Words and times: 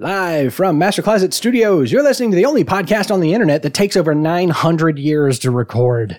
Live 0.00 0.54
from 0.54 0.78
Master 0.78 1.02
Closet 1.02 1.34
Studios, 1.34 1.92
you're 1.92 2.02
listening 2.02 2.30
to 2.30 2.36
the 2.38 2.46
only 2.46 2.64
podcast 2.64 3.10
on 3.10 3.20
the 3.20 3.34
internet 3.34 3.62
that 3.64 3.74
takes 3.74 3.98
over 3.98 4.14
900 4.14 4.98
years 4.98 5.38
to 5.40 5.50
record. 5.50 6.18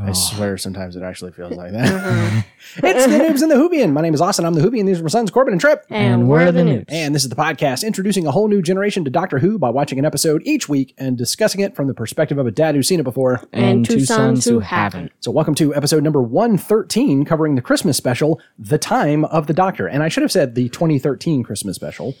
I 0.00 0.12
swear 0.12 0.56
sometimes 0.56 0.96
it 0.96 1.02
actually 1.02 1.32
feels 1.32 1.52
like 1.52 1.72
that. 1.72 1.92
Uh-huh. 1.92 2.42
it's 2.76 3.04
the 3.04 3.12
Noobs 3.12 3.42
and 3.42 3.50
the 3.50 3.56
Whovian. 3.56 3.92
My 3.92 4.00
name 4.00 4.14
is 4.14 4.22
Austin. 4.22 4.46
I'm 4.46 4.54
the 4.54 4.62
Whovian. 4.62 4.86
These 4.86 5.00
are 5.00 5.02
my 5.02 5.10
sons, 5.10 5.30
Corbin 5.30 5.52
and 5.52 5.60
Trip. 5.60 5.84
And 5.90 6.30
we're 6.30 6.50
the 6.50 6.64
news. 6.64 6.86
And 6.88 7.14
this 7.14 7.22
is 7.22 7.28
the 7.28 7.36
podcast 7.36 7.84
introducing 7.84 8.26
a 8.26 8.30
whole 8.30 8.48
new 8.48 8.62
generation 8.62 9.04
to 9.04 9.10
Doctor 9.10 9.38
Who 9.38 9.58
by 9.58 9.68
watching 9.68 9.98
an 9.98 10.06
episode 10.06 10.40
each 10.46 10.70
week 10.70 10.94
and 10.96 11.18
discussing 11.18 11.60
it 11.60 11.76
from 11.76 11.88
the 11.88 11.94
perspective 11.94 12.38
of 12.38 12.46
a 12.46 12.50
dad 12.50 12.74
who's 12.74 12.88
seen 12.88 13.00
it 13.00 13.04
before. 13.04 13.42
And 13.52 13.84
two 13.84 14.00
sons 14.00 14.46
who 14.46 14.60
haven't. 14.60 15.12
So, 15.20 15.30
welcome 15.30 15.54
to 15.56 15.74
episode 15.74 16.02
number 16.02 16.22
113, 16.22 17.26
covering 17.26 17.54
the 17.54 17.62
Christmas 17.62 17.98
special, 17.98 18.40
The 18.58 18.78
Time 18.78 19.26
of 19.26 19.46
the 19.46 19.52
Doctor. 19.52 19.86
And 19.86 20.02
I 20.02 20.08
should 20.08 20.22
have 20.22 20.32
said 20.32 20.54
the 20.54 20.70
2013 20.70 21.42
Christmas 21.42 21.76
special. 21.76 22.16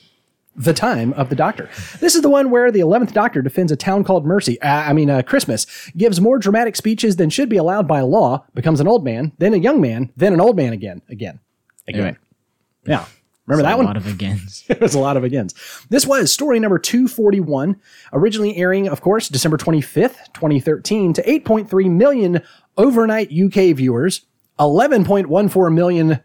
The 0.60 0.74
Time 0.74 1.14
of 1.14 1.30
the 1.30 1.34
Doctor. 1.34 1.70
This 2.00 2.14
is 2.14 2.20
the 2.20 2.28
one 2.28 2.50
where 2.50 2.70
the 2.70 2.80
11th 2.80 3.12
Doctor 3.12 3.40
defends 3.40 3.72
a 3.72 3.76
town 3.76 4.04
called 4.04 4.26
Mercy, 4.26 4.60
uh, 4.60 4.68
I 4.68 4.92
mean, 4.92 5.08
uh, 5.08 5.22
Christmas, 5.22 5.66
gives 5.96 6.20
more 6.20 6.38
dramatic 6.38 6.76
speeches 6.76 7.16
than 7.16 7.30
should 7.30 7.48
be 7.48 7.56
allowed 7.56 7.88
by 7.88 8.02
law, 8.02 8.44
becomes 8.52 8.78
an 8.78 8.86
old 8.86 9.02
man, 9.02 9.32
then 9.38 9.54
a 9.54 9.56
young 9.56 9.80
man, 9.80 10.12
then 10.16 10.34
an 10.34 10.40
old 10.40 10.56
man 10.56 10.74
again, 10.74 11.00
again, 11.08 11.40
again. 11.88 12.18
Yeah. 12.84 13.06
Remember 13.46 13.62
that 13.68 13.78
one? 13.78 13.86
a 13.86 13.88
lot 13.88 13.96
of 13.96 14.06
agains. 14.06 14.64
It 14.68 14.80
was 14.82 14.94
a 14.94 15.00
lot 15.00 15.16
of 15.16 15.24
agains. 15.24 15.54
This 15.88 16.06
was 16.06 16.30
story 16.30 16.60
number 16.60 16.78
241, 16.78 17.80
originally 18.12 18.56
airing, 18.56 18.86
of 18.86 19.00
course, 19.00 19.30
December 19.30 19.56
25th, 19.56 20.32
2013, 20.34 21.14
to 21.14 21.22
8.3 21.22 21.90
million 21.90 22.42
overnight 22.76 23.32
UK 23.32 23.74
viewers, 23.74 24.26
11.14 24.58 25.74
million. 25.74 26.20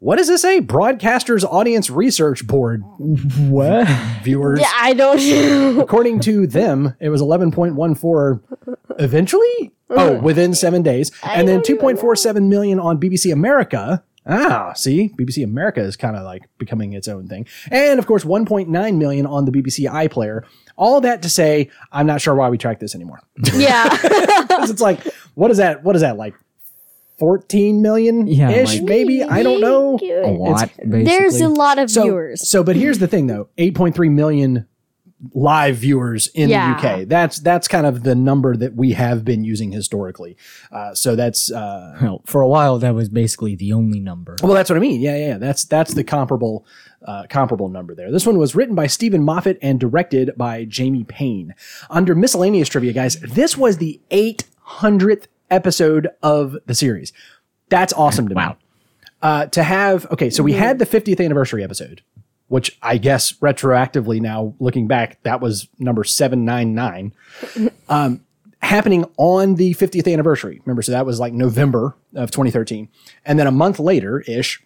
What 0.00 0.16
does 0.16 0.28
this 0.28 0.40
say? 0.42 0.60
Broadcasters 0.60 1.44
Audience 1.44 1.90
Research 1.90 2.46
Board 2.46 2.82
what? 2.98 3.86
viewers. 4.24 4.58
Yeah, 4.60 4.70
I 4.74 4.94
don't 4.94 5.18
know. 5.18 5.80
According 5.82 6.20
to 6.20 6.46
them, 6.46 6.94
it 7.00 7.10
was 7.10 7.20
11.14 7.20 8.40
eventually. 8.98 9.72
Oh, 9.90 10.18
within 10.20 10.54
seven 10.54 10.82
days. 10.82 11.10
And 11.22 11.46
then 11.48 11.60
2.47 11.60 12.48
million 12.48 12.78
on 12.80 12.98
BBC 13.00 13.32
America. 13.32 14.02
Ah, 14.26 14.72
see, 14.74 15.10
BBC 15.18 15.42
America 15.42 15.80
is 15.80 15.96
kind 15.96 16.14
of 16.16 16.22
like 16.22 16.42
becoming 16.58 16.92
its 16.92 17.08
own 17.08 17.26
thing. 17.26 17.46
And 17.70 17.98
of 17.98 18.06
course, 18.06 18.22
1.9 18.24 18.96
million 18.96 19.26
on 19.26 19.44
the 19.46 19.50
BBC 19.52 19.90
iPlayer. 19.90 20.44
All 20.76 21.00
that 21.00 21.22
to 21.22 21.28
say, 21.28 21.70
I'm 21.90 22.06
not 22.06 22.20
sure 22.20 22.34
why 22.34 22.48
we 22.48 22.56
track 22.56 22.78
this 22.80 22.94
anymore. 22.94 23.20
yeah. 23.54 23.88
'Cause 24.48 24.70
it's 24.70 24.80
like, 24.80 25.00
what 25.34 25.50
is 25.50 25.56
that? 25.58 25.82
What 25.82 25.96
is 25.96 26.02
that? 26.02 26.16
Like 26.16 26.34
14 27.20 27.80
million 27.82 28.26
ish, 28.26 28.36
Yeah, 28.38 28.48
like- 28.64 28.82
maybe? 28.82 29.22
I 29.22 29.42
don't 29.44 29.60
know. 29.60 29.96
A 30.02 30.30
lot, 30.32 30.70
basically. 30.78 31.04
There's 31.04 31.40
a 31.40 31.48
lot 31.48 31.78
of 31.78 31.88
So, 31.90 32.02
viewers. 32.02 32.48
so, 32.48 32.64
but 32.64 32.74
here's 32.74 32.98
the 32.98 33.06
thing 33.06 33.28
though 33.28 33.48
8.3 33.58 34.08
million 34.10 34.66
live 35.34 35.76
viewers 35.76 36.28
in 36.28 36.48
Yeah. 36.48 36.80
the 36.80 36.88
UK. 36.88 37.04
That's 37.04 37.38
that's 37.40 37.68
kind 37.68 37.84
of 37.84 38.04
the 38.04 38.14
number 38.14 38.56
that 38.56 38.74
we 38.74 38.92
have 38.92 39.22
been 39.22 39.44
using 39.44 39.70
historically. 39.70 40.34
Uh, 40.72 40.94
so 40.94 41.14
that's 41.14 41.52
uh, 41.52 41.98
Well, 42.00 42.22
for 42.24 42.40
a 42.40 42.48
while, 42.48 42.78
that 42.78 42.94
was 42.94 43.10
basically 43.10 43.54
the 43.54 43.74
only 43.74 44.00
number. 44.00 44.36
well, 44.42 44.54
that's 44.54 44.70
what 44.70 44.76
I 44.76 44.80
mean. 44.80 45.02
Yeah, 45.02 45.16
yeah, 45.16 45.26
yeah. 45.32 45.38
That's 45.38 45.64
that's 45.66 45.92
the 45.92 46.04
comparable 46.04 46.64
uh, 47.06 47.24
comparable 47.28 47.68
number 47.68 47.94
there. 47.94 48.10
This 48.10 48.26
one 48.26 48.38
was 48.38 48.54
written 48.54 48.74
by 48.74 48.86
Steven 48.86 49.22
Moffat 49.22 49.58
and 49.60 49.78
directed 49.78 50.32
by 50.38 50.64
Jamie 50.64 51.04
Payne. 51.04 51.54
Under 51.90 52.14
miscellaneous 52.14 52.68
trivia, 52.70 52.94
guys, 52.94 53.16
this 53.20 53.58
was 53.58 53.76
the 53.76 54.00
800th 54.10 55.26
episode 55.50 56.08
of 56.22 56.56
the 56.66 56.74
series. 56.74 57.12
That's 57.68 57.92
awesome 57.92 58.28
to 58.28 58.34
me. 58.34 58.42
Uh, 59.22 59.46
to 59.46 59.62
have 59.62 60.10
okay, 60.12 60.30
so 60.30 60.42
we 60.42 60.52
had 60.54 60.78
the 60.78 60.86
50th 60.86 61.22
anniversary 61.22 61.62
episode, 61.62 62.02
which 62.48 62.78
I 62.82 62.96
guess 62.96 63.32
retroactively 63.32 64.20
now 64.20 64.54
looking 64.58 64.86
back, 64.88 65.22
that 65.24 65.40
was 65.40 65.68
number 65.78 66.04
799 66.04 67.12
Um, 67.88 68.24
happening 68.62 69.04
on 69.18 69.54
the 69.56 69.74
50th 69.74 70.10
anniversary. 70.12 70.60
Remember, 70.64 70.82
so 70.82 70.92
that 70.92 71.06
was 71.06 71.20
like 71.20 71.32
November 71.32 71.94
of 72.14 72.30
2013. 72.30 72.88
And 73.24 73.38
then 73.38 73.46
a 73.46 73.50
month 73.52 73.78
later 73.78 74.20
ish, 74.20 74.62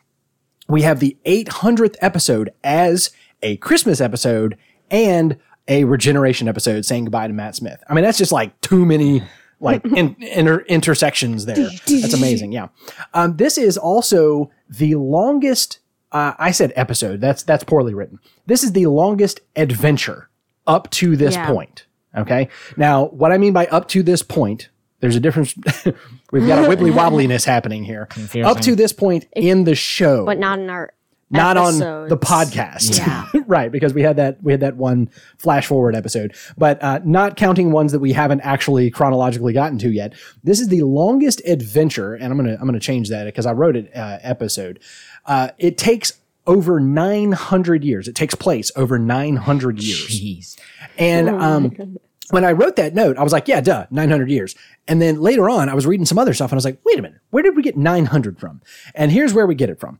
we 0.68 0.82
have 0.82 1.00
the 1.00 1.16
800th 1.26 1.96
episode 2.00 2.50
as 2.62 3.10
a 3.42 3.56
Christmas 3.58 4.00
episode 4.00 4.56
and 4.90 5.36
a 5.68 5.84
regeneration 5.84 6.48
episode 6.48 6.84
saying 6.84 7.04
goodbye 7.04 7.26
to 7.26 7.32
Matt 7.32 7.56
Smith. 7.56 7.82
I 7.88 7.94
mean, 7.94 8.04
that's 8.04 8.18
just 8.18 8.32
like 8.32 8.58
too 8.60 8.84
many 8.84 9.22
like 9.64 9.84
in, 9.96 10.14
inter, 10.20 10.60
intersections 10.68 11.46
there. 11.46 11.56
That's 11.86 12.14
amazing. 12.14 12.52
Yeah. 12.52 12.68
Um, 13.12 13.36
this 13.36 13.58
is 13.58 13.76
also 13.76 14.50
the 14.68 14.94
longest, 14.94 15.80
uh, 16.12 16.34
I 16.38 16.52
said 16.52 16.72
episode. 16.76 17.20
That's, 17.20 17.42
that's 17.42 17.64
poorly 17.64 17.94
written. 17.94 18.18
This 18.46 18.62
is 18.62 18.72
the 18.72 18.86
longest 18.86 19.40
adventure 19.56 20.28
up 20.66 20.90
to 20.90 21.16
this 21.16 21.34
Yeah. 21.34 21.48
point. 21.50 21.86
Okay. 22.16 22.48
Now, 22.76 23.06
what 23.06 23.32
I 23.32 23.38
mean 23.38 23.52
by 23.52 23.66
up 23.66 23.88
to 23.88 24.02
this 24.02 24.22
point, 24.22 24.68
there's 25.00 25.16
a 25.16 25.20
difference. 25.20 25.54
We've 26.32 26.46
got 26.46 26.64
a 26.64 26.68
wibbly 26.68 26.92
wobbliness 27.00 27.44
happening 27.44 27.84
here. 27.84 28.08
Up 28.44 28.60
to 28.60 28.74
this 28.76 28.92
point 28.92 29.26
in 29.34 29.64
the 29.64 29.74
show, 29.74 30.24
but 30.24 30.38
not 30.38 30.58
in 30.60 30.70
our 30.70 30.94
not 31.30 31.56
on 31.56 31.78
the 31.78 32.16
podcast. 32.16 32.98
Yeah. 32.98 33.26
right, 33.46 33.70
because 33.70 33.94
we 33.94 34.02
had 34.02 34.16
that 34.16 34.42
we 34.42 34.52
had 34.52 34.60
that 34.60 34.76
one 34.76 35.08
flash 35.38 35.66
forward 35.66 35.94
episode, 35.94 36.34
but 36.56 36.82
uh, 36.82 37.00
not 37.04 37.36
counting 37.36 37.72
ones 37.72 37.92
that 37.92 38.00
we 38.00 38.12
haven't 38.12 38.40
actually 38.40 38.90
chronologically 38.90 39.52
gotten 39.52 39.78
to 39.78 39.90
yet. 39.90 40.14
This 40.42 40.60
is 40.60 40.68
the 40.68 40.82
longest 40.82 41.42
adventure, 41.46 42.14
and 42.14 42.26
I'm 42.26 42.36
gonna 42.36 42.56
I'm 42.60 42.66
gonna 42.66 42.80
change 42.80 43.08
that 43.08 43.24
because 43.24 43.46
I 43.46 43.52
wrote 43.52 43.76
it 43.76 43.90
uh, 43.96 44.18
episode. 44.22 44.80
Uh, 45.26 45.50
it 45.58 45.78
takes 45.78 46.12
over 46.46 46.78
900 46.78 47.84
years. 47.84 48.06
It 48.06 48.14
takes 48.14 48.34
place 48.34 48.70
over 48.76 48.98
900 48.98 49.82
years. 49.82 50.06
Jeez. 50.08 50.58
And 50.98 51.30
Oh 51.30 51.38
um, 51.38 51.98
when 52.30 52.44
I 52.44 52.52
wrote 52.52 52.76
that 52.76 52.94
note, 52.94 53.18
I 53.18 53.22
was 53.22 53.32
like, 53.32 53.48
yeah, 53.48 53.60
duh, 53.60 53.86
900 53.90 54.30
years. 54.30 54.54
And 54.88 55.00
then 55.00 55.20
later 55.20 55.48
on, 55.48 55.68
I 55.68 55.74
was 55.74 55.86
reading 55.86 56.06
some 56.06 56.18
other 56.18 56.32
stuff 56.32 56.50
and 56.50 56.56
I 56.56 56.58
was 56.58 56.64
like, 56.64 56.78
wait 56.84 56.98
a 56.98 57.02
minute, 57.02 57.20
where 57.30 57.42
did 57.42 57.56
we 57.56 57.62
get 57.62 57.76
900 57.76 58.38
from? 58.38 58.62
And 58.94 59.12
here's 59.12 59.34
where 59.34 59.46
we 59.46 59.54
get 59.54 59.70
it 59.70 59.78
from. 59.78 59.98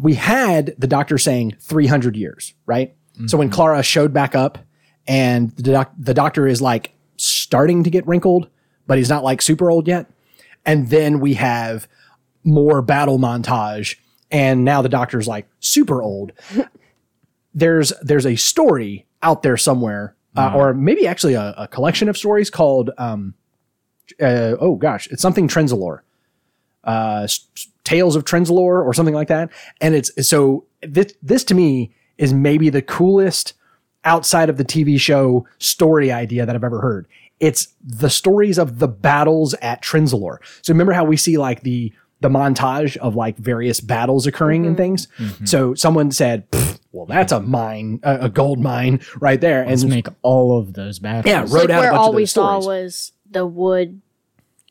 We 0.00 0.14
had 0.14 0.74
the 0.78 0.86
doctor 0.86 1.18
saying 1.18 1.56
300 1.60 2.16
years, 2.16 2.54
right? 2.66 2.94
So 3.28 3.38
when 3.38 3.50
Clara 3.50 3.82
showed 3.82 4.12
back 4.12 4.34
up 4.34 4.58
and 5.06 5.50
the, 5.52 5.72
doc- 5.72 5.92
the 5.98 6.12
doctor 6.14 6.46
is 6.46 6.60
like 6.60 6.92
starting 7.16 7.84
to 7.84 7.90
get 7.90 8.06
wrinkled, 8.06 8.48
but 8.86 8.98
he's 8.98 9.08
not 9.08 9.24
like 9.24 9.40
super 9.40 9.70
old 9.70 9.86
yet. 9.88 10.06
And 10.66 10.90
then 10.90 11.20
we 11.20 11.34
have 11.34 11.88
more 12.44 12.82
battle 12.82 13.18
montage. 13.18 13.96
And 14.30 14.64
now 14.64 14.82
the 14.82 14.88
doctor's 14.88 15.26
like 15.28 15.46
super 15.60 16.02
old 16.02 16.32
there's 17.54 17.92
there's 18.02 18.26
a 18.26 18.36
story 18.36 19.06
out 19.22 19.42
there 19.42 19.56
somewhere, 19.56 20.14
uh, 20.36 20.50
or 20.54 20.74
maybe 20.74 21.06
actually 21.06 21.34
a, 21.34 21.54
a 21.56 21.68
collection 21.68 22.08
of 22.08 22.16
stories 22.16 22.50
called 22.50 22.90
um, 22.98 23.34
uh, 24.20 24.56
oh 24.60 24.76
gosh, 24.76 25.06
it's 25.08 25.22
something 25.22 25.48
Trenzalore, 25.48 26.00
uh, 26.84 27.20
s- 27.24 27.46
s- 27.56 27.68
Tales 27.86 28.16
of 28.16 28.24
Trenzalore 28.24 28.84
or 28.84 28.92
something 28.92 29.14
like 29.14 29.28
that. 29.28 29.50
And 29.80 29.94
it's 29.94 30.28
so 30.28 30.64
this 30.82 31.14
this 31.22 31.44
to 31.44 31.54
me 31.54 31.94
is 32.18 32.34
maybe 32.34 32.68
the 32.68 32.82
coolest 32.82 33.54
outside 34.04 34.50
of 34.50 34.56
the 34.56 34.64
TV 34.64 35.00
show 35.00 35.46
story 35.58 36.10
idea 36.10 36.44
that 36.44 36.54
I've 36.54 36.64
ever 36.64 36.80
heard. 36.80 37.06
It's 37.38 37.68
the 37.84 38.10
stories 38.10 38.58
of 38.58 38.80
the 38.80 38.88
battles 38.88 39.54
at 39.54 39.82
Trenzalore. 39.82 40.38
So 40.62 40.72
remember 40.72 40.94
how 40.94 41.04
we 41.04 41.16
see 41.16 41.38
like 41.38 41.62
the 41.62 41.92
the 42.20 42.28
montage 42.28 42.96
of 42.96 43.14
like 43.14 43.36
various 43.36 43.78
battles 43.78 44.26
occurring 44.26 44.66
and 44.66 44.74
mm-hmm. 44.74 44.82
things. 44.82 45.06
Mm-hmm. 45.18 45.44
So 45.44 45.74
someone 45.74 46.10
said, 46.10 46.44
"Well, 46.90 47.06
that's 47.06 47.30
a 47.30 47.40
mine, 47.40 48.00
a, 48.02 48.22
a 48.22 48.28
gold 48.28 48.58
mine 48.58 49.00
right 49.20 49.40
there." 49.40 49.64
Let's 49.64 49.82
and 49.82 49.90
make 49.90 50.08
all 50.22 50.58
of 50.58 50.72
those 50.72 50.98
battles. 50.98 51.26
Yeah, 51.26 51.42
wrote 51.42 51.68
like 51.68 51.70
out 51.70 51.84
a 51.84 51.88
bunch 51.90 52.00
all 52.00 52.08
of 52.08 52.14
we 52.16 52.22
those 52.22 52.32
saw 52.32 52.58
was 52.58 53.12
the 53.30 53.46
wood 53.46 54.00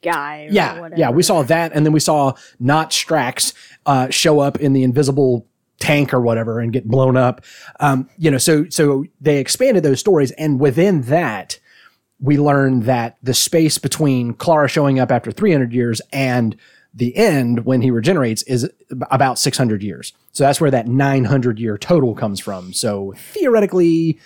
guy. 0.06 0.46
Or 0.46 0.52
yeah, 0.52 0.80
whatever. 0.80 1.00
yeah, 1.00 1.10
we 1.10 1.24
saw 1.24 1.44
that, 1.44 1.74
and 1.74 1.86
then 1.86 1.92
we 1.92 2.00
saw 2.00 2.34
not 2.60 2.92
Strax 2.92 3.54
uh, 3.86 4.10
show 4.10 4.40
up 4.40 4.58
in 4.60 4.74
the 4.74 4.84
invisible 4.84 5.46
tank 5.80 6.14
or 6.14 6.22
whatever 6.22 6.62
and 6.62 6.72
get 6.72 6.88
blown 6.88 7.18
up. 7.18 7.44
Um, 7.82 8.10
you 8.18 8.32
know, 8.32 8.38
so 8.38 8.70
so 8.70 9.06
they 9.20 9.40
expanded 9.40 9.84
those 9.84 10.00
stories, 10.00 10.32
and 10.32 10.60
within 10.60 11.02
that, 11.04 11.60
we 12.20 12.38
learned 12.38 12.84
that 12.84 13.18
the 13.22 13.34
space 13.34 13.78
between 13.78 14.34
Clara 14.34 14.70
showing 14.70 15.00
up 15.00 15.12
after 15.12 15.32
300 15.32 15.74
years 15.74 16.02
and 16.14 16.56
the 16.94 17.16
end 17.18 17.66
when 17.66 17.82
he 17.82 17.92
regenerates 17.92 18.42
is 18.44 18.70
about 19.12 19.38
600 19.38 19.84
years. 19.84 20.14
So 20.32 20.46
that's 20.46 20.62
where 20.62 20.72
that 20.72 20.88
900 20.88 21.60
year 21.60 21.78
total 21.78 22.16
comes 22.16 22.40
from. 22.40 22.72
So 22.72 23.14
theoretically, 23.18 24.18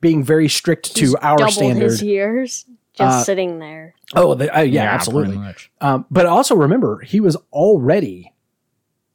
being 0.00 0.24
very 0.24 0.48
strict 0.48 0.96
to 0.96 1.18
our 1.20 1.50
standard. 1.50 2.00
years 2.00 2.64
just 2.98 3.26
sitting 3.26 3.58
there. 3.58 3.94
Oh, 4.14 4.34
the, 4.34 4.54
uh, 4.56 4.60
yeah, 4.62 4.84
Yeah, 4.84 4.94
absolutely. 4.94 5.36
much. 5.36 5.70
Um, 5.80 6.06
but 6.10 6.26
also 6.26 6.54
remember, 6.54 7.00
he 7.00 7.20
was 7.20 7.36
already 7.52 8.32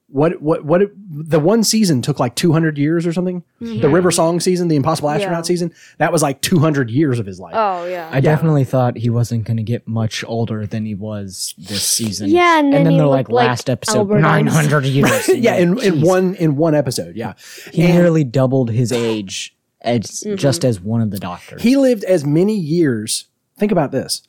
what 0.07 0.39
what 0.43 0.63
what 0.63 0.83
it, 0.83 0.91
the 1.09 1.39
one 1.39 1.63
season 1.63 2.03
took 2.03 2.19
like 2.19 2.35
200 2.35 2.77
years 2.77 3.07
or 3.07 3.13
something. 3.13 3.43
The 3.59 3.89
River 3.89 4.11
Song 4.11 4.39
season, 4.39 4.67
the 4.67 4.75
Impossible 4.75 5.09
Astronaut 5.09 5.39
Yeah. 5.39 5.47
season, 5.47 5.73
that 5.97 6.11
was 6.11 6.21
like 6.21 6.39
200 6.41 6.91
years 6.91 7.17
of 7.17 7.25
his 7.25 7.39
life. 7.39 7.55
Oh 7.55 7.85
yeah. 7.85 8.09
I 8.11 8.19
definitely 8.19 8.63
thought 8.63 8.95
he 8.95 9.09
wasn't 9.09 9.45
going 9.45 9.57
to 9.57 9.63
get 9.63 9.87
much 9.87 10.23
older 10.25 10.67
than 10.67 10.85
he 10.85 10.93
was 10.93 11.55
this 11.57 11.81
season. 11.83 12.29
Yeah, 12.29 12.59
and 12.59 12.71
then 12.71 12.85
he 12.85 12.97
they're 12.97 13.07
looked 13.07 13.29
like 13.29 13.29
like 13.29 13.47
last 13.47 13.69
episode, 13.71 13.97
Albert 13.97 14.19
nine 14.19 14.45
hundred 14.45 14.85
years. 14.85 15.27
yeah, 15.33 15.55
in, 15.55 15.79
in 15.81 16.01
one 16.01 16.35
in 16.35 16.57
one 16.57 16.75
episode, 16.75 17.15
yeah. 17.15 17.33
he 17.71 17.81
nearly 17.87 18.23
doubled 18.23 18.69
his 18.69 18.91
age 18.91 19.55
as 19.81 20.23
just 20.35 20.63
as 20.63 20.79
one 20.79 21.01
of 21.01 21.09
the 21.09 21.17
doctors. 21.17 21.63
He 21.63 21.75
lived 21.75 22.03
as 22.03 22.23
many 22.23 22.55
years. 22.55 23.25
Think 23.57 23.71
about 23.71 23.91
this. 23.91 24.23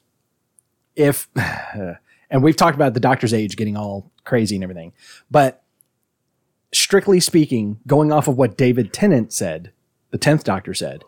If, 0.96 1.28
and 2.30 2.42
we've 2.42 2.56
talked 2.56 2.74
about 2.76 2.94
the 2.94 3.00
doctor's 3.00 3.34
age 3.34 3.56
getting 3.56 3.76
all 3.76 4.10
crazy 4.24 4.56
and 4.56 4.62
everything, 4.64 4.92
but 5.30 5.62
strictly 6.72 7.20
speaking, 7.20 7.78
going 7.86 8.12
off 8.12 8.28
of 8.28 8.36
what 8.36 8.56
David 8.56 8.92
Tennant 8.92 9.32
said, 9.32 9.72
the 10.10 10.18
10th 10.18 10.44
doctor 10.44 10.74
said, 10.74 11.04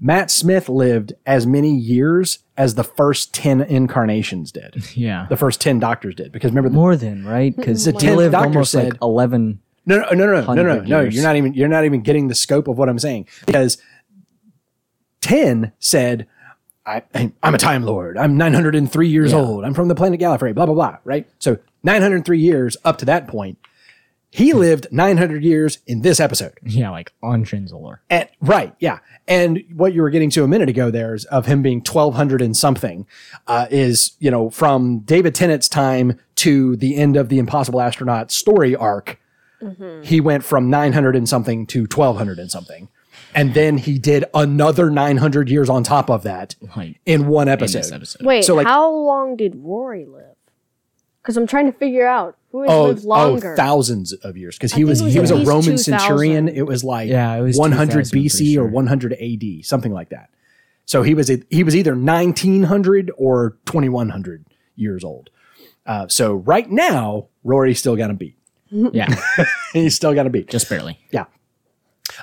Matt 0.00 0.30
Smith 0.30 0.68
lived 0.68 1.12
as 1.24 1.46
many 1.46 1.72
years 1.72 2.40
as 2.56 2.74
the 2.74 2.82
first 2.84 3.32
10 3.32 3.60
incarnations 3.62 4.50
did. 4.50 4.84
yeah. 4.96 5.26
The 5.28 5.36
first 5.36 5.60
10 5.60 5.78
doctors 5.78 6.16
did. 6.16 6.32
Because 6.32 6.50
remember, 6.50 6.68
the, 6.68 6.74
More 6.74 6.96
than, 6.96 7.24
right? 7.24 7.54
Because 7.54 7.84
The 7.84 7.92
10th 7.92 8.16
lived 8.16 8.32
doctor 8.32 8.48
almost 8.48 8.72
said- 8.72 8.84
like 8.92 9.02
11. 9.02 9.60
No, 9.86 9.98
no, 9.98 10.10
no, 10.12 10.26
no, 10.26 10.40
no, 10.40 10.54
no, 10.54 10.62
no, 10.62 10.80
no. 10.80 11.00
You're 11.02 11.22
not 11.22 11.36
even 11.36 11.52
you're 11.52 11.68
not 11.68 11.84
even 11.84 12.00
getting 12.00 12.28
the 12.28 12.34
scope 12.34 12.68
of 12.68 12.78
what 12.78 12.88
I'm 12.88 12.98
saying 12.98 13.28
because 13.44 13.76
ten 15.20 15.72
said, 15.78 16.26
I, 16.86 17.02
I'm 17.42 17.54
a 17.54 17.58
time 17.58 17.82
lord. 17.82 18.18
I'm 18.18 18.36
903 18.36 19.08
years 19.08 19.32
Yeah. 19.32 19.38
old. 19.38 19.64
I'm 19.64 19.72
from 19.74 19.88
the 19.88 19.94
planet 19.94 20.20
Gallifrey. 20.20 20.54
Blah 20.54 20.66
blah 20.66 20.74
blah. 20.74 20.96
Right. 21.04 21.26
So 21.38 21.58
903 21.82 22.38
years 22.38 22.76
up 22.84 22.98
to 22.98 23.04
that 23.06 23.26
point. 23.28 23.58
He 24.30 24.52
lived 24.52 24.88
900 24.90 25.44
years 25.44 25.78
in 25.86 26.02
this 26.02 26.18
episode. 26.18 26.54
Yeah, 26.64 26.90
like 26.90 27.12
on 27.22 27.44
Shinzler. 27.44 27.98
And, 28.10 28.28
right, 28.40 28.74
yeah. 28.80 28.98
And 29.28 29.62
what 29.72 29.94
you 29.94 30.02
were 30.02 30.10
getting 30.10 30.28
to 30.30 30.42
a 30.42 30.48
minute 30.48 30.68
ago 30.68 30.90
there 30.90 31.14
is 31.14 31.24
of 31.26 31.46
him 31.46 31.62
being 31.62 31.78
1200 31.78 32.42
and 32.42 32.56
something 32.56 33.06
uh, 33.46 33.66
is, 33.70 34.16
you 34.18 34.32
know, 34.32 34.50
from 34.50 34.98
David 35.00 35.36
Tennant's 35.36 35.68
time 35.68 36.18
to 36.36 36.74
the 36.74 36.96
end 36.96 37.16
of 37.16 37.28
the 37.28 37.38
Impossible 37.38 37.80
Astronaut 37.80 38.32
story 38.32 38.74
arc, 38.74 39.20
he 40.02 40.20
went 40.20 40.44
from 40.44 40.68
900 40.68 41.14
and 41.14 41.28
something 41.28 41.64
to 41.68 41.82
1200 41.82 42.40
and 42.40 42.50
something. 42.50 42.88
And 43.34 43.52
then 43.54 43.78
he 43.78 43.98
did 43.98 44.24
another 44.34 44.90
900 44.90 45.48
years 45.50 45.68
on 45.68 45.82
top 45.82 46.08
of 46.10 46.22
that 46.22 46.54
Like 46.76 47.00
in 47.04 47.26
one 47.26 47.48
episode. 47.48 47.78
this 47.78 47.92
episode. 47.92 48.24
Wait, 48.24 48.44
So, 48.44 48.54
like- 48.54 48.66
how 48.66 48.90
long 48.90 49.36
did 49.36 49.54
Rory 49.56 50.04
live? 50.06 50.22
Because 51.22 51.36
I'm 51.36 51.46
trying 51.46 51.66
to 51.66 51.72
figure 51.72 52.06
out 52.06 52.36
who 52.52 52.62
has 52.62 52.70
Oh, 52.70 52.84
lived 52.84 53.04
oh, 53.04 53.08
longer. 53.08 53.56
thousands 53.56 54.12
of 54.12 54.36
years 54.36 54.56
because 54.56 54.72
he 54.74 54.84
was 54.84 55.02
was 55.02 55.12
he 55.14 55.20
was 55.20 55.30
a 55.30 55.36
Roman 55.36 55.76
2000. 55.76 55.78
centurion. 55.78 56.48
It 56.48 56.66
was 56.66 56.84
like 56.84 57.08
Yeah, 57.08 57.34
it 57.34 57.40
was 57.40 57.56
100 57.58 58.04
BC 58.06 58.30
pretty 58.30 58.58
or 58.58 58.66
100 58.66 59.14
AD, 59.14 59.64
something 59.64 59.92
like 59.92 60.10
that. 60.10 60.28
So 60.84 61.02
he 61.02 61.14
was 61.14 61.30
he 61.50 61.64
was 61.64 61.74
either 61.74 61.96
1900 61.96 63.10
or 63.16 63.56
2100 63.64 64.44
years 64.76 65.02
old. 65.02 65.30
Uh, 65.86 66.06
so 66.08 66.34
right 66.34 66.70
now, 66.70 67.28
Rory's 67.42 67.78
still 67.78 67.96
got 67.96 68.08
to 68.08 68.14
beat. 68.14 68.36
Yeah, 68.70 69.14
He's 69.72 69.94
still 69.96 70.12
got 70.14 70.24
to 70.24 70.30
beat. 70.30 70.48
just 70.48 70.68
barely. 70.68 70.98
Yeah. 71.10 71.24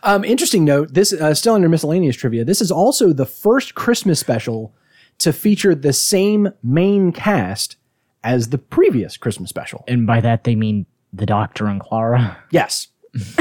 Um, 0.03 0.23
interesting 0.23 0.65
note. 0.65 0.93
This 0.93 1.13
uh, 1.13 1.33
still 1.33 1.53
under 1.55 1.69
miscellaneous 1.69 2.15
trivia. 2.15 2.43
This 2.45 2.61
is 2.61 2.71
also 2.71 3.13
the 3.13 3.25
first 3.25 3.75
Christmas 3.75 4.19
special 4.19 4.73
to 5.19 5.31
feature 5.33 5.75
the 5.75 5.93
same 5.93 6.49
main 6.63 7.11
cast 7.11 7.75
as 8.23 8.49
the 8.49 8.57
previous 8.57 9.17
Christmas 9.17 9.49
special. 9.49 9.83
And 9.87 10.05
by 10.07 10.21
that 10.21 10.43
they 10.43 10.55
mean 10.55 10.85
the 11.13 11.25
Doctor 11.25 11.67
and 11.67 11.79
Clara. 11.81 12.37
Yes. 12.51 12.87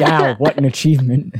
yeah, 0.00 0.34
what 0.38 0.56
an 0.56 0.64
achievement. 0.64 1.34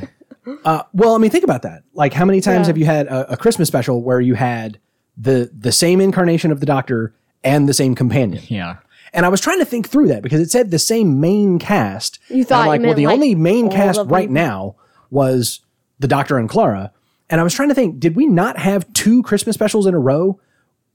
Uh, 0.64 0.82
well, 0.92 1.14
I 1.14 1.18
mean, 1.18 1.30
think 1.30 1.44
about 1.44 1.62
that. 1.62 1.82
Like, 1.94 2.12
how 2.12 2.24
many 2.24 2.40
times 2.40 2.64
Yeah. 2.64 2.66
have 2.68 2.78
you 2.78 2.84
had 2.84 3.06
a, 3.08 3.32
a 3.32 3.36
Christmas 3.36 3.66
special 3.68 4.02
where 4.02 4.20
you 4.20 4.34
had 4.34 4.78
the 5.16 5.50
the 5.56 5.72
same 5.72 6.00
incarnation 6.00 6.52
of 6.52 6.60
the 6.60 6.66
Doctor 6.66 7.14
and 7.42 7.68
the 7.68 7.74
same 7.74 7.94
companion? 7.94 8.42
Yeah. 8.48 8.76
And 9.16 9.24
I 9.26 9.30
was 9.30 9.40
trying 9.40 9.58
to 9.58 9.64
think 9.64 9.88
through 9.88 10.08
that 10.08 10.22
because 10.22 10.40
it 10.40 10.50
said 10.50 10.70
the 10.70 10.78
same 10.78 11.18
main 11.20 11.58
cast. 11.58 12.18
You 12.28 12.44
thought 12.44 12.60
I'm 12.60 12.64
you 12.66 12.70
like, 12.70 12.80
well, 12.82 12.94
the 12.94 13.06
like, 13.06 13.14
only 13.14 13.34
main 13.34 13.70
cast 13.70 13.98
right 14.04 14.26
them? 14.28 14.34
now 14.34 14.76
was 15.10 15.60
the 15.98 16.06
Doctor 16.06 16.36
and 16.38 16.48
Clara. 16.48 16.92
And 17.30 17.40
I 17.40 17.44
was 17.44 17.54
trying 17.54 17.70
to 17.70 17.74
think, 17.74 17.98
did 17.98 18.14
we 18.14 18.26
not 18.26 18.58
have 18.58 18.92
two 18.92 19.22
Christmas 19.22 19.54
specials 19.54 19.86
in 19.86 19.94
a 19.94 19.98
row 19.98 20.38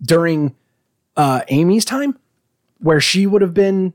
during 0.01 0.55
uh, 1.17 1.41
Amy's 1.49 1.83
time, 1.83 2.17
where 2.77 3.01
she 3.01 3.25
would 3.27 3.41
have 3.41 3.53
been? 3.55 3.93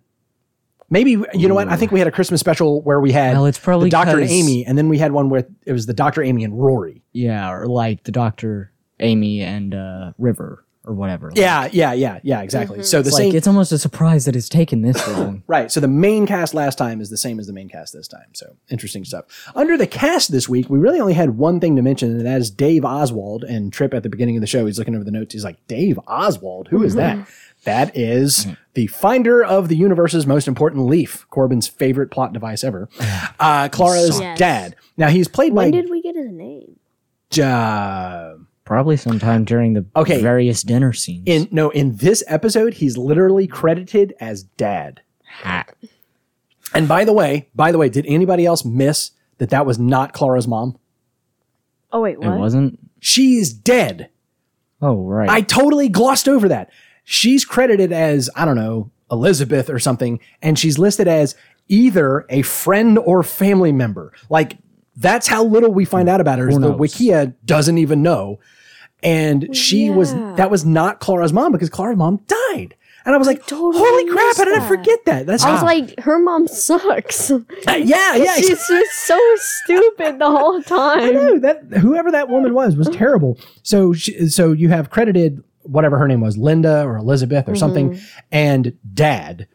Maybe 0.91 1.13
you 1.33 1.49
know 1.49 1.55
what? 1.55 1.69
I 1.69 1.77
think 1.77 1.93
we 1.93 1.99
had 2.01 2.07
a 2.09 2.13
Christmas 2.13 2.41
special 2.41 2.83
where 2.83 3.01
we 3.01 3.11
had 3.13 3.33
Well, 3.35 3.47
it's 3.47 3.59
probably 3.59 3.87
the 3.87 3.91
Doctor 3.93 4.19
and 4.19 4.23
'cause- 4.23 4.31
Amy, 4.33 4.67
and 4.67 4.77
then 4.77 4.89
we 4.89 4.99
had 4.99 5.13
one 5.13 5.31
where 5.31 5.47
it 5.65 5.73
was 5.73 5.87
the 5.87 5.95
Doctor, 5.95 6.23
Amy, 6.23 6.45
and 6.45 6.61
Rory. 6.61 7.03
Yeah, 7.13 7.51
or 7.51 7.67
like 7.69 8.03
the 8.05 8.13
Doctor, 8.13 8.73
Amy, 9.01 9.41
and 9.41 9.75
uh, 9.75 10.13
River 10.19 10.65
or 10.87 10.95
whatever. 10.95 11.29
Like, 11.31 11.39
Yeah, 11.39 11.69
yeah, 11.73 11.93
yeah, 11.93 12.21
yeah, 12.23 12.41
exactly. 12.43 12.83
So 12.83 13.03
the 13.03 13.09
it's 13.09 13.17
same, 13.17 13.27
like 13.31 13.35
it's 13.35 13.47
almost 13.47 13.73
a 13.73 13.79
surprise 13.79 14.25
that 14.25 14.37
it's 14.37 14.49
taken 14.49 14.83
this 14.83 15.07
long. 15.09 15.43
right? 15.49 15.71
So 15.71 15.81
the 15.81 15.89
main 15.89 16.27
cast 16.27 16.55
last 16.55 16.79
time 16.79 17.01
is 17.01 17.11
the 17.11 17.17
same 17.17 17.39
as 17.41 17.47
the 17.47 17.53
main 17.53 17.69
cast 17.69 17.93
this 17.93 18.09
time. 18.09 18.29
So 18.35 18.57
interesting 18.71 19.05
stuff. 19.05 19.25
Under 19.55 19.77
the 19.77 19.87
cast 19.87 20.31
this 20.33 20.49
week, 20.49 20.71
we 20.71 20.79
really 20.79 21.01
only 21.01 21.15
had 21.15 21.37
one 21.37 21.61
thing 21.61 21.77
to 21.77 21.83
mention, 21.83 22.11
and 22.13 22.25
that 22.27 22.41
is 22.41 22.51
Dave 22.51 22.85
Oswald. 22.85 23.45
And 23.45 23.73
Trip 23.73 23.93
at 23.95 24.03
the 24.05 24.09
beginning 24.09 24.37
of 24.37 24.41
the 24.41 24.47
show, 24.47 24.65
he's 24.67 24.79
looking 24.79 24.95
over 24.95 25.05
the 25.05 25.11
notes. 25.11 25.33
He's 25.35 25.45
like, 25.45 25.59
"Dave 25.67 25.99
Oswald, 26.07 26.69
who 26.69 26.83
is 26.83 26.95
that?" 26.95 27.27
That 27.65 27.97
is 27.97 28.47
the 28.75 28.87
finder 28.87 29.43
of 29.43 29.69
the 29.69 29.75
universe's 29.77 30.25
most 30.25 30.47
important 30.47 30.87
leaf, 30.87 31.27
Corbin's 31.31 31.67
favorite 31.67 32.13
plot 32.13 32.33
device 32.33 32.63
ever. 32.63 32.89
Uh, 33.41 33.69
Clara's 33.69 34.19
Yes. 34.21 34.39
dad. 34.39 34.77
Now 34.97 35.09
he's 35.09 35.27
played 35.29 35.53
When 35.53 35.71
by 35.73 35.81
did 35.81 35.91
we 35.91 36.01
get 36.01 36.15
his 36.17 36.31
name? 36.31 36.77
uh, 37.43 38.35
Probably 38.67 38.97
sometime 38.99 39.45
during 39.45 39.73
the 39.73 39.87
Okay. 39.97 40.21
various 40.21 40.63
dinner 40.63 40.93
scenes. 40.93 41.23
in 41.27 41.49
no 41.51 41.71
in 41.71 41.97
this 41.97 42.23
episode. 42.27 42.75
He's 42.75 42.99
literally 42.99 43.47
credited 43.47 44.13
as 44.21 44.43
dad. 44.43 45.01
hat. 45.25 45.75
And 46.75 46.89
by 46.89 47.05
the 47.05 47.13
way, 47.13 47.49
by 47.55 47.71
the 47.73 47.79
way, 47.79 47.89
did 47.89 48.05
anybody 48.07 48.45
else 48.47 48.65
miss 48.65 49.13
that 49.39 49.51
that 49.51 49.65
was 49.67 49.79
not 49.79 50.13
Clara's 50.13 50.49
mom? 50.49 50.77
Oh 51.93 52.01
wait, 52.01 52.15
It 52.21 52.27
what? 52.27 52.39
wasn't. 52.39 52.79
She's 53.01 53.53
dead. 53.53 54.09
Oh 54.83 54.97
right. 54.97 55.29
I 55.31 55.41
totally 55.43 55.89
glossed 55.89 56.29
over 56.29 56.49
that. 56.49 56.71
She's 57.05 57.45
credited 57.45 57.93
as, 57.93 58.29
I 58.35 58.45
don't 58.45 58.57
know, 58.57 58.91
Elizabeth 59.11 59.71
or 59.71 59.79
something, 59.79 60.19
and 60.43 60.59
she's 60.59 60.79
listed 60.79 61.07
as 61.07 61.37
either 61.69 62.27
a 62.29 62.43
friend 62.43 62.99
or 62.99 63.23
family 63.23 63.71
member. 63.73 64.13
Like, 64.29 64.59
that's 64.97 65.27
how 65.27 65.45
little 65.45 65.73
we 65.73 65.85
find 65.85 66.09
out 66.09 66.21
about 66.21 66.39
her. 66.39 66.49
Is 66.49 66.55
the 66.55 66.61
knows? 66.71 66.81
Wikia 66.81 67.35
doesn't 67.45 67.79
even 67.79 68.03
know. 68.03 68.39
And 69.03 69.55
she 69.55 69.91
was, 69.91 70.15
that 70.15 70.51
was 70.51 70.65
not 70.65 71.01
Clara's 71.01 71.33
mom 71.33 71.53
because 71.53 71.69
Clara's 71.71 71.99
mom 71.99 72.21
died. 72.27 72.75
And 73.05 73.15
I 73.15 73.19
was 73.19 73.29
like, 73.29 73.47
totally 73.47 73.79
holy 73.79 74.07
crap, 74.11 74.37
how 74.37 74.45
did 74.47 74.59
I 74.59 74.67
forget 74.67 75.05
that? 75.05 75.27
That's 75.27 75.45
I 75.45 75.53
was 75.53 75.61
just- 75.61 75.65
like, 75.65 76.01
her 76.01 76.19
mom 76.19 76.49
sucks. 76.49 77.31
Uh, 77.69 77.73
yeah, 77.73 78.17
yeah. 78.17 78.35
She's 78.37 78.49
just 78.49 78.93
so 79.07 79.21
stupid 79.37 80.19
the 80.19 80.31
whole 80.31 80.63
time. 80.63 81.01
I 81.01 81.11
know 81.11 81.39
that 81.41 81.65
whoever 81.81 82.11
that 82.13 82.29
woman 82.29 82.55
was 82.55 82.77
was 82.77 82.89
terrible. 82.89 83.39
So 83.63 83.93
she, 83.93 84.29
so 84.29 84.53
you 84.53 84.69
have 84.71 84.91
credited 84.91 85.43
whatever 85.63 85.99
her 85.99 86.07
name 86.09 86.21
was, 86.21 86.37
Linda 86.37 86.83
or 86.85 86.97
Elizabeth 86.97 87.49
or 87.49 87.55
something, 87.57 88.01
and 88.33 88.77
Dad. 88.95 89.47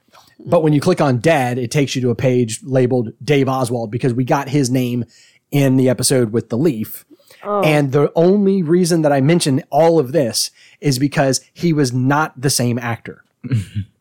But 0.45 0.61
when 0.63 0.73
you 0.73 0.81
click 0.81 0.99
on 1.01 1.19
Dad, 1.19 1.57
it 1.57 1.71
takes 1.71 1.95
you 1.95 2.01
to 2.01 2.09
a 2.09 2.15
page 2.15 2.59
labeled 2.63 3.11
Dave 3.23 3.47
Oswald 3.47 3.91
because 3.91 4.13
we 4.13 4.23
got 4.25 4.49
his 4.49 4.69
name 4.69 5.05
in 5.51 5.75
the 5.77 5.89
episode 5.89 6.31
with 6.31 6.49
the 6.49 6.57
leaf. 6.57 7.05
And 7.43 7.91
the 7.91 8.11
only 8.15 8.61
reason 8.63 9.01
that 9.01 9.11
I 9.11 9.19
mention 9.21 9.63
all 9.71 9.99
of 9.99 10.11
this 10.11 10.51
is 10.79 10.99
because 10.99 11.41
he 11.53 11.73
was 11.73 11.91
not 11.93 12.39
the 12.39 12.49
same 12.49 12.77
actor. 12.79 13.23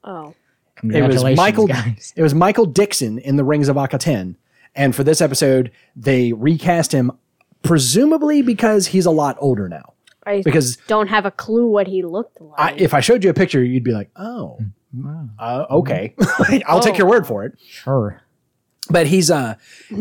Oh. 0.02 0.34
It 0.82 0.86
was 0.86 1.20
Congratulations, 1.22 1.36
Michael. 1.36 1.66
guys. 1.66 2.12
It 2.16 2.22
was 2.22 2.34
Michael 2.34 2.64
Dixon 2.64 3.18
in 3.18 3.36
The 3.36 3.44
Rings 3.44 3.68
of 3.68 3.76
Akhaten, 3.76 4.36
and 4.74 4.96
for 4.96 5.04
this 5.04 5.20
episode, 5.20 5.70
they 5.94 6.32
recast 6.32 6.92
him, 6.92 7.12
presumably 7.62 8.40
because 8.40 8.86
he's 8.88 9.04
a 9.04 9.10
lot 9.10 9.36
older 9.40 9.68
now. 9.68 9.92
I 10.26 10.40
Because 10.42 10.76
don't 10.86 11.08
have 11.08 11.26
a 11.26 11.30
clue 11.30 11.66
what 11.68 11.86
he 11.86 12.02
looked 12.02 12.40
like. 12.40 12.58
I, 12.58 12.72
if 12.78 12.94
I 12.94 13.00
showed 13.00 13.22
you 13.24 13.28
a 13.30 13.34
picture, 13.34 13.62
you'd 13.62 13.84
be 13.84 13.92
like, 13.92 14.10
"Oh, 14.16 14.58
uh, 15.38 15.66
okay, 15.70 16.14
I'll 16.66 16.80
take 16.80 16.96
your 16.96 17.06
word 17.08 17.26
for 17.26 17.44
it." 17.44 17.58
Sure. 17.66 18.22
But 18.90 19.06
he's 19.06 19.30
uh 19.30 19.54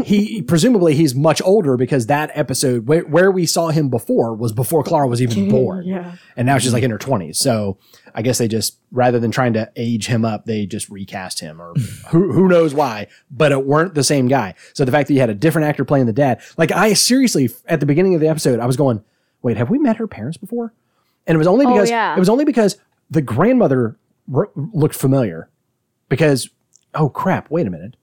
he 0.04 0.42
presumably 0.42 0.96
he's 0.96 1.14
much 1.14 1.42
older 1.44 1.78
because 1.78 2.08
that 2.08 2.32
episode 2.34 2.88
where, 2.88 3.02
where 3.02 3.32
we 3.32 3.46
saw 3.46 3.70
him 3.70 3.90
before 3.90 4.34
was 4.34 4.52
before 4.52 4.84
Clara 4.84 5.08
was 5.08 5.22
even 5.22 5.50
born. 5.50 5.86
Yeah. 5.86 6.16
And 6.36 6.46
now 6.46 6.58
she's 6.58 6.74
like 6.74 6.84
in 6.84 6.92
her 6.92 6.98
20s. 6.98 7.36
So 7.36 7.78
I 8.16 8.22
guess 8.22 8.38
they 8.40 8.48
just 8.48 8.78
rather 8.92 9.20
than 9.20 9.30
trying 9.32 9.54
to 9.54 9.72
age 9.76 10.08
him 10.08 10.26
up, 10.26 10.46
they 10.46 10.66
just 10.66 10.90
recast 10.90 11.40
him 11.40 11.62
or 11.62 11.74
who 12.10 12.32
who 12.34 12.48
knows 12.48 12.74
why, 12.74 13.08
but 13.30 13.52
it 13.52 13.66
weren't 13.66 13.94
the 13.94 14.04
same 14.04 14.28
guy. 14.28 14.56
So 14.74 14.86
the 14.86 14.92
fact 14.92 15.08
that 15.08 15.14
you 15.14 15.20
had 15.20 15.30
a 15.30 15.36
different 15.36 15.68
actor 15.68 15.86
playing 15.86 16.08
the 16.08 16.14
dad, 16.14 16.42
like 16.58 16.72
I 16.72 16.94
seriously 16.94 17.50
at 17.68 17.80
the 17.80 17.86
beginning 17.86 18.16
of 18.16 18.22
the 18.22 18.28
episode, 18.28 18.60
I 18.60 18.66
was 18.66 18.76
going, 18.78 19.04
"Wait, 19.44 19.58
have 19.58 19.70
we 19.70 19.78
met 19.78 19.98
her 19.98 20.08
parents 20.08 20.38
before?" 20.38 20.74
And 21.28 21.36
it 21.36 21.38
was 21.38 21.48
only 21.48 21.66
Oh, 21.68 21.74
because 21.74 21.92
yeah. 21.92 22.16
it 22.16 22.20
was 22.20 22.30
only 22.30 22.46
because 22.46 22.78
the 23.12 23.22
grandmother 23.22 23.98
r- 24.34 24.50
looked 24.56 24.96
familiar 24.96 25.48
because 26.10 26.50
oh 26.96 27.10
crap, 27.10 27.52
wait 27.52 27.68
a 27.68 27.70
minute. 27.70 27.96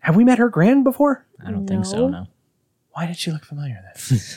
Have 0.00 0.16
we 0.16 0.24
met 0.24 0.38
her 0.38 0.48
grand 0.48 0.84
before? 0.84 1.26
I 1.44 1.50
don't 1.50 1.66
think 1.66 1.84
so. 1.84 2.08
No. 2.08 2.08
No. 2.08 2.26
Why 2.92 3.06
did 3.06 3.16
she 3.18 3.30
look 3.30 3.44
familiar 3.44 3.78
then? 3.82 4.18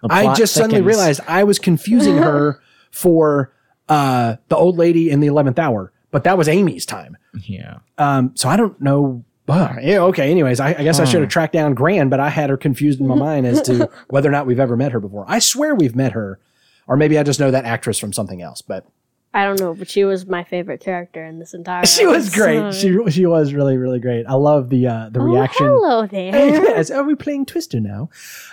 The 0.00 0.08
I 0.12 0.22
plot 0.22 0.36
just 0.36 0.54
suddenly 0.54 0.76
thickens. 0.76 0.86
realized 0.86 1.20
I 1.26 1.42
was 1.42 1.58
confusing 1.58 2.18
her 2.18 2.60
for 2.92 3.52
uh, 3.88 4.36
the 4.48 4.56
old 4.56 4.76
lady 4.76 5.10
in 5.10 5.18
the 5.18 5.26
eleventh 5.26 5.58
hour, 5.58 5.92
but 6.12 6.22
that 6.22 6.38
was 6.38 6.48
Amy's 6.48 6.86
time. 6.86 7.16
Yeah. 7.42 7.78
Um, 7.98 8.30
so 8.36 8.48
I 8.48 8.56
don't 8.56 8.80
know. 8.80 9.24
Ah, 9.48 9.76
yeah, 9.82 9.98
okay. 10.02 10.30
Anyways, 10.30 10.60
I, 10.60 10.68
I 10.68 10.84
guess 10.84 11.00
I 11.00 11.04
should 11.04 11.22
have 11.22 11.30
tracked 11.30 11.52
down 11.54 11.74
Gran, 11.74 12.10
but 12.10 12.20
I 12.20 12.28
had 12.28 12.48
her 12.48 12.56
confused 12.56 13.00
in 13.00 13.08
my 13.08 13.16
mind 13.16 13.44
as 13.44 13.60
to 13.62 13.90
whether 14.08 14.28
or 14.28 14.32
not 14.32 14.46
we've 14.46 14.60
ever 14.60 14.76
met 14.76 14.92
her 14.92 15.00
before. 15.00 15.24
I 15.26 15.40
swear 15.40 15.74
we've 15.74 15.96
met 15.96 16.12
her, 16.12 16.38
or 16.86 16.96
maybe 16.96 17.18
I 17.18 17.24
just 17.24 17.40
know 17.40 17.50
that 17.50 17.64
actress 17.64 17.98
from 17.98 18.12
something 18.12 18.40
else. 18.40 18.62
But 18.62 18.86
I 19.34 19.44
don't 19.44 19.60
know, 19.60 19.74
but 19.74 19.90
she 19.90 20.04
was 20.04 20.26
my 20.26 20.42
favorite 20.42 20.80
character 20.80 21.22
in 21.24 21.38
this 21.38 21.52
entire. 21.54 21.84
she 21.86 22.06
was 22.06 22.34
great. 22.34 22.74
She 22.74 22.96
she 23.10 23.26
was 23.26 23.52
really 23.52 23.76
really 23.76 24.00
great. 24.00 24.24
I 24.26 24.34
love 24.34 24.70
the 24.70 24.86
uh, 24.86 25.08
the 25.10 25.20
Oh, 25.20 25.24
reaction. 25.24 25.66
hello 25.66 26.06
there. 26.06 26.32
yes, 26.34 26.90
are 26.90 27.04
we 27.04 27.14
playing 27.14 27.44
Twister 27.46 27.78
now? 27.78 28.08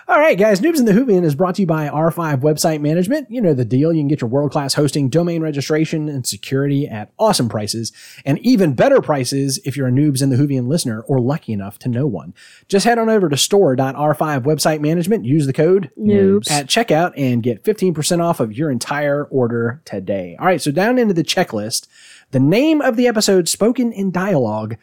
All 0.08 0.20
right, 0.20 0.38
guys. 0.38 0.60
Noobs 0.60 0.77
in 0.79 0.86
the 0.86 0.91
Whovian 0.91 1.24
is 1.24 1.34
brought 1.34 1.55
to 1.55 1.62
you 1.62 1.65
by 1.67 1.88
R5 1.88 2.41
Website 2.41 2.82
Management. 2.82 3.32
You 3.32 3.41
know 3.41 3.53
the 3.53 3.65
deal. 3.65 3.94
You 3.94 4.01
can 4.01 4.08
get 4.10 4.22
your 4.22 4.29
world 4.29 4.51
class 4.51 4.74
hosting, 4.74 5.10
domain 5.10 5.41
registration, 5.41 6.10
and 6.10 6.27
security 6.27 6.88
at 6.88 7.12
awesome 7.17 7.48
prices, 7.50 7.91
and 8.25 8.38
even 8.39 8.74
better 8.75 9.01
prices 9.01 9.60
if 9.65 9.77
you're 9.77 9.88
a 9.88 9.91
Noobs 9.91 10.22
in 10.22 10.29
the 10.29 10.36
Whovian 10.36 10.67
listener 10.67 11.01
or 11.08 11.20
lucky 11.20 11.53
enough 11.53 11.79
to 11.79 11.89
know 11.89 12.05
one. 12.05 12.34
Just 12.67 12.86
head 12.86 13.00
on 13.00 13.10
over 13.10 13.29
to 13.29 13.38
store.r5 13.38 14.41
Website 14.44 14.82
Management. 14.82 15.25
Use 15.25 15.46
the 15.48 15.53
code 15.53 15.89
Noobs. 15.98 16.51
at 16.51 16.67
checkout 16.67 17.13
and 17.17 17.41
get 17.41 17.63
15% 17.63 18.22
off 18.22 18.39
of 18.39 18.51
your 18.53 18.70
entire 18.70 19.24
order 19.25 19.82
today. 19.86 20.36
All 20.39 20.46
right, 20.46 20.62
so 20.62 20.72
down 20.75 21.00
into 21.00 21.13
the 21.13 21.24
checklist, 21.24 21.88
the 22.32 22.39
name 22.39 22.82
of 22.82 22.96
the 22.96 23.08
episode 23.08 23.50
spoken 23.50 23.91
in 23.91 24.12
dialogue. 24.12 24.77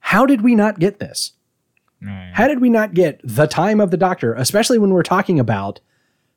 How 0.00 0.26
did 0.26 0.42
we 0.42 0.54
not 0.54 0.78
get 0.78 0.98
this? 0.98 1.32
How 2.34 2.48
did 2.48 2.60
we 2.60 2.68
not 2.68 2.92
get 2.92 3.20
the 3.24 3.46
time 3.46 3.80
of 3.80 3.90
the 3.90 3.96
doctor, 3.96 4.34
especially 4.34 4.78
when 4.78 4.90
we're 4.90 5.02
talking 5.02 5.40
about 5.40 5.80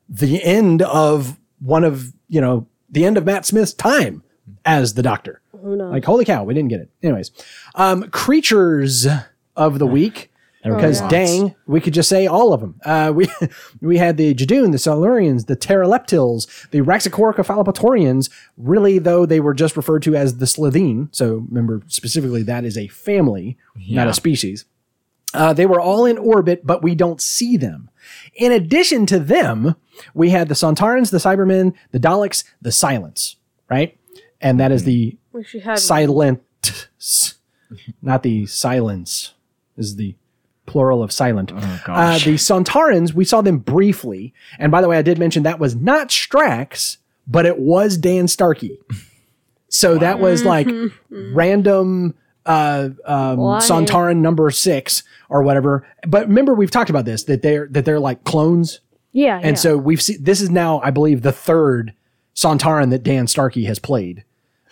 the 0.08 0.42
end 0.42 0.82
of 0.82 1.38
one 1.60 1.84
of, 1.84 2.14
you 2.30 2.40
know, 2.40 2.68
the 2.90 3.04
end 3.04 3.18
of 3.18 3.26
Matt 3.26 3.46
Smith's 3.46 3.74
time 3.74 4.24
as 4.64 4.94
the 4.94 5.02
doctor? 5.02 5.42
Who 5.62 5.76
knows? 5.76 5.92
Like, 5.92 6.06
holy 6.06 6.24
cow, 6.24 6.46
we 6.46 6.54
didn't 6.54 6.70
get 6.70 6.80
it. 6.80 6.90
Anyways, 7.04 7.32
um, 7.76 8.10
creatures 8.12 9.08
of 9.58 9.80
the 9.80 9.88
week. 9.88 10.32
Because 10.76 11.02
Lots. 11.02 11.12
dang, 11.12 11.56
we 11.66 11.82
could 11.82 11.94
just 11.94 12.10
say 12.10 12.28
all 12.28 12.54
of 12.54 12.62
them. 12.62 12.80
Uh, 12.84 13.12
we 13.16 13.28
we 13.82 13.98
had 13.98 14.18
the 14.18 14.34
Judoon, 14.34 14.72
the 14.72 14.78
Silurians, 14.78 15.48
the 15.48 15.56
Terileptils, 15.56 16.70
the 16.72 16.82
Raxacoricofallapatorians. 16.82 18.30
Really, 18.58 19.00
though, 19.00 19.26
they 19.26 19.40
were 19.40 19.54
just 19.54 19.78
referred 19.78 20.04
to 20.04 20.16
as 20.16 20.38
the 20.38 20.46
Slitheen. 20.46 21.10
So 21.16 21.46
remember, 21.50 21.84
specifically, 21.88 22.44
that 22.44 22.66
is 22.66 22.78
a 22.78 22.88
family, 22.88 23.58
not 23.76 24.08
a 24.08 24.14
species. 24.14 24.66
Uh, 25.34 25.54
they 25.54 25.66
were 25.66 25.82
all 25.82 26.06
in 26.06 26.18
orbit, 26.18 26.66
but 26.66 26.82
we 26.82 26.96
don't 26.96 27.22
see 27.22 27.58
them. 27.58 27.90
In 28.34 28.52
addition 28.52 29.06
to 29.08 29.20
them, 29.20 29.76
we 30.14 30.30
had 30.30 30.48
the 30.48 30.56
Sontarans, 30.56 31.12
the 31.12 31.18
Cybermen, 31.18 31.74
the 31.92 32.00
Daleks, 32.00 32.44
the 32.62 32.72
Silence, 32.72 33.36
right? 33.70 33.98
And 34.40 34.60
that 34.60 34.72
is 34.72 34.84
the 34.84 35.18
We 35.34 35.44
should 35.44 35.64
have 35.64 35.80
silent, 35.80 36.42
not 38.02 38.24
the 38.24 38.46
silence, 38.46 39.34
is 39.76 39.96
the 39.96 40.16
plural 40.68 41.02
of 41.02 41.12
silent. 41.12 41.52
Oh 41.56 41.80
Uh, 41.88 42.20
the 42.20 42.36
Sontarans, 42.36 43.14
we 43.14 43.26
saw 43.26 43.42
them 43.42 43.58
briefly. 43.58 44.34
And 44.60 44.72
by 44.72 44.82
the 44.82 44.88
way, 44.88 44.98
I 44.98 45.02
did 45.02 45.18
mention 45.18 45.44
that 45.44 45.60
was 45.60 45.76
not 45.76 46.10
Strax, 46.10 46.98
but 47.26 47.46
it 47.46 47.58
was 47.58 47.98
Dan 47.98 48.28
Starkey. 48.28 48.78
So 49.70 49.98
that 49.98 50.20
was 50.20 50.46
like 50.46 50.68
random 51.10 52.14
uh, 52.48 52.90
um, 53.06 53.38
Why? 53.38 53.60
Sontaran 53.60 54.18
number 54.18 54.50
six 54.52 55.04
or 55.30 55.44
whatever. 55.44 55.86
But 56.08 56.28
remember, 56.28 56.54
we've 56.54 56.72
talked 56.72 56.90
about 56.90 57.06
this 57.06 57.24
that 57.24 57.42
they're 57.42 57.68
that 57.72 57.86
they're 57.86 58.00
like 58.00 58.24
clones, 58.24 58.80
yeah, 59.12 59.36
and 59.36 59.52
yeah. 59.52 59.56
so 59.56 59.78
we've 59.78 60.02
seen 60.02 60.24
this 60.24 60.42
is 60.42 60.50
now, 60.50 60.80
I 60.82 60.92
believe, 60.92 61.22
the 61.22 61.34
third 61.34 61.94
Sontaran 62.36 62.90
that 62.92 63.04
Dan 63.04 63.28
Starkey 63.28 63.66
has 63.66 63.80
played. 63.80 64.24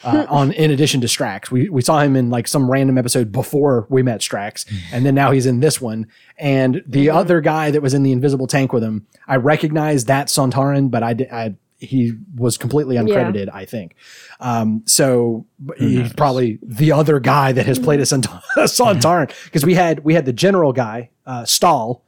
Uh, 0.03 0.25
on 0.29 0.51
in 0.51 0.71
addition 0.71 1.01
to 1.01 1.07
Strax, 1.07 1.49
we 1.51 1.69
we 1.69 1.81
saw 1.81 1.99
him 1.99 2.15
in 2.15 2.29
like 2.29 2.47
some 2.47 2.69
random 2.69 2.97
episode 2.97 3.31
before 3.31 3.87
we 3.89 4.03
met 4.03 4.21
Strax, 4.21 4.65
and 4.91 5.05
then 5.05 5.15
now 5.15 5.31
he's 5.31 5.45
in 5.45 5.59
this 5.59 5.79
one. 5.81 6.07
And 6.37 6.83
the 6.85 7.09
other 7.09 7.41
guy 7.41 7.71
that 7.71 7.81
was 7.81 7.93
in 7.93 8.03
the 8.03 8.11
invisible 8.11 8.47
tank 8.47 8.73
with 8.73 8.83
him, 8.83 9.07
I 9.27 9.37
recognized 9.37 10.07
that 10.07 10.27
Sontaran, 10.27 10.91
but 10.91 11.03
I 11.03 11.13
did 11.13 11.29
I 11.31 11.55
he 11.77 12.13
was 12.35 12.57
completely 12.57 12.95
uncredited. 12.95 13.49
I 13.53 13.65
think. 13.65 13.95
Um, 14.39 14.83
so 14.85 15.45
he's 15.77 16.13
probably 16.13 16.59
the 16.61 16.91
other 16.91 17.19
guy 17.19 17.51
that 17.51 17.65
has 17.65 17.79
played 17.79 17.99
a 17.99 18.05
Sant- 18.05 18.25
a 18.57 18.63
Sontaran 18.63 19.31
because 19.45 19.65
we 19.65 19.75
had 19.75 20.03
we 20.03 20.13
had 20.13 20.25
the 20.25 20.33
general 20.33 20.73
guy 20.73 21.09
uh, 21.25 21.45
Staal. 21.45 22.03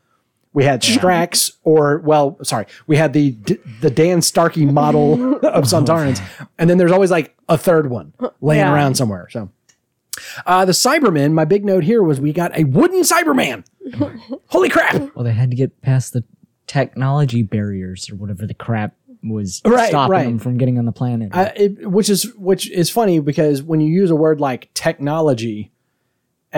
We 0.57 0.63
had 0.63 0.81
Strax, 0.81 1.51
or 1.63 1.99
well, 1.99 2.35
sorry, 2.41 2.65
we 2.87 2.95
had 2.97 3.13
the 3.13 3.29
the 3.79 3.91
Dan 3.91 4.23
Starkey 4.23 4.65
model 4.65 5.35
of 5.45 5.65
Sontarans, 5.65 6.19
and 6.57 6.67
then 6.67 6.79
there's 6.79 6.91
always 6.91 7.11
like 7.11 7.37
a 7.47 7.59
third 7.59 7.91
one 7.91 8.11
laying 8.41 8.61
Yeah. 8.65 8.73
around 8.73 8.95
somewhere. 8.95 9.27
So, 9.29 9.51
uh, 10.47 10.65
the 10.65 10.71
Cybermen. 10.71 11.33
My 11.33 11.45
big 11.45 11.63
note 11.63 11.83
here 11.83 12.01
was 12.01 12.19
we 12.19 12.33
got 12.33 12.57
a 12.57 12.63
wooden 12.63 13.01
Cyberman. 13.03 13.65
Holy 14.47 14.69
crap! 14.69 15.15
well, 15.15 15.23
they 15.23 15.31
had 15.31 15.51
to 15.51 15.55
get 15.55 15.79
past 15.83 16.13
the 16.13 16.23
technology 16.65 17.43
barriers 17.43 18.09
or 18.09 18.15
whatever 18.15 18.47
the 18.47 18.55
crap 18.55 18.95
was 19.23 19.61
Right, 19.63 19.89
stopping 19.89 20.11
right. 20.11 20.23
them 20.25 20.39
from 20.39 20.57
getting 20.57 20.79
on 20.79 20.85
the 20.85 20.91
planet. 20.91 21.29
Uh, 21.35 21.51
it, 21.55 21.87
which 21.87 22.09
is 22.09 22.33
which 22.35 22.67
is 22.71 22.89
funny 22.89 23.19
because 23.19 23.61
when 23.61 23.79
you 23.79 23.93
use 23.93 24.09
a 24.09 24.15
word 24.15 24.39
like 24.41 24.73
technology, 24.73 25.71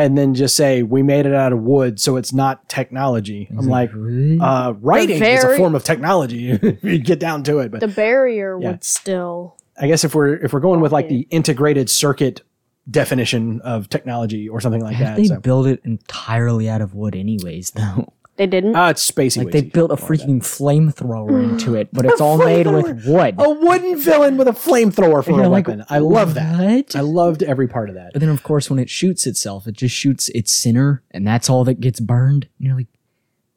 and 0.04 0.18
then 0.18 0.34
just 0.34 0.56
say 0.56 0.84
we 0.84 1.04
made 1.04 1.26
it 1.26 1.34
out 1.34 1.54
of 1.54 1.62
wood, 1.62 2.00
so 2.00 2.16
it's 2.18 2.34
not 2.34 2.68
technology. 2.70 3.48
I'm 3.58 3.68
like, 3.68 3.92
Really? 3.94 4.40
uh, 4.40 4.72
writing 4.74 5.24
is 5.24 5.44
a 5.44 5.58
form 5.58 5.76
of 5.76 5.84
technology. 5.84 6.50
if 6.62 6.84
you 6.84 7.00
get 7.00 7.20
down 7.20 7.44
to 7.44 7.60
it, 7.60 7.72
but 7.72 7.80
the 7.80 7.88
barrier 7.88 8.58
Yeah. 8.60 8.72
would 8.72 8.84
still. 8.84 9.58
I 9.82 9.88
guess 9.88 10.04
if 10.04 10.14
we're 10.16 10.36
if 10.36 10.52
we're 10.54 10.60
going 10.60 10.82
with 10.82 10.92
like 10.92 11.08
the 11.10 11.22
integrated 11.30 11.90
circuit 11.90 12.42
definition 12.90 13.62
of 13.62 13.88
technology 13.90 14.50
or 14.50 14.60
something 14.60 14.82
like 14.82 14.98
that, 15.00 15.16
they 15.16 15.26
so. 15.26 15.40
built 15.40 15.68
it 15.68 15.80
entirely 15.86 16.70
out 16.70 16.82
of 16.82 16.94
wood, 16.96 17.16
anyways. 17.16 17.72
Though, 17.72 18.12
They 18.40 18.48
didn't. 18.48 18.76
Uh, 18.76 18.90
it's 18.90 19.06
spacey. 19.12 19.44
like 19.44 19.52
they 19.52 19.62
wazy. 19.62 19.74
built 19.74 19.92
a 19.92 19.96
freaking 19.96 20.40
flamethrower 20.40 21.44
into 21.50 21.76
it, 21.76 21.90
but 21.94 22.06
it's 22.06 22.22
all 22.22 22.38
made 22.38 22.66
with 22.68 23.06
wood. 23.06 23.36
a 23.38 23.50
wooden 23.50 23.98
villain 24.00 24.38
with 24.38 24.48
a 24.48 24.52
flamethrower 24.54 25.24
for 25.24 25.32
You're 25.32 25.44
a 25.44 25.50
like, 25.50 25.68
weapon. 25.68 25.84
I 25.90 26.00
love 26.00 26.34
that. 26.36 26.58
what? 26.60 26.96
I 26.96 27.02
loved 27.02 27.44
every 27.44 27.68
part 27.68 27.90
of 27.90 27.96
that. 27.96 28.14
But 28.14 28.22
then, 28.22 28.30
of 28.30 28.42
course, 28.42 28.70
when 28.70 28.80
it 28.80 28.90
shoots 28.90 29.28
itself, 29.28 29.68
it 29.68 29.74
just 29.74 29.94
shoots 29.94 30.30
its 30.30 30.52
center, 30.54 31.04
and 31.12 31.28
that's 31.28 31.50
all 31.50 31.64
that 31.66 31.82
gets 31.82 32.00
burned. 32.00 32.48
And 32.58 32.68
you're 32.68 32.78
like, 32.78 32.88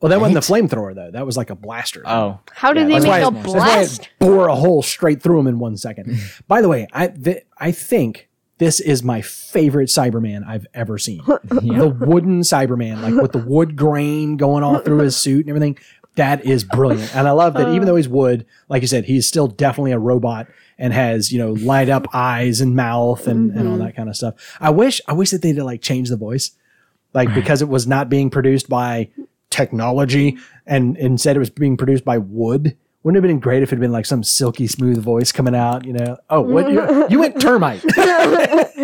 Well, 0.01 0.11
that 0.11 0.21
wasn't 0.21 0.45
the 0.45 0.53
flamethrower 0.53 0.95
though. 0.97 1.13
That 1.13 1.25
was 1.27 1.37
like 1.37 1.51
a 1.51 1.55
blaster. 1.55 2.03
oh, 2.05 2.41
How 2.51 2.73
did 2.73 2.89
Yeah, 2.91 2.99
they 2.99 3.07
make 3.07 3.09
why, 3.09 3.19
a 3.21 3.31
that's 3.31 3.47
why 3.47 3.53
blast? 3.55 4.03
it 4.03 4.09
bore 4.19 4.49
a 4.49 4.55
hole 4.57 4.83
straight 4.83 5.23
through 5.23 5.39
him 5.39 5.47
in 5.47 5.61
one 5.61 5.77
second. 5.77 6.19
By 6.49 6.61
the 6.61 6.69
way, 6.69 6.89
I 6.93 7.07
th- 7.07 7.47
I 7.57 7.71
think 7.71 8.29
this 8.63 8.79
is 8.79 9.03
my 9.03 9.23
favorite 9.23 9.89
Cyberman 9.89 10.47
I've 10.47 10.67
ever 10.73 10.97
seen. 10.97 11.21
The 11.43 11.89
wooden 11.89 12.43
Cyberman, 12.43 13.03
like 13.03 13.21
with 13.21 13.33
the 13.33 13.39
wood 13.39 13.75
grain 13.75 14.37
going 14.37 14.63
all 14.63 14.79
through 14.79 14.99
his 14.99 15.17
suit 15.17 15.41
and 15.41 15.49
everything. 15.49 15.79
That 16.15 16.45
is 16.45 16.63
brilliant, 16.63 17.15
and 17.17 17.27
I 17.27 17.31
love 17.31 17.55
that. 17.55 17.71
Even 17.71 17.87
though 17.87 17.97
he's 17.97 18.09
wood, 18.09 18.45
like 18.69 18.83
you 18.83 18.89
said, 18.89 19.07
he's 19.07 19.27
still 19.27 19.49
definitely 19.49 19.93
a 19.93 19.99
robot 19.99 20.47
and 20.79 20.93
has 20.93 21.33
you 21.33 21.39
know 21.39 21.53
light 21.55 21.89
up 21.89 22.07
eyes 22.15 22.61
and 22.61 22.77
mouth 22.77 23.27
and, 23.27 23.51
and 23.51 23.67
all 23.67 23.75
mm-hmm. 23.75 23.85
that 23.85 23.97
kind 23.97 24.09
of 24.09 24.17
stuff. 24.17 24.35
I 24.61 24.71
wish 24.71 25.01
I 25.09 25.15
wish 25.15 25.31
that 25.31 25.43
they'd 25.43 25.59
like 25.59 25.81
change 25.81 26.11
the 26.11 26.17
voice, 26.17 26.53
like 27.15 27.35
because 27.35 27.63
it 27.63 27.69
was 27.69 27.87
not 27.87 28.11
being 28.11 28.31
produced 28.31 28.69
by 28.69 29.09
technology 29.51 30.37
and 30.67 30.97
instead 30.99 31.37
it 31.37 31.41
was 31.41 31.51
being 31.51 31.77
produced 31.77 32.05
by 32.05 32.19
wood. 32.19 32.77
Wouldn't 33.03 33.17
it 33.17 33.27
have 33.27 33.35
been 33.35 33.41
great 33.41 33.63
if 33.65 33.71
it 33.71 33.77
had 33.77 33.81
been 33.81 33.91
like 33.91 34.07
some 34.07 34.23
silky 34.23 34.69
smooth 34.69 35.03
voice 35.03 35.33
coming 35.33 35.57
out, 35.57 35.85
you 35.85 35.93
know? 35.93 36.19
Oh, 36.31 36.41
what 36.41 36.71
you, 37.11 37.19
went 37.19 37.41
termite. 37.41 37.83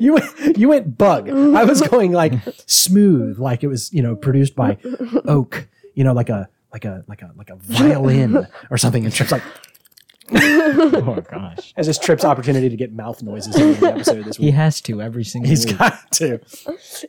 you 0.00 0.14
went 0.14 0.58
you 0.58 0.68
went 0.68 0.98
bug. 0.98 1.28
I 1.28 1.62
was 1.64 1.80
going 1.80 2.10
like 2.10 2.32
smooth, 2.66 3.38
like 3.38 3.62
it 3.62 3.68
was, 3.68 3.92
you 3.92 4.02
know, 4.02 4.16
produced 4.16 4.56
by 4.56 4.76
oak, 5.24 5.68
you 5.94 6.02
know, 6.02 6.12
like 6.12 6.30
a 6.30 6.48
like 6.72 6.84
a 6.84 7.04
like 7.06 7.22
a 7.22 7.30
like 7.36 7.50
a 7.50 7.56
violin 7.56 8.46
or 8.70 8.78
something. 8.78 9.04
And 9.04 9.14
Trip's 9.14 9.32
like 9.32 9.42
oh 10.34 11.22
gosh, 11.30 11.72
As 11.76 11.86
this 11.86 11.98
Trip's 11.98 12.24
opportunity 12.24 12.68
to 12.68 12.76
get 12.76 12.92
mouth 12.92 13.22
noises 13.22 13.56
in 13.56 13.80
the 13.80 13.86
episode 13.92 14.24
this 14.24 14.38
week. 14.38 14.46
he 14.46 14.50
has 14.52 14.80
to 14.82 15.02
every 15.02 15.24
single 15.24 15.48
He's 15.48 15.66
week. 15.66 15.78
got 15.78 16.12
to. 16.12 16.40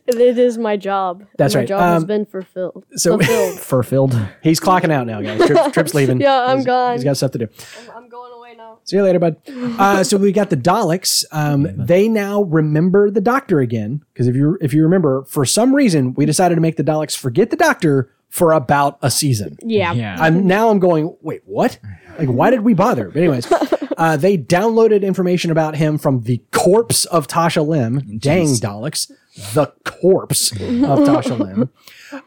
It 0.08 0.38
is 0.38 0.58
my 0.58 0.78
job. 0.78 1.26
That's 1.38 1.54
my 1.54 1.62
right. 1.62 1.68
job 1.68 1.82
has 1.82 2.04
Um, 2.04 2.08
been 2.08 2.26
fulfilled. 2.26 2.86
so- 2.96 3.18
fulfilled. 3.20 4.14
fur. 4.20 4.30
He's 4.42 4.60
clocking 4.60 4.92
out 4.92 5.06
now, 5.08 5.22
guys. 5.22 5.46
Trip's, 5.46 5.72
Trip's 5.74 5.94
leaving. 5.94 6.20
Yeah, 6.22 6.46
I'm 6.48 6.58
He's- 6.58 6.66
gone. 6.66 6.94
He's 6.94 7.04
got 7.04 7.18
stuff 7.18 7.32
to 7.32 7.38
do. 7.40 7.48
I'm 7.96 8.10
going 8.10 8.32
away 8.34 8.56
now. 8.58 8.80
See 8.84 8.96
you 8.98 9.04
later, 9.04 9.20
bud. 9.20 9.38
Uh, 9.50 10.04
so 10.04 10.18
we 10.18 10.32
got 10.32 10.50
the 10.50 10.58
Daleks. 10.58 11.24
Um, 11.32 11.68
they 11.78 12.08
now 12.08 12.44
remember 12.44 13.12
the 13.12 13.22
Doctor 13.22 13.60
again 13.60 14.04
because 14.14 14.28
if 14.28 14.36
you 14.36 14.58
if 14.62 14.74
you 14.74 14.84
remember, 14.84 15.24
for 15.26 15.46
some 15.46 15.76
reason 15.76 16.14
we 16.16 16.26
decided 16.26 16.56
to 16.56 16.62
make 16.62 16.78
the 16.78 16.84
Daleks 16.84 17.16
forget 17.16 17.50
the 17.52 17.56
Doctor 17.56 18.12
for 18.32 18.54
about 18.54 18.98
a 19.04 19.12
season. 19.12 19.58
Yeah. 19.62 19.94
Yeah. 19.94 20.16
I'm 20.20 20.48
now 20.48 20.70
I'm 20.70 20.80
going. 20.80 21.16
Wait, 21.22 21.42
what? 21.46 21.78
Like, 22.18 22.30
why 22.30 22.50
did 22.50 22.62
we 22.62 22.74
bother? 22.74 23.10
But 23.10 23.18
anyways, 23.18 23.52
uh, 23.98 24.18
they 24.18 24.38
downloaded 24.38 25.04
information 25.04 25.52
about 25.52 25.76
him 25.76 25.98
from 26.00 26.22
the 26.22 26.42
corpse 26.52 27.06
of 27.06 27.28
Tasha 27.28 27.66
Lem. 27.66 28.00
Dang 28.18 28.48
Daleks, 28.48 29.12
the 29.54 29.68
corpse 29.86 30.52
of 30.52 30.58
Tasha 30.60 31.38
Lem. 31.40 31.70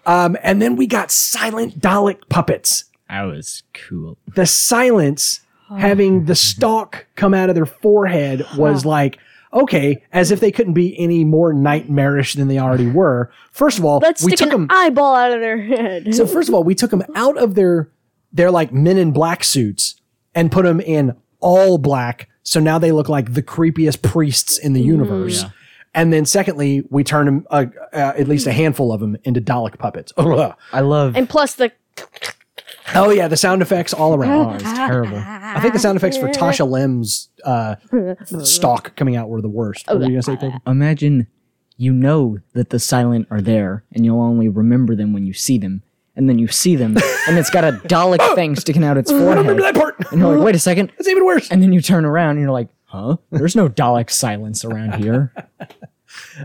Um, 0.07 0.37
and 0.43 0.63
then 0.63 0.77
we 0.77 0.87
got 0.87 1.11
silent 1.11 1.81
Dalek 1.81 2.29
puppets 2.29 2.85
That 3.09 3.23
was 3.23 3.63
cool. 3.75 4.17
the 4.35 4.47
silence 4.47 5.41
having 5.79 6.27
the 6.27 6.35
stalk 6.35 7.07
come 7.17 7.35
out 7.35 7.49
of 7.49 7.55
their 7.55 7.67
forehead 7.67 8.45
was 8.57 8.85
like, 8.85 9.19
okay, 9.55 10.03
as 10.13 10.31
if 10.31 10.41
they 10.41 10.51
couldn't 10.53 10.75
be 10.75 10.99
any 10.99 11.25
more 11.25 11.53
nightmarish 11.53 12.35
than 12.35 12.49
they 12.49 12.59
already 12.59 12.87
were. 12.91 13.31
First 13.53 13.79
of 13.79 13.85
all, 13.85 14.01
Let's 14.03 14.23
we 14.23 14.31
stick 14.33 14.41
took 14.41 14.53
an 14.53 14.63
them. 14.63 14.69
eyeball 14.71 15.15
out 15.15 15.33
of 15.33 15.41
their 15.41 15.63
head. 15.63 16.15
So 16.15 16.27
first 16.27 16.49
of 16.49 16.55
all, 16.55 16.65
we 16.65 16.75
took 16.75 16.91
them 16.91 17.05
out 17.15 17.39
of 17.39 17.55
their 17.55 17.89
their 18.33 18.51
like 18.51 18.73
men 18.73 18.99
in 18.99 19.13
black 19.13 19.45
suits 19.45 19.95
and 20.35 20.51
put 20.51 20.65
them 20.65 20.81
in 20.81 21.17
all 21.41 21.79
black. 21.79 22.29
So 22.43 22.59
now 22.61 22.79
they 22.79 22.91
look 22.93 23.09
like 23.09 23.33
the 23.35 23.43
creepiest 23.43 24.03
priests 24.03 24.59
in 24.59 24.73
the 24.73 24.81
Mm-hmm. 24.81 24.89
universe. 24.91 25.45
And 25.95 26.13
then 26.13 26.27
secondly, 26.27 26.83
we 26.91 27.05
turn 27.05 27.27
them 27.27 27.47
uh, 27.51 27.67
uh, 27.93 27.97
at 28.17 28.27
least 28.27 28.49
a 28.49 28.53
handful 28.53 28.93
of 28.93 28.99
them 29.01 29.17
into 29.23 29.41
Dalek 29.41 29.79
puppets. 29.79 30.13
oh 30.17 30.53
I 30.73 30.81
love. 30.81 31.15
and 31.17 31.29
plus 31.29 31.55
the 31.55 31.71
yeah, 32.93 33.29
the 33.29 33.37
sound 33.37 33.63
effects 33.63 33.93
all 33.95 34.13
Oh, 34.13 34.17
around. 34.17 34.55
it's 34.57 34.65
terrible. 34.73 35.17
I 35.25 35.59
think 35.61 35.73
the 35.73 35.79
sound 35.81 35.97
effects 35.97 36.17
for 36.17 36.29
Tasha 36.29 36.69
Lem's 36.69 37.29
uh, 37.45 37.77
stalk 38.45 38.95
coming 38.97 39.17
out 39.17 39.29
were 39.29 39.41
the 39.41 39.49
worst. 39.49 39.87
What 39.87 39.99
were 39.99 40.05
you 40.05 40.11
gonna 40.11 40.23
say, 40.23 40.37
Peggy? 40.37 40.55
Imagine 40.67 41.27
you 41.77 41.93
know 41.93 42.39
that 42.53 42.71
the 42.71 42.79
silent 42.79 43.27
are 43.31 43.41
there, 43.41 43.85
and 43.93 44.05
you'll 44.05 44.21
only 44.23 44.49
remember 44.49 44.95
them 44.95 45.13
when 45.13 45.25
you 45.27 45.33
see 45.33 45.59
them, 45.59 45.83
and 46.15 46.29
then 46.29 46.39
you 46.39 46.47
see 46.49 46.77
them, 46.77 46.97
and 47.29 47.39
it's 47.39 47.51
got 47.51 47.65
a 47.65 47.73
Dalek 47.73 48.35
thing 48.35 48.55
sticking 48.57 48.85
out 48.85 48.97
its 48.97 49.11
I 49.11 49.19
forehead, 49.19 49.39
remember 49.39 49.63
that 49.63 49.75
part. 49.75 49.97
and 50.13 50.21
you're 50.21 50.37
like, 50.37 50.45
"Wait 50.45 50.55
a 50.55 50.59
second. 50.61 50.93
That's 50.99 51.09
even 51.09 51.25
worse. 51.25 51.51
And 51.51 51.63
then 51.63 51.73
you 51.73 51.81
turn 51.81 52.05
around, 52.05 52.33
and 52.33 52.41
you're 52.41 52.51
like, 52.53 52.69
"Huh? 52.85 53.17
There's 53.31 53.57
no 53.57 53.69
Dalek 53.69 54.11
silence 54.11 54.65
around 54.65 54.95
here." 55.03 55.33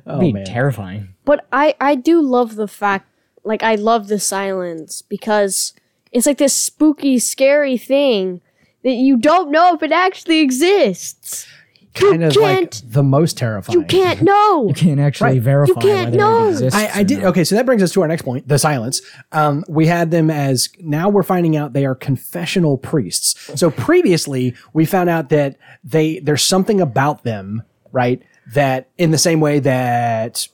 Oh 0.08 0.20
be 0.20 0.34
man. 0.34 0.46
terrifying. 0.46 1.10
But 1.26 1.46
I 1.52 1.76
I 1.80 1.94
do 1.94 2.22
love 2.22 2.56
the 2.56 2.68
fact 2.68 3.08
like 3.44 3.62
I 3.62 3.76
love 3.76 4.08
the 4.08 4.20
silence 4.20 5.04
because 5.04 5.74
it's 6.12 6.26
like 6.26 6.38
this 6.38 6.54
spooky 6.56 7.20
scary 7.20 7.78
thing 7.78 8.42
that 8.84 8.94
you 8.94 9.18
don't 9.18 9.52
know 9.52 9.74
if 9.76 9.84
it 9.84 9.92
actually 9.92 10.40
exists. 10.40 11.46
kind 11.94 12.24
of 12.24 12.36
like 12.36 12.56
can't- 12.58 12.84
the 12.88 13.04
most 13.04 13.38
terrifying. 13.38 13.80
You 13.80 13.86
can't 13.86 14.22
know. 14.22 14.68
You 14.70 14.74
can't 14.74 15.00
actually 15.00 15.32
Right. 15.32 15.42
verify 15.42 15.70
You 15.70 15.76
can't 15.82 16.06
whether 16.12 16.18
know. 16.18 16.46
it 16.48 16.52
exists. 16.52 16.76
I, 16.80 17.00
I 17.00 17.04
did. 17.04 17.20
not. 17.20 17.28
Okay, 17.30 17.44
so 17.44 17.56
that 17.56 17.66
brings 17.66 17.82
us 17.84 17.92
to 17.94 18.02
our 18.02 18.08
next 18.08 18.22
point: 18.22 18.48
the 18.48 18.58
silence. 18.60 19.02
Um, 19.32 19.64
we 19.68 19.88
had 19.88 20.12
them 20.12 20.30
as 20.30 20.70
now 20.80 21.10
we're 21.10 21.24
finding 21.24 21.58
out 21.58 21.74
they 21.74 21.86
are 21.86 21.96
confessional 21.96 22.78
priests. 22.78 23.36
So 23.60 23.70
previously, 23.72 24.56
we 24.74 24.86
found 24.86 25.10
out 25.10 25.30
that 25.30 25.58
they 25.84 26.20
there's 26.20 26.44
something 26.44 26.80
about 26.80 27.24
them, 27.24 27.64
right? 27.92 28.22
That 28.54 28.90
in 28.98 29.12
the 29.12 29.18
same 29.18 29.40
way 29.42 29.60
that 29.60 30.48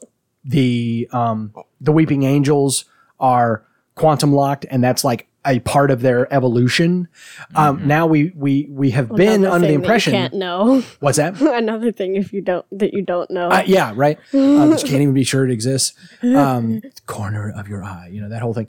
the 0.44 1.08
um, 1.12 1.54
the 1.82 1.92
weeping 1.92 2.24
angels 2.24 2.86
are 3.20 3.66
quantum 3.96 4.34
locked, 4.34 4.66
and 4.72 4.84
that's 4.84 5.04
like 5.04 5.28
a 5.46 5.60
part 5.60 5.92
of 5.92 6.02
their 6.02 6.32
evolution. 6.34 7.08
Um, 7.56 7.88
now 7.88 8.08
we 8.08 8.32
we 8.36 8.68
we 8.70 8.92
have 8.92 9.10
been 9.10 9.46
under 9.46 9.60
the 9.60 9.74
thing 9.74 9.80
that 9.80 9.84
impression. 9.84 10.14
you 10.14 10.20
can't 10.20 10.34
know. 10.34 10.82
What's 11.00 11.18
that? 11.18 11.40
Another 11.42 11.92
thing 11.92 12.16
if 12.16 12.34
you 12.34 12.42
don't 12.42 12.66
that 12.72 12.94
you 12.94 13.02
don't 13.02 13.30
know. 13.30 13.50
Uh, 13.50 13.64
yeah, 13.66 13.94
right. 13.96 14.18
Um, 14.34 14.70
that 14.70 14.84
you 14.84 14.90
can't 14.90 15.02
even 15.02 15.14
be 15.14 15.24
sure 15.24 15.46
it 15.46 15.52
exists. 15.52 15.94
Um, 16.24 16.82
corner 17.06 17.54
of 17.56 17.68
your 17.68 17.84
eye, 17.84 18.10
you 18.12 18.22
know 18.22 18.30
that 18.30 18.42
whole 18.42 18.54
thing. 18.54 18.68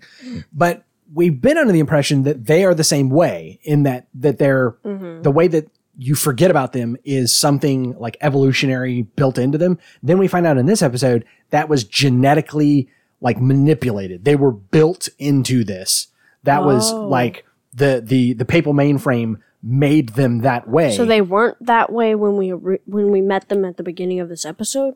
But 0.52 0.85
we've 1.14 1.40
been 1.40 1.56
under 1.59 1.73
the 1.73 1.80
impression 1.80 2.25
that 2.25 2.47
they 2.47 2.64
are 2.64 2.75
the 2.75 2.85
same 2.85 3.11
way 3.11 3.59
in 3.62 3.85
that 3.85 4.09
that 4.14 4.38
they're 4.38 4.76
the 4.83 5.33
way 5.33 5.49
that 5.49 5.68
you 5.99 6.14
forget 6.14 6.50
about 6.50 6.73
them 6.73 6.97
is 7.04 7.35
something 7.35 7.97
like 7.99 8.16
evolutionary 8.21 9.02
built 9.02 9.38
into 9.38 9.56
them. 9.56 9.78
Then 10.02 10.18
we 10.18 10.28
find 10.28 10.47
out 10.47 10.59
in 10.59 10.66
this 10.66 10.83
episode 10.83 11.25
that 11.50 11.68
was 11.68 11.85
genetically 11.85 12.88
like 13.21 13.40
manipulated. 13.40 14.25
They 14.25 14.37
were 14.37 14.52
built 14.52 15.09
into 15.18 15.64
this. 15.64 16.09
That 16.46 16.64
was 16.64 16.92
Oh. 16.92 17.06
like 17.08 17.44
the 17.74 18.02
the 18.04 18.32
the 18.32 18.44
papal 18.44 18.72
mainframe 18.72 19.36
made 19.62 20.10
them 20.10 20.40
that 20.40 20.68
way. 20.68 20.96
so 20.96 21.04
they 21.04 21.20
weren't 21.20 21.56
that 21.66 21.92
way 21.92 22.14
when 22.14 22.36
we 22.36 22.50
when 22.50 23.10
we 23.10 23.20
met 23.20 23.48
them 23.48 23.64
at 23.64 23.76
the 23.76 23.82
beginning 23.82 24.20
of 24.20 24.28
this 24.28 24.44
episode. 24.46 24.94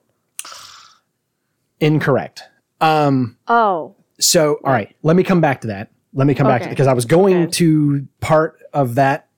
incorrect. 1.81 2.43
Um, 2.81 3.37
Oh, 3.49 3.97
So, 4.19 4.59
all 4.65 4.73
right, 4.73 4.95
let 5.03 5.17
me 5.17 5.23
come 5.23 5.41
back 5.41 5.63
to 5.63 5.69
that. 5.69 5.91
Let 6.13 6.27
me 6.27 6.35
come 6.35 6.47
back 6.47 6.63
to 6.63 6.69
because 6.69 6.87
I 6.87 6.93
was 6.93 7.05
going 7.07 7.45
Okay. 7.45 7.51
to 7.53 8.07
part 8.21 8.59
of 8.73 8.97
that 8.97 9.29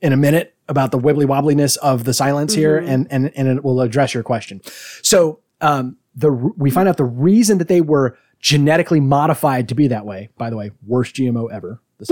in 0.00 0.12
a 0.12 0.16
minute 0.16 0.54
about 0.68 0.92
the 0.92 0.98
wibbly 0.98 1.26
wobbliness 1.26 1.76
of 1.78 2.04
the 2.04 2.14
silence 2.14 2.54
here, 2.54 2.80
Mm-hmm. 2.80 2.88
and 2.90 3.06
and 3.10 3.32
and 3.36 3.48
it 3.48 3.64
will 3.64 3.80
address 3.80 4.14
your 4.14 4.22
question. 4.22 4.60
So, 5.02 5.40
um, 5.60 5.96
the 6.14 6.30
we 6.32 6.70
find 6.70 6.88
out 6.88 6.96
the 6.96 7.04
reason 7.04 7.58
that 7.58 7.68
they 7.68 7.80
were 7.80 8.16
genetically 8.42 9.00
modified 9.00 9.68
to 9.70 9.74
be 9.74 9.88
that 9.88 10.04
way. 10.04 10.28
By 10.36 10.50
the 10.50 10.56
way, 10.56 10.72
worst 10.86 11.14
GMO 11.14 11.50
ever. 11.50 11.80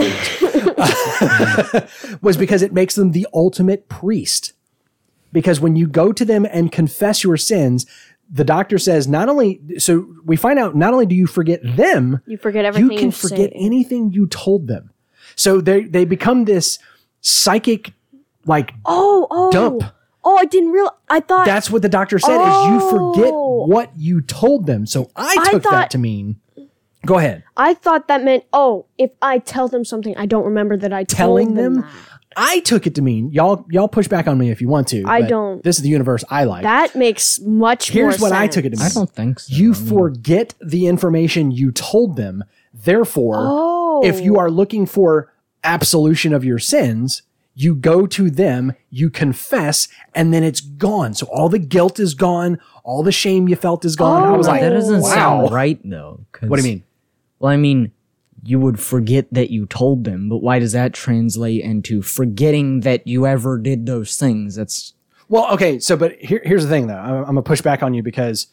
Was 2.23 2.37
because 2.37 2.63
it 2.63 2.73
makes 2.73 2.95
them 2.95 3.11
the 3.11 3.27
ultimate 3.35 3.89
priest 3.89 4.53
because 5.33 5.61
when 5.61 5.75
you 5.77 5.89
go 5.89 6.13
to 6.13 6.25
them 6.25 6.47
and 6.51 6.71
confess 6.71 7.25
your 7.25 7.37
sins 7.37 7.87
the 8.33 8.45
doctor 8.45 8.79
says 8.79 9.09
not 9.09 9.29
only 9.29 9.61
so 9.79 10.07
we 10.25 10.37
find 10.37 10.61
out 10.61 10.77
not 10.77 10.93
only 10.93 11.07
do 11.07 11.17
you 11.17 11.27
forget 11.27 11.61
them 11.77 12.21
you 12.27 12.39
forget 12.39 12.65
everything 12.65 12.91
you 12.93 12.97
can 12.97 13.07
you 13.07 13.13
forget 13.13 13.51
say. 13.51 13.57
anything 13.57 14.13
you 14.13 14.29
told 14.29 14.69
them 14.69 14.91
so 15.35 15.61
they 15.61 15.83
they 15.83 16.05
become 16.05 16.45
this 16.45 16.79
psychic 17.21 17.93
like 18.47 18.73
Oh, 18.85 19.27
oh, 19.31 19.51
dump. 19.51 19.83
Oh, 20.23 20.37
I 20.37 20.45
didn't 20.45 20.71
real. 20.73 20.91
I 21.09 21.21
thought 21.21 21.47
that's 21.47 21.71
what 21.71 21.83
the 21.83 21.89
doctor 21.89 22.19
said 22.19 22.37
is 22.41 22.67
you 22.67 22.91
forget 22.91 23.33
Oh. 23.35 23.67
what 23.67 23.91
you 23.97 24.21
told 24.21 24.67
them 24.67 24.87
so 24.87 25.11
i 25.17 25.35
I 25.39 25.51
took 25.53 25.63
that 25.65 25.71
thought- 25.71 25.91
to 25.93 25.99
mean 25.99 26.37
go 27.07 27.17
ahead 27.19 27.43
I 27.57 27.75
thought 27.75 28.09
that 28.09 28.23
meant 28.23 28.45
oh, 28.53 28.87
if 28.99 29.11
I 29.23 29.39
tell 29.39 29.69
them 29.69 29.85
something, 29.85 30.15
I 30.17 30.27
don't 30.27 30.45
remember 30.45 30.77
that 30.77 30.93
I 30.93 31.05
telling 31.05 31.49
told 31.49 31.59
them. 31.59 31.75
them 31.75 31.83
that. 31.83 31.91
i 32.37 32.61
took 32.61 32.87
it 32.87 32.95
to 32.97 33.03
mean 33.03 33.33
y'all 33.33 33.67
y'all 33.71 33.89
push 33.89 34.07
back 34.09 34.29
on 34.29 34.37
me 34.39 34.51
if 34.51 34.61
you 34.61 34.69
want 34.69 34.87
to 34.89 35.03
I 35.07 35.23
don't. 35.23 35.63
this 35.65 35.77
is 35.79 35.83
the 35.83 35.89
universe 35.89 36.23
i 36.31 36.45
like 36.45 36.63
That 36.63 36.95
makes 36.95 37.41
much 37.41 37.91
Here's 37.91 38.21
more 38.21 38.29
what 38.31 38.39
I 38.39 38.47
took 38.47 38.65
it 38.67 38.71
to 38.71 38.77
mean. 38.77 38.87
I 38.87 38.91
don't 38.91 39.11
think 39.11 39.41
so. 39.41 39.55
you 39.57 39.73
forget 39.75 40.55
the 40.61 40.87
information 40.87 41.51
you 41.51 41.73
told 41.73 42.17
them. 42.17 42.45
Therefore, 42.73 43.37
Oh, 43.39 44.03
if 44.05 44.21
you 44.21 44.37
oh. 44.37 44.41
are 44.41 44.51
looking 44.51 44.87
for 44.87 45.33
absolution 45.65 46.33
of 46.33 46.45
your 46.45 46.59
sins, 46.59 47.23
you 47.55 47.75
go 47.75 48.07
to 48.07 48.31
them, 48.31 48.73
you 48.91 49.11
confess, 49.11 49.89
and 50.15 50.33
then 50.33 50.43
it's 50.43 50.61
gone. 50.61 51.15
So 51.15 51.27
all 51.27 51.49
the 51.49 51.59
guilt 51.59 51.99
is 51.99 52.15
gone, 52.15 52.59
all 52.85 53.03
the 53.03 53.13
shame 53.13 53.49
you 53.49 53.57
felt 53.57 53.85
is 53.85 53.97
gone. 53.97 54.23
I 54.23 54.29
oh, 54.29 54.39
was 54.39 54.49
Oh. 54.49 54.51
like, 54.53 54.61
that 54.63 54.71
doesn't 54.71 55.01
wow. 55.03 55.15
sound 55.15 55.53
right 55.53 55.79
though. 55.85 56.21
What 56.41 56.57
do 56.59 56.63
you 56.67 56.75
mean? 56.75 56.85
Well, 57.39 57.53
I 57.53 57.57
mean, 57.57 57.93
you 58.43 58.59
would 58.59 58.81
forget 58.81 59.27
that 59.33 59.51
you 59.51 59.67
told 59.67 60.05
them, 60.05 60.29
but 60.29 60.39
why 60.39 60.59
does 60.59 60.73
that 60.73 60.95
translate 60.95 61.63
into 61.63 62.01
forgetting 62.03 62.81
that 62.81 63.07
you 63.07 63.27
ever 63.27 63.59
did 63.59 63.85
those 63.87 64.17
things? 64.17 64.55
That's 64.55 64.95
Well, 65.29 65.53
okay. 65.53 65.79
So, 65.79 65.97
but 65.97 66.13
here, 66.17 66.41
here's 66.45 66.65
the 66.65 66.71
thing, 66.71 66.87
though. 66.87 66.97
I'm, 66.97 67.15
I'm 67.17 67.25
gonna 67.27 67.43
push 67.43 67.61
back 67.61 67.83
on 67.83 67.93
you 67.93 68.03
because 68.03 68.47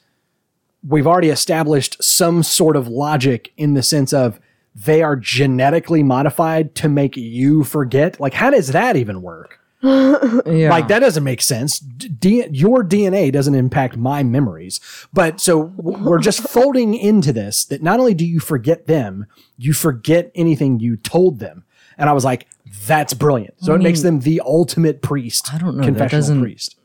we've 0.88 1.08
already 1.08 1.30
established 1.30 2.02
some 2.04 2.44
sort 2.44 2.76
of 2.76 2.88
logic 2.88 3.52
in 3.58 3.74
the 3.74 3.84
sense 3.84 4.14
of 4.14 4.40
they 4.86 5.02
are 5.02 5.16
genetically 5.16 6.04
modified 6.04 6.76
to 6.76 6.88
make 6.90 7.18
you 7.18 7.64
forget. 7.64 8.20
Like, 8.20 8.34
how 8.34 8.50
does 8.52 8.68
that 8.70 8.96
even 8.96 9.22
work? 9.22 9.60
yeah. 9.84 10.70
Like 10.70 10.88
that 10.88 11.00
doesn't 11.00 11.24
make 11.24 11.42
sense. 11.42 11.80
D- 11.80 12.46
your 12.52 12.84
DNA 12.84 13.32
doesn't 13.32 13.54
impact 13.56 13.96
my 13.98 14.24
memories. 14.24 14.80
But 15.14 15.40
so 15.40 15.72
we're 15.78 16.20
just 16.20 16.40
folding 16.50 16.94
into 16.96 17.32
this 17.34 17.66
that 17.66 17.82
not 17.84 18.00
only 18.00 18.14
do 18.14 18.26
you 18.26 18.40
forget 18.40 18.88
them, 18.88 19.26
you 19.58 19.74
forget 19.74 20.32
anything 20.36 20.80
you 20.80 20.98
told 20.98 21.40
them. 21.40 21.64
And 21.98 22.10
I 22.10 22.14
was 22.14 22.26
like, 22.26 22.48
that's 22.86 23.14
brilliant. 23.14 23.56
So 23.64 23.74
it 23.74 23.82
makes 23.82 24.02
them 24.02 24.20
the 24.22 24.42
ultimate 24.46 25.02
priest. 25.02 25.54
I 25.54 25.58
don't 25.58 25.76
know, 25.78 25.82
that 25.84 25.88
Confessional 25.88 26.22
doesn't- 26.22 26.42
priest. 26.42 26.76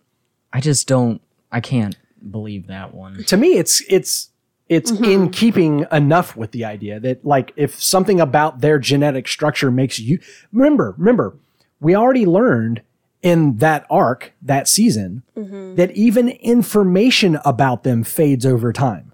I 0.53 0.61
just 0.61 0.87
don't. 0.87 1.21
I 1.51 1.61
can't 1.61 1.97
believe 2.31 2.67
that 2.67 2.95
one. 2.95 3.25
To 3.25 3.37
me, 3.39 3.55
it's 3.59 3.83
it's 3.89 4.29
it's 4.69 4.91
mm-hmm. 4.91 5.05
in 5.05 5.31
keeping 5.31 5.87
enough 5.93 6.37
with 6.37 6.53
the 6.53 6.65
idea 6.65 7.01
that 7.01 7.25
like 7.25 7.53
if 7.57 7.81
something 7.83 8.21
about 8.21 8.61
their 8.61 8.79
genetic 8.79 9.29
structure 9.29 9.71
makes 9.71 9.99
you 9.99 10.19
remember, 10.53 10.95
remember, 10.97 11.37
we 11.81 11.95
already 11.95 12.27
learned 12.27 12.83
in 13.23 13.57
that 13.59 13.87
arc, 13.91 14.33
that 14.43 14.67
season, 14.69 15.23
mm-hmm. 15.37 15.77
that 15.77 15.91
even 15.93 16.29
information 16.29 17.39
about 17.45 17.85
them 17.85 18.03
fades 18.03 18.45
over 18.45 18.73
time. 18.73 19.13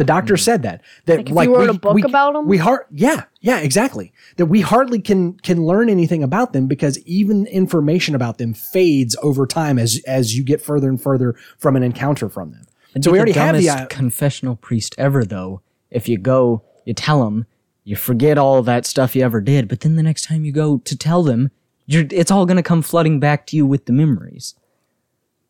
The 0.00 0.04
doctor 0.04 0.34
mm. 0.34 0.40
said 0.40 0.62
that. 0.62 0.80
That 1.04 1.28
Like 1.28 1.46
if 1.46 1.50
you 1.50 1.58
wrote 1.58 1.68
a 1.68 1.74
book 1.74 1.94
we, 1.94 2.02
about 2.02 2.34
'em? 2.34 2.46
we 2.46 2.56
har- 2.56 2.86
yeah, 2.90 3.24
yeah, 3.42 3.58
exactly. 3.58 4.14
That 4.38 4.46
we 4.46 4.62
hardly 4.62 4.98
can 4.98 5.34
can 5.34 5.62
learn 5.66 5.90
anything 5.90 6.22
about 6.22 6.54
them 6.54 6.66
because 6.66 6.98
even 7.00 7.44
information 7.46 8.14
about 8.14 8.38
them 8.38 8.54
fades 8.54 9.14
over 9.22 9.46
time 9.46 9.78
as 9.78 10.00
as 10.06 10.34
you 10.34 10.42
get 10.42 10.62
further 10.62 10.88
and 10.88 11.00
further 11.00 11.34
from 11.58 11.76
an 11.76 11.82
encounter 11.82 12.30
from 12.30 12.52
them. 12.52 12.64
So 13.00 13.10
we 13.12 13.18
already 13.18 13.32
have 13.32 13.56
the 13.56 13.66
dumbest 13.66 13.84
uh, 13.84 13.86
confessional 13.86 14.56
priest 14.56 14.94
ever, 14.98 15.24
though. 15.24 15.60
If 15.90 16.08
you 16.08 16.18
go, 16.18 16.62
you 16.84 16.94
tell 16.94 17.26
him, 17.26 17.46
you 17.84 17.96
forget 17.96 18.38
all 18.38 18.62
that 18.62 18.86
stuff 18.86 19.14
you 19.16 19.24
ever 19.24 19.40
did, 19.40 19.68
but 19.68 19.80
then 19.80 19.96
the 19.96 20.02
next 20.02 20.24
time 20.24 20.44
you 20.44 20.52
go 20.52 20.78
to 20.78 20.96
tell 20.96 21.22
them, 21.22 21.50
you're, 21.86 22.04
it's 22.10 22.30
all 22.30 22.46
going 22.46 22.56
to 22.56 22.62
come 22.62 22.82
flooding 22.82 23.18
back 23.20 23.46
to 23.48 23.56
you 23.56 23.66
with 23.66 23.86
the 23.86 23.92
memories. 23.92 24.54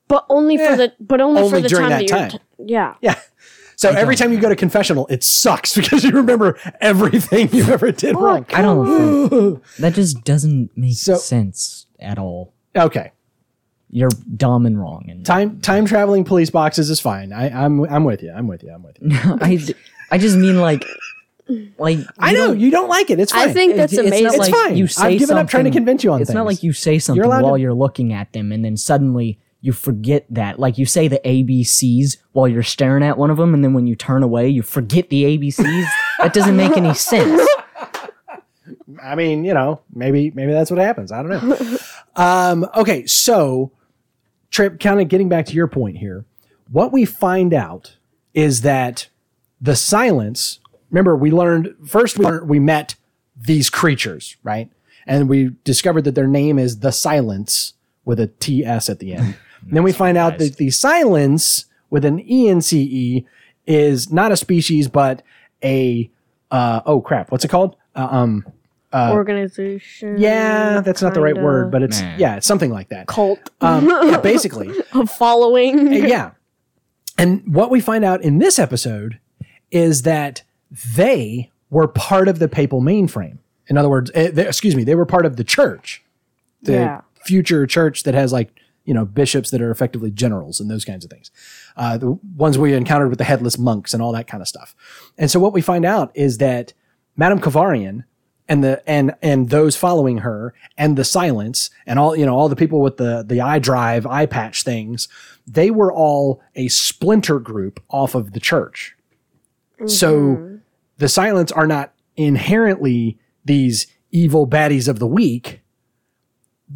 but 0.08 0.24
only 0.28 0.56
for 0.56 0.76
the 0.76 0.92
but 1.00 1.20
only, 1.20 1.42
Only 1.42 1.50
for 1.58 1.60
the 1.60 1.68
during 1.68 1.88
time 1.90 1.90
that 1.90 2.08
that, 2.08 2.20
you're 2.20 2.30
time. 2.30 2.40
t- 2.58 2.72
yeah. 2.72 2.94
yeah. 3.00 3.20
So 3.76 3.88
every 3.90 4.14
time 4.16 4.30
you 4.32 4.38
go 4.40 4.48
to 4.50 4.56
confessional, 4.56 5.06
it 5.08 5.22
sucks 5.24 5.74
because 5.76 6.04
you 6.04 6.10
remember 6.10 6.58
everything 6.80 7.48
you 7.54 7.64
ever 7.64 7.90
did 7.92 8.14
wrong. 8.16 8.44
I 8.50 8.60
don't 8.62 8.86
think 8.86 9.64
that 9.78 9.94
just 9.94 10.22
doesn't 10.24 10.70
make 10.76 10.96
So- 10.96 11.16
sense 11.16 11.86
at 11.98 12.18
all. 12.18 12.52
Okay. 12.76 13.12
You're 13.90 14.10
dumb 14.36 14.66
and 14.66 14.80
wrong. 14.80 15.06
And 15.08 15.24
Time 15.26 15.60
time 15.60 15.84
traveling 15.86 16.24
police 16.24 16.50
boxes 16.50 16.90
is 16.90 17.00
fine. 17.00 17.32
I, 17.32 17.48
I'm 17.64 17.82
I'm 17.84 18.04
with 18.04 18.22
you. 18.22 18.32
I'm 18.32 18.46
with 18.46 18.62
you. 18.62 18.72
I'm 18.72 18.82
with 18.82 18.96
you. 19.00 19.08
I, 19.12 19.58
I 20.10 20.18
just 20.18 20.36
mean 20.36 20.60
like, 20.60 20.84
like 21.78 21.98
I 22.18 22.32
know 22.32 22.48
don't- 22.48 22.60
you 22.60 22.70
don't 22.70 22.88
like 22.88 23.10
it. 23.10 23.18
It's 23.20 23.32
fine. 23.32 23.48
I 23.48 23.52
think 23.52 23.76
that's 23.76 23.92
it's 23.92 24.00
amazing. 24.00 24.24
Not 24.24 24.34
It's 24.34 24.40
like 24.40 24.52
fine. 24.52 24.76
You 24.76 24.84
I've 24.84 24.92
say 24.92 25.18
given 25.18 25.36
up 25.38 25.48
trying 25.48 25.64
to 25.64 25.70
convince 25.70 26.04
you 26.04 26.12
on 26.12 26.20
It's 26.22 26.30
not 26.30 26.46
like 26.46 26.62
you 26.62 26.72
say 26.72 26.98
something 26.98 27.22
allowed 27.24 27.42
while 27.42 27.54
to- 27.54 27.60
you're 27.60 27.74
looking 27.74 28.12
at 28.12 28.32
them, 28.32 28.52
and 28.52 28.64
then 28.64 28.76
suddenly 28.76 29.38
you 29.60 29.72
forget 29.72 30.24
that. 30.30 30.58
Like 30.60 30.78
you 30.78 30.86
say 30.86 31.08
the 31.08 31.20
ABCs 31.24 32.16
while 32.32 32.46
you're 32.48 32.62
staring 32.62 33.02
at 33.02 33.18
one 33.18 33.30
of 33.30 33.36
them, 33.36 33.54
and 33.54 33.62
then 33.64 33.74
when 33.74 33.86
you 33.86 33.94
turn 33.96 34.22
away, 34.22 34.48
you 34.48 34.62
forget 34.62 35.10
the 35.10 35.24
ABCs. 35.24 35.84
that 36.20 36.32
doesn't 36.32 36.56
make 36.56 36.76
any 36.76 36.94
sense. 36.94 37.46
I 39.02 39.14
mean, 39.14 39.44
you 39.44 39.54
know, 39.54 39.80
maybe 39.94 40.30
maybe 40.34 40.52
that's 40.52 40.70
what 40.70 40.78
happens. 40.80 41.10
I 41.12 41.22
don't 41.22 41.48
know. 41.48 41.78
um, 42.16 42.66
okay, 42.76 43.06
so 43.06 43.72
Trip, 44.50 44.80
kind 44.80 45.00
of 45.00 45.08
getting 45.08 45.28
back 45.28 45.46
to 45.46 45.54
your 45.54 45.68
point 45.68 45.98
here, 45.98 46.24
what 46.70 46.92
we 46.92 47.04
find 47.04 47.54
out 47.54 47.96
is 48.34 48.62
that 48.62 49.08
the 49.60 49.76
silence. 49.76 50.58
Remember, 50.90 51.16
we 51.16 51.30
learned 51.30 51.74
first 51.86 52.18
we 52.18 52.24
learned, 52.24 52.48
we 52.48 52.58
met 52.58 52.94
these 53.36 53.70
creatures, 53.70 54.36
right? 54.42 54.70
And 55.06 55.28
we 55.28 55.50
discovered 55.64 56.02
that 56.02 56.14
their 56.14 56.26
name 56.26 56.58
is 56.58 56.80
the 56.80 56.92
Silence 56.92 57.74
with 58.04 58.20
a 58.20 58.26
T 58.26 58.64
S 58.64 58.88
at 58.88 58.98
the 58.98 59.14
end. 59.14 59.36
Then 59.62 59.82
we 59.82 59.92
find 59.92 60.16
out 60.16 60.38
that 60.38 60.56
the 60.56 60.70
Silence 60.70 61.66
with 61.90 62.06
an 62.06 62.18
E 62.20 62.48
N 62.48 62.62
C 62.62 62.80
E 62.80 63.26
is 63.66 64.10
not 64.10 64.32
a 64.32 64.36
species, 64.36 64.88
but 64.88 65.22
a 65.62 66.10
uh, 66.50 66.80
oh 66.86 67.02
crap, 67.02 67.30
what's 67.30 67.44
it 67.44 67.48
called? 67.48 67.76
Uh, 67.94 68.08
um, 68.10 68.46
Organization. 68.92 70.18
yeah, 70.18 70.80
that's 70.80 71.00
not 71.02 71.14
the 71.14 71.20
right 71.20 71.34
kinda 71.34 71.44
word, 71.46 71.70
but 71.70 71.82
it's 71.82 72.00
Nah. 72.00 72.16
yeah, 72.18 72.36
it's 72.36 72.46
something 72.46 72.70
like 72.70 72.88
that. 72.88 73.06
cult. 73.06 73.50
Um, 73.60 73.86
yeah, 73.88 74.18
basically, 74.22 74.70
A 74.94 75.06
following. 75.06 75.92
yeah. 75.92 76.32
And 77.18 77.42
what 77.54 77.70
we 77.70 77.80
find 77.80 78.04
out 78.04 78.22
in 78.22 78.38
this 78.38 78.58
episode 78.58 79.18
is 79.70 80.02
that 80.02 80.42
they 80.96 81.50
were 81.70 81.86
part 81.86 82.26
of 82.28 82.38
the 82.38 82.48
papal 82.48 82.80
mainframe. 82.80 83.38
In 83.68 83.76
other 83.76 83.88
words, 83.88 84.10
eh, 84.14 84.30
they- 84.32 84.46
excuse 84.46 84.74
me, 84.74 84.82
they 84.84 84.94
were 84.96 85.06
part 85.06 85.24
of 85.26 85.36
the 85.36 85.44
church, 85.44 86.02
the 86.62 86.72
Yeah. 86.72 87.00
future 87.24 87.66
church 87.66 88.02
that 88.04 88.14
has 88.14 88.32
like 88.32 88.50
you 88.86 88.94
know 88.94 89.04
bishops 89.04 89.50
that 89.50 89.60
are 89.60 89.70
effectively 89.70 90.10
generals 90.10 90.58
and 90.58 90.68
those 90.70 90.84
kinds 90.84 91.04
of 91.04 91.10
things. 91.10 91.30
Uh, 91.76 91.96
the 91.98 92.18
ones 92.36 92.58
we 92.58 92.72
encountered 92.74 93.10
with 93.10 93.18
the 93.18 93.24
headless 93.24 93.56
monks 93.58 93.92
and 93.94 94.02
all 94.02 94.10
that 94.12 94.26
kind 94.26 94.40
of 94.40 94.48
stuff. 94.48 94.74
And 95.18 95.30
so 95.30 95.38
what 95.38 95.52
we 95.52 95.60
find 95.60 95.84
out 95.84 96.10
is 96.14 96.38
that 96.38 96.72
Madame 97.16 97.38
Kovarian 97.40 98.04
and 98.50 98.62
the 98.62 98.82
and 98.86 99.14
and 99.22 99.48
those 99.48 99.76
following 99.76 100.18
her 100.18 100.52
and 100.76 100.98
the 100.98 101.04
silence 101.04 101.70
and 101.86 101.98
all 101.98 102.14
you 102.14 102.26
know 102.26 102.36
all 102.36 102.50
the 102.50 102.56
people 102.56 102.82
with 102.82 102.98
the 102.98 103.24
the 103.26 103.40
eye 103.40 103.58
drive 103.58 104.04
eye 104.06 104.26
patch 104.26 104.62
things 104.62 105.08
they 105.50 105.70
were 105.70 105.92
all 105.92 106.40
a 106.54 106.68
splinter 106.68 107.40
group 107.40 107.82
off 107.88 108.14
of 108.14 108.32
the 108.32 108.40
church. 108.40 108.96
So 109.86 110.18
mm-hmm. 110.18 110.56
the 110.98 111.08
silence 111.08 111.50
are 111.50 111.66
not 111.66 111.92
inherently 112.16 113.18
these 113.44 113.86
evil 114.12 114.46
baddies 114.46 114.88
of 114.88 114.98
the 114.98 115.06
week. 115.06 115.60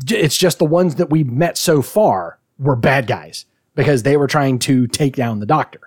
It's 0.09 0.37
just 0.37 0.59
the 0.59 0.65
ones 0.65 0.97
that 0.97 1.11
we've 1.11 1.31
met 1.31 1.57
so 1.57 1.83
far 1.83 2.39
were 2.59 2.77
bad 2.77 3.07
guys 3.07 3.45
because 3.75 4.03
they 4.03 4.17
were 4.17 4.27
trying 4.27 4.59
to 4.61 4.87
take 4.87 5.15
down 5.15 5.41
the 5.41 5.47
doctor. 5.47 5.81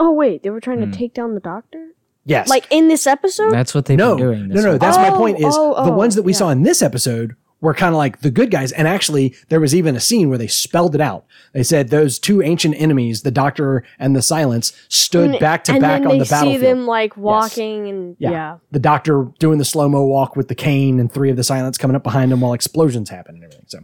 Oh 0.00 0.12
wait, 0.12 0.42
they 0.42 0.50
were 0.50 0.60
trying 0.60 0.80
to 0.80 0.86
hmm. 0.86 0.92
take 0.92 1.14
down 1.14 1.34
the 1.34 1.40
doctor. 1.40 1.92
Yes 2.28 2.48
Like 2.48 2.66
in 2.70 2.88
this 2.88 3.06
episode. 3.06 3.50
That's 3.50 3.74
what 3.74 3.86
they've 3.86 3.98
no, 3.98 4.16
been 4.16 4.24
doing. 4.26 4.48
no, 4.48 4.54
This 4.54 4.64
no. 4.64 4.70
whole 4.70 4.78
That's 4.78 4.96
my 4.96 5.08
Oh, 5.10 5.16
point. 5.16 5.38
Is 5.40 5.54
oh, 5.56 5.74
the 5.84 5.90
oh, 5.92 5.96
ones 5.96 6.14
that 6.14 6.22
we 6.22 6.32
yeah. 6.32 6.38
saw 6.38 6.48
in 6.50 6.62
this 6.62 6.82
episode 6.82 7.34
were 7.60 7.74
kind 7.74 7.92
of 7.92 7.98
like 7.98 8.20
the 8.20 8.30
good 8.30 8.52
guys, 8.52 8.70
and 8.70 8.86
actually 8.86 9.34
there 9.48 9.58
was 9.58 9.74
even 9.74 9.96
a 9.96 10.00
scene 10.00 10.28
where 10.28 10.38
they 10.38 10.46
spelled 10.46 10.94
it 10.94 11.00
out. 11.00 11.24
They 11.52 11.64
said 11.64 11.88
those 11.88 12.16
two 12.20 12.40
ancient 12.40 12.76
enemies, 12.78 13.22
the 13.22 13.32
Doctor 13.32 13.82
and 13.98 14.14
the 14.14 14.22
Silence, 14.22 14.72
stood 14.88 15.40
back 15.40 15.64
to 15.64 15.72
and 15.72 15.80
back 15.80 16.02
then 16.02 16.06
on 16.12 16.18
they 16.18 16.24
the 16.24 16.30
battlefield. 16.30 16.60
see 16.60 16.64
them 16.64 16.86
like 16.86 17.16
walking 17.16 17.88
and 17.88 18.16
yeah. 18.20 18.30
yeah. 18.30 18.56
the 18.70 18.78
Doctor 18.78 19.26
doing 19.40 19.58
the 19.58 19.64
slow 19.64 19.88
mo 19.88 20.04
walk 20.06 20.36
with 20.36 20.46
the 20.46 20.54
cane, 20.54 21.00
and 21.00 21.10
three 21.10 21.30
of 21.30 21.36
the 21.36 21.42
Silence 21.42 21.76
coming 21.78 21.96
up 21.96 22.04
behind 22.04 22.30
him 22.32 22.40
while 22.42 22.52
explosions 22.52 23.10
happen 23.10 23.34
and 23.34 23.42
everything. 23.42 23.64
So, 23.66 23.78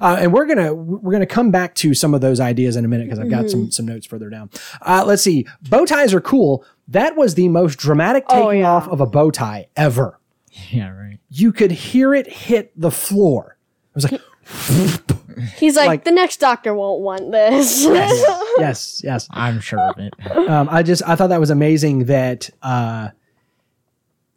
uh, 0.00 0.16
and 0.18 0.32
we're 0.32 0.46
gonna 0.46 0.74
we're 0.74 1.12
gonna 1.12 1.24
come 1.24 1.52
back 1.52 1.76
to 1.76 1.94
some 1.94 2.14
of 2.14 2.20
those 2.20 2.40
ideas 2.40 2.74
in 2.74 2.84
a 2.84 2.88
minute 2.88 3.04
because 3.06 3.20
I've 3.20 3.30
got 3.30 3.44
Mm-hmm. 3.44 3.48
some 3.48 3.70
some 3.70 3.86
notes 3.86 4.06
further 4.06 4.28
down. 4.28 4.50
Uh, 4.82 5.04
let's 5.06 5.22
see. 5.22 5.46
Bow 5.68 5.84
ties 5.84 6.12
are 6.12 6.20
cool. 6.20 6.64
That 6.90 7.16
was 7.16 7.34
the 7.34 7.48
most 7.48 7.78
dramatic 7.78 8.26
taking 8.28 8.44
Oh, 8.44 8.50
yeah. 8.50 8.70
off 8.70 8.88
of 8.88 9.00
a 9.00 9.06
bow 9.06 9.30
tie 9.30 9.68
ever 9.76 10.18
yeah, 10.70 10.90
right. 10.90 11.18
you 11.30 11.52
could 11.52 11.70
hear 11.70 12.14
it 12.14 12.26
hit 12.26 12.72
the 12.78 12.90
floor. 12.90 13.56
It 13.90 13.94
was 13.94 14.10
like, 14.12 14.20
He's 15.56 15.76
like, 15.76 15.86
Like- 15.86 16.04
the 16.04 16.10
next 16.12 16.38
doctor 16.38 16.74
won't 16.74 17.00
want 17.00 17.30
this. 17.32 17.82
yes, 17.84 18.24
yes. 18.58 19.00
yes, 19.04 19.28
I'm 19.30 19.60
sure 19.60 19.78
of 19.80 19.98
it. 19.98 20.12
Um, 20.36 20.68
I 20.70 20.82
just, 20.82 21.02
I 21.06 21.14
thought 21.16 21.28
that 21.28 21.40
was 21.40 21.50
amazing 21.50 22.06
that 22.06 22.50
uh, 22.62 23.08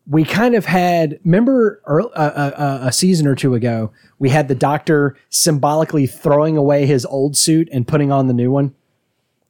we 0.08 0.24
kind 0.24 0.56
of 0.56 0.66
had, 0.66 1.20
remember 1.26 1.82
earl- 1.86 2.12
uh, 2.16 2.20
uh, 2.36 2.52
uh, 2.56 2.80
a 2.88 2.92
season 2.92 3.26
or 3.28 3.36
two 3.36 3.54
ago, 3.56 3.92
we 4.20 4.30
had 4.30 4.48
the 4.48 4.56
doctor 4.56 5.18
symbolically 5.30 6.06
throwing 6.08 6.58
away 6.58 6.86
his 6.86 7.06
old 7.06 7.36
suit 7.36 7.68
and 7.72 7.88
putting 7.88 8.12
on 8.12 8.28
the 8.28 8.34
new 8.34 8.52
one. 8.52 8.74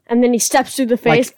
and 0.08 0.24
then 0.24 0.32
he 0.34 0.40
steps 0.40 0.76
through 0.76 0.86
the 0.88 0.98
face. 0.98 1.34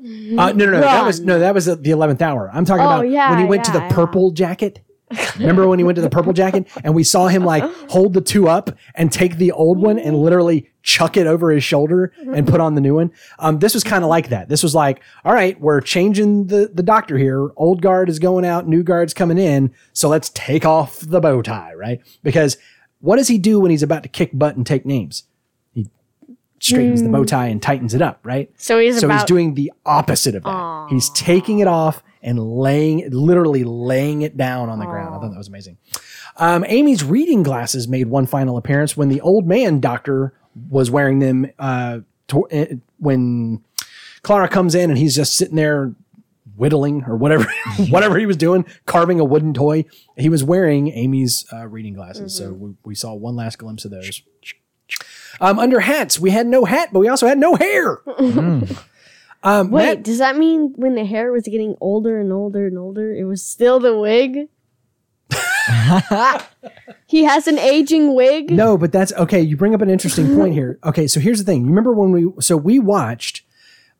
Uh, 0.00 0.52
no, 0.52 0.52
no, 0.52 0.66
no. 0.72 0.80
That 0.80 1.04
was 1.04 1.20
no, 1.20 1.38
that 1.40 1.54
was 1.54 1.66
the 1.66 1.90
eleventh 1.90 2.22
hour. 2.22 2.50
I'm 2.52 2.64
talking 2.64 2.82
Oh, 2.84 2.86
about 2.86 3.08
yeah, 3.10 3.30
when 3.30 3.38
he 3.40 3.44
went 3.44 3.64
to 3.64 3.72
yeah, 3.72 3.78
the 3.80 3.84
yeah. 3.86 3.92
purple 3.94 4.30
jacket. 4.30 4.80
Remember 5.38 5.66
when 5.66 5.78
he 5.78 5.86
went 5.86 5.96
to 5.96 6.02
the 6.02 6.10
purple 6.10 6.34
jacket 6.34 6.68
and 6.84 6.94
we 6.94 7.02
saw 7.02 7.28
him 7.28 7.42
like 7.42 7.64
hold 7.88 8.12
the 8.12 8.20
two 8.20 8.46
up 8.46 8.70
and 8.94 9.10
take 9.10 9.36
the 9.38 9.50
old 9.52 9.78
one 9.80 9.98
and 9.98 10.14
literally 10.14 10.68
chuck 10.82 11.16
it 11.16 11.26
over 11.26 11.50
his 11.50 11.64
shoulder 11.64 12.12
and 12.34 12.46
put 12.46 12.60
on 12.60 12.74
the 12.74 12.82
new 12.82 12.94
one. 12.96 13.10
Um, 13.38 13.58
this 13.58 13.72
was 13.72 13.82
kind 13.82 14.04
of 14.04 14.10
like 14.10 14.28
that. 14.28 14.50
This 14.50 14.62
was 14.62 14.74
like, 14.74 15.00
all 15.24 15.32
right, 15.32 15.58
we're 15.60 15.80
changing 15.80 16.48
the 16.48 16.70
the 16.74 16.82
doctor 16.82 17.16
here. 17.16 17.48
Old 17.56 17.80
guard 17.80 18.10
is 18.10 18.18
going 18.18 18.44
out, 18.44 18.68
new 18.68 18.82
guard's 18.82 19.14
coming 19.14 19.38
in. 19.38 19.72
So 19.94 20.10
let's 20.10 20.30
take 20.34 20.66
off 20.66 21.00
the 21.00 21.20
bow 21.20 21.40
tie, 21.40 21.72
right? 21.72 22.00
Because 22.22 22.58
what 23.00 23.16
does 23.16 23.28
he 23.28 23.38
do 23.38 23.60
when 23.60 23.70
he's 23.70 23.82
about 23.82 24.02
to 24.02 24.08
kick 24.10 24.30
butt 24.34 24.56
and 24.56 24.66
take 24.66 24.84
names? 24.84 25.24
Straightens 26.68 27.02
the 27.02 27.08
bow 27.08 27.24
tie 27.24 27.46
and 27.46 27.62
tightens 27.62 27.94
it 27.94 28.02
up, 28.02 28.20
right? 28.22 28.50
So 28.56 28.78
he's 28.78 29.00
So 29.00 29.06
about 29.06 29.20
he's 29.20 29.24
doing 29.24 29.54
the 29.54 29.72
opposite 29.84 30.34
of 30.34 30.44
that. 30.44 30.86
He's 30.90 31.10
taking 31.10 31.58
it 31.58 31.66
off 31.66 32.02
and 32.22 32.38
laying, 32.38 33.08
literally 33.10 33.64
laying 33.64 34.22
it 34.22 34.36
down 34.36 34.68
on 34.68 34.78
the 34.78 34.86
ground. 34.86 35.14
I 35.14 35.18
thought 35.18 35.30
that 35.30 35.38
was 35.38 35.48
amazing. 35.48 35.78
Um, 36.36 36.64
Amy's 36.68 37.02
reading 37.04 37.42
glasses 37.42 37.88
made 37.88 38.06
one 38.06 38.26
final 38.26 38.56
appearance 38.56 38.96
when 38.96 39.08
the 39.08 39.20
old 39.20 39.46
man 39.46 39.80
doctor 39.80 40.32
was 40.68 40.90
wearing 40.90 41.18
them. 41.18 41.50
Uh, 41.58 42.00
to, 42.28 42.46
eh, 42.50 42.74
when 42.98 43.64
Clara 44.22 44.48
comes 44.48 44.74
in 44.74 44.90
and 44.90 44.98
he's 44.98 45.14
just 45.16 45.36
sitting 45.36 45.56
there 45.56 45.94
whittling 46.56 47.04
or 47.04 47.16
whatever, 47.16 47.46
whatever 47.88 48.18
he 48.18 48.26
was 48.26 48.36
doing, 48.36 48.66
carving 48.86 49.20
a 49.20 49.24
wooden 49.24 49.54
toy. 49.54 49.84
He 50.16 50.28
was 50.28 50.44
wearing 50.44 50.88
Amy's 50.88 51.46
uh, 51.52 51.66
reading 51.66 51.94
glasses. 51.94 52.34
So 52.34 52.52
we, 52.52 52.74
we 52.84 52.94
saw 52.94 53.14
one 53.14 53.36
last 53.36 53.58
glimpse 53.58 53.84
of 53.84 53.90
those. 53.92 54.22
Um, 55.40 55.58
under 55.58 55.80
hats, 55.80 56.18
we 56.18 56.30
had 56.30 56.46
no 56.46 56.64
hat, 56.64 56.90
but 56.92 57.00
we 57.00 57.08
also 57.08 57.26
had 57.26 57.38
no 57.38 57.54
hair. 57.54 57.98
Um, 59.42 59.70
Wait, 59.70 59.84
Matt- 59.84 60.02
does 60.02 60.18
that 60.18 60.36
mean 60.36 60.72
when 60.74 60.96
the 60.96 61.04
hair 61.04 61.30
was 61.30 61.44
getting 61.44 61.76
older 61.80 62.18
and 62.18 62.32
older 62.32 62.66
and 62.66 62.76
older, 62.76 63.14
it 63.14 63.22
was 63.24 63.40
still 63.40 63.78
the 63.78 63.96
wig? 63.96 64.48
he 67.06 67.24
has 67.24 67.46
an 67.46 67.58
aging 67.58 68.14
wig. 68.14 68.50
No, 68.50 68.76
but 68.76 68.90
that's 68.92 69.12
okay. 69.12 69.40
You 69.40 69.56
bring 69.56 69.74
up 69.74 69.80
an 69.80 69.90
interesting 69.90 70.34
point 70.36 70.54
here. 70.54 70.78
Okay, 70.84 71.06
so 71.06 71.20
here's 71.20 71.38
the 71.38 71.44
thing. 71.44 71.60
You 71.62 71.68
remember 71.68 71.92
when 71.92 72.10
we 72.10 72.32
so 72.40 72.56
we 72.56 72.78
watched, 72.78 73.42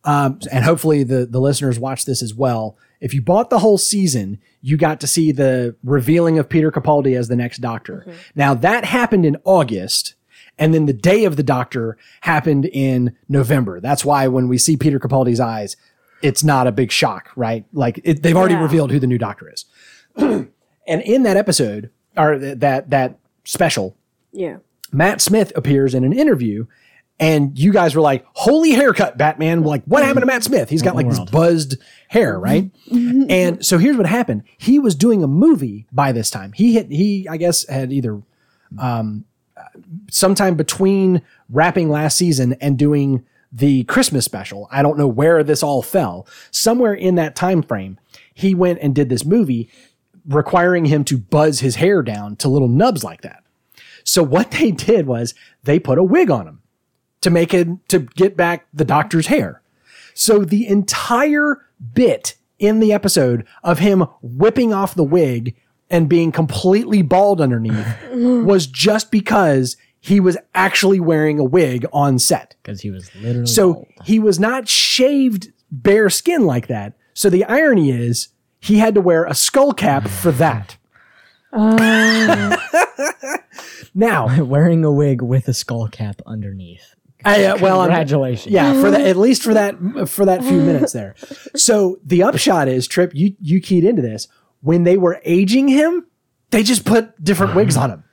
um, 0.04 0.40
and 0.50 0.64
hopefully 0.64 1.04
the 1.04 1.26
the 1.26 1.40
listeners 1.40 1.78
watch 1.78 2.04
this 2.04 2.22
as 2.22 2.34
well. 2.34 2.76
If 3.00 3.14
you 3.14 3.22
bought 3.22 3.48
the 3.48 3.60
whole 3.60 3.78
season, 3.78 4.40
you 4.60 4.76
got 4.76 5.00
to 5.00 5.06
see 5.06 5.30
the 5.30 5.76
revealing 5.84 6.38
of 6.40 6.48
Peter 6.48 6.72
Capaldi 6.72 7.16
as 7.16 7.28
the 7.28 7.36
next 7.36 7.58
Doctor. 7.58 8.04
Now 8.34 8.54
that 8.54 8.84
happened 8.84 9.24
in 9.24 9.36
August. 9.44 10.14
And 10.58 10.74
then 10.74 10.86
the 10.86 10.92
day 10.92 11.24
of 11.24 11.36
the 11.36 11.42
doctor 11.42 11.96
happened 12.22 12.64
in 12.66 13.16
November. 13.28 13.80
That's 13.80 14.04
why 14.04 14.26
when 14.28 14.48
we 14.48 14.58
see 14.58 14.76
Peter 14.76 14.98
Capaldi's 14.98 15.40
eyes, 15.40 15.76
it's 16.22 16.42
not 16.42 16.66
a 16.66 16.72
big 16.72 16.90
shock, 16.90 17.30
right? 17.36 17.64
Like 17.72 18.00
it, 18.04 18.22
they've 18.22 18.36
already 18.36 18.54
Yeah. 18.54 18.62
revealed 18.62 18.90
who 18.90 18.98
the 18.98 19.06
new 19.06 19.18
doctor 19.18 19.52
is. 19.52 19.64
and 20.16 20.48
in 20.86 21.22
that 21.22 21.36
episode, 21.36 21.90
or 22.16 22.38
th- 22.38 22.58
that 22.58 22.90
that 22.90 23.18
special, 23.44 23.96
Yeah. 24.32 24.56
Matt 24.92 25.20
Smith 25.20 25.52
appears 25.54 25.94
in 25.94 26.02
an 26.02 26.12
interview, 26.12 26.66
and 27.20 27.56
you 27.58 27.72
guys 27.72 27.94
were 27.94 28.00
like, 28.00 28.24
"Holy 28.32 28.70
haircut, 28.72 29.16
Batman!" 29.18 29.62
Like, 29.62 29.84
what 29.84 30.02
happened 30.02 30.22
to 30.22 30.26
Matt 30.26 30.42
Smith? 30.44 30.70
He's 30.70 30.82
got 30.82 30.96
like 30.96 31.08
this 31.08 31.20
buzzed 31.20 31.76
hair, 32.08 32.38
right? 32.38 32.70
and 32.90 33.64
so 33.64 33.78
here's 33.78 33.96
what 33.96 34.06
happened: 34.06 34.42
he 34.56 34.78
was 34.78 34.94
doing 34.94 35.22
a 35.22 35.26
movie 35.28 35.86
by 35.92 36.10
this 36.10 36.30
time. 36.30 36.52
He 36.52 36.74
had 36.76 36.90
he, 36.90 37.28
I 37.28 37.36
guess, 37.36 37.68
had 37.68 37.92
either 37.92 38.22
um, 38.78 39.24
sometime 40.10 40.54
between 40.54 41.22
wrapping 41.48 41.88
last 41.88 42.16
season 42.18 42.54
and 42.60 42.78
doing 42.78 43.24
the 43.50 43.84
Christmas 43.84 44.24
special. 44.24 44.68
I 44.70 44.82
don't 44.82 44.98
know 44.98 45.08
where 45.08 45.42
this 45.42 45.62
all 45.62 45.82
fell. 45.82 46.26
Somewhere 46.50 46.94
in 46.94 47.14
that 47.14 47.36
time 47.36 47.62
frame, 47.62 47.98
he 48.34 48.54
went 48.54 48.80
and 48.80 48.94
did 48.94 49.08
this 49.08 49.24
movie 49.24 49.70
requiring 50.26 50.84
him 50.84 51.04
to 51.04 51.18
buzz 51.18 51.60
his 51.60 51.76
hair 51.76 52.02
down 52.02 52.36
to 52.36 52.48
little 52.48 52.68
nubs 52.68 53.02
like 53.02 53.22
that. 53.22 53.42
So 54.04 54.22
what 54.22 54.50
they 54.52 54.70
did 54.70 55.06
was 55.06 55.34
they 55.64 55.78
put 55.78 55.98
a 55.98 56.02
wig 56.02 56.30
on 56.30 56.46
him 56.46 56.62
to 57.20 57.30
make 57.30 57.52
it 57.54 57.68
to 57.88 58.00
get 58.00 58.36
back 58.36 58.66
the 58.72 58.84
doctor's 58.84 59.26
hair. 59.26 59.62
So 60.14 60.44
the 60.44 60.66
entire 60.66 61.64
bit 61.94 62.36
in 62.58 62.80
the 62.80 62.92
episode 62.92 63.46
of 63.62 63.78
him 63.78 64.04
whipping 64.20 64.72
off 64.72 64.94
the 64.94 65.04
wig 65.04 65.56
and 65.90 66.08
being 66.08 66.32
completely 66.32 67.02
bald 67.02 67.40
underneath 67.40 67.86
was 68.12 68.66
just 68.66 69.10
because 69.10 69.76
he 70.00 70.20
was 70.20 70.36
actually 70.54 71.00
wearing 71.00 71.38
a 71.38 71.44
wig 71.44 71.84
on 71.92 72.18
set. 72.18 72.54
Because 72.62 72.80
he 72.80 72.90
was 72.90 73.14
literally 73.16 73.46
So 73.46 73.72
bald. 73.74 73.86
he 74.04 74.18
was 74.18 74.38
not 74.38 74.68
shaved 74.68 75.48
bare 75.70 76.08
skin 76.10 76.46
like 76.46 76.66
that. 76.68 76.94
So 77.14 77.28
the 77.30 77.44
irony 77.44 77.90
is 77.90 78.28
he 78.60 78.78
had 78.78 78.94
to 78.94 79.00
wear 79.00 79.24
a 79.24 79.34
skull 79.34 79.72
cap 79.72 80.06
for 80.08 80.30
that. 80.32 80.76
now, 83.94 84.42
wearing 84.44 84.84
a 84.84 84.92
wig 84.92 85.22
with 85.22 85.48
a 85.48 85.54
skull 85.54 85.88
cap 85.88 86.20
underneath. 86.26 86.94
I, 87.24 87.44
uh, 87.46 87.58
well, 87.60 87.80
I'm- 87.80 87.88
Congratulations. 87.90 88.52
yeah, 88.52 88.80
for 88.80 88.90
that 88.92 89.00
at 89.00 89.16
least 89.16 89.42
for 89.42 89.52
that 89.54 89.76
for 90.08 90.24
that 90.24 90.42
few 90.44 90.60
minutes 90.60 90.92
there. 90.92 91.16
So 91.56 91.98
the 92.04 92.22
upshot 92.22 92.68
is, 92.68 92.86
Trip, 92.86 93.10
you 93.14 93.34
you 93.40 93.60
keyed 93.60 93.82
into 93.84 94.02
this 94.02 94.28
when 94.60 94.84
they 94.84 94.96
were 94.96 95.20
aging 95.24 95.68
him, 95.68 96.06
they 96.50 96.62
just 96.62 96.84
put 96.84 97.22
different 97.22 97.54
wigs 97.54 97.76
on 97.76 97.90
him. 97.90 98.04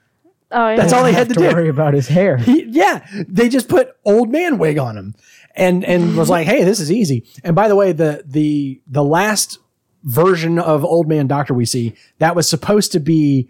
Oh, 0.52 0.70
yeah. 0.70 0.76
That's 0.76 0.94
all 0.94 1.04
they 1.04 1.12
had 1.14 1.28
to 1.30 1.34
to 1.36 1.40
do. 1.40 1.48
worry 1.48 1.70
about 1.70 1.94
his 1.94 2.08
hair. 2.08 2.38
He- 2.38 2.66
yeah, 2.66 3.06
they 3.28 3.50
just 3.50 3.68
put 3.68 3.90
old 4.06 4.32
man 4.32 4.58
wig 4.58 4.78
on 4.78 4.96
him, 4.98 5.16
and 5.56 5.84
and 5.84 6.16
was 6.16 6.30
like, 6.30 6.46
hey, 6.48 6.64
this 6.64 6.80
is 6.80 6.92
easy. 6.92 7.26
And 7.44 7.56
by 7.56 7.68
the 7.68 7.76
way, 7.76 7.92
the 7.92 8.24
the 8.26 8.82
the 8.88 9.04
last 9.04 9.58
version 10.04 10.60
of 10.60 10.86
old 10.86 11.08
man 11.10 11.26
doctor 11.28 11.54
we 11.54 11.66
see 11.66 11.96
that 12.20 12.36
was 12.36 12.48
supposed 12.48 12.92
to 12.92 13.00
be 13.00 13.50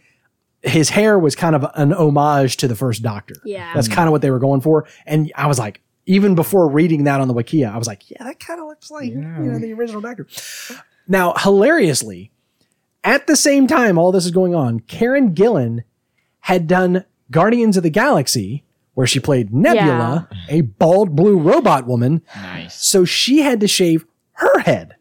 his 0.61 0.89
hair 0.89 1.19
was 1.19 1.35
kind 1.35 1.53
of 1.53 1.65
an 1.75 1.91
homage 1.93 2.55
to 2.57 2.67
the 2.67 2.75
first 2.75 3.03
doctor. 3.03 3.35
Yeah. 3.43 3.73
that's 3.75 3.87
kind 3.89 4.07
of 4.07 4.13
what 4.13 4.21
they 4.21 4.31
were 4.31 4.39
going 4.39 4.61
for. 4.61 4.87
And 5.05 5.31
I 5.35 5.45
was 5.47 5.59
like, 5.59 5.81
even 6.07 6.33
before 6.33 6.69
reading 6.69 7.03
that 7.03 7.19
on 7.19 7.27
the 7.27 7.33
Wikia, 7.35 7.71
I 7.71 7.77
was 7.77 7.87
like, 7.87 8.09
yeah, 8.09 8.23
that 8.23 8.39
kind 8.39 8.59
of 8.61 8.67
looks 8.67 8.89
like 8.89 9.11
you 9.11 9.17
know 9.17 9.59
the 9.59 9.73
original 9.73 10.01
doctor. 10.01 10.27
Now, 11.07 11.33
hilariously, 11.37 12.31
at 13.05 13.27
the 13.27 13.35
same 13.37 13.67
time 13.67 13.97
all 13.97 14.11
this 14.11 14.25
is 14.25 14.31
going 14.31 14.53
on, 14.55 14.81
Karen 14.81 15.33
Gillan 15.33 15.83
had 16.41 16.67
done 16.67 17.05
Guardians 17.31 17.77
of 17.77 17.83
the 17.83 17.89
Galaxy, 17.89 18.63
where 18.93 19.07
she 19.07 19.19
played 19.19 19.53
Nebula, 19.53 20.27
a 20.49 20.61
bald 20.61 21.15
blue 21.15 21.37
robot 21.39 21.87
woman. 21.87 22.21
Nice. 22.35 22.85
So 22.85 23.05
she 23.05 23.39
had 23.41 23.59
to 23.61 23.67
shave 23.67 24.05
her 24.33 24.59
head. 24.59 24.95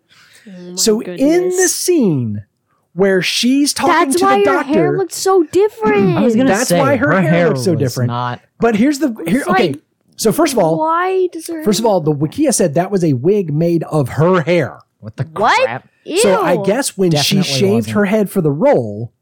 Oh 0.48 0.76
so 0.76 1.00
in 1.02 1.48
the 1.50 1.68
scene 1.68 2.44
where 2.92 3.20
she's 3.22 3.72
talking 3.74 4.08
That's 4.10 4.16
to 4.20 4.24
why 4.24 4.38
the 4.38 4.44
your 4.44 4.54
doctor, 4.54 4.72
hair 4.72 4.96
looks 4.98 5.16
so 5.16 5.42
different. 5.44 6.16
I 6.16 6.20
was 6.22 6.36
gonna 6.36 6.48
That's 6.50 6.68
say 6.68 6.78
why 6.78 6.96
her 6.96 7.20
hair 7.20 7.48
looks 7.48 7.64
so 7.64 7.74
different. 7.74 8.08
Not 8.08 8.40
but 8.60 8.76
here's 8.76 8.98
the 9.00 9.08
here. 9.26 9.40
It's 9.40 9.48
Okay, 9.48 9.68
like- 9.72 9.80
so 10.16 10.30
first 10.32 10.52
of 10.52 10.58
all, 10.60 10.78
Why 10.78 11.26
does 11.32 11.48
her? 11.48 11.64
first 11.64 11.80
of 11.80 11.86
all, 11.86 12.00
the 12.00 12.12
Wikia 12.12 12.54
said 12.54 12.74
that 12.74 12.90
was 12.90 13.02
a 13.02 13.14
wig 13.14 13.52
made 13.52 13.82
of 13.84 14.10
her 14.10 14.42
hair. 14.42 14.78
What 15.04 15.16
the 15.16 15.24
what? 15.24 15.62
crap. 15.64 15.88
Ew. 16.04 16.18
So 16.18 16.42
I 16.42 16.56
guess 16.64 16.96
when 16.98 17.12
she 17.12 17.42
shaved 17.42 17.74
wasn't. 17.86 17.94
her 17.94 18.04
head 18.06 18.30
for 18.30 18.40
the 18.40 18.50
role, 18.50 19.12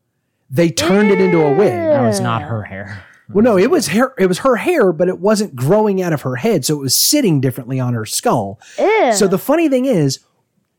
they 0.51 0.71
turned 0.71 1.11
it 1.11 1.21
into 1.21 1.40
a 1.45 1.55
wig. 1.55 1.73
That 1.73 2.03
was 2.03 2.21
not 2.21 2.42
her 2.42 2.62
hair. 2.64 3.05
Well, 3.29 3.42
no, 3.45 3.57
it 3.59 3.71
was 3.71 3.88
her. 3.88 4.14
It 4.18 4.27
was 4.27 4.40
her 4.40 4.57
hair, 4.57 4.92
but 4.92 5.09
it 5.09 5.18
wasn't 5.18 5.57
growing 5.57 6.03
out 6.03 6.12
of 6.12 6.23
her 6.23 6.37
head, 6.37 6.64
so 6.64 6.75
it 6.75 6.81
was 6.81 6.99
sitting 6.99 7.40
differently 7.40 7.81
on 7.81 7.95
her 7.95 8.05
skull. 8.05 8.61
Ew. 8.79 9.12
So 9.14 9.27
the 9.27 9.38
funny 9.38 9.68
thing 9.68 9.87
is, 9.87 10.18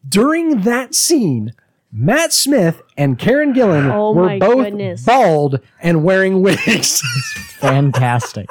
during 0.07 0.61
that 0.61 0.93
scene, 0.93 1.53
Matt 1.91 2.31
Smith 2.33 2.81
and 2.97 3.17
Karen 3.17 3.53
Gillan 3.53 3.91
Oh 3.91 4.13
were 4.13 4.25
my 4.25 4.39
both 4.39 4.65
goodness. 4.65 5.03
bald 5.03 5.61
and 5.81 6.03
wearing 6.03 6.41
wigs. 6.43 7.01
Fantastic. 7.59 8.47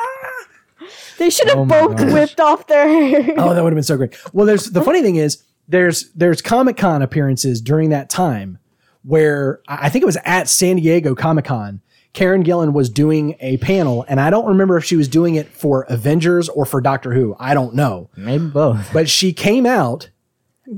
they 1.18 1.30
should 1.30 1.48
have 1.48 1.58
Oh 1.58 1.64
both 1.66 1.96
gosh. 1.98 2.12
whipped 2.12 2.40
off 2.40 2.66
their 2.66 2.88
hair. 2.88 3.34
oh, 3.38 3.54
that 3.54 3.62
would 3.62 3.72
have 3.72 3.76
been 3.76 3.82
so 3.84 3.96
great. 3.96 4.16
Well, 4.32 4.46
there's 4.46 4.66
the 4.66 4.82
funny 4.82 5.02
thing 5.02 5.16
is, 5.16 5.42
there's 5.68 6.10
there's 6.12 6.42
Comic 6.42 6.76
Con 6.76 7.02
appearances 7.02 7.60
during 7.60 7.90
that 7.90 8.10
time 8.10 8.58
where 9.02 9.60
I 9.66 9.88
think 9.88 10.02
it 10.02 10.06
was 10.06 10.18
at 10.24 10.48
San 10.48 10.76
Diego 10.76 11.14
Comic 11.14 11.46
Con. 11.46 11.80
Karen 12.12 12.44
Gillan 12.44 12.74
was 12.74 12.90
doing 12.90 13.36
a 13.40 13.56
panel, 13.56 14.04
and 14.06 14.20
I 14.20 14.28
don't 14.28 14.44
remember 14.44 14.76
if 14.76 14.84
she 14.84 14.96
was 14.96 15.08
doing 15.08 15.34
it 15.34 15.48
for 15.48 15.84
Avengers 15.88 16.50
or 16.50 16.66
for 16.66 16.82
Doctor 16.82 17.14
Who. 17.14 17.34
I 17.38 17.54
don't 17.54 17.74
know. 17.74 18.10
Maybe 18.16 18.46
both. 18.46 18.90
but 18.92 19.08
she 19.08 19.32
came 19.32 19.64
out 19.64 20.10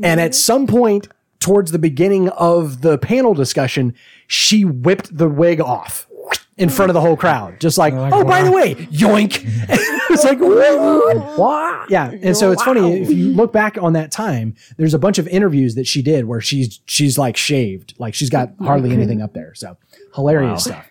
and 0.02 0.20
at 0.20 0.34
some 0.34 0.66
point 0.66 1.08
towards 1.40 1.72
the 1.72 1.78
beginning 1.78 2.28
of 2.30 2.80
the 2.80 2.96
panel 2.96 3.34
discussion 3.34 3.94
she 4.26 4.64
whipped 4.64 5.16
the 5.16 5.28
wig 5.28 5.60
off 5.60 6.08
in 6.56 6.68
front 6.68 6.90
of 6.90 6.94
the 6.94 7.00
whole 7.00 7.16
crowd. 7.16 7.58
Just 7.60 7.78
like 7.78 7.94
Like, 7.94 8.12
oh 8.12 8.24
by 8.24 8.42
the 8.42 8.52
way 8.52 8.74
yoink. 8.74 9.44
It's 10.10 10.22
like 10.22 10.38
what? 10.38 11.90
Yeah 11.90 12.12
and 12.22 12.36
so 12.36 12.52
it's 12.52 12.62
funny 12.62 13.00
if 13.00 13.10
you 13.10 13.32
look 13.32 13.52
back 13.52 13.76
on 13.80 13.94
that 13.94 14.12
time 14.12 14.54
there's 14.76 14.94
a 14.94 14.98
bunch 14.98 15.18
of 15.18 15.26
interviews 15.26 15.74
that 15.74 15.88
she 15.88 16.02
did 16.02 16.26
where 16.26 16.40
she's 16.40 16.80
she's 16.86 17.18
like 17.18 17.36
shaved. 17.36 17.94
Like 17.98 18.14
she's 18.14 18.30
got 18.30 18.52
hardly 18.60 18.92
anything 18.92 19.22
up 19.22 19.34
there 19.34 19.54
so 19.54 19.76
hilarious 20.14 20.64
stuff. 20.64 20.88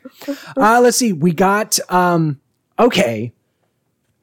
Uh 0.58 0.82
let's 0.82 0.98
see 0.98 1.14
we 1.14 1.32
got 1.32 1.80
um 1.90 2.42
okay. 2.78 3.32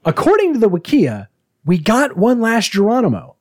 According 0.05 0.55
to 0.55 0.59
the 0.59 0.69
wikia 0.69 1.29
we 1.65 1.79
got 1.79 2.17
one 2.17 2.41
last 2.41 2.73
geronimo. 2.73 3.37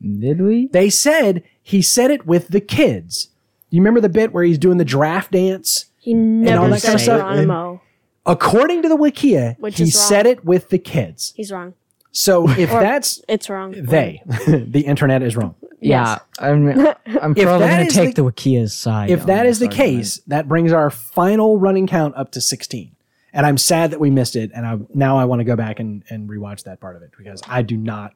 Did 0.00 0.40
we? 0.40 0.66
they 0.68 0.90
said 0.90 1.42
he 1.62 1.82
said 1.82 2.10
it 2.10 2.26
with 2.26 2.48
the 2.48 2.60
kids. 2.60 3.28
You 3.70 3.80
remember 3.80 4.00
the 4.00 4.08
bit 4.08 4.32
where 4.32 4.44
he's 4.44 4.58
doing 4.58 4.78
the 4.78 4.84
giraffe 4.84 5.30
dance? 5.30 5.86
He 6.06 6.14
never 6.14 6.78
said 6.78 6.82
kind 6.88 6.94
of 6.94 7.00
stuff. 7.00 7.18
Geronimo. 7.20 7.82
According 8.24 8.82
to 8.82 8.88
the 8.88 8.96
Wikia, 8.96 9.58
Which 9.58 9.76
he 9.78 9.84
is 9.84 9.94
wrong. 9.96 10.08
said 10.08 10.26
it 10.26 10.44
with 10.44 10.68
the 10.70 10.78
kids. 10.78 11.32
He's 11.36 11.50
wrong. 11.52 11.74
So 12.12 12.48
if 12.58 12.72
Or- 12.72 12.80
that's 12.80 13.20
It's 13.28 13.50
wrong. 13.50 13.72
they, 13.76 14.22
the 14.46 14.82
internet 14.86 15.22
is 15.22 15.36
wrong. 15.36 15.54
Yeah. 15.80 16.18
I'm, 16.38 16.68
I'm 16.70 16.86
If 16.86 16.96
probably 17.06 17.34
that 17.34 17.76
going 17.76 17.86
is 17.86 17.92
to 17.92 17.98
take 18.00 18.14
the- 18.14 18.22
the, 18.22 18.30
Wikia's 18.30 18.72
side. 18.74 19.10
If 19.10 19.22
on 19.22 19.26
that 19.26 19.46
is 19.46 19.58
this 19.58 19.68
the 19.68 19.72
argument. 19.74 19.96
case, 20.02 20.20
that 20.28 20.48
brings 20.48 20.72
our 20.72 20.90
final 20.90 21.58
running 21.58 21.86
count 21.86 22.14
up 22.16 22.30
to 22.32 22.40
16. 22.40 22.92
And 23.32 23.44
I'm 23.44 23.58
sad 23.58 23.90
that 23.90 24.00
we 24.00 24.08
missed 24.10 24.34
it. 24.36 24.50
And 24.54 24.64
I 24.66 24.78
now 24.94 25.18
I 25.18 25.24
want 25.26 25.40
to 25.40 25.44
go 25.44 25.56
back 25.56 25.78
and, 25.78 26.02
and 26.08 26.28
rewatch 26.28 26.64
that 26.64 26.80
part 26.80 26.96
of 26.96 27.02
it 27.02 27.10
because 27.18 27.42
I 27.46 27.60
do 27.62 27.76
not. 27.76 28.14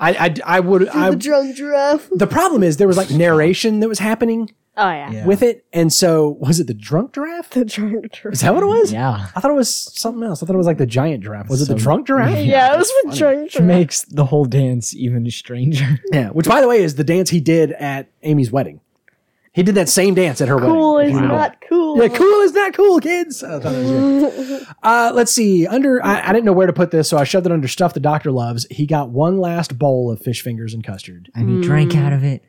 I, 0.00 0.12
I, 0.26 0.34
I 0.56 0.60
would. 0.60 0.88
I, 0.88 1.10
the 1.10 1.16
drunk 1.16 1.56
giraffe. 1.56 2.08
the 2.12 2.26
problem 2.26 2.62
is 2.62 2.76
there 2.78 2.88
was 2.88 2.96
like 2.96 3.10
narration 3.10 3.80
that 3.80 3.88
was 3.88 3.98
happening 4.00 4.50
Oh 4.76 4.90
yeah. 4.90 5.10
Yeah. 5.12 5.24
with 5.26 5.42
it. 5.42 5.64
And 5.72 5.92
so 5.92 6.30
was 6.40 6.58
it 6.58 6.66
the 6.66 6.74
drunk 6.74 7.14
giraffe? 7.14 7.50
The 7.50 7.64
drunk 7.64 8.10
giraffe. 8.12 8.34
Is 8.34 8.40
that 8.40 8.52
what 8.54 8.64
it 8.64 8.66
was? 8.66 8.92
Yeah. 8.92 9.28
I 9.36 9.40
thought 9.40 9.52
it 9.52 9.54
was 9.54 9.72
something 9.72 10.22
else. 10.24 10.42
I 10.42 10.46
thought 10.46 10.54
it 10.54 10.58
was 10.58 10.66
like 10.66 10.78
the 10.78 10.86
giant 10.86 11.22
giraffe. 11.22 11.48
Was 11.48 11.62
it 11.62 11.68
the 11.72 11.76
drunk 11.80 12.08
giraffe? 12.08 12.44
Yeah, 12.44 12.74
it 12.74 12.78
was 12.78 12.92
with 13.04 13.16
drunk 13.16 13.42
Which 13.44 13.52
giraffe. 13.52 13.66
makes 13.68 14.02
the 14.06 14.24
whole 14.24 14.46
dance 14.46 14.92
even 14.96 15.30
stranger. 15.30 16.00
Yeah. 16.12 16.30
Which, 16.30 16.46
by 16.46 16.60
the 16.60 16.66
way, 16.66 16.82
is 16.82 16.96
the 16.96 17.04
dance 17.04 17.30
he 17.30 17.40
did 17.40 17.70
at 17.72 18.08
Amy's 18.24 18.50
wedding. 18.50 18.80
He 19.54 19.62
did 19.62 19.76
that 19.76 19.88
same 19.88 20.14
dance 20.14 20.40
at 20.40 20.48
her 20.48 20.58
Cool 20.58 20.96
wedding. 20.96 21.12
Cool 21.12 21.22
is 21.22 21.28
not 21.28 21.60
cool. 21.68 22.02
Yeah, 22.02 22.08
cool 22.08 22.40
is 22.40 22.52
not 22.52 22.74
cool, 22.74 22.98
kids. 22.98 23.40
I 23.44 23.60
thought 23.60 23.72
it 23.72 23.84
was 23.84 24.48
good. 24.48 24.66
uh, 24.82 25.12
let's 25.14 25.30
see. 25.30 25.64
Under, 25.64 26.04
I, 26.04 26.28
I 26.28 26.32
didn't 26.32 26.44
know 26.44 26.52
where 26.52 26.66
to 26.66 26.72
put 26.72 26.90
this, 26.90 27.08
so 27.08 27.18
I 27.18 27.22
shoved 27.22 27.46
it 27.46 27.52
under 27.52 27.68
stuff 27.68 27.94
the 27.94 28.00
doctor 28.00 28.32
loves. 28.32 28.66
He 28.68 28.84
got 28.84 29.10
one 29.10 29.38
last 29.38 29.78
bowl 29.78 30.10
of 30.10 30.20
fish 30.20 30.42
fingers 30.42 30.74
and 30.74 30.82
custard. 30.82 31.30
And 31.36 31.48
he 31.48 31.60
drank 31.60 31.94
out 31.94 32.12
of 32.12 32.24
it. 32.24 32.44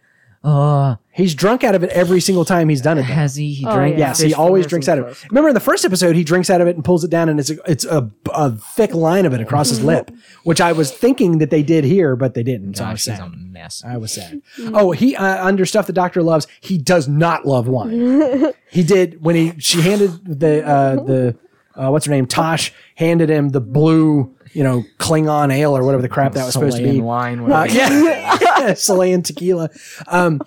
Oh, 0.48 0.98
He's 1.12 1.34
drunk 1.34 1.64
out 1.64 1.74
of 1.76 1.84
it 1.84 1.90
every 1.92 2.20
single 2.20 2.44
time 2.46 2.68
he's 2.70 2.82
done 2.82 2.98
it. 2.98 3.02
though. 3.04 3.14
has 3.14 3.36
he? 3.36 3.54
He 3.54 3.66
Oh, 3.66 3.74
drank. 3.74 3.94
yeah. 3.98 4.10
Yes, 4.10 4.20
he 4.20 4.26
fish 4.30 4.34
always 4.38 4.66
fingers 4.66 4.70
drinks 4.70 4.88
and 4.90 5.00
out 5.00 5.00
of 5.00 5.06
it. 5.06 5.10
custard. 5.14 5.32
Remember 5.32 5.48
in 5.50 5.54
the 5.56 5.60
first 5.62 5.86
episode, 5.86 6.16
he 6.16 6.24
drinks 6.26 6.50
out 6.50 6.60
of 6.62 6.68
it 6.68 6.76
and 6.76 6.84
pulls 6.86 7.04
it 7.04 7.10
down, 7.10 7.30
and 7.30 7.40
it's 7.40 7.50
a, 7.50 7.58
it's 7.66 7.86
a, 7.86 8.12
a 8.34 8.52
thick 8.52 8.94
line 8.94 9.26
of 9.26 9.34
it 9.34 9.40
across 9.42 9.70
his 9.70 9.82
lip, 9.84 10.12
which 10.44 10.60
I 10.62 10.72
was 10.74 10.92
thinking 10.92 11.38
that 11.40 11.50
they 11.50 11.64
did 11.64 11.84
here, 11.86 12.16
but 12.16 12.34
they 12.36 12.44
didn't. 12.44 12.76
So 12.76 12.84
I 12.84 12.92
was 12.92 13.06
Gosh, 13.06 13.14
he's 13.16 13.24
sad. 13.24 13.34
a 13.34 13.36
mess. 13.36 13.84
I 13.88 13.98
was 13.98 14.12
sad. 14.12 14.42
Oh, 14.60 14.92
he 14.92 15.16
uh, 15.16 15.44
under 15.48 15.66
stuff 15.66 15.88
the 15.88 15.94
doctor 15.94 16.22
loves. 16.22 16.46
He 16.62 16.78
does 16.78 17.08
not 17.08 17.46
love 17.48 17.68
wine. 17.68 18.52
he 18.70 18.84
did 18.84 19.24
when 19.24 19.36
he 19.36 19.54
she 19.60 19.82
handed 19.82 20.40
the 20.40 20.64
uh, 20.68 20.96
the 21.04 21.38
uh, 21.76 21.90
what's 21.90 22.06
her 22.06 22.12
name 22.12 22.26
Tosh 22.28 22.72
handed 22.96 23.30
him 23.30 23.50
the 23.50 23.62
blue 23.62 24.35
you 24.56 24.64
know 24.64 24.84
Klingon 24.98 25.54
ale 25.54 25.76
or 25.76 25.84
whatever 25.84 26.02
the 26.02 26.10
crap 26.10 26.34
that 26.34 26.46
was 26.46 26.54
supposed 26.54 26.78
to 26.78 26.84
be. 26.84 27.00
wine. 27.02 27.40
Uh, 27.40 27.44
whatever. 27.44 27.74
yeah, 27.74 28.74
Chilean 28.78 29.22
tequila. 29.22 29.70
Um, 30.08 30.42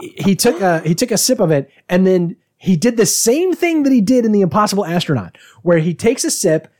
he 0.00 0.34
took 0.34 0.60
a 0.60 0.80
he 0.80 0.94
took 0.94 1.10
a 1.10 1.18
sip 1.18 1.40
of 1.40 1.50
it 1.50 1.70
and 1.88 2.06
then 2.06 2.36
he 2.56 2.76
did 2.76 2.96
the 2.96 3.06
same 3.06 3.54
thing 3.54 3.82
that 3.84 3.92
he 3.92 4.00
did 4.00 4.24
in 4.24 4.32
the 4.32 4.40
Impossible 4.40 4.84
Astronaut, 4.84 5.36
where 5.62 5.78
he 5.78 5.94
takes 5.94 6.22
a 6.22 6.30
sip, 6.30 6.72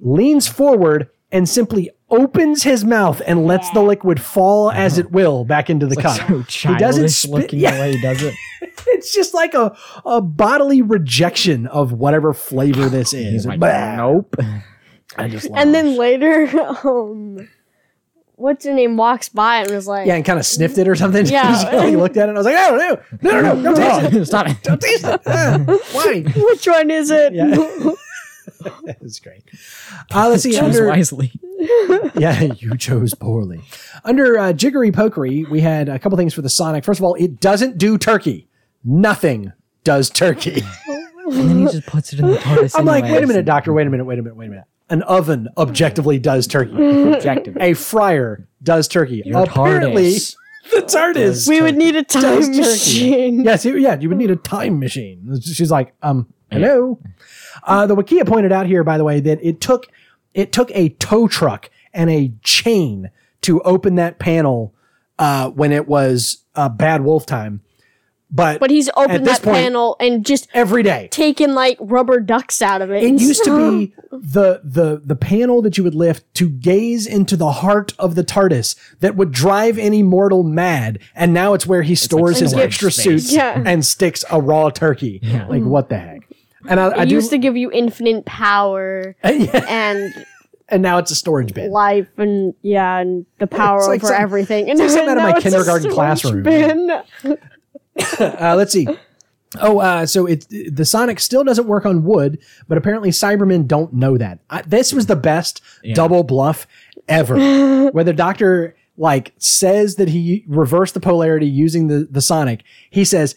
leans 0.00 0.48
forward, 0.48 1.10
and 1.30 1.46
simply 1.46 1.90
opens 2.08 2.62
his 2.62 2.84
mouth 2.84 3.20
and 3.26 3.44
lets 3.44 3.70
the 3.72 3.82
liquid 3.82 4.20
fall 4.20 4.70
as 4.70 4.96
it 4.96 5.10
will 5.10 5.44
back 5.44 5.68
into 5.68 5.86
the 5.86 5.96
cup. 5.96 6.16
so 6.16 6.24
he 6.26 6.76
doesn't 6.76 7.08
childish 7.08 7.14
spit. 7.16 7.30
looking 7.30 7.58
Yeah, 7.58 7.74
the 7.74 7.80
way 7.80 7.92
he 7.96 8.00
does 8.00 8.22
it. 8.22 8.34
it's 8.86 9.12
just 9.12 9.34
like 9.34 9.52
a, 9.52 9.76
a 10.04 10.22
bodily 10.22 10.80
rejection 10.80 11.66
of 11.66 11.92
whatever 11.92 12.32
flavor 12.32 12.88
this 12.88 13.12
is. 13.12 13.44
Like, 13.46 13.60
nope. 13.60 14.36
I 15.18 15.28
just 15.28 15.48
And 15.54 15.74
then 15.74 15.96
later, 15.96 16.46
um, 16.84 17.48
what's 18.36 18.64
her 18.64 18.72
name 18.74 18.96
walks 18.96 19.28
by 19.28 19.58
and 19.62 19.70
was 19.70 19.86
like, 19.86 20.06
yeah, 20.06 20.14
and 20.14 20.24
kind 20.24 20.38
of 20.38 20.46
sniffed 20.46 20.78
it 20.78 20.88
or 20.88 20.94
something. 20.96 21.26
Yeah. 21.30 21.86
he 21.88 21.96
looked 21.96 22.16
at 22.16 22.28
it. 22.28 22.36
and 22.36 22.38
I 22.38 22.40
was 22.40 22.46
like, 22.46 22.54
no, 22.54 22.76
no, 22.76 23.00
no, 23.22 23.40
no, 23.40 23.54
no, 23.54 23.74
don't 23.74 23.76
taste 24.02 24.14
it. 24.14 24.26
Stop 24.26 24.48
it. 24.48 24.62
Don't 24.62 24.80
taste 24.80 25.04
it. 25.04 25.20
Ah, 25.26 25.58
why? 25.92 26.22
which 26.22 26.66
one 26.66 26.90
is 26.90 27.10
it? 27.10 27.34
Yeah. 27.34 27.92
That's 28.84 29.20
great. 29.20 29.44
Uh, 30.14 30.28
let's 30.28 30.42
see. 30.42 30.50
Choose 30.50 30.60
Under, 30.60 30.88
wisely. 30.88 31.32
yeah, 32.16 32.40
you 32.42 32.76
chose 32.76 33.14
poorly. 33.14 33.62
Under 34.04 34.38
uh, 34.38 34.52
Jiggery 34.52 34.90
Pokery, 34.92 35.48
we 35.48 35.60
had 35.60 35.88
a 35.88 35.98
couple 35.98 36.18
things 36.18 36.34
for 36.34 36.42
the 36.42 36.48
Sonic. 36.48 36.84
First 36.84 36.98
of 37.00 37.04
all, 37.04 37.14
it 37.14 37.40
doesn't 37.40 37.78
do 37.78 37.96
turkey. 37.98 38.48
Nothing 38.84 39.52
does 39.84 40.10
turkey. 40.10 40.62
And 41.28 41.50
then 41.50 41.58
he 41.58 41.64
just 41.64 41.86
puts 41.86 42.12
it 42.12 42.20
in 42.20 42.28
the 42.28 42.36
TARDIS. 42.38 42.78
I'm 42.78 42.84
like, 42.84 43.04
wait 43.04 43.22
a 43.22 43.26
minute, 43.26 43.44
doctor. 43.44 43.72
Wait 43.72 43.86
a 43.86 43.90
minute. 43.90 44.04
Wait 44.04 44.18
a 44.18 44.22
minute. 44.22 44.36
Wait 44.36 44.46
a 44.46 44.50
minute. 44.50 44.64
An 44.88 45.02
oven 45.02 45.48
objectively 45.56 46.18
does 46.18 46.46
turkey. 46.46 46.72
Objective. 47.12 47.56
A 47.60 47.74
fryer 47.74 48.46
does 48.62 48.86
turkey. 48.88 49.22
Your 49.24 49.42
Apparently, 49.42 50.12
TARDIS. 50.14 50.36
the 50.72 50.82
TARDIS. 50.82 51.48
we 51.48 51.60
would 51.60 51.76
need 51.76 51.96
a 51.96 52.04
time 52.04 52.22
Does 52.22 52.48
machine. 52.50 53.42
Yes, 53.44 53.64
you- 53.64 53.76
yeah, 53.76 53.98
you 53.98 54.08
would 54.08 54.18
need 54.18 54.30
a 54.30 54.36
time 54.36 54.78
machine. 54.78 55.40
She's 55.40 55.70
like, 55.70 55.92
um, 56.02 56.32
hello. 56.52 57.00
Uh, 57.64 57.86
the 57.86 57.96
Wikia 57.96 58.26
pointed 58.26 58.52
out 58.52 58.66
here, 58.66 58.84
by 58.84 58.96
the 58.96 59.04
way, 59.04 59.18
that 59.20 59.38
it 59.42 59.60
took 59.60 59.86
it 60.34 60.52
took 60.52 60.70
a 60.72 60.90
tow 60.90 61.26
truck 61.26 61.70
and 61.92 62.10
a 62.10 62.30
chain 62.42 63.10
to 63.40 63.60
open 63.62 63.94
that 63.96 64.18
panel 64.18 64.72
uh, 65.18 65.48
when 65.50 65.72
it 65.72 65.88
was 65.88 66.44
uh, 66.54 66.68
bad 66.68 67.02
wolf 67.02 67.26
time. 67.26 67.62
But, 68.36 68.60
But 68.60 68.70
he's 68.70 68.88
At 68.88 68.94
opened 68.98 69.26
this 69.26 69.38
that 69.38 69.44
point- 69.44 69.56
panel 69.56 69.96
and 69.98 70.24
just 70.24 70.46
every 70.52 70.82
day. 70.82 71.08
taken 71.10 71.54
like 71.54 71.78
rubber 71.80 72.20
ducks 72.20 72.60
out 72.60 72.82
of 72.82 72.90
it. 72.90 73.02
It 73.02 73.20
used 73.20 73.42
to 73.44 73.70
be 73.86 73.94
the 74.12 74.60
the 74.62 75.00
the 75.04 75.16
panel 75.16 75.62
that 75.62 75.78
you 75.78 75.84
would 75.84 75.94
lift 75.94 76.22
to 76.34 76.48
gaze 76.48 77.06
into 77.06 77.36
the 77.36 77.50
heart 77.50 77.94
of 77.98 78.14
the 78.14 78.22
TARDIS 78.22 78.76
that 79.00 79.16
would 79.16 79.32
drive 79.32 79.78
any 79.78 80.02
mortal 80.02 80.42
mad, 80.42 80.98
and 81.14 81.32
now 81.32 81.54
it's 81.54 81.66
where 81.66 81.82
he 81.82 81.94
stores 81.94 82.38
his 82.40 82.52
extra 82.52 82.90
space. 82.90 83.04
suits 83.04 83.32
Yeah. 83.32 83.62
and 83.64 83.84
sticks 83.84 84.24
a 84.30 84.40
raw 84.40 84.68
turkey. 84.70 85.20
Like 85.22 85.32
mm-hmm. 85.62 85.68
what 85.68 85.88
the 85.88 85.98
heck? 85.98 86.20
And 86.68 86.78
I, 86.80 86.88
I 86.88 87.02
it 87.04 87.08
do, 87.08 87.14
used 87.14 87.30
to 87.30 87.38
give 87.38 87.56
you 87.56 87.70
infinite 87.72 88.24
power 88.26 89.14
yeah, 89.24 89.64
and 89.68 90.12
and 90.68 90.82
now 90.82 90.98
it's 90.98 91.12
a 91.12 91.14
storage 91.14 91.54
bin. 91.54 91.70
life 91.70 92.08
and 92.18 92.52
yeah 92.62 92.98
and 92.98 93.24
the 93.38 93.46
power 93.46 93.80
like 93.86 94.02
over 94.02 94.12
some- 94.12 94.20
everything. 94.20 94.68
And 94.70 94.78
like 94.80 94.90
something 94.90 95.08
out 95.08 95.16
of 95.16 95.22
my 95.22 95.40
kindergarten 95.40 95.90
classroom. 95.92 96.42
bin. 96.42 96.90
Uh, 98.18 98.54
let's 98.56 98.72
see. 98.72 98.86
Oh, 99.60 99.78
uh, 99.78 100.06
so 100.06 100.26
it 100.26 100.46
the 100.48 100.84
Sonic 100.84 101.20
still 101.20 101.44
doesn't 101.44 101.66
work 101.66 101.86
on 101.86 102.04
wood, 102.04 102.38
but 102.68 102.78
apparently 102.78 103.10
Cybermen 103.10 103.66
don't 103.66 103.92
know 103.92 104.18
that. 104.18 104.40
I, 104.50 104.62
this 104.62 104.92
was 104.92 105.06
the 105.06 105.16
best 105.16 105.62
double 105.94 106.24
bluff 106.24 106.66
ever, 107.08 107.36
where 107.90 108.04
the 108.04 108.12
Doctor 108.12 108.76
like 108.98 109.34
says 109.38 109.96
that 109.96 110.08
he 110.08 110.44
reversed 110.48 110.94
the 110.94 111.00
polarity 111.00 111.46
using 111.46 111.86
the 111.86 112.08
the 112.10 112.20
Sonic. 112.20 112.64
He 112.90 113.04
says, 113.04 113.34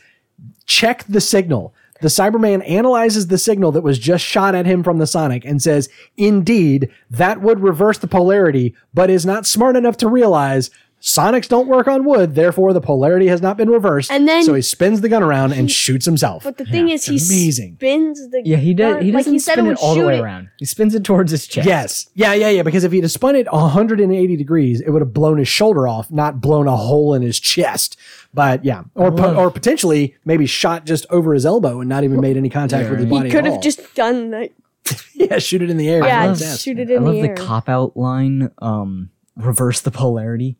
"Check 0.65 1.05
the 1.07 1.21
signal." 1.21 1.73
The 2.01 2.07
Cyberman 2.07 2.67
analyzes 2.67 3.27
the 3.27 3.37
signal 3.37 3.73
that 3.73 3.83
was 3.83 3.99
just 3.99 4.23
shot 4.23 4.55
at 4.55 4.65
him 4.65 4.83
from 4.83 4.99
the 4.99 5.07
Sonic 5.07 5.43
and 5.45 5.61
says, 5.61 5.89
"Indeed, 6.17 6.89
that 7.09 7.41
would 7.41 7.59
reverse 7.59 7.97
the 7.97 8.07
polarity, 8.07 8.73
but 8.93 9.09
is 9.09 9.25
not 9.25 9.45
smart 9.45 9.75
enough 9.75 9.97
to 9.97 10.07
realize." 10.07 10.69
Sonics 11.01 11.47
don't 11.47 11.67
work 11.67 11.87
on 11.87 12.03
wood, 12.03 12.35
therefore 12.35 12.73
the 12.73 12.81
polarity 12.81 13.27
has 13.27 13.41
not 13.41 13.55
been 13.55 13.69
reversed. 13.69 14.11
And 14.11 14.27
then 14.27 14.43
so 14.43 14.53
he 14.53 14.61
spins 14.61 14.99
the 14.99 15.07
gun 15.07 15.23
around 15.23 15.53
and 15.53 15.71
shoots 15.71 16.05
himself. 16.05 16.43
But 16.43 16.57
the 16.57 16.65
thing 16.65 16.89
is, 16.89 17.05
he 17.05 17.11
amazing. 17.15 17.75
spins 17.75 18.19
the 18.29 18.39
gun. 18.39 18.45
Yeah, 18.45 18.57
he 18.57 18.73
does. 18.73 18.95
gun- 18.95 19.03
He 19.05 19.11
doesn't 19.11 19.39
said 19.39 19.53
spin 19.53 19.65
it 19.65 19.69
would 19.69 19.77
all 19.77 19.95
the 19.95 20.05
way 20.05 20.17
it- 20.17 20.21
around. 20.21 20.49
He 20.57 20.65
spins 20.65 20.93
it 20.95 21.05
towards 21.05 21.31
his 21.31 21.47
chest. 21.47 21.65
Yes. 21.67 22.09
Yeah, 22.15 22.33
yeah, 22.33 22.49
yeah. 22.49 22.63
Because 22.63 22.83
if 22.83 22.91
he'd 22.91 23.03
have 23.03 23.11
spun 23.11 23.37
it 23.37 23.47
180 23.49 24.35
degrees, 24.35 24.81
it 24.81 24.89
would 24.89 25.01
have 25.01 25.13
blown 25.13 25.37
his 25.37 25.47
shoulder 25.47 25.87
off, 25.87 26.11
not 26.11 26.41
blown 26.41 26.67
a 26.67 26.75
hole 26.75 27.13
in 27.13 27.21
his 27.21 27.39
chest. 27.39 27.95
But 28.33 28.65
yeah, 28.65 28.83
or 28.93 29.11
po- 29.11 29.35
or 29.35 29.49
potentially 29.51 30.15
maybe 30.25 30.45
shot 30.45 30.85
just 30.85 31.05
over 31.09 31.33
his 31.33 31.45
elbow 31.45 31.79
and 31.79 31.87
not 31.89 32.03
even 32.03 32.19
made 32.19 32.35
any 32.35 32.49
contact 32.49 32.89
with 32.89 32.99
his 32.99 33.09
body. 33.09 33.29
He 33.29 33.31
could 33.35 33.45
have 33.45 33.61
just 33.61 33.95
done 33.95 34.31
that. 34.31 34.51
yeah, 35.13 35.39
shoot 35.39 35.61
it 35.61 35.69
in 35.69 35.77
the 35.77 35.87
air. 35.89 36.03
Yeah, 36.03 36.23
with 36.27 36.31
his 36.31 36.39
just 36.39 36.51
ass. 36.55 36.61
shoot 36.61 36.77
it 36.79 36.89
I 36.91 36.95
in 36.95 37.05
love 37.05 37.15
the 37.15 37.21
the, 37.29 37.33
cop 37.35 37.69
out 37.69 37.95
line. 37.95 38.51
Um, 38.59 39.09
reverse 39.37 39.79
the 39.81 39.91
polarity. 39.91 40.57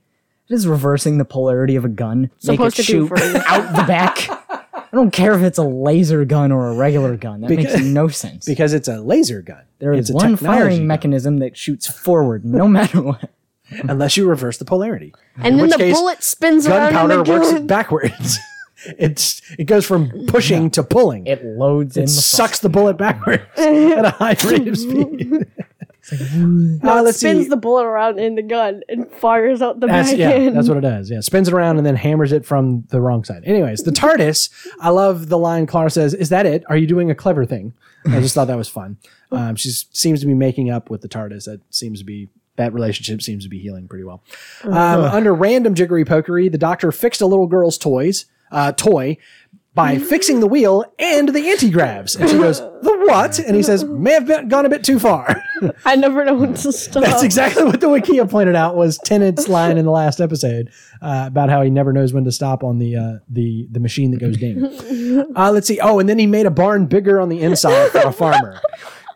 It 0.50 0.54
is 0.56 0.68
reversing 0.68 1.18
the 1.20 1.26
polarity 1.26 1.76
of 1.76 1.86
a 1.86 1.90
gun. 1.90 2.32
Supposed 2.40 2.60
make 2.60 2.74
to 2.76 2.82
it 2.82 2.86
do 2.86 3.08
shoot 3.08 3.08
for 3.08 3.20
you. 3.20 3.36
out 3.48 3.76
the 3.76 3.84
back. 3.84 4.28
I 4.50 4.88
don't 4.96 5.12
care 5.12 5.34
if 5.34 5.42
it's 5.44 5.60
a 5.60 5.64
laser 5.64 6.26
gun 6.26 6.52
or 6.52 6.70
a 6.70 6.76
regular 6.76 7.16
gun. 7.16 7.42
That 7.42 7.50
Because- 7.50 7.74
makes 7.76 7.86
no 7.86 8.08
sense. 8.08 8.46
because 8.46 8.74
it's 8.74 8.88
a 8.88 9.00
laser 9.00 9.42
gun. 9.44 9.62
there 9.78 9.94
It's 9.94 10.10
is 10.10 10.16
a 10.16 10.18
one 10.18 10.32
technology 10.32 10.46
firing 10.62 10.78
gun, 10.80 10.88
mechanism 10.88 11.38
that 11.40 11.56
shoots 11.56 11.86
forward, 11.88 12.44
no 12.44 12.68
matter 12.68 13.02
what. 13.02 13.30
unless 13.88 14.18
you 14.18 14.28
reverse 14.28 14.58
the 14.58 14.66
polarity. 14.66 15.14
And 15.38 15.56
then 15.60 15.62
which 15.68 15.72
the 15.74 15.78
case, 15.78 15.96
bullet 15.96 16.24
spins 16.24 16.66
around 16.68 16.88
in 16.88 16.94
Gunpowder 16.96 17.24
the 17.24 17.32
works 17.32 17.52
gun. 17.52 17.68
backwards. 17.68 18.40
it's 18.98 19.42
it 19.60 19.66
goes 19.66 19.86
from 19.86 20.10
pushing 20.28 20.72
to 20.72 20.82
pulling. 20.82 21.28
It 21.28 21.46
loads 21.46 21.96
in 21.96 22.04
It 22.04 22.06
the 22.08 22.12
front. 22.14 22.24
sucks 22.24 22.60
the 22.60 22.70
bullet 22.70 22.98
backwards 22.98 23.44
at 23.58 24.06
a 24.06 24.10
high 24.10 24.36
rate 24.46 24.68
of 24.68 24.76
speed. 24.78 25.46
No, 26.12 26.92
Uh, 26.92 27.00
it 27.00 27.02
let's 27.04 27.18
spins 27.20 27.44
see. 27.44 27.50
the 27.50 27.58
bullet 27.58 27.84
around 27.86 28.20
in 28.20 28.36
the 28.36 28.42
gun 28.42 28.82
and 28.90 29.10
fires 29.12 29.62
out 29.62 29.80
the 29.80 29.88
That's, 29.88 30.10
back 30.12 30.18
yeah, 30.20 30.30
end. 30.32 30.56
that's 30.56 30.68
what 30.68 30.78
it 30.78 30.82
does. 30.82 31.10
Yeah, 31.10 31.20
spins 31.22 31.48
it 31.48 31.54
around 31.54 31.78
and 31.78 31.86
then 31.86 31.96
hammers 31.96 32.32
it 32.32 32.46
from 32.46 32.86
the 32.90 33.02
wrong 33.02 33.24
side. 33.24 33.44
Anyways, 33.46 33.84
the 33.84 33.92
TARDIS. 33.92 34.50
I 34.80 34.90
love 34.90 35.30
the 35.30 35.38
line 35.38 35.66
Clara 35.66 35.90
says, 35.90 36.14
"Is 36.14 36.30
that 36.30 36.46
it? 36.46 36.64
Are 36.70 36.78
you 36.78 36.88
doing 36.88 37.10
a 37.12 37.16
clever 37.16 37.46
thing?" 37.46 37.74
I 38.08 38.22
just 38.22 38.34
thought 38.34 38.48
that 38.48 38.58
was 38.58 38.70
fun. 38.70 38.98
Um, 39.32 39.56
she 39.56 39.70
seems 39.70 40.22
to 40.22 40.26
be 40.28 40.34
making 40.34 40.70
up 40.70 40.90
with 40.90 41.02
the 41.02 41.10
TARDIS. 41.10 41.46
That 41.46 41.62
seems 41.70 42.00
to 42.00 42.06
be 42.06 42.30
that 42.56 42.74
relationship 42.74 43.22
seems 43.22 43.44
to 43.44 43.50
be 43.50 43.60
healing 43.60 43.88
pretty 43.88 44.04
well. 44.04 44.22
Um, 44.64 44.74
under 44.74 45.34
random 45.34 45.76
jiggery 45.76 46.04
pokery, 46.06 46.52
the 46.52 46.58
Doctor 46.58 46.92
fixed 46.92 47.22
a 47.22 47.26
little 47.26 47.48
girl's 47.48 47.78
toys 47.78 48.26
uh, 48.52 48.72
toy 48.72 49.16
by 49.76 49.98
fixing 49.98 50.40
the 50.40 50.48
wheel 50.48 50.84
and 50.98 51.30
the 51.30 51.50
anti 51.50 51.70
gravs, 51.70 52.16
and 52.16 52.30
she 52.30 52.38
goes, 52.38 52.60
"The 52.60 53.06
what?" 53.08 53.40
And 53.40 53.56
he 53.56 53.64
says, 53.64 53.84
"May 53.86 54.12
have 54.12 54.26
been, 54.26 54.48
gone 54.48 54.66
a 54.66 54.70
bit 54.70 54.84
too 54.84 55.00
far." 55.00 55.42
I 55.86 55.96
never 55.96 56.26
know 56.26 56.34
when 56.34 56.54
to 56.56 56.72
stop. 56.72 57.04
That's 57.04 57.24
exactly 57.24 57.64
what 57.64 57.80
the 57.80 57.88
Wikia 57.88 58.30
pointed 58.30 58.56
out 58.56 58.76
was 58.76 58.98
Tennant's 58.98 59.48
line 59.48 59.78
in 59.78 59.86
the 59.86 59.92
last 59.92 60.20
episode 60.20 60.70
uh, 61.02 61.26
about 61.28 61.50
how 61.50 61.62
he 61.62 61.70
never 61.70 61.94
knows 61.94 62.14
when 62.14 62.24
to 62.26 62.32
stop 62.32 62.64
on 62.64 62.80
the 62.80 62.96
uh, 62.96 63.14
the 63.30 63.68
the 63.72 63.80
machine 63.80 64.12
that 64.12 64.20
goes 64.20 64.38
ding. 64.38 64.60
Uh, 65.36 65.52
let's 65.52 65.68
see. 65.68 65.80
Oh, 65.80 66.00
and 66.00 66.08
then 66.08 66.20
he 66.20 66.28
made 66.28 66.46
a 66.46 66.52
barn 66.52 66.86
bigger 66.86 67.20
on 67.20 67.30
the 67.30 67.42
inside 67.42 67.90
for 67.92 68.00
a 68.00 68.12
farmer. 68.12 68.60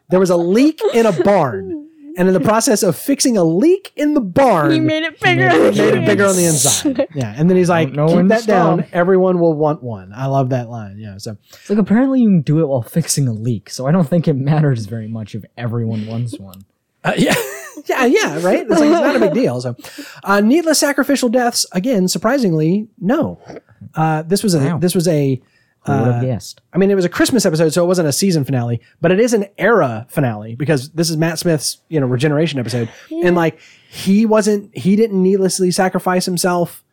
There 0.09 0.19
was 0.19 0.29
a 0.29 0.37
leak 0.37 0.81
in 0.93 1.05
a 1.05 1.11
barn, 1.23 1.82
and 2.17 2.27
in 2.27 2.33
the 2.33 2.39
process 2.39 2.83
of 2.83 2.95
fixing 2.95 3.37
a 3.37 3.43
leak 3.43 3.91
in 3.95 4.13
the 4.13 4.21
barn, 4.21 4.71
He 4.71 4.79
made 4.79 5.03
it 5.03 5.19
bigger. 5.19 5.49
he 5.49 5.55
on 5.55 5.63
the 5.63 5.71
made 5.71 5.93
it 5.95 6.05
bigger 6.05 6.25
on 6.25 6.35
the 6.35 6.45
inside. 6.45 6.89
inside. 6.91 7.07
Yeah, 7.15 7.33
and 7.35 7.49
then 7.49 7.57
he's 7.57 7.69
like, 7.69 7.91
know 7.93 8.07
"Keep 8.07 8.15
when 8.15 8.25
to 8.25 8.35
that 8.35 8.45
down. 8.45 8.79
stop." 8.79 8.89
Everyone 8.93 9.39
will 9.39 9.53
want 9.53 9.81
one." 9.83 10.11
I 10.15 10.25
love 10.27 10.49
that 10.49 10.69
line. 10.69 10.97
Yeah. 10.99 11.17
So 11.17 11.37
It's 11.49 11.69
like 11.69 11.79
apparently 11.79 12.21
you 12.21 12.27
can 12.29 12.41
do 12.41 12.59
it 12.59 12.67
while 12.67 12.81
fixing 12.81 13.27
a 13.27 13.33
leak, 13.33 13.69
so 13.69 13.87
I 13.87 13.91
don't 13.91 14.07
think 14.07 14.27
it 14.27 14.33
matters 14.35 14.85
very 14.85 15.07
much 15.07 15.35
if 15.35 15.43
everyone 15.57 16.05
wants 16.07 16.37
one. 16.39 16.65
Uh, 17.03 17.13
yeah, 17.17 17.33
yeah, 17.85 18.05
yeah. 18.05 18.41
Right. 18.41 18.61
It's 18.61 18.69
like 18.69 18.81
it's 18.89 18.99
not 19.01 19.15
a 19.15 19.19
big 19.19 19.33
deal. 19.33 19.59
So, 19.59 19.75
uh, 20.23 20.39
needless 20.39 20.79
sacrificial 20.79 21.29
deaths 21.29 21.65
again. 21.73 22.07
Surprisingly, 22.07 22.87
no. 23.01 23.41
Uh, 23.95 24.21
this 24.21 24.41
was 24.43 24.55
a 24.55 24.59
Wow. 24.59 24.77
this 24.77 24.95
was 24.95 25.07
a. 25.07 25.41
Who 25.85 25.91
would 25.91 26.01
Uh, 26.01 26.13
have 26.13 26.21
guessed? 26.21 26.61
I 26.71 26.77
mean, 26.77 26.89
it 26.91 26.95
was 26.95 27.03
a 27.05 27.09
Christmas 27.09 27.45
episode, 27.45 27.69
so 27.73 27.83
it 27.83 27.87
wasn't 27.87 28.07
a 28.07 28.13
season 28.13 28.45
finale, 28.45 28.79
but 29.01 29.11
it 29.11 29.19
is 29.19 29.33
an 29.33 29.45
era 29.57 30.05
finale 30.09 30.55
because 30.55 30.89
this 30.91 31.09
is 31.09 31.17
Matt 31.17 31.39
Smith's 31.39 31.79
you 31.89 31.99
know 31.99 32.05
regeneration 32.07 32.59
episode, 32.59 32.89
and 33.11 33.35
like 33.35 33.59
he 33.89 34.25
wasn't 34.25 34.75
he 34.77 34.95
didn't 34.95 35.21
needlessly 35.21 35.71
sacrifice 35.71 36.25
himself. 36.25 36.83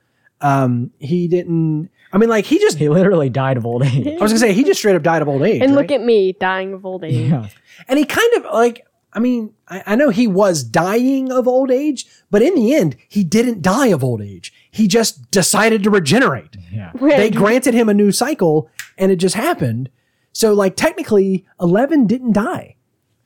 Um, 0.40 0.90
he 0.98 1.28
didn't. 1.28 1.90
I 2.12 2.18
mean, 2.18 2.28
like 2.28 2.44
he 2.46 2.58
just. 2.58 2.78
He 2.78 2.88
literally 2.88 3.28
died 3.30 3.56
of 3.56 3.64
old 3.66 3.84
age. 3.84 4.06
I 4.06 4.20
was 4.22 4.32
gonna 4.32 4.38
say 4.40 4.52
he 4.52 4.64
just 4.64 4.80
straight 4.80 4.96
up 4.96 5.02
died 5.02 5.22
of 5.22 5.28
old 5.28 5.42
age. 5.42 5.62
And 5.62 5.76
right? 5.76 5.82
look 5.82 5.92
at 5.92 6.04
me 6.04 6.32
dying 6.32 6.72
of 6.72 6.84
old 6.84 7.04
age. 7.04 7.30
Yeah. 7.30 7.46
And 7.88 7.98
he 7.98 8.04
kind 8.04 8.32
of 8.38 8.44
like, 8.52 8.84
I 9.12 9.20
mean, 9.20 9.54
I, 9.68 9.82
I 9.86 9.96
know 9.96 10.10
he 10.10 10.26
was 10.26 10.64
dying 10.64 11.30
of 11.30 11.46
old 11.46 11.70
age, 11.70 12.06
but 12.30 12.42
in 12.42 12.54
the 12.56 12.74
end, 12.74 12.96
he 13.08 13.22
didn't 13.22 13.62
die 13.62 13.88
of 13.88 14.02
old 14.02 14.20
age. 14.22 14.52
He 14.70 14.86
just 14.86 15.30
decided 15.30 15.82
to 15.82 15.90
regenerate. 15.90 16.56
Yeah. 16.72 16.92
They 16.94 17.30
granted 17.30 17.74
him 17.74 17.88
a 17.88 17.94
new 17.94 18.12
cycle 18.12 18.70
and 18.96 19.10
it 19.10 19.16
just 19.16 19.34
happened. 19.34 19.90
So, 20.32 20.52
like, 20.54 20.76
technically, 20.76 21.44
11 21.60 22.06
didn't 22.06 22.32
die. 22.32 22.76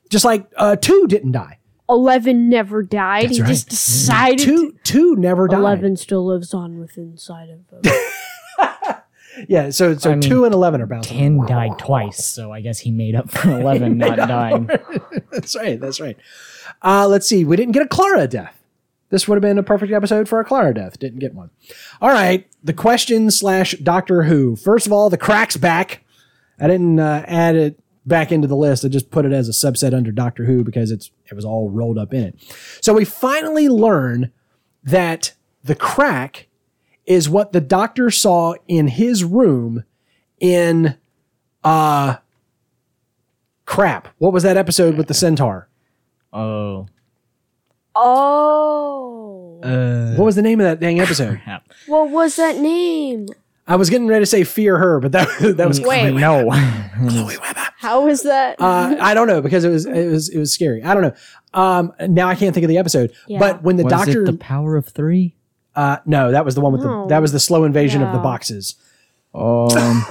Just 0.09 0.25
like 0.25 0.51
uh, 0.57 0.75
2 0.75 1.07
didn't 1.07 1.33
die. 1.33 1.59
Eleven 1.87 2.49
never 2.49 2.81
died. 2.81 3.25
That's 3.25 3.35
he 3.35 3.41
right. 3.43 3.47
just 3.47 3.69
decided. 3.69 4.39
2, 4.39 4.79
two 4.83 5.15
never 5.17 5.47
died. 5.47 5.59
Eleven 5.59 5.95
still 5.95 6.25
lives 6.25 6.51
on 6.51 6.79
within 6.79 7.11
inside 7.11 7.49
of 7.49 7.59
him. 7.69 7.93
Yeah, 9.47 9.69
so 9.69 9.97
so 9.97 10.11
I 10.11 10.15
mean, 10.15 10.21
2 10.29 10.45
and 10.45 10.53
11 10.53 10.81
are 10.81 10.85
bouncing. 10.85 11.17
Ten 11.17 11.45
died 11.45 11.77
twice, 11.77 12.25
so 12.25 12.51
I 12.51 12.61
guess 12.61 12.79
he 12.79 12.91
made 12.91 13.15
up 13.15 13.29
for 13.29 13.49
eleven 13.49 13.97
not 13.97 14.17
dying. 14.17 14.69
That's 15.31 15.55
right. 15.55 15.79
That's 15.79 15.99
right. 15.99 16.17
Uh, 16.81 17.07
let's 17.07 17.27
see. 17.27 17.43
We 17.43 17.55
didn't 17.55 17.73
get 17.73 17.83
a 17.83 17.87
Clara 17.87 18.27
death. 18.27 18.54
This 19.15 19.29
would 19.29 19.35
have 19.37 19.41
been 19.41 19.57
a 19.57 19.63
perfect 19.63 19.93
episode 19.93 20.27
for 20.27 20.41
a 20.41 20.43
Clara 20.43 20.73
death. 20.73 20.99
Didn't 20.99 21.19
get 21.19 21.33
one. 21.33 21.49
All 22.01 22.09
right. 22.09 22.45
The 22.65 22.73
question 22.73 23.31
slash 23.31 23.71
Doctor 23.81 24.23
Who. 24.23 24.57
First 24.57 24.87
of 24.87 24.91
all, 24.91 25.09
the 25.09 25.17
crack's 25.17 25.55
back. 25.55 26.03
I 26.59 26.67
didn't 26.67 26.99
uh, 26.99 27.23
add 27.25 27.55
it 27.55 27.79
back 28.05 28.33
into 28.33 28.49
the 28.49 28.57
list. 28.57 28.83
I 28.83 28.89
just 28.89 29.11
put 29.11 29.23
it 29.23 29.31
as 29.31 29.47
a 29.47 29.53
subset 29.53 29.95
under 29.95 30.11
Doctor 30.11 30.43
Who 30.43 30.65
because 30.65 30.91
it's 30.91 31.11
it 31.31 31.33
was 31.33 31.45
all 31.45 31.69
rolled 31.69 31.97
up 31.97 32.13
in 32.13 32.23
it. 32.23 32.57
So 32.81 32.93
we 32.93 33.05
finally 33.05 33.69
learn 33.69 34.33
that 34.83 35.31
the 35.63 35.75
crack 35.75 36.47
is 37.05 37.29
what 37.29 37.53
the 37.53 37.61
doctor 37.61 38.11
saw 38.11 38.55
in 38.67 38.89
his 38.89 39.23
room 39.23 39.85
in 40.41 40.97
uh 41.63 42.17
crap. 43.65 44.09
What 44.17 44.33
was 44.33 44.43
that 44.43 44.57
episode 44.57 44.97
with 44.97 45.07
the 45.07 45.13
centaur? 45.13 45.69
Oh. 46.33 46.87
Oh. 47.95 48.94
Uh, 49.65 50.15
What 50.15 50.25
was 50.25 50.35
the 50.35 50.41
name 50.41 50.59
of 50.59 50.65
that 50.65 50.79
dang 50.79 50.99
episode? 50.99 51.41
crap. 51.43 51.63
what 51.87 52.09
was 52.09 52.35
that 52.37 52.57
name? 52.57 53.27
I 53.67 53.77
was 53.77 53.89
getting 53.89 54.07
ready 54.07 54.21
to 54.21 54.27
say 54.27 54.43
fear 54.43 54.77
her, 54.77 54.99
but 54.99 55.11
that 55.13 55.27
that 55.57 55.67
was 55.67 55.81
Wait. 55.81 56.11
no. 56.13 56.51
Chloe 57.09 57.37
Webber. 57.37 57.59
How 57.77 58.05
was 58.05 58.21
that? 58.23 58.61
Uh, 58.61 58.95
I 58.99 59.13
don't 59.15 59.27
know 59.27 59.41
because 59.41 59.63
it 59.63 59.69
was 59.69 59.85
it 59.87 60.07
was 60.09 60.29
it 60.29 60.37
was 60.37 60.51
scary. 60.53 60.83
I 60.83 60.93
don't 60.93 61.01
know. 61.03 61.13
Um, 61.53 61.93
now 62.07 62.27
I 62.27 62.35
can't 62.35 62.53
think 62.53 62.63
of 62.63 62.69
the 62.69 62.77
episode. 62.77 63.11
Yeah. 63.27 63.39
But 63.39 63.63
when 63.63 63.77
the 63.77 63.83
was 63.83 63.91
doctor, 63.91 64.21
it 64.23 64.25
the 64.27 64.37
power 64.37 64.75
of 64.75 64.87
three? 64.87 65.35
uh, 65.75 65.97
no, 66.05 66.31
that 66.31 66.45
was 66.45 66.53
the 66.55 66.61
one 66.61 66.73
with 66.73 66.81
the 66.83 67.05
that 67.07 67.21
was 67.21 67.31
the 67.31 67.39
slow 67.39 67.63
invasion 67.63 68.03
of 68.03 68.11
the 68.11 68.17
Yeah. 68.19 68.23
boxes. 68.23 68.75
Um, 69.33 70.05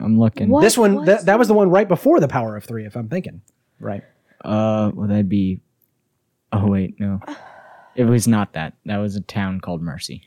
I'm 0.00 0.18
looking. 0.18 0.48
What 0.48 0.62
this 0.62 0.76
one 0.78 0.96
was 0.96 1.06
that, 1.06 1.26
that 1.26 1.38
was 1.38 1.48
the 1.48 1.54
one 1.54 1.68
right 1.70 1.86
before 1.86 2.18
the 2.18 2.28
power 2.28 2.56
of 2.56 2.64
three, 2.64 2.86
if 2.86 2.96
I'm 2.96 3.08
thinking 3.08 3.42
right. 3.78 4.02
Uh, 4.44 4.90
well, 4.94 5.06
that'd 5.06 5.28
be. 5.28 5.60
Oh 6.52 6.66
wait, 6.68 6.98
no. 6.98 7.20
It 7.96 8.04
was 8.04 8.28
not 8.28 8.52
that. 8.52 8.74
That 8.84 8.98
was 8.98 9.16
a 9.16 9.20
town 9.20 9.60
called 9.60 9.82
Mercy. 9.82 10.22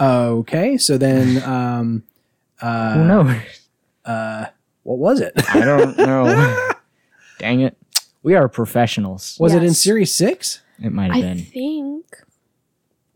Okay, 0.00 0.76
so 0.78 0.96
then 0.98 1.42
um, 1.48 2.04
Who 2.60 3.04
knows? 3.04 3.36
what 4.04 4.98
was 4.98 5.20
it? 5.20 5.32
I 5.52 5.60
don't 5.64 5.96
know. 5.98 6.70
Dang 7.38 7.60
it. 7.60 7.76
We 8.22 8.34
are 8.34 8.48
professionals. 8.48 9.36
Was 9.38 9.54
it 9.54 9.58
in 9.62 9.68
Yes. 9.68 9.78
series 9.78 10.14
six? 10.14 10.60
It 10.82 10.92
might 10.92 11.12
have 11.12 11.20
been. 11.20 11.24
I 11.30 11.34
been. 11.34 11.44
think. 11.44 12.04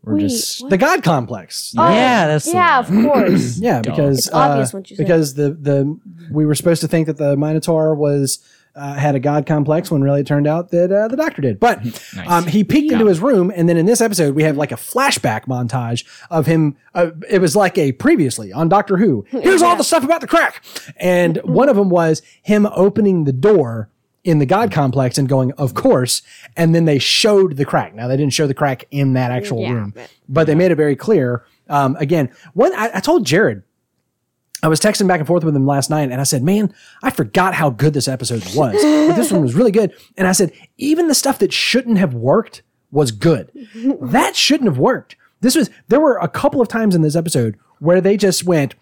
We're 0.03 0.15
wait, 0.15 0.21
just. 0.29 0.61
what? 0.61 0.69
The 0.69 0.77
God 0.77 1.03
Complex. 1.03 1.73
Oh, 1.77 1.89
Yeah, 1.89 2.27
that's 2.27 2.45
the 2.45 2.51
yeah, 2.51 2.79
of 2.79 2.89
one. 2.93 3.03
course. 3.05 3.57
Yeah, 3.61 3.81
because 3.81 4.19
It's 4.27 4.31
obvious 4.33 4.73
uh, 4.73 4.77
once 4.77 4.91
you 4.91 4.97
say 4.97 5.03
because 5.03 5.33
the 5.35 5.51
the 5.51 5.99
we 6.31 6.45
were 6.45 6.55
supposed 6.55 6.81
to 6.81 6.87
think 6.87 7.07
that 7.07 7.17
the 7.17 7.35
Minotaur 7.37 7.95
was 7.95 8.39
uh, 8.75 8.93
had 8.95 9.13
a 9.15 9.19
god 9.19 9.45
complex 9.45 9.91
when 9.91 10.01
really 10.01 10.21
it 10.21 10.27
turned 10.27 10.47
out 10.47 10.71
that 10.71 10.91
uh, 10.91 11.07
the 11.07 11.15
Doctor 11.17 11.41
did. 11.41 11.59
But 11.59 11.83
Nice. 12.15 12.27
um, 12.27 12.47
he 12.47 12.63
peeked 12.63 12.91
into 12.91 13.05
his 13.05 13.19
room, 13.19 13.51
and 13.55 13.69
then 13.69 13.77
in 13.77 13.85
this 13.85 14.01
episode 14.01 14.33
we 14.35 14.43
have 14.43 14.57
like 14.57 14.71
a 14.71 14.75
flashback 14.75 15.45
montage 15.45 16.05
of 16.31 16.45
him. 16.47 16.75
Uh, 16.95 17.11
it 17.29 17.39
was 17.39 17.55
like 17.55 17.77
a 17.77 17.91
previously 17.93 18.51
on 18.51 18.69
Doctor 18.69 18.97
Who. 18.97 19.25
Here's 19.31 19.61
all 19.61 19.75
the 19.75 19.83
stuff 19.83 20.03
about 20.03 20.21
the 20.21 20.27
crack, 20.27 20.63
and 20.97 21.37
one 21.43 21.69
of 21.69 21.75
them 21.75 21.89
was 21.89 22.21
him 22.41 22.65
opening 22.67 23.25
the 23.25 23.33
door 23.33 23.89
in 24.23 24.39
the 24.39 24.45
God 24.45 24.71
complex 24.71 25.17
and 25.17 25.27
going, 25.27 25.51
of 25.53 25.73
course. 25.73 26.21
And 26.55 26.73
then 26.73 26.85
they 26.85 26.97
showed 26.97 27.57
the 27.57 27.65
crack. 27.65 27.93
Now 27.93 28.07
they 28.07 28.15
didn't 28.15 28.31
show 28.33 28.47
the 28.47 28.53
crack 28.53 28.85
in 28.89 29.13
that 29.13 29.31
actual 29.31 29.59
Yeah, 29.61 29.71
room, 29.73 29.91
but- 29.95 30.09
but 30.29 30.47
they 30.47 30.55
made 30.55 30.71
it 30.71 30.75
very 30.75 30.95
clear. 30.95 31.43
Um, 31.69 31.95
again, 31.97 32.29
one 32.53 32.73
I, 32.73 32.91
I 32.95 32.99
told 33.01 33.25
Jared 33.25 33.63
I 34.63 34.67
was 34.69 34.79
texting 34.79 35.07
back 35.09 35.19
and 35.19 35.27
forth 35.27 35.43
with 35.43 35.55
him 35.55 35.67
last 35.67 35.89
night 35.89 36.09
and 36.09 36.21
I 36.21 36.23
said, 36.23 36.41
man, 36.41 36.73
I 37.03 37.09
forgot 37.09 37.53
how 37.53 37.69
good 37.69 37.93
this 37.93 38.07
episode 38.07 38.43
was. 38.55 38.81
But 38.81 39.15
this 39.15 39.29
one 39.31 39.41
was 39.41 39.55
really 39.55 39.71
good. 39.71 39.93
And 40.17 40.25
I 40.25 40.31
said, 40.31 40.53
even 40.77 41.09
the 41.09 41.15
stuff 41.15 41.37
that 41.39 41.51
shouldn't 41.51 41.97
have 41.97 42.13
worked 42.13 42.63
was 42.89 43.11
good. 43.11 43.51
that 44.01 44.35
shouldn't 44.37 44.69
have 44.69 44.77
worked. 44.77 45.17
This 45.41 45.55
was, 45.55 45.69
there 45.89 45.99
were 45.99 46.17
a 46.17 46.29
couple 46.29 46.61
of 46.61 46.69
times 46.69 46.95
in 46.95 47.01
this 47.01 47.15
episode 47.15 47.57
where 47.79 47.99
they 47.99 48.15
just 48.15 48.45
went, 48.45 48.75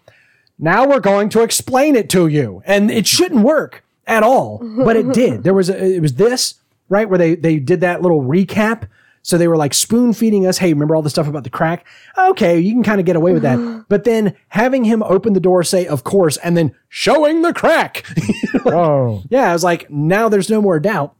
now 0.56 0.86
we're 0.86 1.00
going 1.00 1.28
to 1.30 1.42
explain 1.42 1.96
it 1.96 2.08
to 2.10 2.28
you. 2.28 2.62
And 2.64 2.88
it 2.88 3.08
shouldn't 3.08 3.42
work 3.42 3.82
at 4.06 4.22
all, 4.22 4.58
but 4.84 4.96
it 4.96 5.12
did. 5.12 5.42
There 5.42 5.54
was, 5.54 5.68
a, 5.68 5.84
it 5.96 6.00
was 6.00 6.14
this, 6.14 6.54
right? 6.88 7.08
Where 7.08 7.18
they, 7.18 7.34
they 7.34 7.58
did 7.58 7.80
that 7.80 8.02
little 8.02 8.22
recap. 8.22 8.86
So 9.22 9.38
they 9.38 9.46
were 9.46 9.56
like 9.56 9.72
spoon 9.72 10.12
feeding 10.12 10.46
us. 10.46 10.58
Hey, 10.58 10.72
remember 10.72 10.96
all 10.96 11.02
the 11.02 11.08
stuff 11.10 11.28
about 11.28 11.44
the 11.44 11.50
crack? 11.50 11.86
Okay, 12.18 12.58
you 12.58 12.72
can 12.72 12.82
kind 12.82 12.98
of 13.00 13.06
get 13.06 13.16
away 13.16 13.32
with 13.32 13.42
that. 13.42 13.58
But 13.88 14.04
then 14.04 14.34
having 14.48 14.84
him 14.84 15.02
open 15.02 15.32
the 15.34 15.40
door, 15.40 15.62
say, 15.62 15.86
of 15.86 16.02
course, 16.02 16.36
and 16.38 16.56
then 16.56 16.74
showing 16.88 17.42
the 17.42 17.52
crack. 17.52 18.04
oh. 18.66 19.22
yeah, 19.28 19.50
I 19.50 19.52
was 19.52 19.62
like, 19.62 19.90
now 19.90 20.28
there's 20.28 20.48
no 20.50 20.60
more 20.62 20.80
doubt. 20.80 21.14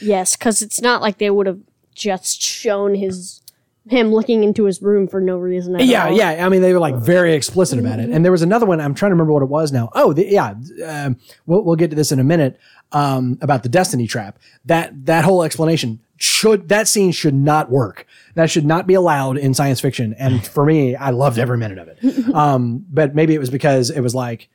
yes, 0.00 0.36
because 0.36 0.62
it's 0.62 0.80
not 0.80 1.00
like 1.02 1.18
they 1.18 1.30
would 1.30 1.46
have 1.46 1.60
just 1.94 2.40
shown 2.42 2.94
his 2.94 3.40
him 3.88 4.12
looking 4.12 4.44
into 4.44 4.64
his 4.64 4.80
room 4.80 5.08
for 5.08 5.20
no 5.20 5.36
reason. 5.36 5.74
At 5.74 5.84
Yeah, 5.84 6.06
all. 6.06 6.16
yeah. 6.16 6.46
I 6.46 6.48
mean, 6.48 6.62
they 6.62 6.72
were 6.72 6.78
like 6.78 6.94
very 6.96 7.34
explicit 7.34 7.78
about 7.78 7.98
it. 7.98 8.10
And 8.10 8.24
there 8.24 8.30
was 8.30 8.42
another 8.42 8.64
one. 8.66 8.80
I'm 8.80 8.94
trying 8.94 9.10
to 9.10 9.14
remember 9.14 9.32
what 9.32 9.42
it 9.42 9.48
was 9.48 9.72
now. 9.72 9.90
Oh, 9.94 10.12
the, 10.12 10.26
yeah. 10.26 10.54
Um, 10.86 11.16
we'll 11.46 11.64
we'll 11.64 11.76
get 11.76 11.90
to 11.90 11.96
this 11.96 12.12
in 12.12 12.20
a 12.20 12.24
minute. 12.24 12.58
Um, 12.92 13.38
about 13.40 13.62
the 13.62 13.68
Destiny 13.68 14.06
trap. 14.06 14.38
That 14.64 15.06
that 15.06 15.24
whole 15.24 15.42
explanation 15.42 16.00
should 16.20 16.68
that 16.68 16.86
scene 16.86 17.10
should 17.12 17.34
not 17.34 17.70
work. 17.70 18.06
That 18.34 18.50
should 18.50 18.66
not 18.66 18.86
be 18.86 18.94
allowed 18.94 19.38
in 19.38 19.54
science 19.54 19.80
fiction. 19.80 20.14
And 20.18 20.46
for 20.54 20.64
me, 20.64 20.94
I 20.94 21.10
loved 21.10 21.38
every 21.38 21.56
minute 21.58 21.78
of 21.78 21.88
it. 21.88 21.98
Um, 22.34 22.84
but 22.90 23.14
maybe 23.14 23.34
it 23.34 23.38
was 23.38 23.50
because 23.50 23.90
it 23.90 24.00
was 24.00 24.14
like. 24.14 24.48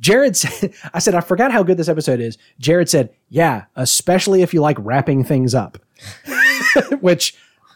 Jared 0.00 0.34
said, 0.34 0.72
I 0.94 0.98
said, 0.98 1.14
I 1.14 1.20
forgot 1.20 1.52
how 1.52 1.62
good 1.62 1.76
this 1.76 1.88
episode 1.88 2.20
is. 2.20 2.38
Jared 2.58 2.88
said, 2.88 3.10
yeah, 3.28 3.64
especially 3.76 4.40
if 4.40 4.54
you 4.54 4.62
like 4.62 4.78
wrapping 4.80 5.24
things 5.24 5.54
up, 5.54 5.76
which 7.00 7.34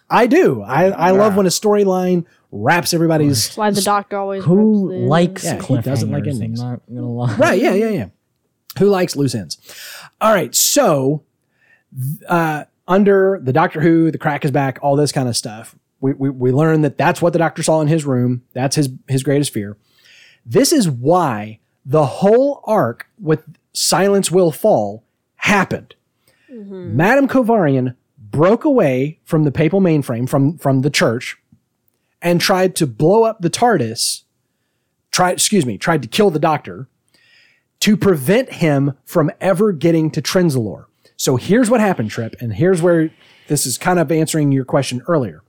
I 0.09 0.26
do. 0.26 0.62
I, 0.62 0.85
I 0.87 1.11
love 1.11 1.37
when 1.37 1.45
a 1.45 1.51
storyline 1.51 2.24
wraps 2.51 2.95
everybody's 2.95 3.49
That's 3.49 3.57
why 3.59 3.70
the 3.72 3.82
doctor 3.82 4.16
always 4.16 4.45
Who 4.45 4.91
likes 5.07 5.45
Yeah, 5.45 5.57
he 5.57 5.61
cliffhangers? 5.61 5.85
doesn't 5.85 6.11
like 6.12 6.22
I'm 6.24 6.28
endings. 6.30 6.62
not 6.62 6.80
gonna 6.89 7.11
lie. 7.12 7.37
Right. 7.37 7.61
Yeah. 7.61 7.74
Yeah. 7.74 7.89
Yeah. 7.91 8.07
Who 8.78 8.87
likes 8.89 9.16
loose 9.16 9.35
ends? 9.35 9.59
All 10.20 10.32
right. 10.32 10.55
So, 10.55 11.24
uh, 12.28 12.64
under 12.87 13.41
the 13.43 13.53
Doctor 13.53 13.80
Who, 13.80 14.11
the 14.11 14.18
crack 14.18 14.45
is 14.45 14.51
back, 14.51 14.78
all 14.82 14.97
this 14.97 15.12
kind 15.12 15.28
of 15.28 15.37
stuff. 15.37 15.76
We, 16.01 16.12
we, 16.12 16.30
we 16.30 16.53
learn 16.53 16.82
that 16.82 16.99
that's 16.99 17.22
what 17.22 17.32
the 17.32 17.39
doctor 17.39 17.62
saw 17.62 17.80
in 17.80 17.89
his 17.89 18.05
room. 18.05 18.43
That's 18.53 18.76
his, 18.76 18.91
his 19.09 19.22
greatest 19.22 19.53
fear. 19.55 19.78
This 20.45 20.72
is 20.72 20.91
why 20.91 21.61
the 21.87 22.05
whole 22.05 22.62
arc 22.64 23.07
with 23.18 23.43
Silence 23.72 24.30
Will 24.30 24.53
Fall 24.53 25.03
happened. 25.37 25.95
Mm-hmm. 26.53 26.97
Madame 26.97 27.26
Kovarian 27.26 27.97
broke 28.18 28.64
away 28.64 29.20
from 29.24 29.45
the 29.45 29.53
papal 29.53 29.80
mainframe, 29.80 30.28
from, 30.28 30.59
from 30.59 30.82
the 30.82 30.91
church, 30.91 31.39
and 32.20 32.41
tried 32.41 32.76
to 32.76 32.87
blow 32.87 33.24
up 33.24 33.41
the 33.41 33.51
TARDIS, 33.51 34.22
tried, 35.11 35.32
excuse 35.32 35.64
me, 35.64 35.78
tried 35.78 36.03
to 36.03 36.09
kill 36.09 36.30
the 36.30 36.39
doctor 36.39 36.89
to 37.80 37.97
prevent 37.97 38.51
him 38.55 38.95
from 39.05 39.30
ever 39.41 39.72
getting 39.72 40.11
to 40.11 40.22
Trenzalore. 40.22 40.87
So 41.16 41.36
here's 41.36 41.70
what 41.70 41.80
happened, 41.80 42.10
Trip, 42.10 42.34
and 42.40 42.54
here's 42.54 42.82
where 42.82 43.10
this 43.48 43.66
is 43.66 43.78
kind 43.78 43.98
of 43.98 44.10
answering 44.10 44.52
your 44.52 44.64
question 44.64 45.02
earlier. 45.06 45.42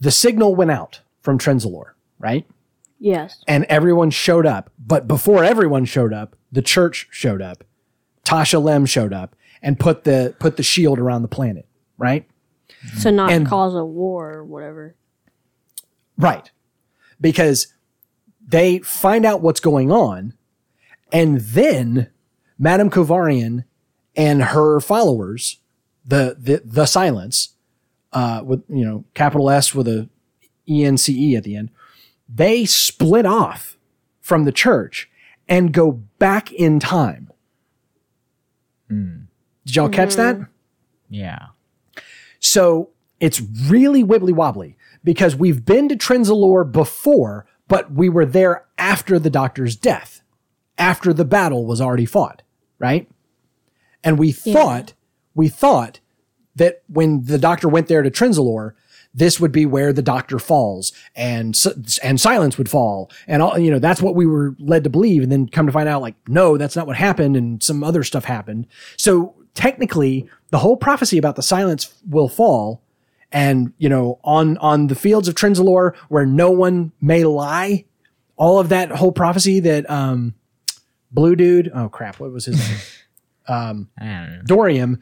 The 0.00 0.10
signal 0.10 0.54
went 0.54 0.70
out 0.70 1.00
from 1.22 1.38
Trenzalore, 1.38 1.92
right? 2.18 2.46
Yes. 2.98 3.42
And 3.46 3.64
everyone 3.64 4.10
showed 4.10 4.46
up. 4.46 4.70
But 4.78 5.06
before 5.06 5.44
everyone 5.44 5.84
showed 5.84 6.12
up, 6.12 6.36
the 6.50 6.62
church 6.62 7.08
showed 7.10 7.42
up. 7.42 7.64
Tasha 8.24 8.62
Lem 8.62 8.86
showed 8.86 9.12
up 9.12 9.34
and 9.62 9.78
put 9.78 10.04
the 10.04 10.34
put 10.38 10.56
the 10.56 10.62
shield 10.62 10.98
around 10.98 11.22
the 11.22 11.28
planet, 11.28 11.66
right? 11.96 12.28
So 12.98 13.10
not 13.10 13.32
And- 13.32 13.46
cause 13.46 13.74
a 13.74 13.84
war 13.84 14.34
or 14.34 14.44
whatever. 14.44 14.94
Right. 16.16 16.50
Because 17.20 17.68
they 18.46 18.78
find 18.80 19.24
out 19.24 19.40
what's 19.42 19.60
going 19.60 19.90
on, 19.90 20.34
and 21.12 21.40
then 21.40 22.08
Madame 22.58 22.90
Kovarian 22.90 23.64
and 24.16 24.42
her 24.42 24.80
followers, 24.80 25.60
the 26.04 26.36
the, 26.38 26.62
the 26.64 26.86
silence, 26.86 27.54
uh, 28.12 28.42
with 28.44 28.64
you 28.68 28.84
know 28.84 29.04
capital 29.14 29.50
S 29.50 29.74
with 29.74 29.86
a 29.88 30.08
E 30.68 30.84
N 30.84 30.96
C 30.96 31.32
E 31.32 31.36
at 31.36 31.44
the 31.44 31.56
end, 31.56 31.70
they 32.28 32.64
split 32.64 33.26
off 33.26 33.78
from 34.20 34.44
the 34.44 34.52
church 34.52 35.10
and 35.48 35.72
go 35.72 35.92
back 35.92 36.52
in 36.52 36.78
time. 36.78 37.30
Did 39.64 39.76
y'all 39.76 39.88
catch 39.88 40.14
that? 40.14 40.36
Yeah. 41.08 41.46
So 42.40 42.90
it's 43.20 43.40
really 43.40 44.04
wibbly 44.04 44.32
wobbly 44.32 44.76
because 45.04 45.36
we've 45.36 45.64
been 45.64 45.88
to 45.88 45.96
Trenzalore 45.96 46.70
before, 46.70 47.46
but 47.66 47.92
we 47.92 48.08
were 48.08 48.26
there 48.26 48.66
after 48.78 49.18
the 49.18 49.30
doctor's 49.30 49.76
death, 49.76 50.22
after 50.76 51.12
the 51.12 51.24
battle 51.24 51.66
was 51.66 51.80
already 51.80 52.06
fought, 52.06 52.42
right? 52.78 53.08
And 54.04 54.18
we 54.18 54.32
thought, 54.32 54.94
we 55.34 55.48
thought 55.48 56.00
that 56.54 56.82
when 56.88 57.24
the 57.24 57.38
doctor 57.38 57.68
went 57.68 57.88
there 57.88 58.02
to 58.02 58.10
Trenzalore, 58.10 58.74
this 59.14 59.40
would 59.40 59.52
be 59.52 59.66
where 59.66 59.92
the 59.92 60.02
doctor 60.02 60.38
falls 60.38 60.92
and 61.16 61.58
and 62.02 62.20
silence 62.20 62.58
would 62.58 62.68
fall 62.68 63.10
and 63.26 63.42
all 63.42 63.58
you 63.58 63.70
know 63.70 63.78
that's 63.78 64.02
what 64.02 64.14
we 64.14 64.26
were 64.26 64.54
led 64.58 64.84
to 64.84 64.90
believe. 64.90 65.22
And 65.22 65.32
then 65.32 65.48
come 65.48 65.66
to 65.66 65.72
find 65.72 65.88
out 65.88 66.02
like 66.02 66.14
no 66.28 66.56
that's 66.56 66.76
not 66.76 66.86
what 66.86 66.96
happened 66.96 67.36
and 67.36 67.62
some 67.62 67.82
other 67.82 68.04
stuff 68.04 68.24
happened. 68.24 68.66
So 68.96 69.34
technically 69.54 70.28
the 70.50 70.58
whole 70.58 70.76
prophecy 70.76 71.18
about 71.18 71.36
the 71.36 71.42
silence 71.42 71.94
will 72.08 72.28
fall 72.28 72.82
and 73.32 73.72
you 73.78 73.88
know 73.88 74.20
on 74.24 74.56
on 74.58 74.86
the 74.86 74.94
fields 74.94 75.26
of 75.26 75.34
Trenzalore 75.34 75.96
where 76.08 76.26
no 76.26 76.50
one 76.50 76.92
may 77.00 77.24
lie 77.24 77.86
all 78.36 78.60
of 78.60 78.68
that 78.68 78.90
whole 78.92 79.12
prophecy 79.12 79.58
that 79.60 79.88
um 79.90 80.34
blue 81.10 81.36
dude 81.36 81.70
oh 81.74 81.88
crap 81.88 82.18
what 82.20 82.32
was 82.32 82.44
his 82.46 82.58
name 82.58 82.78
um, 83.48 83.88
I. 83.98 84.40
Dorium 84.44 85.00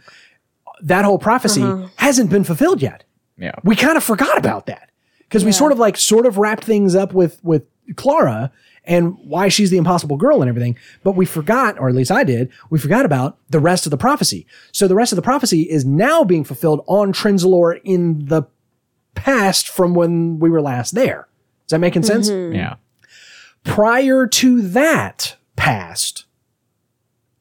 that 0.82 1.04
whole 1.04 1.18
prophecy 1.18 1.62
uh-huh. 1.62 1.88
hasn't 1.96 2.30
been 2.30 2.44
fulfilled 2.44 2.82
yet 2.82 3.04
Yeah. 3.36 3.52
we 3.64 3.76
kind 3.76 3.96
of 3.96 4.04
forgot 4.04 4.38
about 4.38 4.66
that 4.66 4.90
because 5.20 5.44
we 5.44 5.52
sort 5.52 5.72
of 5.72 5.78
like 5.78 5.96
sort 5.96 6.26
of 6.26 6.38
wrapped 6.38 6.64
things 6.64 6.94
up 6.94 7.12
with 7.12 7.40
with 7.42 7.64
Clara 7.94 8.50
and 8.86 9.16
why 9.24 9.48
she's 9.48 9.70
the 9.70 9.76
impossible 9.76 10.16
girl 10.16 10.40
and 10.40 10.48
everything. 10.48 10.76
But 11.02 11.12
we 11.12 11.26
forgot, 11.26 11.78
or 11.78 11.88
at 11.88 11.94
least 11.94 12.10
I 12.10 12.24
did, 12.24 12.50
we 12.70 12.78
forgot 12.78 13.04
about 13.04 13.38
the 13.50 13.60
rest 13.60 13.86
of 13.86 13.90
the 13.90 13.96
prophecy. 13.96 14.46
So 14.72 14.86
the 14.86 14.94
rest 14.94 15.12
of 15.12 15.16
the 15.16 15.22
prophecy 15.22 15.62
is 15.62 15.84
now 15.84 16.24
being 16.24 16.44
fulfilled 16.44 16.84
on 16.86 17.12
Trenzalore 17.12 17.80
in 17.84 18.26
the 18.26 18.44
past 19.14 19.68
from 19.68 19.94
when 19.94 20.38
we 20.38 20.50
were 20.50 20.62
last 20.62 20.94
there. 20.94 21.26
Is 21.66 21.70
that 21.70 21.80
making 21.80 22.04
sense? 22.04 22.30
Mm-hmm. 22.30 22.54
Yeah. 22.54 22.76
Prior 23.64 24.26
to 24.28 24.62
that 24.62 25.36
past 25.66 26.26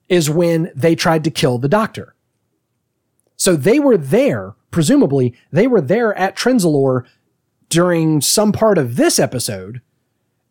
is 0.09 0.32
when 0.32 0.71
they 0.76 0.95
tried 0.95 1.23
to 1.23 1.30
kill 1.30 1.59
the 1.59 1.69
doctor. 1.69 2.15
So 3.36 3.55
they 3.55 3.80
were 3.80 3.97
there, 3.97 4.55
presumably, 4.71 5.36
they 5.51 5.67
were 5.67 5.82
there 5.82 6.11
at 6.15 6.36
Trenzalore 6.36 7.05
during 7.69 8.21
some 8.21 8.51
part 8.51 8.80
of 8.80 8.95
this 8.95 9.19
episode 9.19 9.80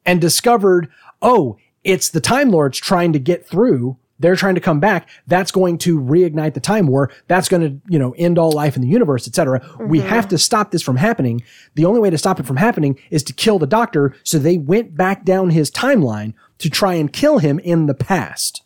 and 0.06 0.20
discovered, 0.20 0.88
oh, 1.20 1.56
it's 1.82 2.08
the 2.10 2.20
Time 2.20 2.50
Lords 2.50 2.78
trying 2.78 3.12
to 3.12 3.18
get 3.18 3.44
through. 3.44 3.96
They're 4.20 4.36
trying 4.36 4.54
to 4.54 4.60
come 4.60 4.78
back. 4.78 5.08
That's 5.26 5.50
going 5.50 5.78
to 5.78 6.00
reignite 6.00 6.54
the 6.54 6.60
time 6.60 6.86
war. 6.86 7.10
That's 7.26 7.48
going 7.48 7.62
to, 7.62 7.80
you 7.88 7.98
know, 7.98 8.14
end 8.16 8.38
all 8.38 8.52
life 8.52 8.76
in 8.76 8.82
the 8.82 8.88
universe, 8.88 9.26
etc. 9.26 9.60
We 9.80 9.98
mm-hmm. 9.98 10.08
have 10.08 10.28
to 10.28 10.38
stop 10.38 10.70
this 10.70 10.82
from 10.82 10.96
happening. 10.96 11.42
The 11.74 11.84
only 11.84 11.98
way 11.98 12.10
to 12.10 12.18
stop 12.18 12.38
it 12.38 12.46
from 12.46 12.56
happening 12.56 12.96
is 13.10 13.24
to 13.24 13.32
kill 13.32 13.58
the 13.58 13.66
doctor. 13.66 14.14
So 14.22 14.38
they 14.38 14.56
went 14.56 14.96
back 14.96 15.24
down 15.24 15.50
his 15.50 15.70
timeline 15.70 16.34
to 16.58 16.70
try 16.70 16.94
and 16.94 17.12
kill 17.12 17.38
him 17.38 17.58
in 17.60 17.86
the 17.86 17.94
past. 17.94 18.62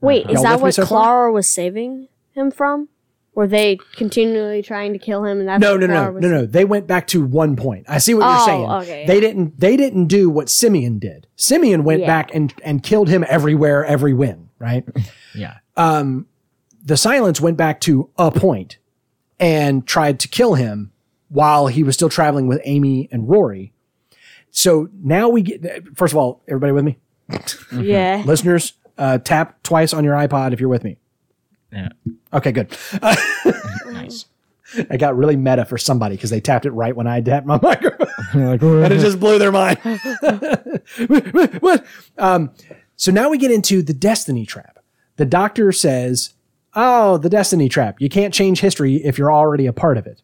Wait, 0.00 0.26
is 0.28 0.34
Y'all 0.34 0.42
that 0.42 0.60
what 0.60 0.74
so 0.74 0.82
far? 0.84 0.88
Clara 1.04 1.32
was 1.32 1.48
saving 1.48 2.08
him 2.32 2.50
from? 2.50 2.88
Were 3.34 3.46
they 3.46 3.78
continually 3.96 4.62
trying 4.62 4.92
to 4.94 4.98
kill 4.98 5.24
him? 5.24 5.40
And 5.40 5.48
that's 5.48 5.60
No, 5.60 5.72
what 5.72 5.80
no, 5.80 5.86
Clara 5.88 6.06
no, 6.06 6.12
was 6.12 6.22
no, 6.22 6.28
no. 6.28 6.46
They 6.46 6.64
went 6.64 6.86
back 6.86 7.06
to 7.08 7.24
one 7.24 7.54
point. 7.56 7.84
I 7.88 7.98
see 7.98 8.14
what 8.14 8.24
you're 8.24 8.40
Oh, 8.42 8.46
saying. 8.46 8.70
okay, 8.70 9.06
They 9.06 9.20
didn't. 9.20 9.60
They 9.60 9.76
didn't 9.76 10.06
do 10.06 10.30
what 10.30 10.48
Simeon 10.48 10.98
did. 10.98 11.26
Simeon 11.36 11.84
went 11.84 12.00
Yeah. 12.00 12.06
back 12.06 12.34
and 12.34 12.52
and 12.64 12.82
killed 12.82 13.08
him 13.08 13.24
everywhere, 13.28 13.84
every 13.84 14.14
win. 14.14 14.48
Right. 14.58 14.84
Yeah. 15.34 15.56
Um, 15.76 16.26
the 16.82 16.96
silence 16.96 17.42
went 17.42 17.58
back 17.58 17.78
to 17.82 18.08
a 18.16 18.30
point 18.30 18.78
and 19.38 19.86
tried 19.86 20.18
to 20.20 20.28
kill 20.28 20.54
him 20.54 20.92
while 21.28 21.66
he 21.66 21.82
was 21.82 21.94
still 21.94 22.08
traveling 22.08 22.46
with 22.46 22.62
Amy 22.64 23.06
and 23.12 23.28
Rory. 23.28 23.74
So 24.56 24.88
now 25.02 25.28
we 25.28 25.42
get. 25.42 25.62
First 25.96 26.14
of 26.14 26.16
all, 26.18 26.42
everybody 26.48 26.72
with 26.72 26.82
me, 26.84 26.98
Yeah. 27.78 28.22
listeners, 28.24 28.72
uh, 28.96 29.18
tap 29.18 29.62
twice 29.62 29.92
on 29.92 30.02
your 30.02 30.14
iPod 30.14 30.54
if 30.54 30.60
you're 30.60 30.70
with 30.70 30.82
me. 30.82 30.96
Yeah. 31.70 31.90
Okay, 32.32 32.52
good. 32.52 32.74
Nice. 33.86 34.24
I 34.90 34.96
got 34.96 35.16
really 35.16 35.36
meta 35.36 35.64
for 35.64 35.78
somebody 35.78 36.16
because 36.16 36.30
they 36.30 36.40
tapped 36.40 36.66
it 36.66 36.70
right 36.72 36.94
when 36.96 37.06
I 37.06 37.20
tapped 37.20 37.46
my 37.46 37.58
microphone. 37.62 38.08
like, 38.34 38.62
and 38.62 38.92
it 38.92 38.98
just 38.98 39.20
blew 39.20 39.38
their 39.38 39.52
mind. 39.52 39.78
what? 41.60 41.84
Um, 42.18 42.50
so 42.96 43.12
now 43.12 43.28
we 43.30 43.38
get 43.38 43.50
into 43.50 43.82
the 43.82 43.94
destiny 43.94 44.44
trap. 44.46 44.78
The 45.16 45.24
doctor 45.24 45.70
says, 45.72 46.34
"Oh, 46.74 47.16
the 47.18 47.28
destiny 47.30 47.68
trap. 47.68 48.00
You 48.00 48.08
can't 48.08 48.34
change 48.34 48.60
history 48.60 48.96
if 48.96 49.18
you're 49.18 49.32
already 49.32 49.66
a 49.66 49.72
part 49.72 49.98
of 49.98 50.06
it." 50.06 50.22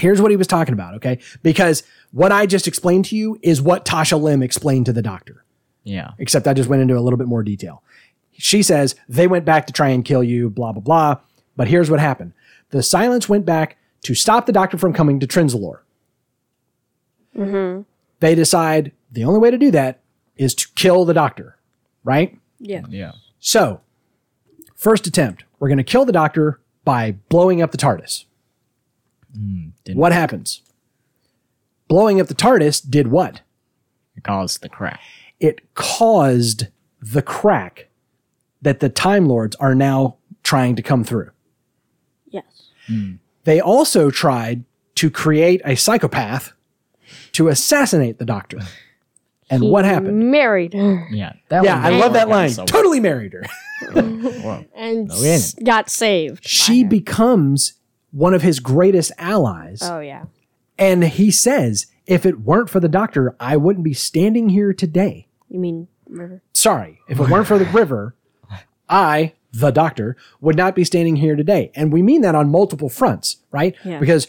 Here's 0.00 0.20
what 0.20 0.30
he 0.30 0.36
was 0.36 0.46
talking 0.46 0.72
about, 0.72 0.94
okay? 0.94 1.18
Because 1.42 1.82
what 2.12 2.32
I 2.32 2.46
just 2.46 2.66
explained 2.66 3.04
to 3.06 3.16
you 3.16 3.38
is 3.42 3.60
what 3.60 3.84
Tasha 3.84 4.20
Lem 4.20 4.42
explained 4.42 4.86
to 4.86 4.92
the 4.92 5.02
doctor, 5.02 5.44
yeah. 5.84 6.12
except 6.18 6.48
I 6.48 6.54
just 6.54 6.68
went 6.68 6.82
into 6.82 6.96
a 6.96 7.00
little 7.00 7.18
bit 7.18 7.28
more 7.28 7.42
detail. 7.42 7.82
She 8.32 8.62
says 8.62 8.94
they 9.08 9.26
went 9.26 9.44
back 9.44 9.66
to 9.66 9.72
try 9.72 9.90
and 9.90 10.04
kill 10.04 10.24
you, 10.24 10.50
blah 10.50 10.72
blah 10.72 10.80
blah. 10.80 11.20
But 11.56 11.68
here's 11.68 11.90
what 11.90 12.00
happened: 12.00 12.32
the 12.70 12.82
silence 12.82 13.28
went 13.28 13.44
back 13.44 13.76
to 14.02 14.14
stop 14.14 14.46
the 14.46 14.52
doctor 14.52 14.78
from 14.78 14.92
coming 14.92 15.20
to 15.20 15.26
Trenzalore 15.26 15.80
mm-hmm. 17.36 17.82
they 18.20 18.34
decide 18.34 18.92
the 19.10 19.24
only 19.24 19.40
way 19.40 19.50
to 19.50 19.58
do 19.58 19.70
that 19.70 20.00
is 20.36 20.54
to 20.54 20.68
kill 20.74 21.04
the 21.04 21.14
doctor, 21.14 21.56
right? 22.04 22.38
Yeah. 22.58 22.82
Yeah. 22.88 23.12
So, 23.38 23.80
first 24.74 25.06
attempt, 25.06 25.44
we're 25.58 25.68
going 25.68 25.78
to 25.78 25.84
kill 25.84 26.04
the 26.04 26.12
doctor 26.12 26.60
by 26.84 27.12
blowing 27.28 27.62
up 27.62 27.72
the 27.72 27.78
TARDIS. 27.78 28.24
Hmm. 29.34 29.69
Didn't- 29.84 29.98
what 29.98 30.12
happens? 30.12 30.62
Blowing 31.88 32.20
up 32.20 32.28
the 32.28 32.34
TARDIS 32.34 32.88
did 32.88 33.08
what? 33.08 33.40
It 34.16 34.22
caused 34.24 34.62
the 34.62 34.68
crack. 34.68 35.00
It 35.40 35.74
caused 35.74 36.66
the 37.00 37.22
crack 37.22 37.88
that 38.62 38.80
the 38.80 38.88
Time 38.88 39.26
Lords 39.26 39.56
are 39.56 39.74
now 39.74 40.16
trying 40.42 40.76
to 40.76 40.82
come 40.82 41.02
through. 41.04 41.30
Yes. 42.28 42.44
Hmm. 42.86 43.14
They 43.44 43.60
also 43.60 44.10
tried 44.10 44.64
to 44.96 45.10
create 45.10 45.62
a 45.64 45.74
psychopath 45.76 46.52
to 47.32 47.48
assassinate 47.48 48.18
the 48.18 48.24
doctor. 48.26 48.58
And 49.48 49.64
what 49.64 49.84
happened? 49.84 50.30
Married 50.30 50.74
her 50.74 51.08
Yeah. 51.10 51.32
That 51.48 51.64
Yeah, 51.64 51.80
I 51.82 51.90
love 51.98 52.12
that 52.12 52.28
line. 52.28 52.50
so. 52.50 52.66
Totally 52.66 53.00
married 53.00 53.32
her. 53.32 53.42
And 54.76 55.08
No, 55.08 55.14
we 55.20 55.26
ain't. 55.28 55.40
s- 55.42 55.54
got 55.54 55.88
saved. 55.88 56.46
she 56.46 56.84
becomes 56.84 57.72
one 58.12 58.34
of 58.34 58.42
his 58.42 58.60
greatest 58.60 59.12
allies. 59.18 59.80
Oh 59.82 60.00
yeah. 60.00 60.24
And 60.78 61.04
he 61.04 61.30
says, 61.30 61.86
if 62.06 62.24
it 62.24 62.40
weren't 62.40 62.70
for 62.70 62.80
the 62.80 62.88
doctor, 62.88 63.36
I 63.38 63.56
wouldn't 63.56 63.84
be 63.84 63.92
standing 63.92 64.48
here 64.48 64.72
today. 64.72 65.28
You 65.48 65.60
mean 65.60 65.88
river? 66.08 66.42
Sorry, 66.54 67.00
if 67.08 67.20
it 67.20 67.28
weren't 67.28 67.46
for 67.46 67.58
the 67.58 67.66
river, 67.66 68.14
I, 68.88 69.34
the 69.52 69.70
doctor, 69.70 70.16
would 70.40 70.56
not 70.56 70.74
be 70.74 70.84
standing 70.84 71.16
here 71.16 71.36
today. 71.36 71.70
And 71.74 71.92
we 71.92 72.02
mean 72.02 72.22
that 72.22 72.34
on 72.34 72.50
multiple 72.50 72.88
fronts, 72.88 73.36
right? 73.50 73.76
Yeah. 73.84 73.98
Because 74.00 74.26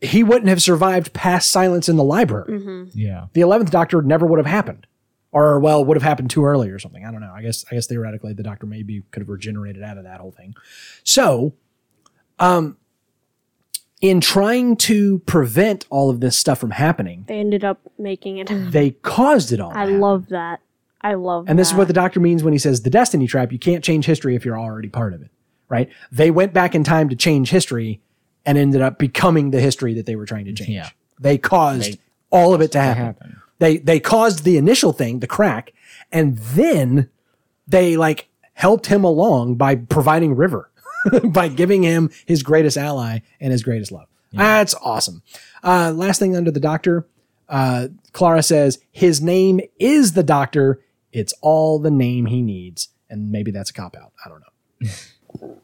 he 0.00 0.22
wouldn't 0.22 0.48
have 0.48 0.62
survived 0.62 1.12
past 1.12 1.50
silence 1.50 1.88
in 1.88 1.96
the 1.96 2.04
library. 2.04 2.58
Mm-hmm. 2.58 2.84
yeah. 2.98 3.26
The 3.32 3.40
11th 3.40 3.70
doctor 3.70 4.00
never 4.02 4.26
would 4.26 4.38
have 4.38 4.46
happened. 4.46 4.86
Or 5.30 5.60
well, 5.60 5.84
would 5.84 5.96
have 5.96 6.02
happened 6.02 6.30
too 6.30 6.46
early 6.46 6.70
or 6.70 6.78
something. 6.78 7.04
I 7.04 7.10
don't 7.10 7.20
know. 7.20 7.32
I 7.34 7.42
guess 7.42 7.62
I 7.70 7.74
guess 7.74 7.86
theoretically 7.86 8.32
the 8.32 8.42
doctor 8.42 8.64
maybe 8.64 9.02
could 9.10 9.20
have 9.20 9.28
regenerated 9.28 9.82
out 9.82 9.98
of 9.98 10.04
that 10.04 10.20
whole 10.20 10.32
thing. 10.32 10.54
So, 11.04 11.54
um 12.38 12.76
in 14.00 14.20
trying 14.20 14.76
to 14.76 15.18
prevent 15.20 15.84
all 15.90 16.08
of 16.08 16.20
this 16.20 16.36
stuff 16.36 16.58
from 16.60 16.70
happening, 16.70 17.24
They 17.26 17.40
ended 17.40 17.64
up 17.64 17.80
making 17.98 18.38
it. 18.38 18.46
they 18.72 18.92
caused 18.92 19.52
it 19.52 19.60
all. 19.60 19.70
to 19.72 19.76
I 19.76 19.80
happen. 19.80 20.00
love 20.00 20.28
that. 20.28 20.60
I 21.00 21.14
love. 21.14 21.46
That. 21.46 21.50
And 21.50 21.58
this 21.58 21.68
is 21.68 21.72
that. 21.72 21.78
what 21.78 21.88
the 21.88 21.94
doctor 21.94 22.20
means 22.20 22.42
when 22.44 22.52
he 22.52 22.58
says 22.60 22.82
the 22.82 22.90
destiny 22.90 23.26
trap. 23.26 23.50
You 23.52 23.58
can't 23.58 23.82
change 23.82 24.06
history 24.06 24.36
if 24.36 24.44
you're 24.44 24.58
already 24.58 24.88
part 24.88 25.14
of 25.14 25.22
it, 25.22 25.30
right? 25.68 25.88
They 26.12 26.30
went 26.30 26.52
back 26.52 26.74
in 26.76 26.84
time 26.84 27.08
to 27.08 27.16
change 27.16 27.50
history 27.50 28.00
and 28.46 28.56
ended 28.56 28.80
up 28.82 28.98
becoming 28.98 29.50
the 29.50 29.60
history 29.60 29.94
that 29.94 30.06
they 30.06 30.14
were 30.16 30.26
trying 30.26 30.44
to 30.44 30.52
change. 30.52 30.70
Yeah. 30.70 30.90
They 31.20 31.36
caused 31.38 31.94
They- 31.94 31.98
all 32.30 32.54
of 32.54 32.60
it 32.60 32.70
to 32.72 32.80
happen. 32.80 33.04
happen. 33.04 33.36
They 33.58 33.78
they 33.78 33.98
caused 33.98 34.44
the 34.44 34.56
initial 34.58 34.92
thing, 34.92 35.18
the 35.18 35.26
crack, 35.26 35.72
and 36.12 36.38
then 36.38 37.08
they 37.66 37.96
like 37.96 38.28
helped 38.52 38.86
him 38.86 39.02
along 39.02 39.56
by 39.56 39.74
providing 39.74 40.36
River, 40.36 40.70
by 41.24 41.48
giving 41.48 41.82
him 41.82 42.10
his 42.26 42.42
greatest 42.42 42.76
ally 42.76 43.20
and 43.40 43.52
his 43.52 43.62
greatest 43.62 43.92
love. 43.92 44.08
That's 44.32 44.74
awesome. 44.74 45.22
Uh, 45.62 45.92
last 45.94 46.18
thing 46.18 46.36
under 46.36 46.50
the 46.50 46.60
doctor, 46.60 47.06
uh, 47.48 47.88
Clara 48.12 48.42
says 48.42 48.78
his 48.92 49.22
name 49.22 49.60
is 49.78 50.12
the 50.12 50.22
doctor. 50.22 50.80
It's 51.12 51.32
all 51.40 51.78
the 51.78 51.90
name 51.90 52.26
he 52.26 52.42
needs, 52.42 52.88
and 53.08 53.32
maybe 53.32 53.50
that's 53.50 53.70
a 53.70 53.72
cop 53.72 53.96
out. 53.96 54.12
I 54.24 54.28
don't 54.28 54.42
know. 55.40 55.54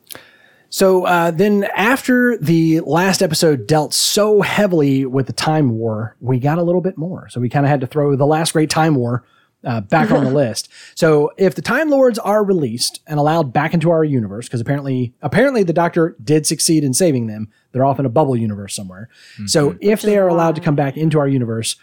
So 0.74 1.04
uh, 1.06 1.30
then, 1.30 1.68
after 1.76 2.36
the 2.36 2.80
last 2.80 3.22
episode 3.22 3.68
dealt 3.68 3.94
so 3.94 4.42
heavily 4.42 5.06
with 5.06 5.28
the 5.28 5.32
Time 5.32 5.78
War, 5.78 6.16
we 6.20 6.40
got 6.40 6.58
a 6.58 6.64
little 6.64 6.80
bit 6.80 6.98
more. 6.98 7.28
So 7.28 7.40
we 7.40 7.48
kind 7.48 7.64
of 7.64 7.70
had 7.70 7.80
to 7.82 7.86
throw 7.86 8.16
the 8.16 8.26
last 8.26 8.54
great 8.54 8.70
Time 8.70 8.96
War 8.96 9.24
uh, 9.64 9.80
back 9.80 10.10
on 10.10 10.24
the 10.24 10.30
list. 10.34 10.68
So 10.94 11.30
if 11.36 11.54
the 11.54 11.62
Time 11.62 11.90
Lords 11.90 12.18
are 12.18 12.44
released 12.44 13.00
and 13.06 13.18
allowed 13.18 13.52
back 13.52 13.74
into 13.74 13.90
our 13.90 14.04
universe, 14.04 14.46
because 14.46 14.60
apparently, 14.60 15.14
apparently 15.22 15.62
the 15.62 15.72
Doctor 15.72 16.16
did 16.22 16.46
succeed 16.46 16.84
in 16.84 16.94
saving 16.94 17.26
them, 17.26 17.48
they're 17.72 17.84
off 17.84 17.98
in 17.98 18.06
a 18.06 18.10
bubble 18.10 18.36
universe 18.36 18.74
somewhere. 18.74 19.08
So 19.46 19.76
if 19.80 20.02
they 20.02 20.18
are 20.18 20.28
allowed 20.28 20.54
to 20.56 20.60
come 20.60 20.74
back 20.76 20.96
into 20.96 21.18
our 21.18 21.28
universe, 21.28 21.76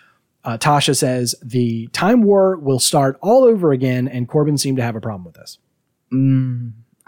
uh, 0.43 0.57
Tasha 0.57 0.95
says 0.95 1.35
the 1.43 1.87
Time 1.87 2.23
War 2.23 2.57
will 2.57 2.79
start 2.79 3.17
all 3.21 3.43
over 3.43 3.71
again, 3.71 4.07
and 4.07 4.27
Corbin 4.27 4.57
seemed 4.57 4.77
to 4.77 4.83
have 4.83 4.95
a 4.95 5.01
problem 5.01 5.25
with 5.25 5.35
this. 5.35 5.57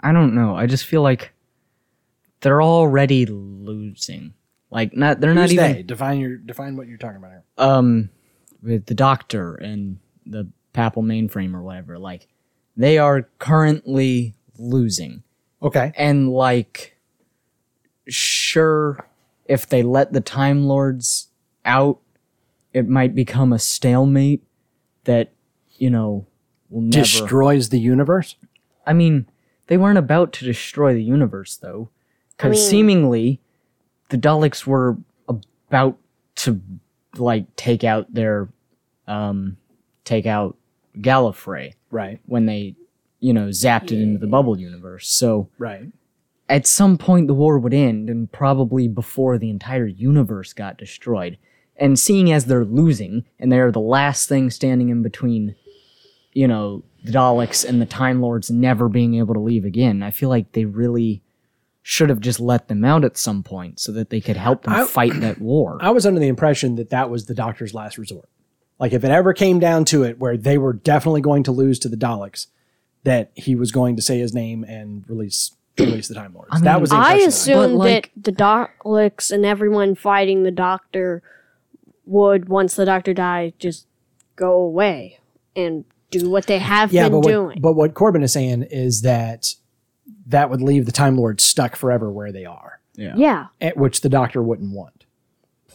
I 0.00 0.12
don't 0.12 0.34
know. 0.34 0.54
I 0.56 0.66
just 0.66 0.84
feel 0.86 1.02
like 1.02 1.32
they're 2.40 2.62
already 2.62 3.26
losing. 3.26 4.34
Like 4.70 4.94
not 4.96 5.20
they're 5.20 5.34
not 5.34 5.50
even 5.50 5.72
they? 5.72 5.82
Define 5.82 6.18
your 6.20 6.36
define 6.36 6.76
what 6.76 6.88
you're 6.88 6.98
talking 6.98 7.16
about 7.16 7.30
here. 7.30 7.44
um 7.58 8.10
with 8.62 8.86
the 8.86 8.94
doctor 8.94 9.54
and 9.54 9.98
the 10.26 10.48
papal 10.74 11.02
mainframe 11.02 11.54
or 11.54 11.62
whatever. 11.62 11.98
Like 11.98 12.28
they 12.76 12.98
are 12.98 13.22
currently 13.38 14.34
losing. 14.58 15.22
Okay. 15.62 15.92
And 15.96 16.30
like 16.30 16.98
sure 18.06 19.08
if 19.46 19.66
they 19.66 19.82
let 19.82 20.12
the 20.12 20.20
time 20.20 20.66
lords 20.66 21.28
out 21.64 22.00
it 22.74 22.88
might 22.88 23.14
become 23.14 23.52
a 23.52 23.58
stalemate 23.58 24.42
that 25.04 25.32
you 25.76 25.88
know 25.88 26.26
will 26.68 26.82
never 26.82 27.02
destroys 27.02 27.68
the 27.70 27.78
universe. 27.78 28.36
I 28.86 28.92
mean, 28.92 29.26
they 29.68 29.78
weren't 29.78 29.96
about 29.96 30.32
to 30.34 30.44
destroy 30.44 30.92
the 30.92 31.02
universe, 31.02 31.56
though, 31.56 31.88
because 32.36 32.58
mean- 32.58 32.70
seemingly 32.70 33.40
the 34.10 34.18
Daleks 34.18 34.66
were 34.66 34.98
about 35.28 35.96
to 36.36 36.60
like 37.16 37.54
take 37.56 37.84
out 37.84 38.12
their 38.12 38.48
um 39.06 39.56
take 40.04 40.26
out 40.26 40.56
Gallifrey 40.98 41.74
Right. 41.90 42.20
when 42.26 42.46
they, 42.46 42.74
you 43.20 43.32
know, 43.32 43.48
zapped 43.48 43.92
it 43.92 44.00
into 44.00 44.18
the 44.18 44.26
bubble 44.26 44.58
universe. 44.58 45.08
So 45.08 45.48
Right. 45.58 45.92
at 46.48 46.66
some 46.66 46.98
point 46.98 47.26
the 47.26 47.34
war 47.34 47.58
would 47.58 47.74
end, 47.74 48.08
and 48.10 48.30
probably 48.30 48.88
before 48.88 49.38
the 49.38 49.50
entire 49.50 49.86
universe 49.86 50.52
got 50.52 50.78
destroyed. 50.78 51.38
And 51.76 51.98
seeing 51.98 52.30
as 52.30 52.44
they're 52.44 52.64
losing, 52.64 53.24
and 53.40 53.50
they're 53.50 53.72
the 53.72 53.80
last 53.80 54.28
thing 54.28 54.50
standing 54.50 54.90
in 54.90 55.02
between, 55.02 55.56
you 56.32 56.46
know, 56.46 56.84
the 57.04 57.12
Daleks 57.12 57.68
and 57.68 57.82
the 57.82 57.86
Time 57.86 58.20
Lords 58.22 58.50
never 58.50 58.88
being 58.88 59.14
able 59.16 59.34
to 59.34 59.40
leave 59.40 59.64
again, 59.64 60.02
I 60.02 60.10
feel 60.10 60.28
like 60.28 60.52
they 60.52 60.64
really 60.64 61.20
should 61.82 62.08
have 62.08 62.20
just 62.20 62.40
let 62.40 62.68
them 62.68 62.82
out 62.84 63.04
at 63.04 63.18
some 63.18 63.42
point 63.42 63.78
so 63.78 63.92
that 63.92 64.08
they 64.08 64.20
could 64.20 64.36
help 64.38 64.62
them 64.62 64.72
I- 64.72 64.84
fight 64.86 65.20
that 65.20 65.40
war. 65.40 65.76
I 65.80 65.90
was 65.90 66.06
under 66.06 66.18
the 66.20 66.28
impression 66.28 66.76
that 66.76 66.90
that 66.90 67.10
was 67.10 67.26
the 67.26 67.34
Doctor's 67.34 67.74
last 67.74 67.98
resort. 67.98 68.28
Like 68.78 68.92
if 68.92 69.04
it 69.04 69.10
ever 69.10 69.32
came 69.32 69.58
down 69.60 69.84
to 69.86 70.02
it, 70.02 70.18
where 70.18 70.36
they 70.36 70.58
were 70.58 70.72
definitely 70.72 71.20
going 71.20 71.42
to 71.44 71.52
lose 71.52 71.78
to 71.80 71.88
the 71.88 71.96
Daleks, 71.96 72.48
that 73.04 73.30
he 73.34 73.54
was 73.54 73.70
going 73.70 73.96
to 73.96 74.02
say 74.02 74.18
his 74.18 74.34
name 74.34 74.64
and 74.64 75.04
release 75.08 75.52
release 75.78 76.08
the 76.08 76.14
Time 76.14 76.34
Lords. 76.34 76.50
I 76.52 76.56
mean, 76.56 76.64
that 76.64 76.80
was 76.80 76.90
the 76.90 76.96
I 76.96 76.98
impression 77.14 77.20
that 77.20 77.28
assumed 77.28 77.72
But, 77.72 77.78
like- 77.78 78.12
that 78.14 78.24
the 78.24 78.32
Daleks 78.32 79.32
and 79.32 79.44
everyone 79.44 79.94
fighting 79.94 80.42
the 80.42 80.50
Doctor 80.50 81.22
would, 82.06 82.48
once 82.48 82.74
the 82.76 82.84
Doctor 82.84 83.12
died, 83.14 83.54
just 83.58 83.86
go 84.36 84.52
away 84.52 85.18
and 85.56 85.84
do 86.10 86.30
what 86.30 86.46
they 86.46 86.58
have 86.58 86.92
yeah, 86.92 87.08
been 87.08 87.20
but 87.20 87.28
doing. 87.28 87.46
what, 87.46 87.62
but 87.62 87.72
what 87.72 87.94
Corbin 87.94 88.22
is 88.22 88.32
saying 88.32 88.62
is 88.70 89.02
that 89.02 89.54
that 90.26 90.48
would 90.50 90.62
leave 90.62 90.86
the 90.86 90.92
Time 90.92 91.16
Lords 91.16 91.42
stuck 91.42 91.76
forever 91.76 92.10
where 92.10 92.30
they 92.30 92.44
are, 92.44 92.80
yeah. 92.94 93.46
at 93.60 93.76
which 93.76 94.00
the 94.02 94.08
Doctor 94.08 94.42
wouldn't 94.42 94.72
want, 94.72 94.93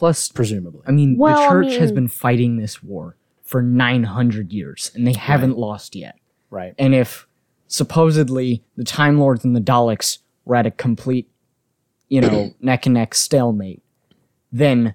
Plus, 0.00 0.30
presumably. 0.30 0.80
I 0.86 0.92
mean, 0.92 1.18
Well, 1.18 1.36
the 1.36 1.42
I 1.42 1.48
church 1.50 1.76
has 1.76 1.90
mean- 1.90 1.94
been 1.96 2.08
fighting 2.08 2.56
this 2.56 2.82
war 2.82 3.16
for 3.42 3.60
900 3.60 4.50
years, 4.50 4.90
and 4.94 5.06
they 5.06 5.12
haven't 5.12 5.58
lost 5.58 5.94
yet. 5.94 6.16
right. 6.48 6.74
And 6.78 6.94
if 6.94 7.26
supposedly 7.68 8.64
the 8.76 8.82
Time 8.84 9.18
Lords 9.20 9.44
and 9.44 9.54
the 9.54 9.60
Daleks 9.60 10.18
were 10.46 10.56
at 10.56 10.64
a 10.64 10.70
complete, 10.70 11.30
you 12.08 12.22
know, 12.22 12.54
neck 12.60 12.86
and 12.86 12.94
neck 12.94 13.14
stalemate, 13.14 13.82
then 14.50 14.94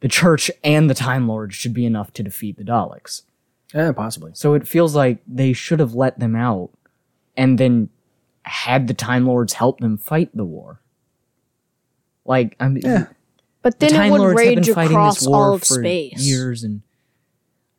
the 0.00 0.08
Church 0.08 0.50
and 0.64 0.88
the 0.88 0.94
Time 0.94 1.28
Lords 1.28 1.54
should 1.54 1.74
be 1.74 1.84
enough 1.84 2.10
to 2.14 2.22
defeat 2.22 2.56
the 2.56 2.64
Daleks. 2.64 3.22
Yeah, 3.74 3.92
possibly. 3.92 4.30
So 4.34 4.54
it 4.54 4.66
feels 4.66 4.94
like 4.96 5.18
they 5.26 5.52
should 5.52 5.78
have 5.78 5.92
let 5.94 6.18
them 6.18 6.34
out 6.34 6.70
and 7.36 7.58
then 7.58 7.90
had 8.44 8.88
the 8.88 8.94
Time 8.94 9.26
Lords 9.26 9.52
help 9.52 9.80
them 9.80 9.98
fight 9.98 10.30
the 10.34 10.46
war. 10.46 10.80
Like, 12.24 12.56
I 12.58 12.68
mean, 12.68 12.82
Yeah. 12.84 13.06
But 13.62 13.80
the 13.80 13.86
then 13.86 13.94
it 13.94 13.98
Time 13.98 14.10
would 14.12 14.20
Lords 14.20 14.40
have 14.40 14.48
been 14.48 14.58
rage 14.58 14.74
fighting 14.74 14.96
across 14.96 15.18
this 15.20 15.28
war 15.28 15.44
all 15.44 15.54
of 15.54 15.62
for 15.62 15.74
space. 15.74 16.26
years 16.26 16.62
and 16.62 16.82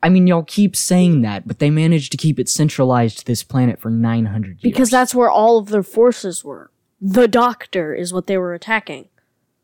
I 0.02 0.10
mean, 0.10 0.28
y'all 0.28 0.44
keep 0.44 0.76
saying 0.76 1.22
that, 1.22 1.48
but 1.48 1.60
they 1.60 1.70
managed 1.70 2.12
to 2.14 2.18
keep 2.18 2.40
it 2.40 2.48
centralized 2.48 3.20
to 3.20 3.26
this 3.26 3.44
planet 3.44 3.80
for 3.80 3.90
900 3.90 4.48
years. 4.48 4.62
Because 4.62 4.90
that's 4.90 5.14
where 5.14 5.30
all 5.30 5.58
of 5.58 5.70
their 5.70 5.84
forces 5.84 6.44
were. 6.44 6.72
The 7.02 7.28
Doctor 7.28 7.94
is 7.94 8.14
what 8.14 8.28
they 8.28 8.38
were 8.38 8.54
attacking. 8.54 9.10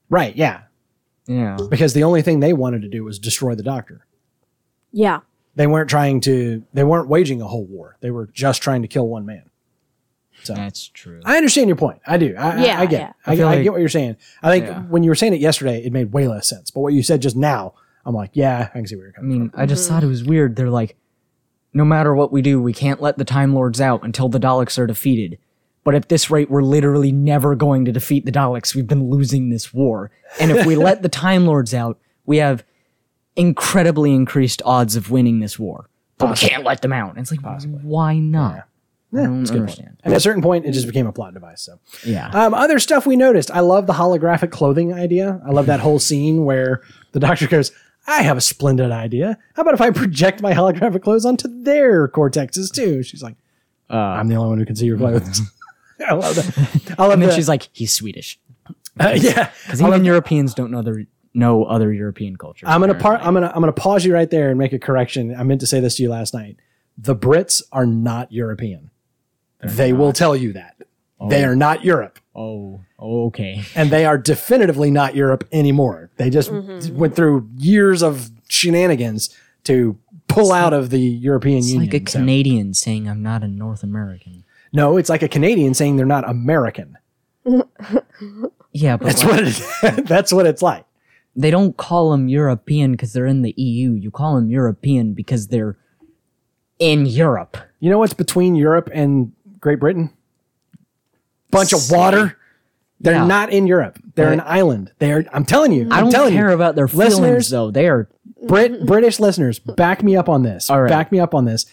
Right. 0.09 0.35
Yeah. 0.35 0.63
yeah. 1.25 1.57
Because 1.69 1.93
the 1.93 2.03
only 2.03 2.21
thing 2.21 2.39
they 2.39 2.53
wanted 2.53 2.81
to 2.81 2.89
do 2.89 3.03
was 3.03 3.17
destroy 3.17 3.55
the 3.55 3.63
Doctor. 3.63 4.05
Yeah. 4.91 5.21
They 5.55 5.67
weren't 5.67 5.89
trying 5.89 6.19
to. 6.21 6.65
They 6.73 6.83
weren't 6.83 7.07
waging 7.07 7.41
a 7.41 7.47
whole 7.47 7.65
war. 7.65 7.97
They 8.01 8.11
were 8.11 8.27
just 8.27 8.61
trying 8.61 8.81
to 8.81 8.89
kill 8.89 9.07
one 9.07 9.25
man. 9.25 9.49
So 10.45 10.53
That's 10.53 10.87
true. 10.87 11.21
I 11.25 11.37
understand 11.37 11.67
your 11.67 11.75
point. 11.75 11.99
I 12.05 12.17
do. 12.17 12.35
I, 12.37 12.63
Yeah, 12.63 12.79
I, 12.79 12.81
I 12.81 12.85
get. 12.85 12.99
yeah. 13.01 13.13
I, 13.25 13.33
I 13.33 13.35
feel 13.35 13.47
I 13.47 13.61
get 13.63 13.71
what 13.71 13.79
you're 13.79 13.89
saying. 13.89 14.17
I 14.43 14.51
think 14.51 14.65
Yeah. 14.65 14.81
when 14.83 15.03
you 15.03 15.09
were 15.09 15.15
saying 15.15 15.33
it 15.33 15.39
yesterday, 15.41 15.83
it 15.83 15.91
made 15.91 16.11
way 16.13 16.27
less 16.27 16.47
sense. 16.47 16.71
But 16.71 16.81
what 16.81 16.93
you 16.93 17.03
said 17.03 17.21
just 17.21 17.35
now, 17.35 17.73
I'm 18.05 18.13
like, 18.15 18.31
yeah, 18.33 18.69
I 18.73 18.77
can 18.77 18.85
see 18.87 18.95
where 18.95 19.05
you're 19.05 19.13
I 19.15 19.19
coming 19.21 19.29
mean, 19.39 19.49
from. 19.49 19.59
I 19.59 19.65
just 19.65 19.89
thought 19.89 20.03
it 20.03 20.07
was 20.07 20.23
weird. 20.23 20.55
They're 20.55 20.69
like, 20.69 20.95
no 21.73 21.83
matter 21.83 22.13
what 22.15 22.31
we 22.31 22.41
do, 22.41 22.61
we 22.61 22.73
can't 22.73 23.01
let 23.01 23.17
the 23.17 23.25
Time 23.25 23.53
Lords 23.53 23.81
out 23.81 24.03
until 24.03 24.29
the 24.29 24.39
Daleks 24.39 24.77
are 24.77 24.87
defeated. 24.87 25.39
But 25.83 25.93
at 25.95 26.09
this 26.09 26.31
rate, 26.31 26.49
we're 26.49 26.61
literally 26.63 27.11
never 27.11 27.55
going 27.55 27.85
to 27.85 27.91
defeat 27.91 28.25
the 28.25 28.31
Daleks. 28.31 28.73
We've 28.73 28.87
been 28.87 29.09
losing 29.09 29.49
this 29.49 29.73
war. 29.73 30.09
And 30.39 30.51
if 30.51 30.65
we 30.65 30.75
let 30.77 31.01
the 31.01 31.09
Time 31.09 31.45
Lords 31.45 31.73
out, 31.73 31.99
we 32.25 32.37
have 32.37 32.63
incredibly 33.35 34.13
increased 34.13 34.61
odds 34.65 34.95
of 34.95 35.11
winning 35.11 35.39
this 35.39 35.59
war. 35.59 35.89
But 36.17 36.29
we 36.29 36.35
can't 36.35 36.63
let 36.63 36.81
them 36.81 36.93
out. 36.93 37.11
And 37.11 37.19
it's 37.19 37.31
like, 37.31 37.41
why 37.83 38.17
not? 38.17 38.67
I 39.17 39.23
don't 39.23 39.39
That's 39.39 39.49
a 39.49 39.53
good 39.53 39.59
understand. 39.61 39.97
And 40.03 40.13
at 40.13 40.17
a 40.17 40.19
certain 40.19 40.41
point, 40.41 40.65
it 40.65 40.71
just 40.73 40.87
became 40.87 41.07
a 41.07 41.11
plot 41.11 41.33
device. 41.33 41.61
So, 41.61 41.79
Yeah. 42.05 42.27
um, 42.29 42.53
other 42.53 42.79
stuff 42.79 43.05
we 43.05 43.15
noticed. 43.15 43.49
I 43.51 43.59
love 43.61 43.87
the 43.87 43.93
holographic 43.93 44.51
clothing 44.51 44.93
idea. 44.93 45.41
I 45.45 45.51
love 45.51 45.65
that 45.67 45.79
whole 45.79 45.99
scene 45.99 46.45
where 46.45 46.81
the 47.13 47.19
Doctor 47.19 47.47
goes, 47.47 47.71
"I 48.07 48.21
have 48.23 48.37
a 48.37 48.41
splendid 48.41 48.91
idea. 48.91 49.37
How 49.55 49.61
about 49.61 49.73
if 49.73 49.81
I 49.81 49.89
project 49.91 50.41
my 50.41 50.53
holographic 50.53 51.01
clothes 51.03 51.25
onto 51.25 51.47
their 51.63 52.07
cortexes 52.07 52.71
too?" 52.71 53.03
She's 53.03 53.23
like, 53.23 53.35
Uh, 53.89 53.95
"I'm 53.97 54.27
the 54.27 54.35
only 54.35 54.49
one 54.49 54.57
who 54.59 54.65
can 54.65 54.75
see 54.75 54.85
your 54.85 54.97
clothes." 54.97 55.41
I 56.07 56.13
love 56.13 56.35
that. 56.35 56.95
I 56.99 57.03
love 57.03 57.13
and 57.13 57.21
then 57.21 57.29
that. 57.29 57.35
she's 57.35 57.47
like, 57.47 57.69
he's 57.71 57.93
Swedish. 57.93 58.39
Yeah. 58.99 59.49
Because 59.63 59.81
even 59.81 60.03
Europeans 60.05 60.53
don't 60.53 60.71
know 60.71 60.81
the 60.81 61.05
know 61.33 61.65
other 61.65 61.91
European 61.93 62.37
cultures. 62.37 62.67
I'm 62.69 62.79
gonna 62.79 62.95
par- 62.95 63.19
I'm 63.21 63.33
gonna 63.33 63.51
I'm 63.53 63.61
gonna 63.61 63.71
pause 63.73 64.05
you 64.05 64.13
right 64.13 64.29
there 64.29 64.49
and 64.49 64.57
make 64.57 64.71
a 64.73 64.79
correction. 64.79 65.35
I 65.35 65.43
meant 65.43 65.59
to 65.61 65.67
say 65.67 65.79
this 65.81 65.95
to 65.97 66.03
you 66.03 66.09
last 66.09 66.33
night. 66.33 66.57
The 66.97 67.13
Brits 67.15 67.61
are 67.73 67.85
not 67.85 68.31
European. 68.31 68.89
They 69.69 69.93
will 69.93 70.13
tell 70.13 70.35
you 70.35 70.53
that. 70.53 70.75
They 71.29 71.43
are 71.45 71.55
not 71.55 71.83
Europe. 71.83 72.19
Oh, 72.35 72.81
okay. 72.99 73.63
And 73.73 73.89
they 73.89 74.05
are 74.05 74.17
definitively 74.17 74.91
not 74.91 75.15
Europe 75.15 75.47
anymore. 75.51 76.11
They 76.17 76.29
just 76.29 76.51
Mm-hmm. 76.51 76.97
went 76.97 77.15
through 77.15 77.49
years 77.57 78.03
of 78.03 78.29
shenanigans 78.49 79.35
to 79.63 79.97
pull 80.27 80.51
out 80.51 80.73
of 80.73 80.89
the 80.89 80.99
European 80.99 81.59
It's 81.59 81.69
Union. 81.71 81.89
like 81.91 82.03
a 82.07 82.09
So- 82.11 82.19
Canadian 82.19 82.73
saying, 82.73 83.07
I'm 83.09 83.23
not 83.23 83.43
a 83.43 83.47
North 83.47 83.81
American. 83.83 84.43
no, 84.73 84.97
it's 84.97 85.09
like 85.09 85.23
a 85.23 85.27
Canadian 85.29 85.73
saying 85.73 85.95
they're 85.95 86.05
not 86.05 86.29
American. 86.29 86.97
Yeah, 88.71 88.97
but 88.97 89.05
That's 89.05 89.23
like, 89.23 89.31
what 89.31 89.43
it, 89.97 90.05
that's 90.07 90.33
what 90.33 90.45
it's 90.45 90.61
like. 90.61 90.85
they 91.33 91.49
don't 91.49 91.77
call 91.77 92.11
them 92.11 92.27
European 92.27 92.91
because 92.91 93.13
they're 93.13 93.25
in 93.25 93.41
the 93.41 93.53
EU. 93.55 93.91
You 93.93 94.11
call 94.11 94.35
them 94.35 94.49
European 94.49 95.13
because 95.13 95.47
they're 95.47 95.77
in 96.77 97.05
Europe. 97.05 97.55
You 97.79 97.89
know 97.89 97.99
what's 97.99 98.13
between 98.13 98.55
Europe 98.55 98.89
and 98.93 99.31
Great 99.65 99.79
Britain? 99.79 100.11
Bunch 101.49 101.73
of 101.73 101.89
water. 101.89 102.37
They're 102.99 103.15
Yeah. 103.15 103.25
not 103.25 103.49
in 103.51 103.65
Europe. 103.65 103.97
They're 104.13 104.31
an 104.31 104.43
island. 104.45 104.91
They're. 104.99 105.25
I'm 105.33 105.43
telling 105.43 105.71
you. 105.71 105.87
I 105.89 105.97
I'm 105.97 106.03
don't 106.05 106.11
telling 106.11 106.33
care 106.35 106.49
you. 106.49 106.53
about 106.55 106.75
their 106.75 106.85
Listeners- 106.85 107.49
though. 107.49 107.71
They 107.71 107.87
are 107.87 108.07
Brit 108.47 108.85
British 108.85 109.19
listeners, 109.19 109.57
back 109.57 110.03
me 110.03 110.15
up 110.15 110.29
on 110.29 110.43
this. 110.43 110.69
All 110.69 110.79
right. 110.83 110.87
Back 110.89 111.11
me 111.11 111.19
up 111.19 111.33
on 111.33 111.45
this. 111.45 111.65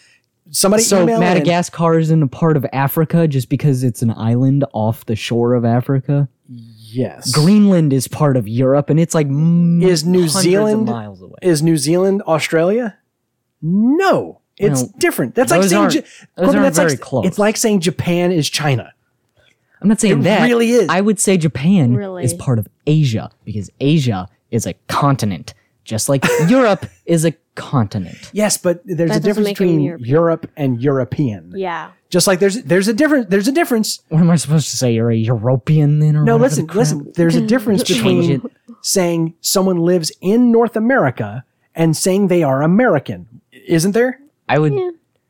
Somebody 0.49 0.81
so 0.81 1.03
email 1.03 1.17
in. 1.17 1.19
Madagascar 1.21 1.99
isn't 1.99 2.23
a 2.23 2.27
part 2.27 2.57
of 2.57 2.65
Africa 2.73 3.27
just 3.27 3.47
because 3.47 3.83
it's 3.83 4.01
an 4.01 4.09
island 4.09 4.65
off 4.73 5.05
the 5.05 5.15
shore 5.15 5.53
of 5.53 5.63
Africa. 5.65 6.29
Yes. 6.49 7.31
Greenland 7.31 7.93
is 7.93 8.07
part 8.07 8.37
of 8.37 8.47
Europe, 8.47 8.89
and 8.89 8.99
it's 8.99 9.13
like 9.13 9.27
Is 9.27 10.03
New 10.03 10.27
Zealand- 10.27 10.87
miles 10.87 11.21
away. 11.21 11.37
Is 11.43 11.61
New 11.61 11.77
Zealand 11.77 12.23
Australia? 12.25 12.97
No. 13.61 14.39
It's 14.57 14.81
Well, 14.81 14.93
different. 14.99 15.35
That's 15.35 15.51
like 15.51 15.63
saying 15.63 15.89
Ja- 15.91 16.01
Corbin, 16.37 16.55
aren't 16.55 16.61
that's 16.63 16.77
like- 16.77 16.87
very 16.87 16.97
close. 16.97 17.25
It's 17.25 17.39
like 17.39 17.57
saying 17.57 17.79
Japan 17.81 18.31
is 18.31 18.49
China. 18.49 18.93
I'm 19.81 19.89
not 19.89 19.99
saying 19.99 20.19
It 20.19 20.23
that. 20.23 20.43
really 20.43 20.71
is. 20.71 20.87
I 20.89 21.01
would 21.01 21.19
say 21.19 21.35
Japan 21.37 21.93
Really? 21.95 22.23
is 22.23 22.33
part 22.33 22.57
of 22.59 22.67
Asia 22.87 23.29
because 23.43 23.69
Asia 23.81 24.27
is 24.51 24.65
a 24.65 24.73
continent, 24.87 25.53
just 25.83 26.07
like 26.07 26.23
Europe 26.47 26.85
is 27.05 27.25
a 27.25 27.33
continent. 27.55 28.29
Yes, 28.31 28.57
but 28.57 28.81
there's 28.85 29.09
That 29.09 29.17
a 29.17 29.19
difference 29.21 29.49
between 29.49 29.81
Europe 29.99 30.49
and 30.55 30.81
European. 30.81 31.51
Yeah. 31.55 31.89
Just 32.09 32.27
like 32.27 32.39
there's 32.39 32.63
there's 32.63 32.87
a 32.87 32.93
difference 32.93 33.27
there's 33.29 33.47
a 33.47 33.51
difference 33.51 34.01
What 34.09 34.21
am 34.21 34.29
I 34.29 34.35
supposed 34.37 34.69
to 34.69 34.77
say? 34.77 34.93
You're 34.93 35.09
a 35.11 35.15
European 35.15 35.99
then, 35.99 36.15
or 36.15 36.23
No, 36.23 36.37
listen, 36.37 36.67
the 36.67 36.73
listen. 36.77 37.11
There's 37.15 37.35
a 37.35 37.45
difference 37.53 37.83
between 37.83 38.31
it. 38.31 38.41
saying 38.81 39.33
someone 39.41 39.77
lives 39.77 40.11
in 40.21 40.51
North 40.51 40.75
America 40.77 41.43
and 41.75 41.97
saying 41.97 42.27
they 42.27 42.43
are 42.43 42.61
American, 42.61 43.27
isn't 43.51 43.91
there? 43.93 44.19
I 44.53 44.59
would. 44.59 44.73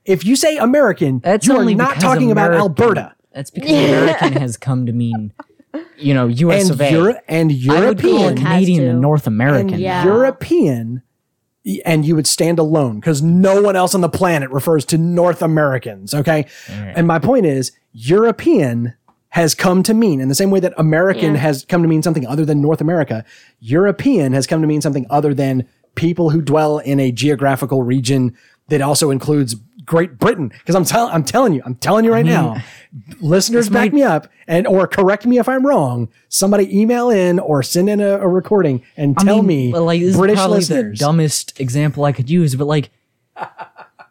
If 0.06 0.26
you 0.26 0.36
say 0.36 0.58
American, 0.58 1.20
That's 1.20 1.48
you 1.48 1.56
are 1.56 1.64
not 1.64 1.90
because 1.96 2.04
talking 2.04 2.32
about 2.32 2.54
Alberta 2.54 3.16
That's 3.32 3.50
because 3.52 3.70
American 3.72 4.34
has 4.42 4.58
come 4.58 4.86
to 4.86 4.92
mean, 4.92 5.32
you 5.98 6.14
know, 6.14 6.28
U.S. 6.28 6.64
and 6.64 6.72
of 6.72 6.82
A. 6.82 6.92
Euro- 6.92 7.20
and 7.28 7.50
I 7.52 7.54
would 7.54 7.62
European 8.04 8.38
Has 8.38 8.46
Canadian 8.46 8.88
and 8.90 9.02
North 9.02 9.28
American. 9.28 9.74
and 9.76 9.82
Yeah. 9.82 10.04
European, 10.04 11.04
and 11.86 12.04
you 12.06 12.16
would 12.18 12.28
stand 12.28 12.60
alone 12.60 13.00
because 13.00 13.22
no 13.22 13.62
one 13.62 13.78
else 13.78 13.96
on 13.96 14.02
the 14.02 14.10
planet 14.10 14.50
refers 14.52 14.84
to 14.86 14.98
North 14.98 15.42
Americans. 15.42 16.14
Okay, 16.14 16.48
and 16.70 17.08
my 17.08 17.20
point 17.20 17.46
is 17.46 17.72
European 17.94 18.94
has 19.30 19.56
come 19.56 19.82
to 19.84 19.94
mean 19.94 20.22
in 20.22 20.28
the 20.30 20.36
same 20.36 20.52
way 20.52 20.60
that 20.60 20.74
American 20.78 21.34
Yeah. 21.34 21.40
has 21.40 21.66
come 21.66 21.82
to 21.82 21.88
mean 21.88 22.04
something 22.04 22.28
other 22.28 22.46
than 22.46 22.62
North 22.62 22.82
America. 22.82 23.24
European 23.60 24.34
has 24.34 24.46
come 24.46 24.62
to 24.62 24.68
mean 24.68 24.82
something 24.82 25.08
other 25.10 25.34
than 25.34 25.66
people 25.96 26.30
who 26.32 26.42
dwell 26.42 26.78
in 26.80 27.00
a 27.00 27.12
geographical 27.12 27.82
region 27.84 28.34
that 28.70 28.82
also 28.82 29.12
includes 29.12 29.56
Great 29.86 30.18
Britain. 30.18 30.48
Because 30.50 30.76
I'm 30.76 30.86
telling, 30.86 31.14
I'm 31.14 31.24
telling 31.24 31.54
you, 31.54 31.62
I'm 31.66 31.76
telling 31.76 32.06
you 32.06 32.12
right 32.14 32.26
now, 32.26 32.62
listeners 33.20 33.68
back 33.70 33.92
might- 33.92 33.94
me 33.94 34.04
up 34.04 34.28
and 34.48 34.66
or 34.68 34.88
correct 34.88 35.26
me 35.26 35.38
if 35.40 35.50
I'm 35.50 35.66
wrong. 35.66 36.10
Somebody 36.30 36.78
email 36.80 37.10
in 37.10 37.40
or 37.40 37.64
send 37.64 37.90
in 37.90 38.00
a, 38.00 38.18
a 38.20 38.28
recording 38.28 38.84
and 38.98 39.16
I 39.20 39.24
tell 39.24 39.38
mean, 39.44 39.48
me 39.68 39.72
but, 39.74 39.82
like 39.82 40.00
this 40.02 40.16
British 40.16 40.36
is 40.36 40.40
probably 40.40 40.58
listeners. 40.60 41.00
the 41.00 41.06
dumbest 41.06 41.60
example 41.60 42.06
I 42.06 42.12
could 42.14 42.30
use, 42.30 42.56
but 42.56 42.66
like 42.66 42.92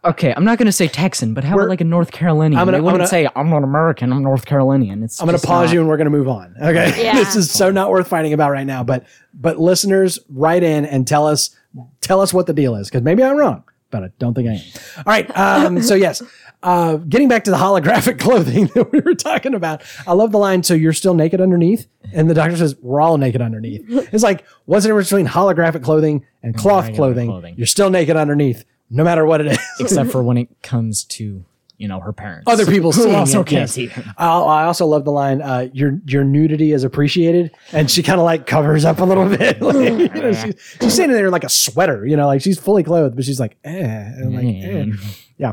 Okay, 0.05 0.35
I'm 0.37 0.45
not 0.45 0.59
gonna 0.59 0.73
say 0.73 0.89
Texan, 0.89 1.33
but 1.33 1.45
how 1.45 1.55
We're- 1.55 1.67
about 1.67 1.71
like 1.71 1.81
a 1.81 1.85
North 1.85 2.11
Carolinian? 2.11 2.59
I'm 2.61 2.67
gonna- 2.67 2.73
they 2.73 2.79
I'm 2.79 2.85
wouldn't 2.85 2.99
gonna- 3.03 3.09
say 3.09 3.29
I'm 3.37 3.49
not 3.51 3.63
American. 3.63 4.13
I'm 4.13 4.25
North 4.25 4.45
Carolinian. 4.47 5.05
It's 5.05 5.21
I'm 5.21 5.27
going 5.27 5.35
to 5.35 5.41
just 5.41 5.47
pause 5.47 5.69
not- 5.69 5.75
you 5.75 5.81
and 5.81 5.89
we're 5.89 5.97
going 5.97 6.07
to 6.07 6.11
move 6.11 6.27
on. 6.27 6.57
Okay. 6.61 7.05
Yeah. 7.05 7.15
this 7.19 7.37
is 7.37 7.53
so 7.53 7.71
not 7.71 7.89
worth 7.89 8.09
fighting 8.09 8.33
about 8.33 8.51
right 8.51 8.67
now, 8.67 8.83
but 8.83 9.07
but 9.33 9.61
listeners 9.61 10.19
write 10.29 10.65
in 10.65 10.85
and 10.87 11.07
tell 11.07 11.29
us 11.29 11.55
tell 12.01 12.21
us 12.21 12.35
what 12.35 12.47
the 12.49 12.53
deal 12.53 12.75
is 12.75 12.91
cuz 12.91 13.01
maybe 13.03 13.23
I'm 13.23 13.37
wrong, 13.37 13.63
but 13.93 14.03
I 14.03 14.09
don't 14.19 14.35
think 14.35 14.49
I 14.49 14.55
am. 14.55 14.61
All 14.97 15.05
right. 15.07 15.37
Um 15.39 15.81
so 15.83 15.95
yes. 15.95 16.21
Uh, 16.65 16.97
getting 16.97 17.27
back 17.27 17.43
to 17.43 17.51
the 17.51 17.57
holographic 17.57 18.21
clothing 18.27 18.67
that 18.69 18.93
we 18.93 19.01
were 19.01 19.15
talking 19.17 19.53
about, 19.53 19.83
I 20.07 20.13
love 20.13 20.31
the 20.31 20.39
line. 20.39 20.63
So 20.63 20.75
you're 20.75 20.93
still 20.93 21.15
naked 21.15 21.41
underneath, 21.41 21.89
and 22.13 22.31
the 22.31 22.35
doctor 22.35 22.57
says 22.57 22.77
we're 22.81 23.01
all 23.01 23.19
naked 23.19 23.43
underneath. 23.43 23.85
It's 24.13 24.23
like 24.23 24.45
what's 24.67 24.85
the 24.85 24.91
difference 24.91 25.11
between 25.11 25.27
holographic 25.27 25.83
clothing 25.83 26.25
and 26.41 26.57
cloth 26.57 26.95
clothing? 26.95 27.29
clothing. 27.29 27.55
You're 27.57 27.67
still 27.67 27.91
naked 27.91 28.17
underneath, 28.17 28.65
no 28.91 29.03
matter 29.03 29.27
what 29.27 29.41
it 29.41 29.49
is. 29.49 29.59
except 29.81 30.11
for 30.11 30.23
when 30.23 30.37
it 30.39 30.49
comes 30.63 31.03
to 31.05 31.45
you 31.83 31.89
know 31.89 31.99
her 31.99 32.13
parents. 32.13 32.45
Other 32.47 32.65
people 32.65 32.93
who 32.93 33.11
also 33.11 33.41
it, 33.41 33.49
can't 33.49 33.69
see 33.69 33.89
them. 33.89 34.15
I, 34.17 34.29
I 34.29 34.65
also 34.67 34.87
love 34.87 35.05
the 35.05 35.11
line, 35.11 35.43
uh, 35.43 35.69
"Your 35.73 36.01
your 36.07 36.23
nudity 36.23 36.71
is 36.71 36.85
appreciated," 36.85 37.51
and 37.73 37.91
she 37.91 38.05
kind 38.05 38.21
of 38.21 38.25
like 38.25 38.47
covers 38.47 38.85
up 38.85 39.01
a 39.01 39.05
little 39.05 39.29
bit. 39.37 39.61
Like, 39.61 39.75
you 39.99 40.09
know, 40.09 40.33
she's, 40.33 40.77
she's 40.81 40.95
sitting 40.95 41.11
there 41.11 41.27
in 41.27 41.33
like 41.33 41.43
a 41.43 41.49
sweater, 41.49 42.07
you 42.07 42.17
know, 42.17 42.29
like 42.29 42.41
she's 42.41 42.59
fully 42.59 42.85
clothed, 42.85 43.17
but 43.17 43.25
she's 43.25 43.41
like, 43.41 43.57
eh, 43.65 43.75
and 43.75 44.35
like, 44.35 44.45
eh. 44.45 45.13
yeah. 45.39 45.53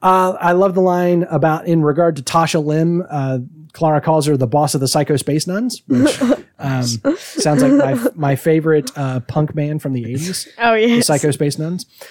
Uh, 0.00 0.36
I 0.40 0.52
love 0.52 0.74
the 0.74 0.82
line 0.82 1.24
about 1.24 1.66
in 1.66 1.82
regard 1.82 2.14
to 2.16 2.22
Tasha 2.22 2.64
Lem. 2.64 3.04
Uh, 3.10 3.38
Clara 3.76 4.00
calls 4.00 4.24
her 4.24 4.38
the 4.38 4.46
boss 4.46 4.74
of 4.74 4.80
the 4.80 4.88
Psycho 4.88 5.16
Space 5.16 5.46
Nuns, 5.46 5.82
which 5.86 6.18
um, 6.58 6.82
sounds 7.18 7.62
like 7.62 7.72
my 7.72 8.10
my 8.14 8.34
favorite 8.36 8.90
uh, 8.96 9.20
punk 9.20 9.54
band 9.54 9.82
from 9.82 9.92
the 9.92 10.02
eighties. 10.02 10.48
Oh 10.58 10.72
yeah. 10.72 10.86
the 10.86 10.92
yes. 10.94 11.06
Psycho 11.06 11.30
Space 11.30 11.58
Nuns. 11.58 11.84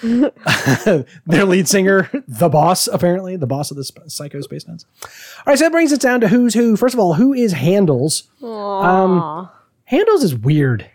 Their 1.26 1.44
lead 1.44 1.66
singer, 1.66 2.08
the 2.28 2.48
boss, 2.48 2.86
apparently, 2.86 3.34
the 3.34 3.48
boss 3.48 3.72
of 3.72 3.76
the 3.76 3.82
Sp- 3.82 4.06
Psycho 4.06 4.40
Space 4.42 4.68
Nuns. 4.68 4.86
All 5.02 5.08
right, 5.48 5.58
so 5.58 5.64
that 5.64 5.72
brings 5.72 5.92
us 5.92 5.98
down 5.98 6.20
to 6.20 6.28
who's 6.28 6.54
who. 6.54 6.76
First 6.76 6.94
of 6.94 7.00
all, 7.00 7.14
who 7.14 7.32
is 7.32 7.52
Handles? 7.52 8.30
Aw. 8.44 9.52
Handles 9.86 10.22
is 10.22 10.36
weird. 10.36 10.88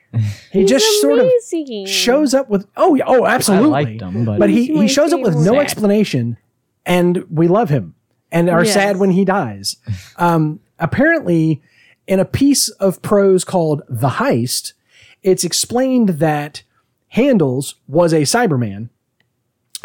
He 0.53 0.63
just 0.63 1.01
sort 1.01 1.19
of 1.19 1.29
shows 1.89 2.33
up 2.33 2.49
with 2.49 2.65
oh 2.77 2.95
yeah, 2.95 3.03
oh 3.07 3.25
absolutely. 3.25 3.69
liked 3.69 4.01
him, 4.01 4.23
but- 4.23 4.39
but 4.39 4.49
he 4.49 4.67
he 4.67 4.87
shows 4.87 5.11
up 5.11 5.19
with 5.19 5.35
no 5.35 5.59
explanation, 5.59 6.37
and 6.85 7.25
we 7.29 7.49
love 7.49 7.67
him 7.67 7.95
and 8.31 8.49
are 8.49 8.63
Yes. 8.63 8.73
sad 8.73 8.97
when 8.97 9.11
he 9.11 9.25
dies. 9.25 9.77
Um, 10.17 10.59
apparently, 10.79 11.61
in 12.07 12.19
a 12.19 12.25
piece 12.25 12.69
of 12.69 13.01
prose 13.01 13.43
called 13.43 13.81
"The 13.89 14.09
Heist," 14.09 14.73
it's 15.23 15.43
explained 15.43 16.09
that 16.19 16.63
Handles 17.09 17.75
was 17.87 18.13
a 18.13 18.21
Cyberman 18.21 18.89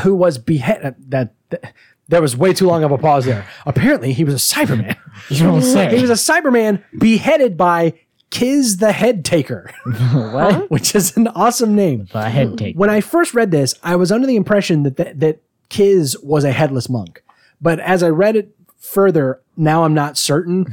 who 0.02 0.14
was 0.14 0.38
beheaded. 0.38 0.94
That, 1.10 1.32
that 1.50 1.72
there 2.08 2.22
was 2.22 2.36
way 2.36 2.52
too 2.52 2.66
long 2.66 2.84
of 2.84 2.92
a 2.92 2.98
pause 2.98 3.24
there. 3.24 3.46
Apparently, 3.66 4.12
he 4.12 4.24
was 4.24 4.34
a 4.34 4.38
Cyberman. 4.54 4.96
You 5.30 5.44
don't 5.44 5.62
say. 5.62 5.96
he 5.96 6.02
was 6.06 6.10
a 6.10 6.12
Cyberman 6.32 6.82
beheaded 6.98 7.56
by 7.56 7.94
Kiz 8.28 8.76
the 8.76 8.92
Head 8.92 9.24
Taker, 9.24 9.70
what? 9.86 10.70
which 10.70 10.94
is 10.94 11.16
an 11.16 11.26
awesome 11.28 11.74
name. 11.74 12.06
The 12.12 12.28
head 12.28 12.58
take. 12.58 12.76
When 12.76 12.90
I 12.90 13.00
first 13.00 13.32
read 13.32 13.50
this, 13.50 13.74
I 13.82 13.96
was 13.96 14.12
under 14.12 14.26
the 14.26 14.36
impression 14.36 14.82
that 14.82 14.96
that, 14.98 15.20
that 15.20 15.40
Kiz 15.70 16.16
was 16.22 16.44
a 16.44 16.52
headless 16.52 16.90
monk. 16.90 17.22
But 17.60 17.80
as 17.80 18.02
I 18.02 18.08
read 18.08 18.36
it 18.36 18.54
further, 18.78 19.40
now 19.56 19.84
I'm 19.84 19.94
not 19.94 20.16
certain. 20.18 20.66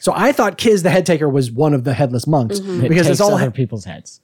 So 0.00 0.12
I 0.16 0.32
thought 0.32 0.56
Kiz 0.58 0.82
the 0.82 0.90
head 0.90 1.04
taker 1.06 1.28
was 1.28 1.50
one 1.50 1.74
of 1.74 1.84
the 1.84 1.92
headless 1.94 2.26
monks 2.26 2.58
It 2.58 2.62
because 2.88 3.06
takes 3.06 3.08
it's 3.08 3.20
all 3.20 3.34
other 3.34 3.50
people's 3.50 3.84
heads. 3.84 4.20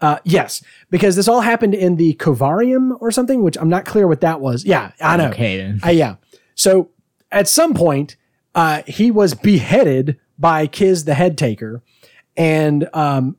uh, 0.00 0.18
yes, 0.24 0.62
because 0.90 1.14
this 1.16 1.28
all 1.28 1.42
happened 1.42 1.74
in 1.74 1.96
the 1.96 2.14
Covarium 2.14 2.96
or 3.00 3.10
something, 3.10 3.42
which 3.42 3.56
I'm 3.58 3.68
not 3.68 3.84
clear 3.84 4.06
what 4.08 4.22
that 4.22 4.40
was. 4.40 4.64
Yeah, 4.64 4.92
I 5.00 5.16
know. 5.18 5.28
Okay 5.28 5.58
then. 5.58 5.80
Uh, 5.84 5.90
yeah. 5.90 6.16
So 6.54 6.90
at 7.30 7.48
some 7.48 7.74
point, 7.74 8.16
uh, 8.54 8.82
he 8.86 9.10
was 9.10 9.34
beheaded 9.34 10.18
by 10.38 10.66
Kiz 10.66 11.04
the 11.04 11.12
head 11.14 11.36
taker. 11.36 11.82
And 12.36 12.88
um, 12.94 13.36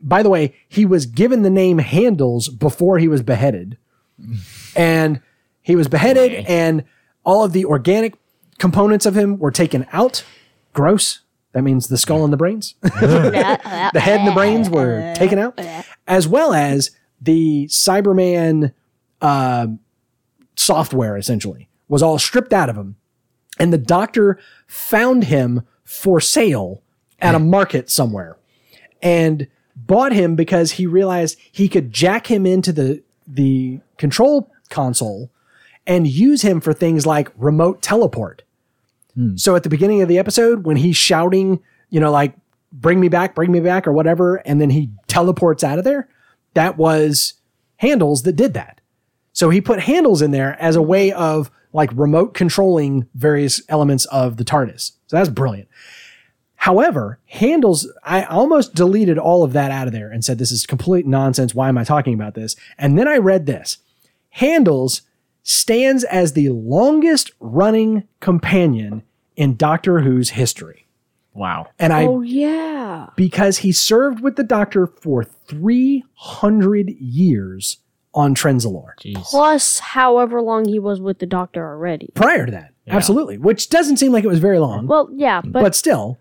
by 0.00 0.22
the 0.22 0.30
way, 0.30 0.54
he 0.68 0.86
was 0.86 1.04
given 1.04 1.42
the 1.42 1.50
name 1.50 1.78
Handles 1.78 2.48
before 2.48 2.98
he 2.98 3.08
was 3.08 3.22
beheaded. 3.22 3.76
and 4.74 5.20
he 5.60 5.76
was 5.76 5.86
beheaded, 5.88 6.32
Okay. 6.32 6.44
and 6.48 6.84
all 7.28 7.44
of 7.44 7.52
the 7.52 7.66
organic 7.66 8.14
components 8.58 9.04
of 9.04 9.14
him 9.14 9.38
were 9.38 9.50
taken 9.50 9.86
out. 9.92 10.24
Gross. 10.72 11.20
That 11.52 11.60
means 11.60 11.88
the 11.88 11.98
skull 11.98 12.24
and 12.24 12.32
the 12.32 12.38
brains. 12.38 12.74
the 12.80 14.00
head 14.00 14.20
and 14.20 14.26
the 14.26 14.32
brains 14.32 14.70
were 14.70 15.12
taken 15.14 15.38
out, 15.38 15.60
as 16.06 16.26
well 16.26 16.54
as 16.54 16.90
the 17.20 17.66
Cyberman 17.66 18.72
uh, 19.20 19.66
software, 20.56 21.18
essentially, 21.18 21.68
was 21.86 22.02
all 22.02 22.18
stripped 22.18 22.54
out 22.54 22.70
of 22.70 22.76
him. 22.76 22.96
And 23.58 23.74
the 23.74 23.78
doctor 23.78 24.38
found 24.66 25.24
him 25.24 25.66
for 25.84 26.22
sale 26.22 26.82
at 27.18 27.34
a 27.34 27.38
market 27.38 27.90
somewhere 27.90 28.38
and 29.02 29.48
bought 29.76 30.12
him 30.12 30.34
because 30.34 30.72
he 30.72 30.86
realized 30.86 31.38
he 31.52 31.68
could 31.68 31.92
jack 31.92 32.28
him 32.28 32.46
into 32.46 32.72
the, 32.72 33.02
the 33.26 33.80
control 33.98 34.50
console 34.70 35.30
and 35.88 36.06
use 36.06 36.42
him 36.42 36.60
for 36.60 36.72
things 36.72 37.06
like 37.06 37.32
remote 37.36 37.82
teleport. 37.82 38.42
Hmm. 39.14 39.36
So 39.36 39.56
at 39.56 39.64
the 39.64 39.68
beginning 39.68 40.02
of 40.02 40.08
the 40.08 40.18
episode, 40.18 40.64
when 40.64 40.76
he's 40.76 40.96
shouting, 40.96 41.60
you 41.90 41.98
know, 41.98 42.12
like, 42.12 42.34
bring 42.70 43.00
me 43.00 43.08
back, 43.08 43.34
bring 43.34 43.50
me 43.50 43.60
back, 43.60 43.88
or 43.88 43.92
whatever, 43.92 44.36
and 44.36 44.60
then 44.60 44.70
he 44.70 44.90
teleports 45.06 45.64
out 45.64 45.78
of 45.78 45.84
there, 45.84 46.08
that 46.54 46.76
was 46.76 47.34
handles 47.76 48.22
that 48.22 48.34
did 48.34 48.54
that. 48.54 48.80
So 49.32 49.50
he 49.50 49.60
put 49.60 49.80
handles 49.80 50.20
in 50.20 50.30
there 50.32 50.60
as 50.60 50.76
a 50.76 50.82
way 50.82 51.10
of 51.12 51.50
like 51.72 51.90
remote 51.94 52.34
controlling 52.34 53.06
various 53.14 53.62
elements 53.68 54.04
of 54.06 54.36
the 54.36 54.44
TARDIS. 54.44 54.92
So 55.06 55.16
that's 55.16 55.28
brilliant. 55.28 55.68
However, 56.56 57.20
handles, 57.26 57.90
I 58.02 58.24
almost 58.24 58.74
deleted 58.74 59.16
all 59.16 59.44
of 59.44 59.52
that 59.52 59.70
out 59.70 59.86
of 59.86 59.92
there 59.92 60.10
and 60.10 60.24
said, 60.24 60.38
this 60.38 60.50
is 60.50 60.66
complete 60.66 61.06
nonsense. 61.06 61.54
Why 61.54 61.68
am 61.68 61.78
I 61.78 61.84
talking 61.84 62.14
about 62.14 62.34
this? 62.34 62.56
And 62.76 62.98
then 62.98 63.06
I 63.06 63.18
read 63.18 63.46
this. 63.46 63.78
Handles 64.30 65.02
stands 65.48 66.04
as 66.04 66.34
the 66.34 66.50
longest 66.50 67.32
running 67.40 68.06
companion 68.20 69.02
in 69.34 69.56
Doctor 69.56 70.00
Who's 70.00 70.30
history. 70.30 70.86
Wow. 71.32 71.68
And 71.78 71.92
I 71.92 72.04
Oh 72.04 72.20
yeah. 72.20 73.08
because 73.16 73.58
he 73.58 73.72
served 73.72 74.20
with 74.20 74.36
the 74.36 74.42
Doctor 74.44 74.86
for 74.86 75.24
300 75.24 76.90
years 76.90 77.78
on 78.12 78.34
Trenzalore. 78.34 78.92
Jeez. 79.00 79.14
Plus, 79.22 79.78
however 79.78 80.42
long 80.42 80.66
he 80.66 80.78
was 80.78 81.00
with 81.00 81.18
the 81.18 81.26
doctor 81.26 81.66
already. 81.66 82.10
Prior 82.14 82.44
to 82.44 82.52
that, 82.52 82.72
absolutely, 82.88 83.38
which 83.38 83.70
doesn't 83.70 83.96
seem 83.98 84.12
like 84.12 84.24
it 84.24 84.28
was 84.28 84.40
very 84.40 84.58
long, 84.58 84.86
Well, 84.86 85.08
yeah, 85.14 85.40
but, 85.42 85.62
but 85.62 85.74
still. 85.74 86.18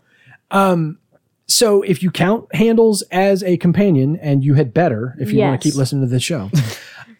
Um, 0.51 0.99
so 1.47 1.81
if 1.81 2.03
you 2.03 2.11
count 2.11 2.53
Handles 2.53 3.01
as 3.11 3.41
a 3.43 3.57
companion, 3.57 4.17
and 4.17 4.43
you 4.43 4.53
had 4.53 4.73
better 4.73 5.15
if 5.19 5.31
you 5.31 5.39
want 5.39 5.61
to 5.61 5.67
keep 5.69 5.75
listening 5.77 6.01
to 6.03 6.07
this 6.07 6.23
show, 6.23 6.49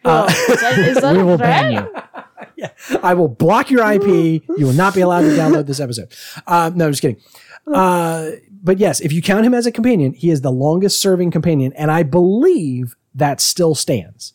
Well, 0.08 0.26
is 0.28 0.62
that, 0.62 0.78
is 0.80 0.97
that 1.01 1.14
We 1.16 1.22
a 1.22 1.26
will 1.26 1.38
threat? 1.38 1.93
ban 1.93 2.51
you. 2.58 2.68
I 3.03 3.14
will 3.14 3.28
block 3.28 3.70
your 3.70 3.89
IP. 3.91 4.03
You 4.58 4.66
will 4.66 4.74
not 4.74 4.95
be 4.95 5.01
allowed 5.01 5.22
to 5.22 5.28
download 5.30 5.68
this 5.68 5.80
episode. 5.80 6.12
Uh, 6.47 6.72
no, 6.74 6.86
I'm 6.86 6.91
just 6.91 7.01
kidding. 7.01 7.22
Uh, 7.72 8.32
but 8.64 8.78
yes, 8.80 9.01
if 9.01 9.12
you 9.12 9.22
count 9.22 9.45
him 9.45 9.53
as 9.53 9.66
a 9.66 9.72
companion, 9.72 10.14
he 10.14 10.30
is 10.30 10.41
the 10.41 10.51
longest 10.51 11.01
serving 11.01 11.30
companion, 11.32 11.74
and 11.74 11.91
I 11.91 12.03
believe 12.03 12.95
that 13.14 13.41
still 13.41 13.76
stands 13.76 14.34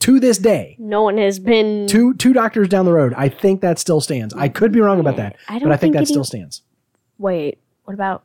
to 0.00 0.20
this 0.20 0.38
day. 0.38 0.76
No 0.78 1.02
one 1.02 1.18
has 1.18 1.38
been. 1.38 1.86
two 1.88 2.14
two 2.14 2.32
doctors 2.32 2.68
down 2.68 2.84
the 2.84 2.92
road. 2.92 3.12
I 3.16 3.28
think 3.28 3.60
that 3.62 3.78
still 3.78 4.00
stands. 4.00 4.32
I 4.34 4.48
could 4.48 4.70
be 4.72 4.80
wrong 4.80 5.00
about 5.00 5.16
that, 5.16 5.36
I 5.48 5.54
but 5.54 5.58
don't 5.60 5.72
I 5.72 5.76
think 5.76 5.80
think 5.80 5.92
that 5.94 5.98
any- 6.00 6.06
still 6.06 6.24
stands. 6.24 6.62
Wait, 7.18 7.58
what 7.84 7.94
about 7.94 8.22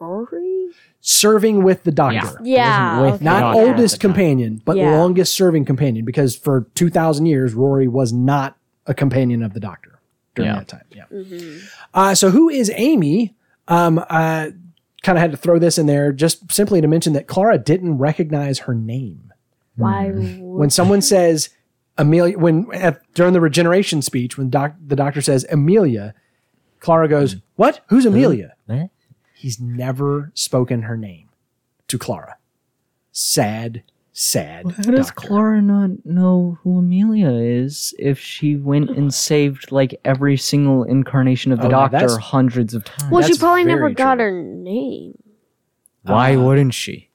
Rory? 0.00 0.68
Serving 1.04 1.64
with 1.64 1.82
the 1.82 1.90
doctor, 1.90 2.38
Yeah, 2.44 3.00
with 3.02 3.14
okay. 3.14 3.24
not 3.24 3.40
Doctor. 3.40 3.60
oldest 3.60 3.94
At 3.96 4.00
the 4.00 4.02
time. 4.08 4.14
companion, 4.14 4.62
but 4.64 4.76
Yeah. 4.76 4.96
longest 4.96 5.34
serving 5.34 5.64
companion. 5.64 6.04
Because 6.04 6.36
for 6.36 6.68
two 6.76 6.88
thousand 6.90 7.26
years, 7.26 7.54
Rory 7.54 7.88
was 7.88 8.12
not 8.12 8.56
a 8.86 8.94
companion 8.94 9.42
of 9.42 9.52
the 9.52 9.58
doctor 9.58 9.98
during 10.36 10.52
Yeah. 10.52 10.58
that 10.60 10.68
time. 10.68 10.84
Yeah. 10.94 11.04
Uh, 11.92 12.14
so 12.14 12.30
who 12.30 12.48
is 12.48 12.70
Amy? 12.76 13.34
Um, 13.66 13.98
I 14.08 14.52
kind 15.02 15.18
of 15.18 15.22
had 15.22 15.32
to 15.32 15.36
throw 15.36 15.58
this 15.58 15.76
in 15.76 15.86
there 15.86 16.12
just 16.12 16.52
simply 16.52 16.80
to 16.80 16.86
mention 16.86 17.14
that 17.14 17.26
Clara 17.26 17.58
didn't 17.58 17.98
recognize 17.98 18.60
her 18.60 18.74
name. 18.74 19.32
Why? 19.76 20.10
when 20.10 20.70
someone 20.70 21.00
says 21.14 21.48
Amelia, 21.98 22.38
when 22.38 22.66
at, 22.72 23.00
during 23.14 23.32
the 23.32 23.40
regeneration 23.40 24.02
speech, 24.02 24.38
when 24.38 24.50
doc, 24.50 24.74
the 24.86 24.94
doctor 24.96 25.20
says 25.20 25.44
Amelia, 25.50 26.14
Clara 26.78 27.08
goes, 27.08 27.36
"What? 27.56 27.80
Who's 27.88 28.06
Amelia?" 28.06 28.52
What? 29.42 29.44
He's 29.44 29.60
never 29.60 30.30
spoken 30.34 30.82
her 30.82 30.96
name 30.96 31.28
to 31.88 31.98
Clara. 31.98 32.36
Sad, 33.10 33.82
sad. 34.12 34.64
How 34.70 34.92
does. 34.92 35.10
Clara 35.10 35.60
not 35.60 36.04
know 36.06 36.58
who 36.62 36.78
Amelia 36.78 37.30
is 37.30 37.94
if 37.98 38.18
she 38.18 38.56
went 38.56 38.90
and 38.90 39.12
saved 39.28 39.70
like 39.72 40.00
every 40.04 40.36
single 40.36 40.84
incarnation 40.84 41.52
of 41.52 41.58
the 41.60 41.66
Oh, 41.66 41.70
Doctor 41.70 41.98
that's- 41.98 42.16
hundreds 42.18 42.72
of 42.74 42.84
times? 42.84 43.10
well, 43.12 43.22
she 43.26 43.36
probably 43.36 43.64
never 43.64 43.82
very 43.82 43.94
got 43.94 44.18
her 44.20 44.30
name. 44.42 45.18
Why 46.02 46.34
Uh, 46.36 46.42
wouldn't 46.42 46.74
she? 46.74 47.10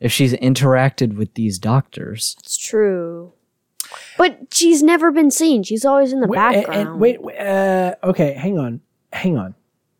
If 0.00 0.12
she's 0.12 0.34
interacted 0.34 1.16
with 1.16 1.34
these 1.34 1.58
doctors, 1.58 2.36
It's 2.40 2.56
true. 2.58 3.32
But 4.18 4.48
she's 4.52 4.82
never 4.82 5.10
been 5.12 5.30
seen. 5.30 5.62
She's 5.62 5.84
always 5.84 6.12
in 6.12 6.20
the 6.20 6.26
Wait, 6.26 6.38
and- 6.38 6.54
background. 6.66 6.88
and 6.88 7.00
wait, 7.00 7.22
wait, 7.22 7.38
uh, 7.38 7.94
okay, 8.02 8.32
hang 8.34 8.58
on, 8.58 8.80
hang 9.12 9.38
on, 9.38 9.54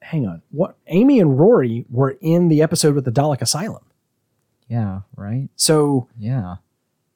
hang 0.06 0.26
on. 0.26 0.42
What? 0.50 0.76
Amy 0.88 1.20
and 1.20 1.38
Rory 1.38 1.84
were 1.90 2.16
in 2.20 2.48
the 2.48 2.62
episode 2.62 2.94
with 2.94 3.04
the 3.04 3.12
Dalek 3.12 3.40
Asylum. 3.40 3.82
Yeah, 4.68 5.00
right? 5.16 5.48
So, 5.56 6.08
Yeah. 6.18 6.56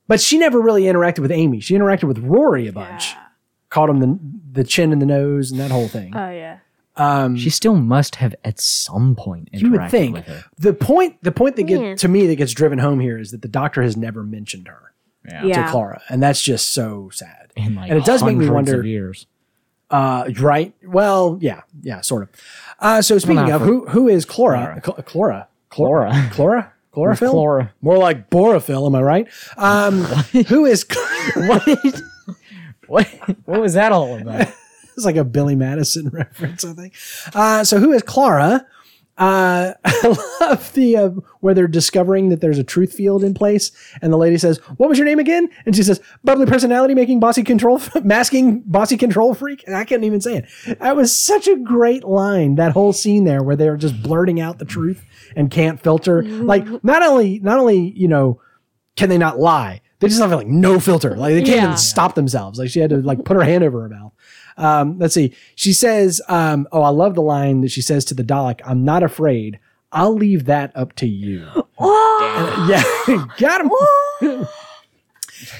but 0.06 0.20
she 0.20 0.38
never 0.38 0.60
really 0.60 0.82
interacted 0.84 1.20
with 1.20 1.32
Amy. 1.32 1.60
She 1.60 1.74
interacted 1.74 2.04
with 2.04 2.18
Rory 2.18 2.66
a 2.68 2.72
bunch. 2.72 3.12
yeah. 3.12 3.24
Caught 3.70 3.90
him 3.90 4.00
the 4.00 4.18
the 4.52 4.64
chin 4.64 4.90
and 4.92 5.00
the 5.00 5.06
nose 5.06 5.50
and 5.52 5.60
that 5.60 5.70
whole 5.70 5.86
thing. 5.88 6.14
Oh 6.16 6.30
yeah. 6.30 6.58
Um, 6.96 7.36
She 7.36 7.50
still 7.50 7.76
must 7.76 8.16
have 8.16 8.34
at 8.44 8.60
some 8.60 9.14
point 9.14 9.48
interacted 9.52 9.60
you 9.60 9.70
would 9.70 9.90
think 9.90 10.16
with 10.16 10.26
her. 10.26 10.44
the 10.58 10.72
point 10.74 11.22
the 11.22 11.30
point 11.32 11.54
that 11.56 11.62
get 11.64 11.80
Yeah. 11.80 11.94
to 11.94 12.08
me 12.08 12.26
that 12.26 12.34
gets 12.36 12.52
driven 12.52 12.78
home 12.80 12.98
here 12.98 13.16
is 13.16 13.30
that 13.30 13.42
the 13.42 13.48
doctor 13.48 13.80
has 13.82 13.96
never 13.96 14.24
mentioned 14.24 14.66
her 14.66 14.92
Yeah. 15.24 15.44
Yeah. 15.44 15.64
to 15.66 15.70
Clara, 15.70 16.02
and 16.08 16.20
that's 16.22 16.42
just 16.42 16.70
so 16.72 17.10
sad. 17.12 17.52
In 17.56 17.76
like 17.76 17.90
And 17.90 17.98
it 17.98 18.04
does 18.04 18.24
make 18.24 18.36
me 18.36 18.48
wonder- 18.50 18.84
years. 18.84 19.26
Uh, 19.90 20.30
right? 20.40 20.72
Well, 20.84 21.38
yeah, 21.40 21.62
yeah, 21.82 22.00
sort 22.00 22.22
of. 22.22 22.28
Uh, 22.78 23.02
so 23.02 23.18
speaking 23.18 23.50
of 23.50 23.60
who 23.60 23.86
who 23.88 24.08
is 24.08 24.24
Clara? 24.24 24.80
Cl- 24.84 25.02
Clara, 25.02 25.48
Chlora. 25.70 26.30
Chlora, 26.30 26.70
chlorophyll. 26.92 27.34
Chlora. 27.34 27.70
More 27.82 27.98
like 27.98 28.30
borophyll, 28.30 28.86
am 28.86 28.94
I 28.94 29.02
right? 29.02 29.28
Um, 29.56 30.02
who 30.48 30.64
is? 30.66 30.86
What? 31.36 31.68
what? 32.86 33.06
What 33.44 33.60
was 33.60 33.74
that 33.74 33.92
all 33.92 34.16
about? 34.18 34.48
it's 34.96 35.04
like 35.04 35.16
a 35.16 35.24
Billy 35.24 35.54
Madison 35.54 36.08
reference, 36.08 36.64
I 36.64 36.72
think. 36.72 36.94
Uh, 37.34 37.62
so 37.64 37.78
who 37.78 37.92
is 37.92 38.02
Clara? 38.02 38.66
Uh, 39.20 39.74
I 39.84 40.16
love 40.40 40.72
the 40.72 40.96
uh, 40.96 41.08
where 41.40 41.52
they're 41.54 41.68
discovering 41.68 42.30
that 42.30 42.40
there's 42.40 42.58
a 42.58 42.64
truth 42.64 42.92
field 42.94 43.22
in 43.22 43.34
place, 43.34 43.70
and 44.02 44.12
the 44.12 44.16
lady 44.16 44.38
says, 44.38 44.56
"What 44.78 44.88
was 44.88 44.98
your 44.98 45.04
name 45.06 45.18
again?" 45.18 45.48
And 45.66 45.76
she 45.76 45.82
says, 45.82 46.00
"Bubbly 46.24 46.46
personality, 46.46 46.94
making 46.94 47.20
bossy 47.20 47.42
control, 47.44 47.80
masking 48.02 48.60
bossy 48.60 48.96
control 48.96 49.34
freak." 49.34 49.62
And 49.66 49.76
I 49.76 49.84
couldn't 49.84 50.04
even 50.04 50.20
say 50.22 50.38
it. 50.38 50.78
That 50.80 50.96
was 50.96 51.14
such 51.14 51.46
a 51.46 51.56
great 51.56 52.02
line. 52.02 52.54
That 52.54 52.72
whole 52.72 52.92
scene 52.94 53.24
there, 53.24 53.42
where 53.42 53.56
they're 53.56 53.76
just 53.76 54.02
blurting 54.02 54.40
out 54.40 54.58
the 54.58 54.64
truth 54.64 55.04
and 55.36 55.50
can't 55.50 55.80
filter. 55.80 56.22
Like 56.22 56.82
not 56.82 57.02
only, 57.02 57.38
not 57.40 57.58
only 57.58 57.90
you 57.90 58.08
know, 58.08 58.40
can 58.96 59.10
they 59.10 59.18
not 59.18 59.38
lie? 59.38 59.82
They 59.98 60.08
just 60.08 60.18
have 60.22 60.32
like 60.32 60.46
no 60.46 60.80
filter. 60.80 61.14
Like 61.14 61.34
they 61.34 61.42
can't 61.42 61.56
Yeah. 61.58 61.64
even 61.66 61.76
stop 61.76 62.14
themselves. 62.14 62.58
Like 62.58 62.70
she 62.70 62.80
had 62.80 62.88
to 62.88 62.96
like 63.02 63.22
put 63.26 63.36
her 63.36 63.42
hand 63.42 63.62
over 63.62 63.82
her 63.82 63.88
mouth. 63.90 64.12
Um, 64.60 64.98
let's 64.98 65.14
see. 65.14 65.34
She 65.54 65.72
says, 65.72 66.20
um, 66.28 66.68
"Oh, 66.70 66.82
I 66.82 66.90
love 66.90 67.14
the 67.14 67.22
line 67.22 67.62
that 67.62 67.70
she 67.70 67.80
says 67.82 68.04
to 68.06 68.14
the 68.14 68.22
Dalek. 68.22 68.60
I'm 68.64 68.84
not 68.84 69.02
afraid. 69.02 69.58
I'll 69.90 70.14
leave 70.14 70.44
that 70.44 70.70
up 70.76 70.94
to 70.96 71.06
you." 71.06 71.46
Oh, 71.78 72.66
yeah, 72.68 73.26
got 73.38 73.62
him. 73.62 74.46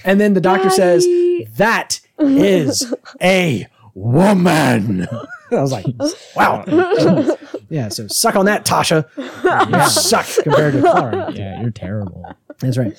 and 0.05 0.21
then 0.21 0.35
the 0.35 0.41
doctor 0.41 0.69
says, 0.71 1.07
"That 1.57 2.01
is 2.19 2.95
a 3.23 3.67
woman." 3.95 5.09
I 5.51 5.61
was 5.61 5.73
like, 5.73 5.87
"Wow." 6.37 6.65
yeah. 7.71 7.89
So 7.89 8.07
suck 8.07 8.37
on 8.37 8.45
that, 8.45 8.65
Tasha. 8.67 9.09
You 9.17 9.91
suck 9.91 10.27
compared 10.45 10.75
to 10.75 10.81
Clara. 10.83 11.33
Yeah, 11.33 11.61
you're 11.63 11.71
terrible. 11.71 12.25
That's 12.59 12.77
right. 12.77 12.97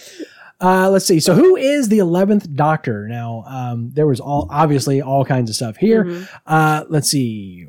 Uh, 0.61 0.89
let's 0.89 1.05
see. 1.05 1.19
So, 1.19 1.33
who 1.33 1.55
is 1.55 1.89
the 1.89 1.99
eleventh 1.99 2.53
Doctor? 2.55 3.07
Now, 3.07 3.43
um, 3.47 3.91
there 3.93 4.05
was 4.05 4.19
all 4.19 4.47
obviously 4.51 5.01
all 5.01 5.25
kinds 5.25 5.49
of 5.49 5.55
stuff 5.55 5.77
here. 5.77 6.27
Uh, 6.45 6.85
let's 6.89 7.09
see. 7.09 7.65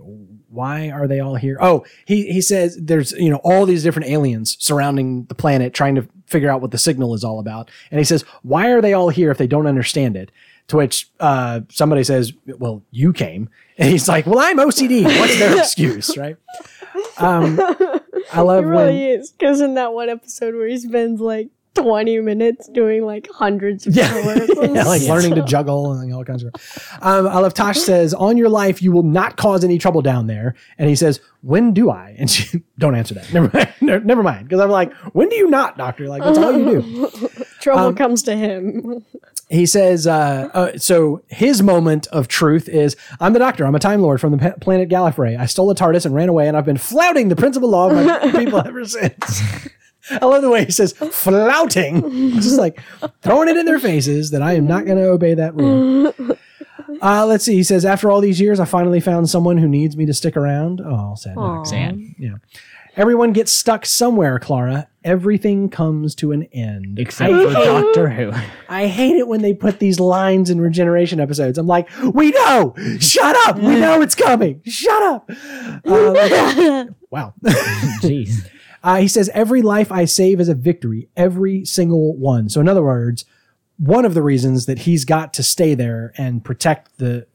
Why 0.48 0.90
are 0.90 1.08
they 1.08 1.18
all 1.20 1.36
here? 1.36 1.56
Oh, 1.60 1.84
he 2.04 2.30
he 2.30 2.42
says 2.42 2.78
there's 2.78 3.12
you 3.12 3.30
know 3.30 3.40
all 3.42 3.64
these 3.64 3.82
different 3.82 4.08
aliens 4.10 4.56
surrounding 4.60 5.24
the 5.24 5.34
planet 5.34 5.72
trying 5.72 5.94
to 5.94 6.06
figure 6.26 6.50
out 6.50 6.60
what 6.60 6.70
the 6.70 6.78
signal 6.78 7.14
is 7.14 7.24
all 7.24 7.38
about, 7.38 7.70
and 7.90 7.98
he 7.98 8.04
says, 8.04 8.22
why 8.42 8.68
are 8.68 8.82
they 8.82 8.92
all 8.92 9.08
here 9.08 9.30
if 9.30 9.38
they 9.38 9.46
don't 9.46 9.66
understand 9.66 10.16
it? 10.16 10.30
To 10.68 10.76
which 10.76 11.10
uh, 11.20 11.60
somebody 11.70 12.04
says, 12.04 12.32
well, 12.46 12.82
you 12.90 13.12
came, 13.12 13.48
and 13.78 13.88
he's 13.88 14.08
like, 14.08 14.26
well, 14.26 14.38
I'm 14.38 14.58
OCD. 14.58 15.04
What's 15.04 15.38
their 15.38 15.58
excuse, 15.58 16.16
right? 16.16 16.36
Um, 17.18 17.58
I 18.32 18.40
love 18.42 18.64
It 18.64 18.68
really 18.68 19.06
is. 19.06 19.30
Because 19.30 19.60
in 19.60 19.74
that 19.74 19.92
one 19.92 20.08
episode 20.08 20.54
where 20.54 20.68
he 20.68 20.78
spends 20.78 21.20
like 21.20 21.48
20 21.74 22.20
minutes 22.20 22.68
doing 22.68 23.04
like 23.04 23.28
hundreds 23.32 23.86
of 23.86 23.94
Yeah. 23.96 24.12
yeah, 24.62 24.84
like 24.84 25.02
learning 25.02 25.34
to 25.36 25.42
juggle 25.44 25.92
and 25.92 26.12
all 26.14 26.24
kinds 26.24 26.42
of. 26.44 26.52
Um, 27.00 27.24
love 27.24 27.54
Tosh 27.54 27.78
says, 27.78 28.12
"On 28.14 28.36
your 28.36 28.48
life, 28.48 28.82
you 28.82 28.92
will 28.92 29.02
not 29.02 29.36
cause 29.36 29.64
any 29.64 29.78
trouble 29.78 30.02
down 30.02 30.26
there." 30.26 30.54
And 30.78 30.88
he 30.88 30.94
says, 30.96 31.20
"When 31.42 31.72
do 31.72 31.90
I?" 31.90 32.14
And 32.18 32.30
she 32.30 32.62
don't 32.78 32.94
answer 32.94 33.14
that. 33.14 33.32
Never 33.32 33.50
mind. 33.52 33.68
No, 33.82 33.98
never 33.98 34.22
mind. 34.22 34.46
Because 34.48 34.60
I'm 34.60 34.70
like, 34.70 34.94
"When 35.12 35.28
do 35.28 35.34
you 35.34 35.50
not, 35.50 35.76
doctor?" 35.76 36.06
Like 36.08 36.22
that's 36.22 36.38
all 36.38 36.56
you 36.56 36.82
do. 36.82 37.28
Trouble 37.60 37.86
Um, 37.88 37.94
comes 37.96 38.22
to 38.24 38.36
him. 38.36 39.04
He 39.48 39.66
says, 39.66 40.06
uh, 40.06 40.48
uh, 40.54 40.78
"So 40.78 41.22
his 41.28 41.62
moment 41.62 42.06
of 42.08 42.28
truth 42.28 42.68
is, 42.68 42.96
I'm 43.18 43.32
the 43.32 43.38
doctor. 43.40 43.66
I'm 43.66 43.74
a 43.74 43.80
time 43.80 44.00
lord 44.02 44.20
from 44.20 44.30
the 44.32 44.38
pa- 44.38 44.54
planet 44.60 44.88
Gallifrey. 44.88 45.36
I 45.38 45.46
stole 45.46 45.68
a 45.70 45.74
TARDIS 45.74 46.06
and 46.06 46.14
ran 46.14 46.28
away, 46.28 46.46
and 46.46 46.56
I've 46.56 46.64
been 46.64 46.78
flouting 46.78 47.28
the 47.28 47.34
principal 47.36 47.68
law 47.70 47.90
of 47.90 47.96
my 48.06 48.30
people 48.38 48.60
ever 48.64 48.84
since." 48.84 49.42
I 50.10 50.24
love 50.26 50.42
the 50.42 50.50
way 50.50 50.64
he 50.64 50.72
says 50.72 50.92
flouting, 50.92 52.32
just 52.40 52.58
like 52.58 52.80
throwing 53.22 53.48
it 53.48 53.56
in 53.56 53.66
their 53.66 53.78
faces 53.78 54.30
that 54.30 54.42
I 54.42 54.54
am 54.54 54.66
not 54.66 54.84
going 54.84 54.98
to 54.98 55.08
obey 55.08 55.34
that 55.34 55.54
rule. 55.54 56.12
Uh, 57.00 57.26
let's 57.26 57.44
see. 57.44 57.54
He 57.54 57.62
says, 57.62 57.84
after 57.84 58.10
all 58.10 58.20
these 58.20 58.40
years, 58.40 58.60
I 58.60 58.64
finally 58.64 59.00
found 59.00 59.28
someone 59.28 59.58
who 59.58 59.68
needs 59.68 59.96
me 59.96 60.06
to 60.06 60.14
stick 60.14 60.36
around. 60.36 60.80
Oh, 60.84 61.14
sad. 61.16 61.36
Max. 61.36 61.70
Sad. 61.70 61.98
Yeah. 62.18 62.34
Everyone 62.94 63.32
gets 63.32 63.50
stuck 63.50 63.86
somewhere, 63.86 64.38
Clara. 64.38 64.86
Everything 65.02 65.70
comes 65.70 66.14
to 66.16 66.32
an 66.32 66.44
end. 66.52 66.98
Except 66.98 67.32
for 67.32 67.50
Doctor 67.52 68.08
Who. 68.10 68.32
I 68.68 68.86
hate 68.86 69.16
it 69.16 69.26
when 69.26 69.40
they 69.40 69.54
put 69.54 69.78
these 69.78 69.98
lines 69.98 70.50
in 70.50 70.60
regeneration 70.60 71.18
episodes. 71.18 71.56
I'm 71.56 71.66
like, 71.66 71.88
we 72.12 72.32
know. 72.32 72.74
Shut 73.00 73.34
up. 73.48 73.56
We 73.56 73.76
know 73.80 74.02
it's 74.02 74.14
coming. 74.14 74.60
Shut 74.66 75.02
up. 75.02 75.30
Uh, 75.30 76.84
wow. 77.10 77.32
Jeez. 78.02 78.46
Uh, 78.82 78.96
he 78.96 79.08
says, 79.08 79.30
every 79.32 79.62
life 79.62 79.92
I 79.92 80.04
save 80.04 80.40
is 80.40 80.48
a 80.48 80.54
victory, 80.54 81.08
every 81.16 81.64
single 81.64 82.16
one. 82.16 82.48
So, 82.48 82.60
in 82.60 82.68
other 82.68 82.82
words, 82.82 83.24
one 83.78 84.04
of 84.04 84.14
the 84.14 84.22
reasons 84.22 84.66
that 84.66 84.80
he's 84.80 85.04
got 85.04 85.32
to 85.34 85.42
stay 85.42 85.74
there 85.74 86.12
and 86.16 86.44
protect 86.44 86.98
the 86.98 87.26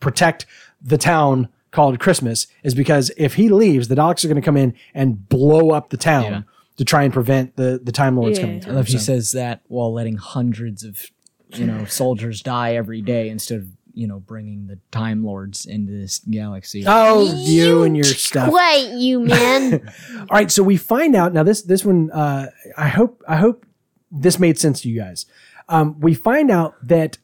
protect 0.00 0.46
the 0.80 0.98
town 0.98 1.48
called 1.70 1.98
Christmas 2.00 2.46
is 2.64 2.74
because 2.74 3.10
if 3.16 3.34
he 3.34 3.48
leaves, 3.48 3.88
the 3.88 3.94
Daleks 3.94 4.24
are 4.24 4.28
going 4.28 4.40
to 4.40 4.44
come 4.44 4.56
in 4.56 4.74
and 4.94 5.28
blow 5.28 5.70
up 5.70 5.90
the 5.90 5.96
town 5.96 6.24
Yeah. 6.24 6.42
to 6.76 6.84
try 6.84 7.02
and 7.04 7.12
prevent 7.12 7.56
the 7.56 7.80
the 7.82 7.92
Time 7.92 8.16
Lords 8.16 8.38
Yeah. 8.38 8.44
coming 8.44 8.56
I 8.58 8.60
through. 8.60 8.74
love 8.74 8.86
he 8.86 8.92
So- 8.92 8.98
says 8.98 9.32
that 9.32 9.60
while 9.68 9.92
letting 9.92 10.16
hundreds 10.16 10.82
of, 10.84 11.06
you 11.54 11.66
know, 11.66 11.84
soldiers 11.84 12.42
die 12.42 12.74
every 12.74 13.00
day 13.02 13.28
instead 13.28 13.58
of, 13.60 13.66
you 13.94 14.06
know, 14.06 14.20
bringing 14.20 14.66
the 14.66 14.78
Time 14.90 15.24
Lords 15.24 15.66
into 15.66 15.92
this 15.92 16.18
galaxy. 16.20 16.84
Oh, 16.86 17.32
you 17.34 17.82
and 17.82 17.96
your 17.96 18.04
stuff. 18.04 18.52
Wait, 18.52 18.92
you 18.92 19.20
man. 19.20 19.92
All 20.18 20.26
right, 20.30 20.50
so 20.50 20.62
we 20.62 20.76
find 20.76 21.14
out 21.14 21.32
now. 21.32 21.42
This 21.42 21.62
this 21.62 21.84
one, 21.84 22.10
uh, 22.10 22.46
I 22.76 22.88
hope 22.88 23.22
I 23.28 23.36
hope 23.36 23.66
this 24.10 24.38
made 24.38 24.58
sense 24.58 24.80
to 24.82 24.88
you 24.88 25.00
guys. 25.00 25.26
Um, 25.68 25.98
we 26.00 26.14
find 26.14 26.50
out 26.50 26.74
that 26.86 27.18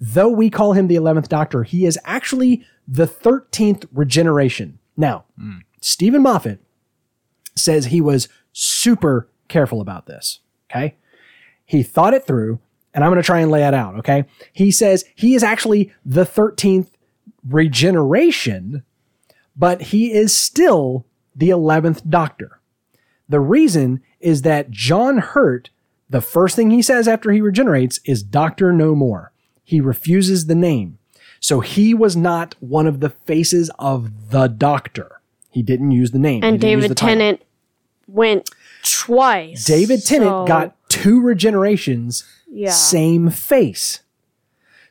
though 0.00 0.28
we 0.28 0.50
call 0.50 0.72
him 0.72 0.88
the 0.88 0.96
eleventh 0.96 1.28
Doctor, 1.28 1.62
he 1.62 1.86
is 1.86 1.98
actually 2.04 2.64
the 2.86 3.06
thirteenth 3.06 3.86
regeneration. 3.92 4.78
Now, 4.96 5.24
Steven 5.80 6.22
Moffat 6.22 6.60
says 7.56 7.86
he 7.86 8.00
was 8.00 8.28
super 8.52 9.28
careful 9.48 9.80
about 9.80 10.06
this. 10.06 10.40
Okay, 10.70 10.96
he 11.64 11.82
thought 11.82 12.14
it 12.14 12.26
through, 12.26 12.60
and 12.94 13.04
I'm 13.04 13.10
going 13.10 13.22
to 13.22 13.26
try 13.26 13.40
and 13.40 13.50
lay 13.50 13.66
it 13.66 13.74
out. 13.74 13.96
Okay, 13.96 14.24
he 14.52 14.70
says 14.70 15.04
he 15.14 15.34
is 15.34 15.42
actually 15.42 15.92
the 16.04 16.24
thirteenth 16.24 16.96
regeneration 17.46 18.82
but 19.56 19.80
he 19.82 20.12
is 20.12 20.36
still 20.36 21.06
the 21.34 21.50
11th 21.50 22.08
Doctor. 22.08 22.60
The 23.28 23.40
reason 23.40 24.02
is 24.20 24.42
that 24.42 24.70
John 24.70 25.18
Hurt, 25.18 25.70
the 26.10 26.20
first 26.20 26.56
thing 26.56 26.70
he 26.70 26.82
says 26.82 27.08
after 27.08 27.32
he 27.32 27.40
regenerates 27.40 28.00
is 28.04 28.22
Doctor 28.22 28.72
No 28.72 28.94
More. 28.94 29.32
He 29.62 29.80
refuses 29.80 30.46
the 30.46 30.54
name. 30.54 30.98
So 31.40 31.60
he 31.60 31.94
was 31.94 32.16
not 32.16 32.54
one 32.60 32.86
of 32.86 33.00
the 33.00 33.10
faces 33.10 33.70
of 33.78 34.30
the 34.30 34.48
Doctor. 34.48 35.20
He 35.50 35.62
didn't 35.62 35.92
use 35.92 36.10
the 36.10 36.18
name. 36.18 36.42
And 36.42 36.60
David 36.60 36.90
the 36.90 36.94
title. 36.94 37.18
Tennant 37.18 37.42
went 38.06 38.50
twice. 38.82 39.64
David 39.64 40.04
Tennant 40.04 40.30
So, 40.30 40.44
got 40.46 40.76
two 40.88 41.20
regenerations, 41.22 42.24
yeah. 42.54 42.70
same 42.70 43.30
face. 43.30 44.00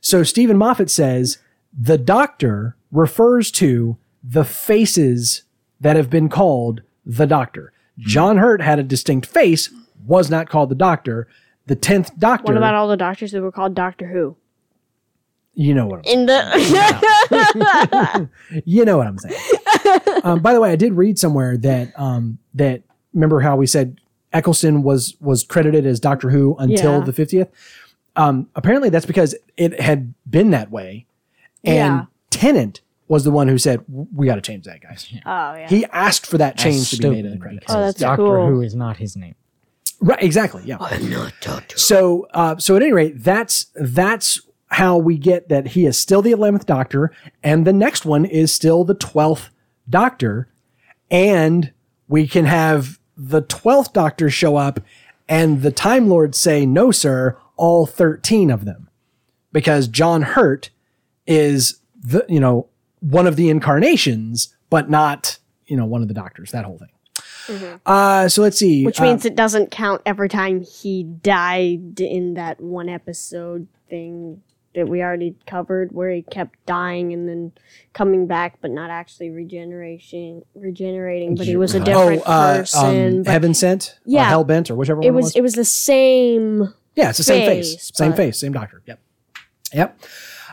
So 0.02 0.24
Steven 0.24 0.58
Moffat 0.58 0.90
says 0.90 1.38
the 1.78 1.98
doctor 1.98 2.76
refers 2.92 3.52
to 3.52 3.98
the 4.24 4.44
faces 4.44 5.44
that 5.80 5.96
have 5.96 6.10
been 6.10 6.30
called 6.30 6.82
the 7.06 7.26
doctor. 7.26 7.72
John 7.98 8.38
Hurt 8.38 8.62
had 8.62 8.80
a 8.80 8.84
distinct 8.84 9.28
face, 9.28 9.70
was 10.06 10.30
not 10.30 10.50
called 10.50 10.70
the 10.70 10.76
doctor. 10.76 11.28
The 11.68 11.76
10th 11.76 12.18
doctor, 12.18 12.52
What 12.52 12.58
about 12.58 12.76
all 12.76 12.88
the 12.88 12.98
doctors 12.98 13.32
that 13.32 13.42
were 13.42 13.52
called 13.52 13.74
Doctor 13.74 14.08
Who? 14.08 14.36
you 15.56 15.74
know 15.74 15.86
what 15.86 16.00
I'm 16.00 16.06
In 16.06 16.26
the 16.26 18.30
you 18.66 18.86
know 18.86 18.98
what 18.98 19.08
I'm 19.08 19.18
saying. 19.18 19.40
um, 20.24 20.42
by 20.42 20.54
the 20.54 20.60
way, 20.60 20.72
I 20.72 20.76
did 20.76 20.94
read 20.94 21.20
somewhere 21.20 21.58
that 21.58 21.98
um, 22.00 22.40
that 22.56 22.82
remember 23.14 23.40
how 23.40 23.56
we 23.56 23.68
said 23.68 24.00
Eccleston 24.34 24.84
was 24.84 25.16
was 25.22 25.44
credited 25.44 25.86
as 25.86 26.00
Doctor 26.00 26.30
Who 26.32 26.56
until 26.58 27.00
Yeah. 27.00 27.06
the 27.06 27.14
50th. 27.14 27.48
um, 28.16 28.48
apparently 28.56 28.90
that's 28.90 29.06
because 29.06 29.36
it 29.58 29.80
had 29.80 30.14
been 30.30 30.52
that 30.52 30.70
way, 30.72 31.06
and 31.64 31.76
Yeah. 31.76 32.06
Tennant 32.30 32.82
was 33.08 33.24
the 33.24 33.32
one 33.32 33.48
who 33.48 33.58
said 33.58 33.82
we 33.88 34.26
got 34.26 34.36
to 34.36 34.42
change 34.42 34.66
that, 34.66 34.82
guys. 34.82 35.08
Oh 35.26 35.54
yeah. 35.56 35.68
He 35.70 35.86
asked 35.86 36.26
for 36.26 36.38
that 36.40 36.58
That's 36.58 36.64
change 36.64 36.92
to 36.92 36.98
be 36.98 37.10
made 37.10 37.18
in 37.20 37.24
the 37.26 37.30
stupid 37.32 37.42
credits. 37.42 37.60
because 37.66 37.76
Oh, 37.76 37.82
that's 37.82 38.00
Doctor 38.00 38.24
cool. 38.24 38.48
Who 38.48 38.62
is 38.62 38.76
not 38.76 38.98
his 38.98 39.16
name. 39.16 39.36
Right, 40.02 40.22
exactly. 40.22 40.64
Yeah. 40.66 40.78
I'm 40.82 41.10
not 41.10 41.34
Doctor. 41.42 41.78
So, 41.78 42.28
uh, 42.34 42.58
so 42.58 42.76
at 42.76 42.82
any 42.82 42.92
rate, 42.92 43.24
that's 43.24 43.68
that's 43.76 44.42
how 44.68 44.98
we 44.98 45.18
get 45.18 45.50
that 45.50 45.68
he 45.68 45.86
is 45.86 45.98
still 45.98 46.22
the 46.24 46.32
eleventh 46.32 46.66
Doctor, 46.66 47.12
and 47.44 47.66
the 47.66 47.74
next 47.74 48.06
one 48.06 48.26
is 48.26 48.52
still 48.52 48.84
the 48.84 48.96
twelfth 48.96 49.50
Doctor, 49.90 50.48
and 51.12 51.72
we 52.08 52.28
can 52.28 52.46
have 52.46 53.00
the 53.30 53.42
twelfth 53.42 53.94
Doctor 53.94 54.30
show 54.30 54.56
up, 54.58 54.80
and 55.30 55.62
the 55.62 55.72
Time 55.72 56.08
Lords 56.10 56.38
say, 56.38 56.66
"No, 56.66 56.92
sir, 56.92 57.38
all 57.56 57.86
thirteen 57.86 58.52
of 58.52 58.66
them," 58.66 58.90
because 59.52 59.88
John 59.88 60.22
Hurt 60.24 60.70
is 61.26 61.80
the 62.02 62.26
you 62.28 62.40
know 62.40 62.68
one 63.00 63.28
of 63.28 63.36
the 63.36 63.50
incarnations, 63.50 64.56
but 64.70 64.90
not 64.90 65.38
you 65.68 65.78
know 65.78 65.86
one 65.86 66.02
of 66.02 66.08
the 66.08 66.14
Doctors. 66.14 66.52
That 66.52 66.66
whole 66.66 66.78
thing. 66.78 66.90
Uh, 67.86 68.30
so 68.30 68.42
let's 68.42 68.58
see. 68.58 68.86
Which 68.86 69.02
Uh, 69.02 69.04
means 69.04 69.26
it 69.26 69.36
doesn't 69.36 69.70
count 69.70 70.02
every 70.06 70.30
time 70.30 70.62
he 70.62 71.04
died 71.04 72.00
in 72.00 72.36
that 72.36 72.62
one 72.62 72.88
episode 72.88 73.68
thing 73.90 74.42
that 74.76 74.88
we 74.88 75.02
already 75.02 75.36
covered 75.48 75.92
where 75.92 76.12
he 76.12 76.22
kept 76.22 76.64
dying 76.66 77.14
and 77.14 77.28
then 77.30 77.52
coming 77.94 78.28
back 78.28 78.58
but 78.62 78.72
not 78.72 78.90
actually 78.90 79.30
regeneration 79.30 80.44
regenerating 80.56 81.36
but 81.36 81.46
he 81.46 81.56
was 81.56 81.76
a 81.76 81.80
different 81.80 82.22
oh, 82.26 82.32
uh, 82.32 82.58
person 82.60 83.20
um, 83.20 83.26
heaven 83.26 83.54
sent, 83.54 84.00
Yeah. 84.06 84.26
hell 84.26 84.44
bent, 84.44 84.70
or 84.72 84.76
whichever 84.76 85.02
it 85.02 85.06
one 85.06 85.16
was 85.16 85.26
it 85.26 85.28
was. 85.28 85.36
it 85.36 85.42
was 85.42 85.54
the 85.54 85.66
same 85.66 86.74
yeah, 86.96 87.10
it's 87.10 87.18
the 87.18 87.24
same 87.24 87.48
face, 87.48 87.74
face, 87.74 87.92
same 87.94 88.14
face, 88.14 88.38
same 88.40 88.54
doctor. 88.54 88.82
Yep, 88.86 89.00
yep. 89.74 90.00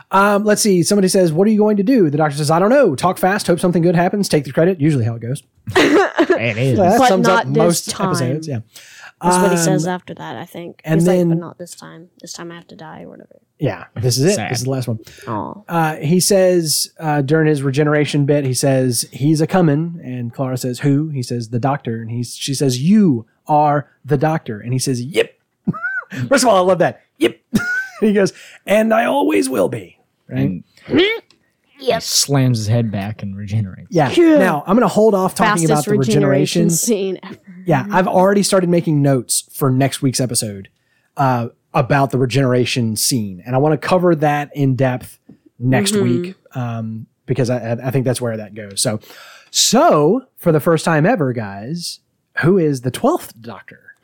Um, 0.09 0.43
let's 0.43 0.61
see. 0.61 0.81
Somebody 0.83 1.07
says, 1.07 1.31
"What 1.31 1.47
are 1.47 1.51
you 1.51 1.57
going 1.59 1.77
to 1.77 1.83
do?" 1.83 2.09
The 2.09 2.17
doctor 2.17 2.35
says, 2.35 2.49
"I 2.51 2.57
don't 2.59 2.71
know. 2.71 2.95
Talk 2.95 3.17
fast. 3.17 3.47
Hope 3.47 3.59
something 3.59 3.81
good 3.83 3.95
happens. 3.95 4.27
Take 4.27 4.43
the 4.45 4.51
credit. 4.51 4.81
Usually 4.81 5.05
how 5.05 5.15
it 5.15 5.21
goes." 5.21 5.43
It 6.41 6.57
is. 6.57 6.77
That 6.77 6.97
But 6.97 7.07
sums 7.07 7.27
up 7.27 7.45
this 7.45 7.55
most 7.55 7.89
time. 7.91 8.07
episodes. 8.09 8.47
Yeah, 8.47 8.59
that's 9.21 9.37
what 9.37 9.51
he 9.51 9.57
Um, 9.57 9.63
says 9.63 9.87
after 9.87 10.13
that 10.15 10.35
I 10.35 10.45
think 10.45 10.81
and 10.83 10.99
He's 10.99 11.07
like 11.07 11.17
then- 11.17 11.29
but 11.29 11.37
not 11.37 11.57
this 11.57 11.75
time 11.75 12.09
this 12.21 12.33
time 12.33 12.51
I 12.51 12.55
have 12.55 12.67
to 12.67 12.75
die 12.75 13.03
or 13.03 13.09
whatever 13.09 13.39
yeah. 13.59 13.85
This 13.95 14.17
is 14.17 14.25
it. 14.25 14.33
Sad. 14.33 14.49
This 14.49 14.57
is 14.57 14.63
the 14.63 14.71
last 14.71 14.87
one. 14.87 14.97
oh 15.27 15.63
Uh, 15.69 15.97
he 15.97 16.19
says 16.19 16.91
uh, 16.99 17.21
during 17.21 17.47
his 17.47 17.61
regeneration 17.61 18.25
bit, 18.25 18.43
he 18.43 18.55
says 18.55 19.07
he's 19.11 19.39
a 19.39 19.45
coming, 19.45 19.99
and 20.03 20.33
Clara 20.33 20.57
says 20.57 20.79
who? 20.79 21.09
He 21.09 21.21
says 21.21 21.49
the 21.49 21.59
doctor, 21.59 22.01
and 22.01 22.09
he's 22.09 22.35
she 22.35 22.55
says 22.55 22.81
you 22.81 23.27
are 23.45 23.87
the 24.03 24.17
doctor, 24.17 24.59
and 24.59 24.73
he 24.73 24.79
says 24.79 24.99
yep. 25.03 25.37
First 26.27 26.43
of 26.43 26.49
all, 26.49 26.57
I 26.57 26.61
love 26.61 26.79
that 26.79 27.01
yep. 27.19 27.39
he 27.99 28.13
goes, 28.13 28.33
and 28.65 28.91
I 28.95 29.05
always 29.05 29.47
will 29.47 29.69
be. 29.69 29.99
Right? 30.27 30.39
And 30.39 30.63
he 31.77 31.99
slams 31.99 32.57
his 32.57 32.67
head 32.67 32.91
back 32.91 33.21
and 33.21 33.35
regenerates. 33.37 33.89
Yeah. 33.91 34.09
Yeah. 34.09 34.37
Now 34.37 34.63
I'm 34.65 34.75
going 34.75 34.81
to 34.81 34.93
hold 34.93 35.13
off 35.13 35.35
talking 35.35 35.67
fastest 35.67 35.71
about 35.71 35.85
the 35.85 35.91
regeneration 35.99 36.63
regeneration. 36.63 36.69
scene 36.71 37.19
ever 37.21 37.37
Yeah, 37.65 37.85
I've 37.91 38.07
already 38.07 38.43
started 38.43 38.69
making 38.69 39.01
notes 39.01 39.43
for 39.51 39.69
next 39.71 40.01
week's 40.01 40.19
episode 40.19 40.69
uh, 41.17 41.49
about 41.73 42.11
the 42.11 42.17
regeneration 42.17 42.95
scene, 42.95 43.41
and 43.45 43.55
I 43.55 43.59
want 43.59 43.79
to 43.79 43.87
cover 43.87 44.15
that 44.15 44.49
in 44.55 44.75
depth 44.75 45.19
next 45.59 45.95
week 45.95 46.35
um, 46.55 47.07
because 47.25 47.49
I, 47.49 47.73
I 47.73 47.91
think 47.91 48.05
that's 48.05 48.19
where 48.21 48.35
that 48.37 48.53
goes. 48.55 48.81
So, 48.81 48.99
so 49.51 50.25
for 50.37 50.51
the 50.51 50.59
first 50.59 50.85
time 50.85 51.05
ever, 51.05 51.33
guys, 51.33 51.99
who 52.41 52.57
is 52.57 52.81
the 52.81 52.91
twelfth 52.91 53.39
Doctor? 53.41 53.95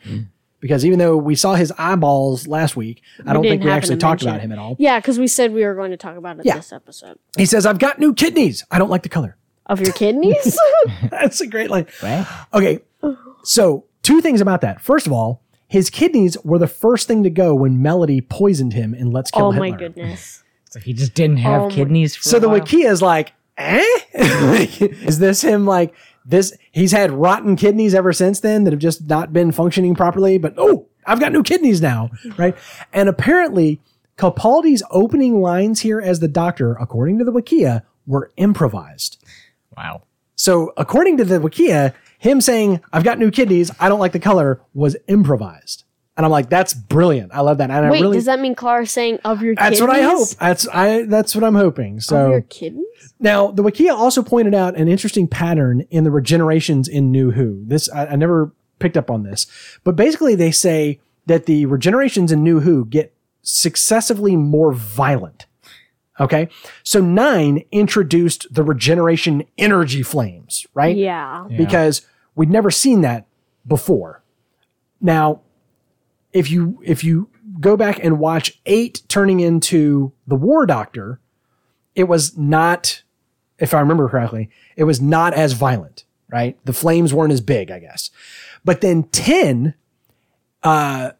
Because 0.59 0.85
even 0.85 0.97
though 0.99 1.15
we 1.17 1.35
saw 1.35 1.53
his 1.55 1.71
eyeballs 1.77 2.47
last 2.47 2.75
week, 2.75 3.01
I 3.25 3.33
don't 3.33 3.43
think 3.43 3.63
we 3.63 3.69
actually 3.69 3.97
talked 3.97 4.21
about 4.23 4.41
him 4.41 4.51
at 4.51 4.57
all. 4.57 4.75
yeah 4.79 4.99
because 4.99 5.19
we 5.19 5.27
said 5.27 5.53
we 5.53 5.63
were 5.63 5.75
going 5.75 5.91
to 5.91 5.97
talk 5.97 6.17
about 6.17 6.39
it 6.39 6.45
Yeah. 6.45 6.55
this 6.55 6.71
episode 6.73 7.19
He 7.37 7.45
says, 7.45 7.65
"I've 7.65 7.79
got 7.79 7.99
new 7.99 8.13
kidneys. 8.13 8.65
I 8.71 8.79
don't 8.79 8.89
like 8.89 9.03
the 9.03 9.09
color." 9.09 9.37
of 9.69 9.81
your 9.81 9.91
kidneys 9.91 10.57
That's 11.11 11.41
a 11.41 11.47
great 11.47 11.69
line. 11.69 11.87
Okay. 12.53 12.79
So, 13.43 13.85
two 14.03 14.21
things 14.21 14.41
about 14.41 14.61
that. 14.61 14.81
First 14.81 15.07
of 15.07 15.13
all, 15.13 15.41
his 15.67 15.89
kidneys 15.89 16.37
were 16.43 16.59
the 16.59 16.67
first 16.67 17.07
thing 17.07 17.23
to 17.23 17.29
go 17.29 17.53
when 17.53 17.81
Melody 17.81 18.21
poisoned 18.21 18.73
him 18.73 18.93
in 18.93 19.11
Let's 19.11 19.31
Kill 19.31 19.47
oh 19.47 19.51
Hitler. 19.51 19.69
my 19.71 19.77
goodness 19.77 20.43
So 20.69 20.79
he 20.79 20.93
just 20.93 21.13
didn't 21.13 21.37
have 21.37 21.63
Oh 21.63 21.69
kidneys 21.69 22.15
for 22.15 22.23
So 22.23 22.37
a 22.37 22.39
the 22.39 22.49
while? 22.49 22.61
Wikia 22.61 22.89
is 22.89 23.01
like, 23.01 23.33
eh? 23.57 23.85
is 24.13 25.19
this 25.19 25.41
him 25.41 25.65
like 25.65 25.93
this? 26.25 26.53
He's 26.71 26.91
had 26.93 27.11
rotten 27.11 27.55
kidneys 27.55 27.93
ever 27.93 28.13
since 28.13 28.39
then 28.39 28.63
that 28.63 28.71
have 28.71 28.79
just 28.79 29.07
not 29.07 29.33
been 29.33 29.51
functioning 29.51 29.93
properly, 29.93 30.37
but 30.37 30.53
oh, 30.57 30.87
I've 31.05 31.19
got 31.19 31.31
new 31.31 31.43
kidneys 31.43 31.81
now, 31.81 32.11
right? 32.37 32.55
And 32.93 33.09
apparently, 33.09 33.81
Capaldi's 34.17 34.83
opening 34.89 35.41
lines 35.41 35.81
here 35.81 36.01
as 36.01 36.19
the 36.21 36.27
doctor, 36.27 36.73
according 36.75 37.19
to 37.19 37.25
the 37.25 37.31
Wikia, 37.31 37.83
were 38.05 38.31
improvised. 38.37 39.23
Wow. 39.75 40.03
So 40.35 40.73
according 40.77 41.17
to 41.17 41.25
the 41.25 41.39
Wikia, 41.39 41.93
him 42.27 42.41
saying, 42.41 42.81
I've 42.91 43.03
got 43.03 43.19
new 43.19 43.31
kidneys, 43.31 43.71
I 43.79 43.89
don't 43.89 43.99
like 43.99 44.11
the 44.11 44.19
color, 44.19 44.61
was 44.73 44.95
improvised. 45.07 45.83
And 46.15 46.25
I'm 46.25 46.31
like, 46.31 46.49
that's 46.49 46.73
brilliant. 46.73 47.31
I 47.31 47.41
love 47.41 47.59
that. 47.59 47.69
And 47.69 47.91
Wait, 47.91 47.99
I 47.99 48.01
really 48.01 48.17
does 48.17 48.25
that 48.25 48.39
mean 48.39 48.55
Clara's 48.55 48.89
saying 48.91 49.19
of 49.23 49.43
your 49.43 49.53
kidneys? 49.55 49.79
that's 49.79 49.79
kidneys? 49.79 49.87
what 49.87 49.99
I 49.99 50.15
hope. 50.15 50.29
That's 50.39 50.67
I 50.67 51.01
that's 51.03 51.35
what 51.35 51.43
I'm 51.43 51.53
hoping. 51.55 51.97
Of 51.97 52.03
So 52.03 52.29
your 52.31 52.41
kidneys? 52.41 52.85
now 53.19 53.51
the 53.51 53.61
Wikia 53.61 53.91
also 53.91 54.23
pointed 54.23 54.55
out 54.55 54.75
an 54.75 54.87
interesting 54.87 55.27
pattern 55.27 55.81
in 55.91 56.05
the 56.05 56.09
regenerations 56.09 56.89
in 56.89 57.11
New 57.11 57.31
Who. 57.31 57.63
This 57.67 57.87
I, 57.91 58.07
I 58.07 58.15
never 58.15 58.51
picked 58.79 58.97
up 58.97 59.11
on 59.11 59.21
this. 59.23 59.45
But 59.83 59.95
basically 59.95 60.33
they 60.33 60.49
say 60.49 60.99
that 61.27 61.45
the 61.45 61.67
regenerations 61.67 62.31
in 62.31 62.43
New 62.43 62.61
Who 62.61 62.85
get 62.85 63.13
successively 63.43 64.35
more 64.35 64.73
violent. 64.73 65.45
Okay. 66.19 66.49
So 66.81 66.99
nine 66.99 67.63
introduced 67.71 68.47
the 68.51 68.63
regeneration 68.63 69.43
energy 69.57 70.01
flames, 70.01 70.65
right? 70.73 70.95
Yeah. 70.97 71.45
Yeah. 71.47 71.57
because 71.57 72.01
we'd 72.37 72.49
never 72.49 72.71
seen 72.71 73.01
that 73.01 73.27
before. 73.67 74.23
Now, 75.01 75.41
if 76.31 76.49
you 76.49 76.79
if 76.85 77.03
you 77.03 77.29
go 77.59 77.75
back 77.75 77.99
and 78.01 78.19
watch 78.19 78.61
eight 78.65 79.01
turning 79.09 79.41
into 79.41 80.13
the 80.25 80.35
War 80.35 80.65
Doctor, 80.65 81.19
it 81.95 82.05
was 82.05 82.37
not, 82.37 83.01
if 83.59 83.73
I 83.73 83.79
remember 83.79 84.07
correctly, 84.07 84.49
it 84.75 84.83
was 84.85 85.01
not 85.01 85.33
as 85.33 85.53
violent, 85.53 86.05
right? 86.29 86.57
The 86.65 86.73
flames 86.73 87.13
weren't 87.13 87.33
as 87.33 87.41
big, 87.41 87.71
I 87.71 87.79
guess. 87.79 88.11
But 88.63 88.81
then 88.81 89.03
ten, 89.03 89.73
uh, 90.63 91.11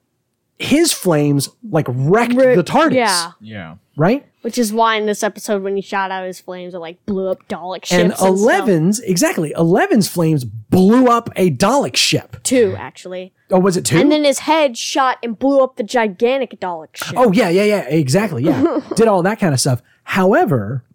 his 0.60 0.94
flames 0.94 1.50
like 1.70 1.88
wrecked 1.90 2.34
Re- 2.34 2.56
the 2.56 2.64
TARDIS, 2.64 2.94
Yeah. 2.96 3.32
Yeah. 3.42 3.76
right? 3.96 4.26
Which 4.48 4.58
is 4.58 4.72
why 4.72 4.96
in 4.96 5.08
this 5.08 5.24
episode 5.24 5.62
when 5.62 5.76
he 5.76 5.82
shot 5.82 6.10
out 6.10 6.26
his 6.26 6.40
flames 6.40 6.74
it 6.74 6.78
like 6.78 7.06
blew 7.06 7.28
up 7.28 7.46
Dalek 7.50 7.84
ships. 7.84 7.92
And. 7.92 8.14
Eleven's 8.14 9.02
exactly 9.02 9.52
Eleven's 9.52 10.08
flames 10.08 10.46
blew 10.46 11.08
up 11.08 11.30
a 11.36 11.52
Dalek 11.52 11.98
ship. 11.98 12.38
Two, 12.44 12.74
actually. 12.78 13.34
Oh, 13.52 13.60
was 13.60 13.76
it 13.76 13.84
two? 13.84 13.98
And 13.98 14.10
then 14.10 14.24
his 14.24 14.40
head 14.40 14.78
shot 14.78 15.18
and 15.22 15.38
blew 15.38 15.62
up 15.62 15.76
the 15.76 15.84
gigantic 15.84 16.62
Dalek 16.62 16.96
ship. 16.96 17.16
Oh 17.18 17.34
yeah, 17.34 17.50
yeah, 17.50 17.66
yeah, 17.66 17.90
exactly. 17.90 18.42
Yeah, 18.42 18.80
did 18.96 19.10
all 19.10 19.22
that 19.24 19.38
kind 19.38 19.54
of 19.54 19.60
stuff. 19.60 19.82
However, 20.06 20.86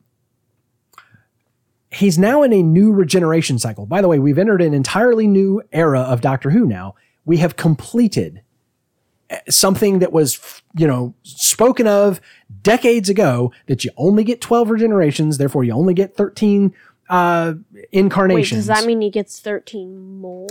he's 1.91 2.19
now 2.19 2.43
in 2.43 2.55
a 2.55 2.63
new 2.63 2.91
regeneration 2.91 3.59
cycle. 3.59 3.85
By 3.85 4.01
the 4.01 4.09
way, 4.09 4.19
we've 4.19 4.39
entered 4.39 4.63
an 4.63 4.73
entirely 4.73 5.27
new 5.27 5.61
era 5.73 6.01
of 6.01 6.23
Doctor 6.23 6.49
Who. 6.49 6.65
Now 6.65 6.95
we 7.27 7.37
have 7.37 7.57
completed 7.57 8.41
something 9.49 9.99
that 10.01 10.13
was, 10.13 10.63
you 10.77 10.87
know, 10.87 11.15
spoken 11.23 11.87
of 11.87 12.21
decades 12.63 13.09
ago. 13.09 13.53
That 13.67 13.85
you 13.85 13.91
only 13.97 14.25
get 14.25 14.41
twelve 14.41 14.69
regenerations, 14.69 15.39
therefore 15.39 15.65
you 15.65 15.73
only 15.73 15.95
get 15.95 16.17
thirteen 16.17 16.75
uh, 17.13 17.55
Wait, 17.73 17.87
incarnations. 17.93 18.67
does 18.67 18.79
that 18.79 18.87
mean 18.87 19.01
he 19.03 19.11
gets 19.11 19.39
13 19.41 20.19
more? 20.21 20.47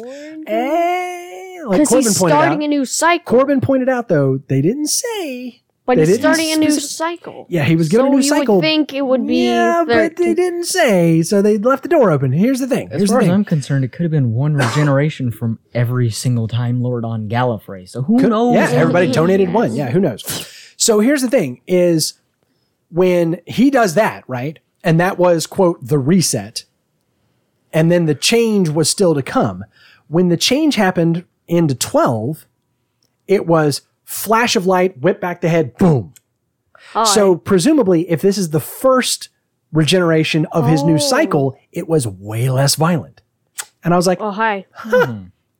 Eh, 0.45 1.59
like 1.65 1.87
Corbin 1.87 2.03
he's 2.03 2.15
starting 2.17 2.59
out. 2.59 2.63
a 2.63 2.67
new 2.67 2.85
cycle. 2.85 3.37
Corbin 3.37 3.61
pointed 3.61 3.89
out, 3.89 4.09
though, 4.09 4.39
they 4.47 4.61
didn't 4.61 4.87
say 4.87 5.60
but 5.85 5.97
they 5.97 6.05
he's 6.05 6.19
starting 6.19 6.51
a 6.53 6.57
new 6.57 6.71
specific- 6.71 6.89
cycle. 7.21 7.45
Yeah, 7.49 7.63
he 7.63 7.75
was 7.75 7.89
given 7.89 8.05
so 8.05 8.07
a 8.07 8.11
new 8.11 8.17
you 8.17 8.23
cycle. 8.23 8.55
would 8.57 8.61
think 8.61 8.93
it 8.93 9.01
would 9.01 9.25
be 9.25 9.45
yeah, 9.45 9.83
but 9.85 10.15
they 10.15 10.33
didn't 10.33 10.65
say, 10.65 11.21
so 11.23 11.41
they 11.41 11.57
left 11.57 11.83
the 11.83 11.89
door 11.89 12.11
open. 12.11 12.31
Here's 12.31 12.59
the 12.59 12.67
thing. 12.67 12.89
As 12.91 12.99
Here's 12.99 13.09
the 13.09 13.15
far 13.15 13.21
as. 13.23 13.29
I'm 13.29 13.43
concerned, 13.45 13.83
it 13.83 13.91
could 13.91 14.03
have 14.03 14.11
been 14.11 14.33
one 14.33 14.53
regeneration 14.53 15.31
from 15.31 15.59
every 15.73 16.09
single 16.11 16.47
Time 16.47 16.81
Lord 16.81 17.03
on 17.03 17.27
Gallifrey. 17.27 17.89
So 17.89 18.03
who 18.03 18.19
Could- 18.19 18.29
knows? 18.29 18.55
Yeah, 18.55 18.69
everybody 18.71 19.07
Yes. 19.07 19.15
donated 19.15 19.53
one. 19.53 19.75
Yeah, 19.75 19.89
who 19.89 19.99
knows? 19.99 20.23
So 20.77 20.99
here's 20.99 21.21
the 21.21 21.29
thing: 21.29 21.61
is 21.67 22.13
when 22.89 23.39
he 23.47 23.69
does 23.71 23.95
that, 23.95 24.23
right? 24.27 24.59
And 24.83 24.99
that 24.99 25.17
was 25.17 25.45
quote 25.47 25.85
the 25.85 25.99
reset, 25.99 26.65
and 27.73 27.91
then 27.91 28.05
the 28.05 28.15
change 28.15 28.69
was 28.69 28.89
still 28.89 29.13
to 29.15 29.21
come. 29.23 29.63
When 30.07 30.29
the 30.29 30.37
change 30.37 30.75
happened 30.75 31.23
into 31.47 31.73
twelve, 31.75 32.45
it 33.27 33.45
was 33.45 33.81
flash 34.11 34.55
of 34.55 34.65
light, 34.65 34.99
whip 34.99 35.19
back 35.21 35.41
the 35.41 35.49
head, 35.49 35.77
boom. 35.77 36.13
Oh, 36.95 37.03
So 37.05 37.35
presumably, 37.35 38.09
if 38.09 38.21
this 38.21 38.37
is 38.37 38.49
the 38.49 38.59
first 38.59 39.29
regeneration 39.71 40.45
of 40.51 40.67
his 40.67 40.83
new 40.83 40.95
Oh. 40.95 40.97
cycle, 40.97 41.57
it 41.71 41.87
was 41.87 42.05
way 42.07 42.49
less 42.49 42.75
violent. 42.75 43.21
And 43.83 43.93
I 43.93 43.97
was 43.97 44.05
like, 44.07 44.19
oh, 44.21 44.31
hi. 44.31 44.65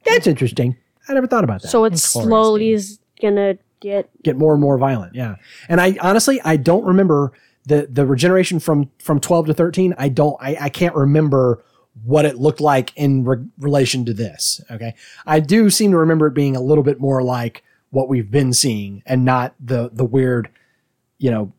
that's 0.05 0.27
interesting. 0.27 0.75
I 1.07 1.13
never 1.13 1.27
thought 1.27 1.43
about 1.43 1.61
that. 1.61 1.69
So 1.69 1.85
it 1.85 1.97
slowly 1.97 2.71
is 2.71 2.99
gonna 3.21 3.57
get 3.79 4.09
get 4.23 4.37
more 4.37 4.53
and 4.53 4.61
more 4.61 4.77
violent. 4.77 5.15
Yeah, 5.15 5.35
and 5.69 5.81
I 5.81 5.97
honestly 6.01 6.39
I 6.43 6.57
don't 6.57 6.85
remember 6.85 7.31
the 7.65 7.87
the 7.91 8.05
regeneration 8.05 8.59
from 8.59 8.89
from 8.99 9.19
twelve 9.19 9.47
to 9.47 9.53
thirteen. 9.53 9.95
I 9.97 10.09
don't 10.09 10.37
I, 10.39 10.57
I 10.61 10.69
can't 10.69 10.95
remember 10.95 11.63
what 12.03 12.25
it 12.25 12.37
looked 12.37 12.61
like 12.61 12.93
in 12.95 13.23
re- 13.25 13.43
relation 13.59 14.05
to 14.05 14.13
this. 14.13 14.61
Okay, 14.69 14.93
I 15.25 15.39
do 15.39 15.69
seem 15.69 15.91
to 15.91 15.97
remember 15.97 16.27
it 16.27 16.33
being 16.33 16.55
a 16.55 16.61
little 16.61 16.83
bit 16.83 16.99
more 16.99 17.23
like 17.23 17.63
what 17.91 18.09
we've 18.09 18.31
been 18.31 18.53
seeing, 18.53 19.03
and 19.05 19.23
not 19.23 19.53
the 19.59 19.89
the 19.93 20.05
weird, 20.05 20.49
you 21.17 21.29
know, 21.29 21.53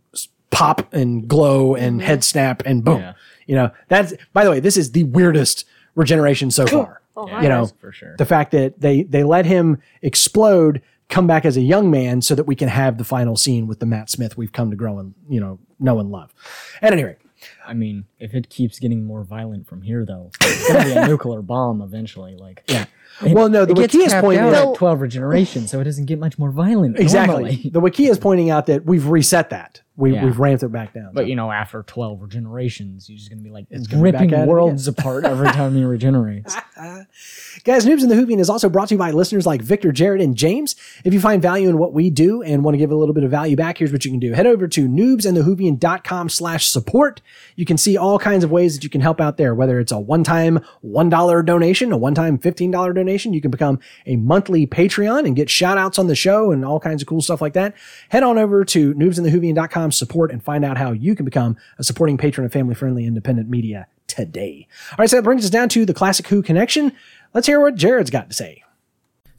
pop 0.50 0.92
and 0.92 1.28
glow 1.28 1.74
and 1.74 1.98
mm-hmm. 1.98 2.06
head 2.06 2.24
snap 2.24 2.62
and 2.66 2.84
boom. 2.84 3.00
Yeah. 3.00 3.12
You 3.46 3.56
know, 3.56 3.70
that's 3.88 4.14
by 4.32 4.44
the 4.44 4.50
way, 4.50 4.60
this 4.60 4.76
is 4.76 4.92
the 4.92 5.04
weirdest 5.04 5.64
regeneration 5.94 6.50
so 6.50 6.66
far. 6.66 7.00
Oh, 7.16 7.26
Yeah, 7.26 7.42
you 7.42 7.48
know, 7.48 7.66
for 7.80 7.92
sure. 7.92 8.16
the 8.16 8.24
fact 8.24 8.52
that 8.52 8.80
they 8.80 9.02
they 9.02 9.24
let 9.24 9.44
him 9.44 9.78
explode, 10.00 10.80
come 11.08 11.26
back 11.26 11.44
as 11.44 11.56
a 11.56 11.60
young 11.60 11.90
man, 11.90 12.22
so 12.22 12.34
that 12.34 12.44
we 12.44 12.54
can 12.54 12.68
have 12.68 12.98
the 12.98 13.04
final 13.04 13.36
scene 13.36 13.66
with 13.66 13.80
the 13.80 13.86
Matt 13.86 14.08
Smith 14.08 14.36
we've 14.36 14.52
come 14.52 14.70
to 14.70 14.76
grow 14.76 14.98
and 14.98 15.14
you 15.28 15.40
know 15.40 15.58
know 15.78 15.98
and 15.98 16.10
love. 16.10 16.32
At 16.80 16.92
any 16.92 17.04
rate, 17.04 17.18
I 17.66 17.74
mean, 17.74 18.04
if 18.18 18.34
it 18.34 18.48
keeps 18.48 18.78
getting 18.78 19.04
more 19.04 19.24
violent 19.24 19.66
from 19.66 19.82
here, 19.82 20.04
though, 20.04 20.30
it's 20.40 20.68
gonna 20.68 20.84
be 20.84 20.92
a 20.92 21.06
nuclear 21.08 21.42
bomb 21.42 21.82
eventually. 21.82 22.36
Like, 22.36 22.62
yeah. 22.66 22.86
It- 23.24 23.32
Well, 23.34 23.48
no, 23.48 23.64
the 23.64 23.72
it 23.72 23.78
Wiki 23.78 23.98
is 23.98 24.12
pointing 24.14 24.44
out 24.46 24.54
out 24.54 24.68
at 24.70 24.74
twelve 24.74 25.00
regeneration, 25.00 25.66
so 25.68 25.80
it 25.80 25.84
doesn't 25.84 26.06
get 26.06 26.18
much 26.18 26.38
more 26.38 26.50
violent. 26.50 26.98
exactly. 26.98 27.34
normally. 27.34 27.70
The 27.72 27.80
Wiki 27.80 28.06
is 28.06 28.18
pointing 28.18 28.50
out 28.50 28.66
that 28.66 28.84
we've 28.84 29.06
reset 29.06 29.50
that. 29.50 29.80
We 29.96 30.14
Yeah. 30.14 30.24
we've 30.24 30.38
ramped 30.38 30.62
it 30.62 30.72
back 30.72 30.94
down. 30.94 31.10
But 31.12 31.22
So- 31.22 31.26
you 31.28 31.36
know, 31.36 31.50
after 31.50 31.82
twelve 31.82 32.20
regenerations, 32.20 33.08
you're 33.08 33.18
just 33.18 33.28
gonna 33.28 33.42
be 33.42 33.50
like 33.50 33.66
gonna 33.70 33.82
be 34.02 34.10
back 34.10 34.22
ripping 34.22 34.38
it 34.38 34.48
worlds 34.48 34.88
apart 34.88 35.24
every 35.24 35.48
time 35.48 35.76
you 35.76 35.86
regenerate. 35.86 36.44
Guys, 37.64 37.84
Noobs 37.86 38.02
in 38.02 38.08
the 38.08 38.14
Whovian 38.14 38.40
is 38.40 38.48
also 38.50 38.68
brought 38.68 38.88
to 38.88 38.94
you 38.94 38.98
by 38.98 39.10
listeners 39.10 39.46
like 39.46 39.60
Victor, 39.62 39.92
Jared, 39.92 40.20
and 40.20 40.34
James. 40.34 40.74
If 41.04 41.12
you 41.12 41.20
find 41.20 41.40
value 41.42 41.68
in 41.68 41.78
what 41.78 41.92
we 41.92 42.08
do 42.10 42.42
and 42.42 42.64
want 42.64 42.74
to 42.74 42.78
give 42.78 42.90
a 42.90 42.94
little 42.96 43.14
bit 43.14 43.22
of 43.24 43.30
value 43.30 43.54
back, 43.54 43.78
here's 43.78 43.92
what 43.92 44.04
you 44.04 44.10
can 44.10 44.18
do. 44.18 44.32
Head 44.32 44.46
over 44.46 44.66
to 44.66 44.88
noobsandthewhovian.com 44.88 46.28
slash 46.28 46.66
support. 46.66 47.20
You 47.56 47.64
can 47.64 47.76
see 47.76 47.96
all 47.96 48.18
kinds 48.18 48.44
of 48.44 48.50
ways 48.50 48.74
that 48.74 48.84
you 48.84 48.90
can 48.90 49.00
help 49.02 49.20
out 49.20 49.36
there, 49.36 49.54
whether 49.54 49.78
it's 49.78 49.92
a 49.92 50.00
one-time 50.00 50.60
$1 50.82 51.42
donation, 51.44 51.92
a 51.92 51.96
one-time 51.96 52.38
$15 52.38 52.94
donation. 52.94 53.32
You 53.32 53.40
can 53.40 53.50
become 53.50 53.78
a 54.06 54.16
monthly 54.16 54.66
Patreon 54.66 55.26
and 55.26 55.36
get 55.36 55.50
shout 55.50 55.78
outs 55.78 55.98
on 55.98 56.06
the 56.06 56.14
show 56.14 56.50
and 56.50 56.64
all 56.64 56.80
kinds 56.80 57.02
of 57.02 57.08
cool 57.08 57.20
stuff 57.20 57.40
like 57.42 57.52
that. 57.52 57.74
Head 58.08 58.22
on 58.22 58.38
over 58.38 58.64
to 58.64 58.94
noobsandthewhovian.com 58.94 59.81
support 59.90 60.30
and 60.30 60.42
find 60.42 60.64
out 60.64 60.78
how 60.78 60.92
you 60.92 61.16
can 61.16 61.24
become 61.24 61.56
a 61.78 61.84
supporting 61.84 62.16
patron 62.16 62.44
of 62.44 62.52
family-friendly 62.52 63.06
independent 63.06 63.48
media 63.48 63.86
today. 64.06 64.68
All 64.92 64.96
right, 64.98 65.10
so 65.10 65.16
that 65.16 65.22
brings 65.22 65.44
us 65.44 65.50
down 65.50 65.68
to 65.70 65.84
the 65.86 65.94
Classic 65.94 66.26
Who 66.28 66.42
connection. 66.42 66.92
Let's 67.34 67.46
hear 67.46 67.60
what 67.60 67.74
Jared's 67.74 68.10
got 68.10 68.28
to 68.28 68.36
say. 68.36 68.62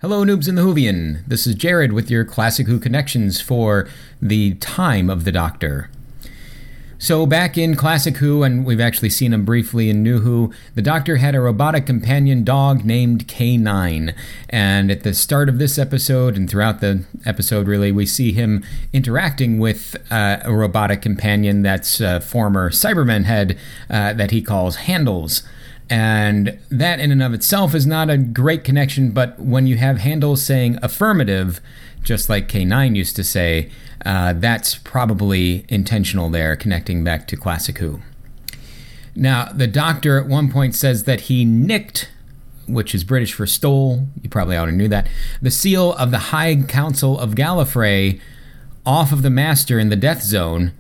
Hello, 0.01 0.25
noobs 0.25 0.49
in 0.49 0.55
the 0.55 0.63
Whovian. 0.63 1.25
This 1.27 1.47
is 1.47 1.55
Jared 1.55 1.93
with 1.93 2.11
your 2.11 2.25
Classic 2.25 2.67
Who 2.67 2.77
connections 2.79 3.39
for 3.39 3.87
the 4.21 4.55
time 4.55 5.09
of 5.09 5.23
the 5.23 5.31
Doctor. 5.31 5.89
So, 7.03 7.25
back 7.25 7.57
in 7.57 7.75
Classic 7.75 8.15
Who, 8.15 8.43
and 8.43 8.65
we've 8.65 8.79
actually 8.79 9.09
seen 9.09 9.33
him 9.33 9.43
briefly 9.43 9.89
in 9.89 10.03
New 10.03 10.19
Who, 10.19 10.53
the 10.73 10.81
Doctor 10.81 11.17
had 11.17 11.35
a 11.35 11.41
robotic 11.41 11.85
companion 11.85 12.45
dog 12.45 12.85
named 12.85 13.27
K9. 13.27 14.15
And 14.49 14.89
at 14.89 15.03
the 15.03 15.13
start 15.13 15.49
of 15.49 15.59
this 15.59 15.77
episode, 15.77 16.37
and 16.37 16.49
throughout 16.49 16.79
the 16.79 17.03
episode, 17.25 17.67
really, 17.67 17.91
we 17.91 18.05
see 18.05 18.31
him 18.31 18.63
interacting 18.93 19.59
with 19.59 19.97
uh, 20.09 20.37
a 20.45 20.53
robotic 20.53 21.01
companion 21.01 21.61
that's 21.61 21.99
a 21.99 22.21
former 22.21 22.69
Cyberman 22.69 23.25
head 23.25 23.59
uh, 23.89 24.13
that 24.13 24.31
he 24.31 24.41
calls 24.41 24.77
Handles. 24.77 25.43
And 25.89 26.57
that 26.71 27.01
in 27.01 27.11
and 27.11 27.21
of 27.21 27.33
itself 27.33 27.75
is 27.75 27.85
not 27.85 28.09
a 28.09 28.17
great 28.17 28.63
connection, 28.63 29.11
but 29.11 29.37
when 29.37 29.67
you 29.67 29.75
have 29.75 29.97
handles 29.97 30.41
saying 30.41 30.79
affirmative, 30.81 31.59
just 32.03 32.29
like 32.29 32.47
K9 32.47 32.95
used 32.95 33.15
to 33.15 33.23
say, 33.23 33.69
uh, 34.05 34.33
that's 34.33 34.75
probably 34.75 35.65
intentional 35.69 36.29
there, 36.29 36.55
connecting 36.55 37.03
back 37.03 37.27
to 37.29 37.37
Classic 37.37 37.77
Who. 37.77 38.01
Now, 39.15 39.45
the 39.45 39.67
doctor 39.67 40.19
at 40.19 40.27
one 40.27 40.51
point 40.51 40.75
says 40.75 41.05
that 41.05 41.21
he 41.21 41.45
nicked, 41.45 42.09
which 42.67 42.93
is 42.93 43.03
British 43.03 43.33
for 43.33 43.45
stole, 43.45 44.07
you 44.21 44.29
probably 44.29 44.57
already 44.57 44.75
knew 44.75 44.87
that, 44.87 45.07
the 45.41 45.51
seal 45.51 45.93
of 45.93 46.11
the 46.11 46.17
High 46.17 46.63
Council 46.63 47.19
of 47.19 47.31
Gallifrey 47.31 48.19
off 48.85 49.11
of 49.11 49.21
the 49.21 49.29
Master 49.29 49.79
in 49.79 49.89
the 49.89 49.95
Death 49.95 50.21
Zone. 50.21 50.73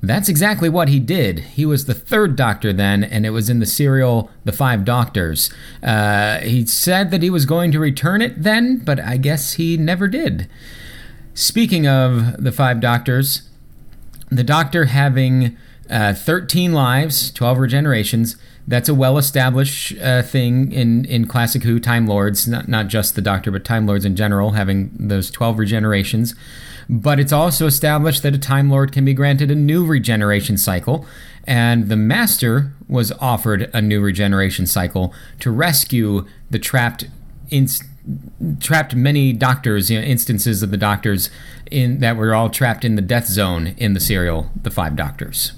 That's 0.00 0.28
exactly 0.28 0.68
what 0.68 0.88
he 0.88 1.00
did. 1.00 1.40
He 1.40 1.66
was 1.66 1.86
the 1.86 1.94
third 1.94 2.36
Doctor 2.36 2.72
then, 2.72 3.02
and 3.02 3.26
it 3.26 3.30
was 3.30 3.50
in 3.50 3.58
the 3.58 3.66
serial 3.66 4.30
The 4.44 4.52
Five 4.52 4.84
Doctors. 4.84 5.50
Uh, 5.82 6.38
he 6.38 6.66
said 6.66 7.10
that 7.10 7.22
he 7.22 7.30
was 7.30 7.46
going 7.46 7.72
to 7.72 7.80
return 7.80 8.22
it 8.22 8.42
then, 8.42 8.78
but 8.78 9.00
I 9.00 9.16
guess 9.16 9.54
he 9.54 9.76
never 9.76 10.06
did. 10.06 10.48
Speaking 11.34 11.86
of 11.86 12.42
the 12.42 12.52
Five 12.52 12.80
Doctors, 12.80 13.48
the 14.30 14.44
Doctor 14.44 14.84
having 14.84 15.56
uh, 15.90 16.12
13 16.14 16.72
lives, 16.72 17.30
12 17.30 17.58
regenerations. 17.58 18.36
That's 18.66 18.88
a 18.88 18.94
well-established 18.94 19.98
uh, 19.98 20.22
thing 20.22 20.70
in, 20.72 21.06
in 21.06 21.26
Classic 21.26 21.62
Who 21.62 21.80
Time 21.80 22.06
Lords, 22.06 22.46
not, 22.46 22.68
not 22.68 22.88
just 22.88 23.14
the 23.14 23.22
Doctor, 23.22 23.50
but 23.50 23.64
Time 23.64 23.86
Lords 23.86 24.04
in 24.04 24.14
general, 24.14 24.50
having 24.50 24.90
those 24.98 25.30
12 25.30 25.56
regenerations. 25.56 26.36
But 26.88 27.20
it's 27.20 27.32
also 27.32 27.66
established 27.66 28.22
that 28.22 28.34
a 28.34 28.38
Time 28.38 28.70
Lord 28.70 28.92
can 28.92 29.04
be 29.04 29.12
granted 29.12 29.50
a 29.50 29.54
new 29.54 29.84
regeneration 29.84 30.56
cycle, 30.56 31.06
and 31.44 31.88
the 31.88 31.96
Master 31.96 32.72
was 32.88 33.12
offered 33.20 33.70
a 33.74 33.82
new 33.82 34.00
regeneration 34.00 34.66
cycle 34.66 35.12
to 35.40 35.50
rescue 35.50 36.26
the 36.50 36.58
trapped 36.58 37.04
inst- 37.50 37.84
trapped 38.60 38.94
many 38.94 39.32
doctors, 39.32 39.90
you 39.90 40.00
know, 40.00 40.06
instances 40.06 40.62
of 40.62 40.70
the 40.70 40.76
doctors 40.76 41.28
in 41.70 42.00
that 42.00 42.16
were 42.16 42.34
all 42.34 42.48
trapped 42.48 42.84
in 42.84 42.96
the 42.96 43.02
death 43.02 43.26
zone 43.26 43.74
in 43.76 43.92
the 43.92 44.00
serial 44.00 44.50
The 44.62 44.70
Five 44.70 44.96
Doctors. 44.96 45.52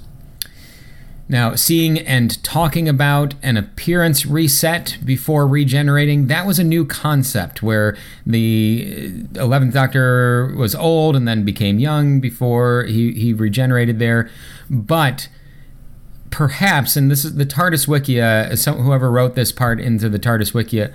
Now, 1.31 1.55
seeing 1.55 1.97
and 1.97 2.43
talking 2.43 2.89
about 2.89 3.35
an 3.41 3.55
appearance 3.55 4.25
reset 4.25 4.97
before 5.05 5.47
regenerating, 5.47 6.27
that 6.27 6.45
was 6.45 6.59
a 6.59 6.63
new 6.63 6.83
concept 6.83 7.63
where 7.63 7.95
the 8.25 9.23
11th 9.35 9.71
Doctor 9.71 10.53
was 10.57 10.75
old 10.75 11.15
and 11.15 11.25
then 11.25 11.45
became 11.45 11.79
young 11.79 12.19
before 12.19 12.83
he, 12.83 13.13
he 13.13 13.31
regenerated 13.31 13.97
there. 13.97 14.29
But 14.69 15.29
perhaps, 16.31 16.97
and 16.97 17.09
this 17.09 17.23
is 17.23 17.35
the 17.35 17.45
TARDIS 17.45 17.87
Wiki, 17.87 18.19
uh, 18.19 18.53
some, 18.57 18.79
whoever 18.79 19.09
wrote 19.09 19.35
this 19.35 19.53
part 19.53 19.79
into 19.79 20.09
the 20.09 20.19
TARDIS 20.19 20.53
Wiki, 20.53 20.85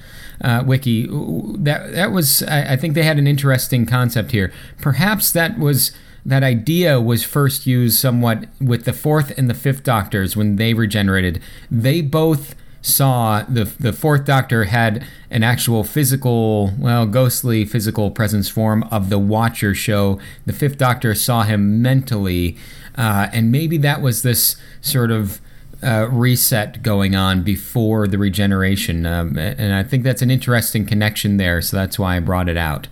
uh, 0.43 0.63
Wiki, 0.67 1.07
that 1.07 1.93
that 1.93 2.13
was, 2.13 2.43
I, 2.43 2.75
I 2.75 2.77
think 2.77 2.93
they 2.93 3.05
had 3.05 3.19
an 3.19 3.27
interesting 3.27 3.87
concept 3.87 4.33
here. 4.33 4.53
Perhaps 4.83 5.33
that 5.33 5.59
was 5.59 5.93
that 6.27 6.43
idea 6.43 7.01
was 7.01 7.23
first 7.23 7.67
used 7.67 7.99
somewhat 7.99 8.47
with 8.61 8.85
the 8.85 8.93
fourth 8.93 9.37
and 9.39 9.49
the 9.49 9.55
fifth 9.55 9.85
Doctors 9.85 10.37
when 10.37 10.57
they 10.57 10.75
regenerated. 10.75 11.41
They 11.71 12.01
both 12.01 12.57
saw 12.83 13.43
the 13.43 13.65
the 13.65 13.93
fourth 13.93 14.25
Doctor 14.25 14.65
had 14.65 15.05
an 15.31 15.45
actual 15.45 15.85
physical, 15.85 16.73
well, 16.79 17.07
ghostly 17.07 17.65
physical 17.65 18.11
presence 18.11 18.49
form 18.49 18.83
of 18.91 19.09
the 19.09 19.19
Watcher 19.19 19.73
show. 19.73 20.19
The 20.47 20.53
fifth 20.53 20.79
Doctor 20.79 21.15
saw 21.15 21.45
him 21.45 21.81
mentally, 21.81 22.57
uh, 22.99 23.29
and 23.33 23.53
maybe 23.53 23.79
that 23.79 24.03
was 24.03 24.23
this 24.23 24.57
sort 24.81 25.13
of 25.13 25.41
uh, 25.83 26.09
reset 26.11 26.83
going 26.83 27.15
on 27.15 27.43
before 27.43 28.09
the 28.09 28.19
regeneration. 28.19 29.07
Um, 29.07 29.39
and 29.39 29.75
I 29.75 29.85
think 29.85 30.03
that's 30.03 30.23
an 30.23 30.31
interesting 30.31 30.87
connection 30.87 31.37
there, 31.37 31.63
so 31.63 31.77
that's 31.77 31.99
why 31.99 32.17
I 32.17 32.21
brought 32.21 32.49
it 32.49 32.57
out. 32.57 32.89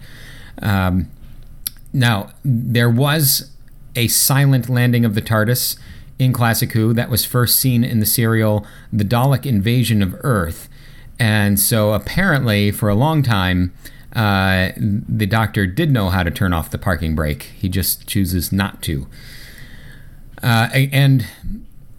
Um, 0.60 1.08
now, 1.94 2.30
there 2.44 2.90
was 2.90 3.52
a 3.94 4.08
silent 4.08 4.68
landing 4.68 5.04
of 5.04 5.14
the 5.14 5.22
TARDIS 5.22 5.78
in 6.18 6.32
Classic 6.32 6.72
Who 6.72 6.92
that 6.92 7.08
was 7.08 7.24
first 7.24 7.58
seen 7.60 7.84
in 7.84 8.00
the 8.00 8.06
serial 8.06 8.66
The 8.92 9.04
Dalek 9.04 9.46
Invasion 9.46 10.02
of 10.02 10.16
Earth. 10.24 10.68
And 11.20 11.58
so 11.58 11.92
apparently, 11.92 12.72
for 12.72 12.88
a 12.88 12.96
long 12.96 13.22
time, 13.22 13.72
uh, 14.12 14.70
the 14.76 15.26
Doctor 15.26 15.66
did 15.66 15.92
know 15.92 16.10
how 16.10 16.24
to 16.24 16.32
turn 16.32 16.52
off 16.52 16.68
the 16.68 16.78
parking 16.78 17.14
brake. 17.14 17.44
He 17.56 17.68
just 17.68 18.08
chooses 18.08 18.50
not 18.50 18.82
to. 18.82 19.06
Uh, 20.42 20.68
and 20.92 21.26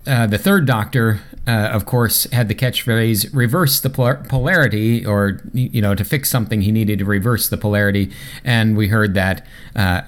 uh, 0.08 0.28
the 0.28 0.38
third 0.38 0.66
Doctor, 0.66 1.22
uh, 1.48 1.52
of 1.52 1.86
course, 1.86 2.26
had 2.32 2.48
the 2.48 2.56
catchphrase 2.56 3.34
"reverse 3.34 3.80
the 3.80 3.90
polar- 3.90 4.24
polarity," 4.28 5.06
or 5.06 5.42
you 5.54 5.82
know, 5.82 5.96
to 5.96 6.04
fix 6.04 6.30
something, 6.30 6.62
he 6.62 6.72
needed 6.72 7.00
to 7.00 7.06
reverse 7.06 7.50
the 7.50 7.58
polarity, 7.58 8.12
and 8.44 8.78
we 8.78 8.90
heard 8.90 9.14
that 9.16 9.46
uh, 9.76 10.02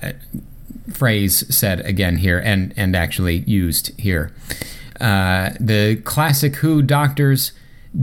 phrase 0.91 1.43
said 1.53 1.81
again 1.81 2.17
here, 2.17 2.39
and 2.39 2.73
and 2.77 2.95
actually 2.95 3.37
used 3.47 3.97
here. 3.99 4.31
Uh, 4.99 5.51
the 5.59 5.95
classic 6.03 6.57
Who 6.57 6.81
Doctors 6.81 7.51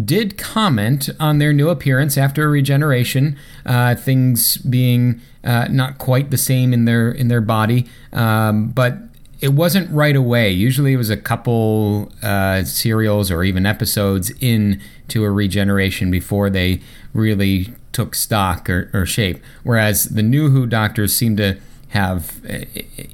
did 0.04 0.36
comment 0.38 1.10
on 1.20 1.38
their 1.38 1.52
new 1.52 1.68
appearance 1.68 2.16
after 2.18 2.48
regeneration, 2.48 3.36
uh, 3.64 3.94
things 3.94 4.56
being 4.58 5.20
uh, 5.44 5.68
not 5.70 5.98
quite 5.98 6.30
the 6.30 6.36
same 6.36 6.72
in 6.72 6.84
their 6.84 7.10
in 7.10 7.28
their 7.28 7.40
body, 7.40 7.86
um, 8.12 8.70
but 8.70 8.98
it 9.44 9.52
wasn't 9.52 9.90
right 9.90 10.16
away. 10.16 10.50
Usually, 10.50 10.94
it 10.94 10.96
was 10.96 11.10
a 11.10 11.18
couple 11.18 12.10
uh, 12.22 12.64
serials 12.64 13.30
or 13.30 13.44
even 13.44 13.66
episodes 13.66 14.30
into 14.40 15.22
a 15.22 15.30
regeneration 15.30 16.10
before 16.10 16.48
they 16.48 16.80
really 17.12 17.74
took 17.92 18.14
stock 18.14 18.70
or, 18.70 18.88
or 18.94 19.04
shape. 19.04 19.42
Whereas 19.62 20.04
the 20.04 20.22
new 20.22 20.48
Who 20.48 20.64
Doctors 20.64 21.14
seem 21.14 21.36
to 21.36 21.58
have 21.88 22.40
uh, 22.48 22.64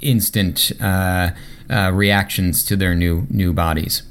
instant 0.01 0.71
uh, 0.81 1.31
uh, 1.69 1.91
reactions 1.93 2.65
to 2.67 2.77
their 2.77 2.95
new 2.95 3.27
new 3.29 3.53
bodies. 3.53 4.05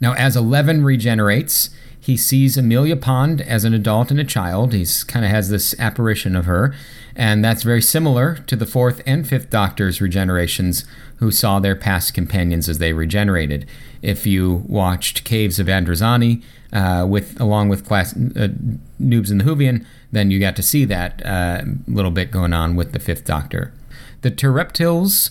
Now, 0.00 0.14
as 0.14 0.36
Eleven 0.36 0.84
regenerates, 0.84 1.70
he 1.98 2.16
sees 2.16 2.56
Amelia 2.56 2.96
Pond 2.96 3.40
as 3.40 3.64
an 3.64 3.74
adult 3.74 4.12
and 4.12 4.20
a 4.20 4.24
child. 4.24 4.72
He's 4.72 5.02
kind 5.02 5.24
of 5.24 5.32
has 5.32 5.48
this 5.48 5.74
apparition 5.80 6.36
of 6.36 6.44
her, 6.44 6.72
and 7.20 7.44
that's 7.44 7.64
very 7.64 7.82
similar 7.82 8.36
to 8.46 8.56
the 8.56 8.64
fourth 8.64 9.02
and 9.04 9.28
fifth 9.28 9.50
Doctor's 9.50 9.98
regenerations, 9.98 10.86
who 11.16 11.30
saw 11.30 11.60
their 11.60 11.76
past 11.76 12.14
companions 12.14 12.66
as 12.66 12.78
they 12.78 12.94
regenerated. 12.94 13.68
If 14.00 14.26
you 14.26 14.64
watched 14.66 15.22
Caves 15.24 15.58
of 15.58 15.66
Androzani 15.66 16.42
uh, 16.72 17.04
with 17.06 17.38
along 17.38 17.68
with 17.68 17.86
class 17.86 18.14
uh, 18.14 18.48
Noobs 18.98 19.30
in 19.30 19.36
the 19.36 19.44
Whovian, 19.44 19.84
then 20.10 20.30
you 20.30 20.40
got 20.40 20.56
to 20.56 20.62
see 20.62 20.86
that 20.86 21.24
uh, 21.26 21.60
little 21.86 22.10
bit 22.10 22.30
going 22.30 22.54
on 22.54 22.74
with 22.74 22.92
the 22.92 22.98
fifth 22.98 23.26
Doctor. 23.26 23.74
The 24.22 24.30
Terileptils 24.30 25.30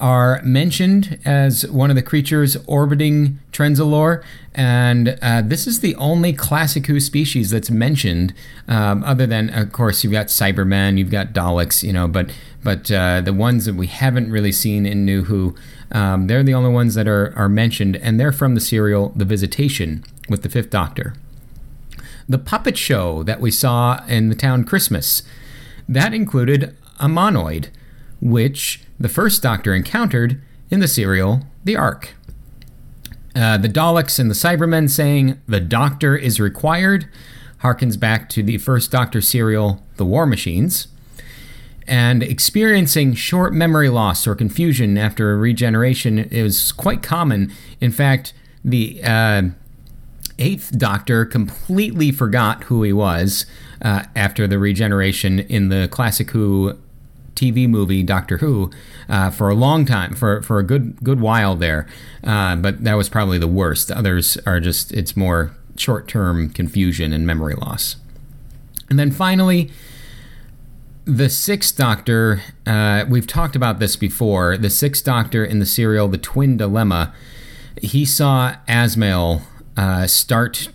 are 0.00 0.40
mentioned 0.42 1.18
as 1.24 1.68
one 1.68 1.90
of 1.90 1.96
the 1.96 2.02
creatures 2.02 2.56
orbiting 2.66 3.38
Trenzalore, 3.52 4.22
and 4.54 5.18
uh, 5.22 5.42
this 5.42 5.66
is 5.66 5.80
the 5.80 5.94
only 5.96 6.32
Classic 6.32 6.86
Who 6.86 6.98
species 6.98 7.50
that's 7.50 7.70
mentioned, 7.70 8.34
um, 8.66 9.04
other 9.04 9.26
than, 9.26 9.50
of 9.50 9.72
course, 9.72 10.02
you've 10.02 10.12
got 10.12 10.26
Cybermen, 10.26 10.98
you've 10.98 11.10
got 11.10 11.32
Daleks, 11.32 11.82
you 11.82 11.92
know, 11.92 12.08
but 12.08 12.32
but 12.62 12.90
uh, 12.90 13.20
the 13.20 13.32
ones 13.32 13.64
that 13.64 13.74
we 13.74 13.86
haven't 13.86 14.30
really 14.30 14.52
seen 14.52 14.84
in 14.84 15.04
New 15.04 15.24
Who, 15.24 15.54
um, 15.92 16.26
they're 16.26 16.42
the 16.42 16.54
only 16.54 16.70
ones 16.70 16.94
that 16.94 17.08
are, 17.08 17.32
are 17.36 17.48
mentioned, 17.48 17.96
and 17.96 18.18
they're 18.18 18.32
from 18.32 18.54
the 18.54 18.60
serial 18.60 19.10
The 19.16 19.24
Visitation 19.24 20.04
with 20.28 20.42
the 20.42 20.50
Fifth 20.50 20.70
Doctor. 20.70 21.14
The 22.28 22.38
puppet 22.38 22.76
show 22.76 23.22
that 23.22 23.40
we 23.40 23.50
saw 23.50 24.04
in 24.06 24.28
the 24.28 24.34
town 24.34 24.64
Christmas, 24.64 25.22
that 25.88 26.14
included 26.14 26.76
a 27.00 27.06
monoid, 27.06 27.68
which 28.20 28.82
the 29.00 29.08
first 29.08 29.42
Doctor 29.42 29.74
encountered 29.74 30.40
in 30.70 30.80
the 30.80 30.86
serial 30.86 31.40
The 31.64 31.74
Ark. 31.74 32.14
Uh, 33.34 33.56
the 33.56 33.68
Daleks 33.68 34.18
and 34.18 34.30
the 34.30 34.34
Cybermen 34.34 34.90
saying 34.90 35.40
the 35.46 35.60
Doctor 35.60 36.16
is 36.16 36.38
required 36.38 37.08
harkens 37.62 37.98
back 37.98 38.28
to 38.30 38.42
the 38.42 38.58
first 38.58 38.90
Doctor 38.90 39.20
serial 39.20 39.82
The 39.96 40.04
War 40.04 40.26
Machines. 40.26 40.88
And 41.86 42.22
experiencing 42.22 43.14
short 43.14 43.52
memory 43.52 43.88
loss 43.88 44.26
or 44.26 44.34
confusion 44.34 44.96
after 44.98 45.32
a 45.32 45.36
regeneration 45.36 46.18
is 46.18 46.70
quite 46.70 47.02
common. 47.02 47.52
In 47.80 47.90
fact, 47.90 48.32
the 48.64 49.00
uh, 49.02 49.42
Eighth 50.38 50.76
Doctor 50.76 51.24
completely 51.24 52.12
forgot 52.12 52.64
who 52.64 52.82
he 52.82 52.92
was 52.92 53.46
uh, 53.82 54.04
after 54.14 54.46
the 54.46 54.58
regeneration 54.58 55.40
in 55.40 55.68
the 55.68 55.88
Classic 55.90 56.30
Who 56.30 56.78
TV 57.40 57.66
movie 57.66 58.02
Doctor 58.02 58.38
Who 58.38 58.70
uh, 59.08 59.30
for 59.30 59.48
a 59.48 59.54
long 59.54 59.86
time, 59.86 60.14
for 60.14 60.42
for 60.42 60.58
a 60.58 60.62
good 60.62 61.02
good 61.02 61.20
while 61.20 61.56
there. 61.56 61.86
Uh, 62.22 62.56
but 62.56 62.84
that 62.84 62.94
was 62.94 63.08
probably 63.08 63.38
the 63.38 63.48
worst. 63.48 63.90
Others 63.90 64.36
are 64.46 64.60
just 64.60 64.92
it's 64.92 65.16
more 65.16 65.52
short 65.76 66.06
term 66.06 66.50
confusion 66.50 67.12
and 67.12 67.26
memory 67.26 67.54
loss. 67.54 67.96
And 68.90 68.98
then 68.98 69.10
finally, 69.10 69.70
the 71.06 71.30
Sixth 71.30 71.76
Doctor. 71.76 72.42
Uh, 72.66 73.04
we've 73.08 73.26
talked 73.26 73.56
about 73.56 73.78
this 73.78 73.96
before. 73.96 74.58
The 74.58 74.70
Sixth 74.70 75.04
Doctor 75.04 75.44
in 75.44 75.58
the 75.58 75.66
serial 75.66 76.08
The 76.08 76.18
Twin 76.18 76.56
Dilemma. 76.58 77.14
He 77.80 78.04
saw 78.04 78.56
Azmael 78.68 79.42
uh, 79.76 80.06
start 80.06 80.68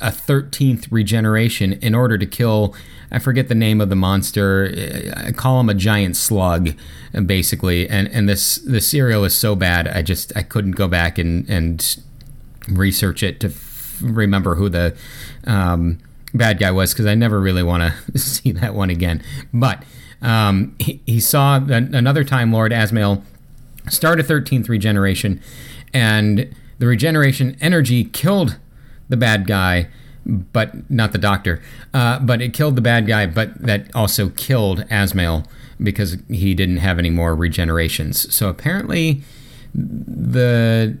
a 0.00 0.10
13th 0.10 0.88
regeneration 0.90 1.74
in 1.74 1.94
order 1.94 2.18
to 2.18 2.26
kill 2.26 2.74
I 3.10 3.18
forget 3.18 3.48
the 3.48 3.54
name 3.54 3.80
of 3.80 3.88
the 3.88 3.96
monster. 3.96 4.72
I 5.16 5.32
call 5.32 5.60
him 5.60 5.68
a 5.68 5.74
giant 5.74 6.16
slug, 6.16 6.74
basically. 7.24 7.88
And 7.88 8.08
and 8.08 8.28
this 8.28 8.56
the 8.56 8.80
serial 8.80 9.24
is 9.24 9.34
so 9.34 9.54
bad, 9.54 9.88
I 9.88 10.02
just 10.02 10.36
I 10.36 10.42
couldn't 10.42 10.72
go 10.72 10.88
back 10.88 11.18
and 11.18 11.48
and 11.48 11.96
research 12.68 13.22
it 13.22 13.38
to 13.40 13.48
f- 13.48 13.98
remember 14.02 14.56
who 14.56 14.68
the 14.68 14.96
um, 15.46 15.98
bad 16.34 16.58
guy 16.58 16.70
was 16.72 16.92
because 16.92 17.06
I 17.06 17.14
never 17.14 17.40
really 17.40 17.62
want 17.62 17.92
to 18.12 18.18
see 18.18 18.52
that 18.52 18.74
one 18.74 18.90
again. 18.90 19.22
But 19.52 19.84
um, 20.20 20.74
he, 20.78 21.00
he 21.06 21.20
saw 21.20 21.56
another 21.56 22.24
Time 22.24 22.52
Lord 22.52 22.72
Azmael 22.72 23.22
start 23.88 24.18
a 24.18 24.24
13th 24.24 24.68
regeneration, 24.68 25.40
and 25.94 26.52
the 26.78 26.86
regeneration 26.86 27.56
energy 27.60 28.04
killed 28.04 28.56
the 29.08 29.16
bad 29.16 29.46
guy 29.46 29.88
but 30.26 30.90
not 30.90 31.12
the 31.12 31.18
doctor. 31.18 31.62
Uh, 31.94 32.18
but 32.18 32.42
it 32.42 32.52
killed 32.52 32.76
the 32.76 32.80
bad 32.80 33.06
guy, 33.06 33.26
but 33.26 33.56
that 33.62 33.94
also 33.94 34.30
killed 34.30 34.84
Azmael 34.90 35.46
because 35.80 36.16
he 36.28 36.54
didn't 36.54 36.78
have 36.78 36.98
any 36.98 37.10
more 37.10 37.36
regenerations. 37.36 38.30
So 38.32 38.48
apparently, 38.48 39.22
the 39.74 40.98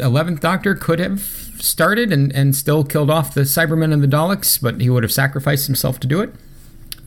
eleventh 0.00 0.40
Doctor 0.40 0.74
could 0.74 0.98
have 0.98 1.20
started 1.58 2.12
and, 2.12 2.32
and 2.34 2.56
still 2.56 2.82
killed 2.82 3.10
off 3.10 3.34
the 3.34 3.42
Cybermen 3.42 3.92
and 3.92 4.02
the 4.02 4.08
Daleks, 4.08 4.60
but 4.60 4.80
he 4.80 4.90
would 4.90 5.02
have 5.02 5.12
sacrificed 5.12 5.66
himself 5.66 6.00
to 6.00 6.06
do 6.06 6.20
it. 6.20 6.34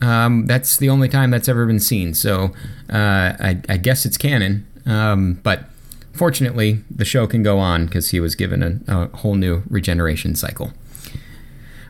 Um, 0.00 0.46
that's 0.46 0.78
the 0.78 0.88
only 0.88 1.08
time 1.08 1.30
that's 1.30 1.48
ever 1.48 1.66
been 1.66 1.80
seen. 1.80 2.14
So 2.14 2.52
uh, 2.90 3.36
I, 3.38 3.60
I, 3.68 3.76
guess 3.76 4.06
it's 4.06 4.16
canon. 4.16 4.66
Um, 4.86 5.40
but 5.42 5.64
Fortunately, 6.12 6.82
the 6.90 7.04
show 7.04 7.26
can 7.26 7.42
go 7.42 7.58
on 7.58 7.86
because 7.86 8.10
he 8.10 8.20
was 8.20 8.34
given 8.34 8.82
a, 8.88 8.92
a, 8.92 9.16
whole 9.18 9.36
new 9.36 9.62
regeneration 9.68 10.34
cycle. 10.34 10.72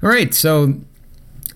All 0.03 0.09
right, 0.09 0.33
so 0.35 0.75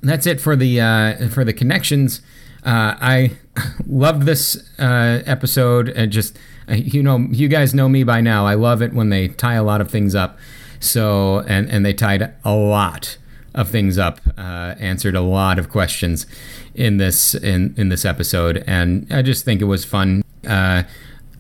that's 0.03 0.27
it 0.27 0.41
for 0.41 0.57
the 0.57 0.81
uh, 0.81 1.29
for 1.29 1.45
the 1.45 1.53
connections. 1.53 2.21
Uh, 2.65 2.97
I 3.01 3.33
loved 3.87 4.23
this 4.23 4.71
uh, 4.79 5.23
episode. 5.27 5.89
And 5.91 6.11
just 6.11 6.39
you 6.69 7.03
know, 7.03 7.19
you 7.31 7.49
guys 7.49 7.75
know 7.75 7.89
me 7.89 8.05
by 8.05 8.21
now. 8.21 8.47
I 8.47 8.55
love 8.55 8.83
it 8.83 8.93
when 8.93 9.11
they 9.11 9.29
tie 9.29 9.55
a 9.55 9.63
lot 9.63 9.81
of 9.81 9.91
things 9.91 10.15
up. 10.15 10.39
So 10.81 11.41
and 11.41 11.69
and 11.71 11.85
they 11.85 11.95
tied 11.95 12.35
a 12.45 12.55
lot 12.55 13.17
of 13.55 13.71
things 13.71 13.99
up, 13.99 14.21
uh, 14.37 14.75
answered 14.79 15.15
a 15.15 15.21
lot 15.21 15.59
of 15.59 15.71
questions 15.71 16.27
in 16.75 16.97
this 16.97 17.35
in 17.35 17.75
in 17.77 17.89
this 17.89 18.05
episode, 18.05 18.65
and 18.67 19.07
I 19.11 19.23
just 19.23 19.45
think 19.45 19.61
it 19.61 19.67
was 19.67 19.85
fun. 19.85 20.23
Uh, 20.47 20.83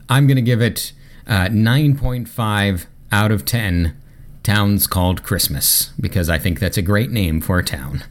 I'm 0.09 0.26
gonna 0.26 0.40
give 0.42 0.62
it 0.62 0.92
uh, 1.26 1.46
9.5 1.46 2.86
out 3.12 3.30
of 3.30 3.44
10 3.44 3.96
towns 4.42 4.86
called 4.86 5.22
Christmas 5.22 5.90
because 5.98 6.28
I 6.28 6.38
think 6.38 6.60
that's 6.60 6.76
a 6.76 6.82
great 6.82 7.10
name 7.10 7.40
for 7.40 7.59
a 7.59 7.64
town. 7.64 8.05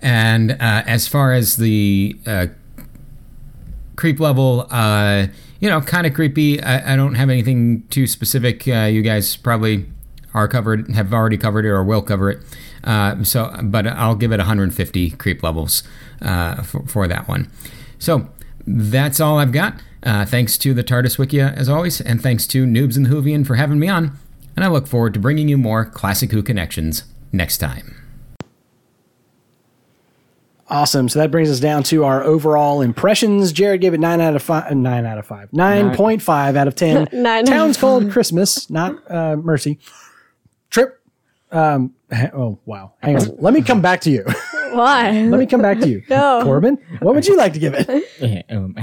And 0.00 0.52
uh, 0.52 0.56
as 0.86 1.08
far 1.08 1.32
as 1.32 1.56
the 1.56 2.18
uh, 2.26 2.46
creep 3.96 4.20
level, 4.20 4.66
uh, 4.70 5.26
you 5.60 5.68
know, 5.68 5.80
kind 5.80 6.06
of 6.06 6.14
creepy. 6.14 6.62
I, 6.62 6.92
I, 6.92 6.96
don't 6.96 7.14
have 7.14 7.30
anything 7.30 7.86
too 7.88 8.06
specific. 8.06 8.66
Uh, 8.68 8.82
you 8.82 9.02
guys 9.02 9.36
probably 9.36 9.86
are 10.34 10.48
covered, 10.48 10.90
have 10.90 11.12
already 11.12 11.38
covered 11.38 11.64
it, 11.64 11.68
or 11.70 11.82
will 11.84 12.02
cover 12.02 12.30
it. 12.30 12.40
Uh, 12.82 13.22
so, 13.24 13.54
but 13.62 13.86
I'll 13.86 14.16
give 14.16 14.32
it 14.32 14.38
150 14.38 15.10
creep 15.12 15.42
levels 15.42 15.82
uh, 16.20 16.62
for, 16.62 16.86
for 16.86 17.08
that 17.08 17.28
one. 17.28 17.50
So 17.98 18.28
that's 18.66 19.20
all 19.20 19.38
I've 19.38 19.52
got. 19.52 19.80
Uh, 20.04 20.24
thanks 20.26 20.58
to 20.58 20.74
the 20.74 20.84
TARDIS 20.84 21.16
Wikia, 21.16 21.56
as 21.56 21.68
always, 21.68 22.00
and 22.00 22.22
thanks 22.22 22.46
to 22.48 22.66
Noobs 22.66 22.96
and 22.96 23.06
the 23.06 23.10
Whovian 23.10 23.46
for 23.46 23.54
having 23.54 23.78
me 23.78 23.88
on. 23.88 24.18
And 24.54 24.64
I 24.64 24.68
look 24.68 24.86
forward 24.86 25.14
to 25.14 25.20
bringing 25.20 25.48
you 25.48 25.56
more 25.56 25.84
Classic 25.84 26.30
Who 26.30 26.42
connections 26.42 27.04
next 27.32 27.58
time. 27.58 28.04
Awesome. 30.68 31.08
So 31.08 31.18
that 31.18 31.30
brings 31.30 31.50
us 31.50 31.60
down 31.60 31.82
to 31.84 32.04
our 32.04 32.22
overall 32.22 32.80
impressions. 32.80 33.52
Jared 33.52 33.80
gave 33.80 33.94
it 33.94 34.00
nine 34.00 34.20
out 34.20 34.34
of 34.34 34.42
five. 34.42 34.70
Uh, 34.70 34.74
nine 34.74 35.04
out 35.04 35.18
of 35.18 35.26
five. 35.26 35.52
Nine 35.52 35.94
point 35.94 36.22
five 36.22 36.56
out 36.56 36.68
of 36.68 36.74
ten. 36.74 37.06
Nine 37.12 37.44
Towns 37.44 37.76
called 37.76 38.10
Christmas, 38.10 38.70
not 38.70 38.98
uh, 39.10 39.36
Mercy. 39.36 39.78
Trip. 40.70 41.00
Um, 41.52 41.94
oh 42.32 42.58
wow. 42.64 42.94
Hang 43.00 43.16
on. 43.16 43.36
Let 43.38 43.54
me 43.54 43.62
come 43.62 43.82
back 43.82 44.00
to 44.02 44.10
you. 44.10 44.24
Why? 44.72 45.10
Let 45.22 45.38
me 45.38 45.46
come 45.46 45.62
back 45.62 45.80
to 45.80 45.88
you. 45.88 46.02
No. 46.08 46.40
Corbin, 46.42 46.78
what 47.00 47.14
would 47.14 47.26
you 47.26 47.36
like 47.36 47.52
to 47.52 47.58
give 47.58 47.74
it? 47.74 48.04
Yeah, 48.20 48.42
um, 48.56 48.76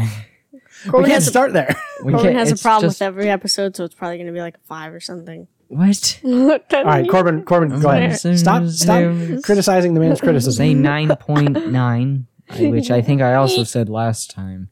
Corbin 0.84 1.02
we 1.03 1.10
can't 1.10 1.14
has, 1.16 1.28
a, 1.28 1.30
start 1.30 1.53
there. 1.53 1.76
we 2.03 2.12
Corbin 2.14 2.28
can't- 2.28 2.38
has 2.40 2.49
a 2.49 2.53
it's 2.53 2.62
problem 2.62 2.90
just- 2.90 2.99
with 3.02 3.06
every 3.08 3.30
episode, 3.30 3.76
so 3.76 3.84
it's 3.86 3.95
probably 3.95 4.18
going 4.18 4.28
to 4.28 4.34
be 4.34 4.41
like 4.41 4.56
a 4.56 4.68
five 4.68 4.94
or 4.94 4.99
something. 4.99 5.48
What? 5.68 6.20
All 6.26 6.60
right, 6.84 7.08
Corbin. 7.10 7.44
Corbin, 7.45 7.80
go 7.80 7.90
ahead. 7.90 8.18
Stop. 8.38 8.68
Stop 8.68 9.16
criticizing 9.44 9.94
the 9.94 9.99
man's 10.02 10.20
criticism. 10.20 10.53
Say 10.53 10.74
9.9, 10.74 12.26
which 12.72 12.91
I 12.91 13.02
think 13.02 13.22
I 13.22 13.36
also 13.36 13.64
said 13.64 13.88
last 13.90 14.32
time. 14.32 14.70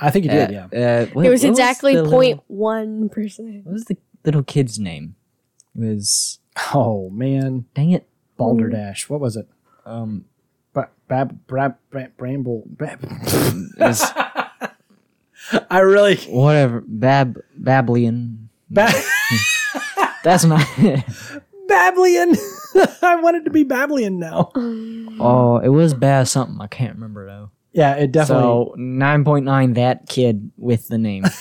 I 0.00 0.10
think 0.10 0.26
you 0.26 0.30
did. 0.30 0.50
Uh, 0.54 0.68
Yeah. 0.72 0.86
uh, 1.02 1.06
what- 1.14 1.24
It 1.26 1.30
was 1.30 1.42
what 1.42 1.48
exactly 1.50 1.94
the 1.94 2.02
little- 2.02 2.18
point 2.18 2.40
one 2.48 3.08
percent. 3.08 3.64
What 3.64 3.72
was 3.72 3.84
the 3.86 3.96
little 4.24 4.42
kid's 4.42 4.78
name? 4.78 5.16
It 5.76 5.84
was. 5.86 6.38
Oh 6.74 7.08
man, 7.10 7.64
Dang 7.74 7.90
it. 7.90 8.06
Balderdash. 8.36 9.08
What 9.08 9.20
was 9.20 9.36
it? 9.36 9.48
Um, 9.86 10.26
Bra- 10.72 10.88
Bab, 11.08 11.46
Brab, 11.46 11.76
Bra- 11.90 12.08
Bramble. 12.18 12.64
Bab. 12.66 12.98
it 13.02 13.78
was 13.78 14.02
I 15.70 15.80
really. 15.80 16.16
whatever. 16.16 16.82
Bab. 16.86 17.38
Bablian. 17.60 18.46
Ba- 18.70 18.92
That's 20.24 20.44
not. 20.44 20.60
Bablian. 21.68 22.38
I 23.02 23.16
wanted 23.16 23.44
to 23.44 23.50
be 23.50 23.64
Bablian 23.64 24.14
now. 24.18 24.50
oh, 25.20 25.58
it 25.62 25.68
was 25.68 25.94
bad 25.94 26.28
something. 26.28 26.60
I 26.60 26.66
can't 26.66 26.94
remember 26.94 27.26
though. 27.26 27.50
Yeah, 27.72 27.94
it 27.96 28.12
definitely. 28.12 28.42
So 28.44 28.74
nine 28.76 29.24
point 29.24 29.44
nine. 29.44 29.74
That 29.74 30.08
kid 30.08 30.50
with 30.56 30.88
the 30.88 30.98
name. 30.98 31.24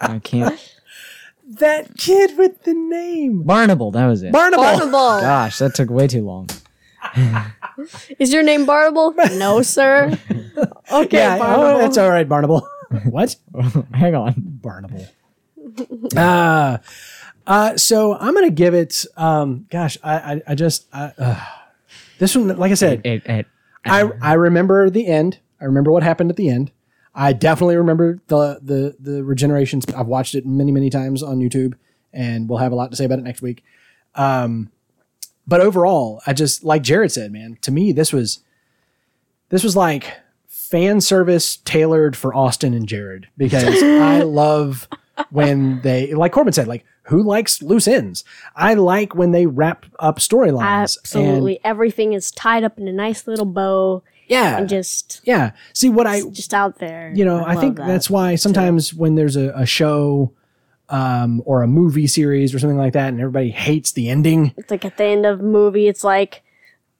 I 0.00 0.20
can't. 0.22 0.58
that 1.58 1.96
kid 1.96 2.36
with 2.38 2.62
the 2.64 2.74
name 2.74 3.42
Barnable. 3.42 3.90
That 3.90 4.06
was 4.06 4.22
it. 4.22 4.32
Barnable. 4.32 4.62
Barnable. 4.64 5.20
Gosh, 5.20 5.58
that 5.58 5.74
took 5.74 5.90
way 5.90 6.06
too 6.06 6.24
long. 6.24 6.48
Is 8.18 8.32
your 8.32 8.42
name 8.42 8.66
Barnable? 8.66 9.12
no, 9.32 9.62
sir. 9.62 10.18
Okay, 10.90 11.18
yeah, 11.18 11.36
Barnable. 11.38 11.64
oh, 11.64 11.78
that's 11.78 11.98
all 11.98 12.08
right, 12.08 12.28
Barnable. 12.28 12.66
what? 13.10 13.34
Hang 13.92 14.14
on. 14.14 14.34
Barnable. 14.38 15.04
uh, 16.16 16.78
uh, 17.46 17.76
so 17.76 18.14
I'm 18.16 18.34
gonna 18.34 18.50
give 18.50 18.72
it. 18.72 19.04
Um, 19.16 19.66
gosh, 19.68 19.98
I, 20.02 20.14
I, 20.34 20.42
I 20.48 20.54
just 20.54 20.86
I, 20.92 21.12
uh, 21.18 21.44
this 22.18 22.36
one, 22.36 22.56
like 22.56 22.70
I 22.70 22.74
said, 22.74 23.02
It, 23.04 23.26
it, 23.26 23.46
I 23.84 24.10
I 24.22 24.34
remember 24.34 24.88
the 24.90 25.06
end. 25.08 25.38
I 25.60 25.64
remember 25.64 25.90
what 25.90 26.02
happened 26.04 26.30
at 26.30 26.36
the 26.36 26.48
end. 26.48 26.70
I 27.14 27.32
definitely 27.32 27.76
remember 27.76 28.20
the 28.28 28.60
the 28.62 28.96
the 29.00 29.20
regenerations. 29.22 29.92
I've 29.94 30.06
watched 30.06 30.34
it 30.34 30.46
many 30.46 30.70
many 30.70 30.88
times 30.88 31.22
on 31.22 31.38
YouTube, 31.40 31.74
and 32.12 32.48
we'll 32.48 32.58
have 32.58 32.72
a 32.72 32.76
lot 32.76 32.90
to 32.92 32.96
say 32.96 33.04
about 33.04 33.18
it 33.18 33.24
next 33.24 33.42
week. 33.42 33.64
Um, 34.14 34.70
but 35.46 35.60
overall, 35.60 36.20
I 36.26 36.32
just 36.32 36.64
like 36.64 36.82
Jared 36.82 37.12
said, 37.12 37.32
man. 37.32 37.58
To 37.62 37.70
me, 37.70 37.92
this 37.92 38.12
was 38.12 38.40
this 39.48 39.62
was 39.62 39.76
like 39.76 40.12
fan 40.46 41.00
service 41.00 41.58
tailored 41.58 42.16
for 42.16 42.34
Austin 42.34 42.74
and 42.74 42.88
Jared 42.88 43.28
because 43.36 43.82
I 43.82 44.22
love 44.22 44.88
when 45.30 45.80
they 45.82 46.12
like 46.14 46.32
Corbin 46.32 46.52
said, 46.52 46.66
like 46.66 46.84
who 47.04 47.22
likes 47.22 47.62
loose 47.62 47.86
ends? 47.86 48.24
I 48.56 48.74
like 48.74 49.14
when 49.14 49.30
they 49.30 49.46
wrap 49.46 49.86
up 49.98 50.18
storylines. 50.18 50.62
Absolutely. 50.62 51.60
Everything 51.62 52.12
is 52.12 52.30
tied 52.32 52.64
up 52.64 52.78
in 52.78 52.88
a 52.88 52.92
nice 52.92 53.26
little 53.26 53.46
bow 53.46 54.02
yeah. 54.26 54.58
and 54.58 54.68
just 54.68 55.20
yeah. 55.24 55.52
See 55.72 55.88
what 55.88 56.06
I 56.06 56.22
just 56.30 56.52
out 56.52 56.78
there. 56.78 57.12
you 57.14 57.24
know, 57.24 57.38
I, 57.44 57.54
love 57.54 57.60
think 57.60 57.76
that. 57.76 57.86
that's 57.86 58.10
why 58.10 58.34
sometimes 58.34 58.92
when 58.92 59.14
there's 59.14 59.36
a, 59.36 59.52
a 59.54 59.66
show 59.66 60.32
um, 60.88 61.42
or 61.44 61.62
a 61.62 61.66
movie 61.66 62.06
series 62.06 62.54
or 62.54 62.58
something 62.58 62.78
like 62.78 62.92
that, 62.92 63.08
and 63.08 63.20
everybody 63.20 63.50
hates 63.50 63.92
the 63.92 64.08
ending. 64.08 64.54
It's 64.56 64.70
like 64.70 64.84
at 64.84 64.96
the 64.96 65.04
end 65.04 65.26
of 65.26 65.40
movie, 65.40 65.88
it's 65.88 66.04
like, 66.04 66.42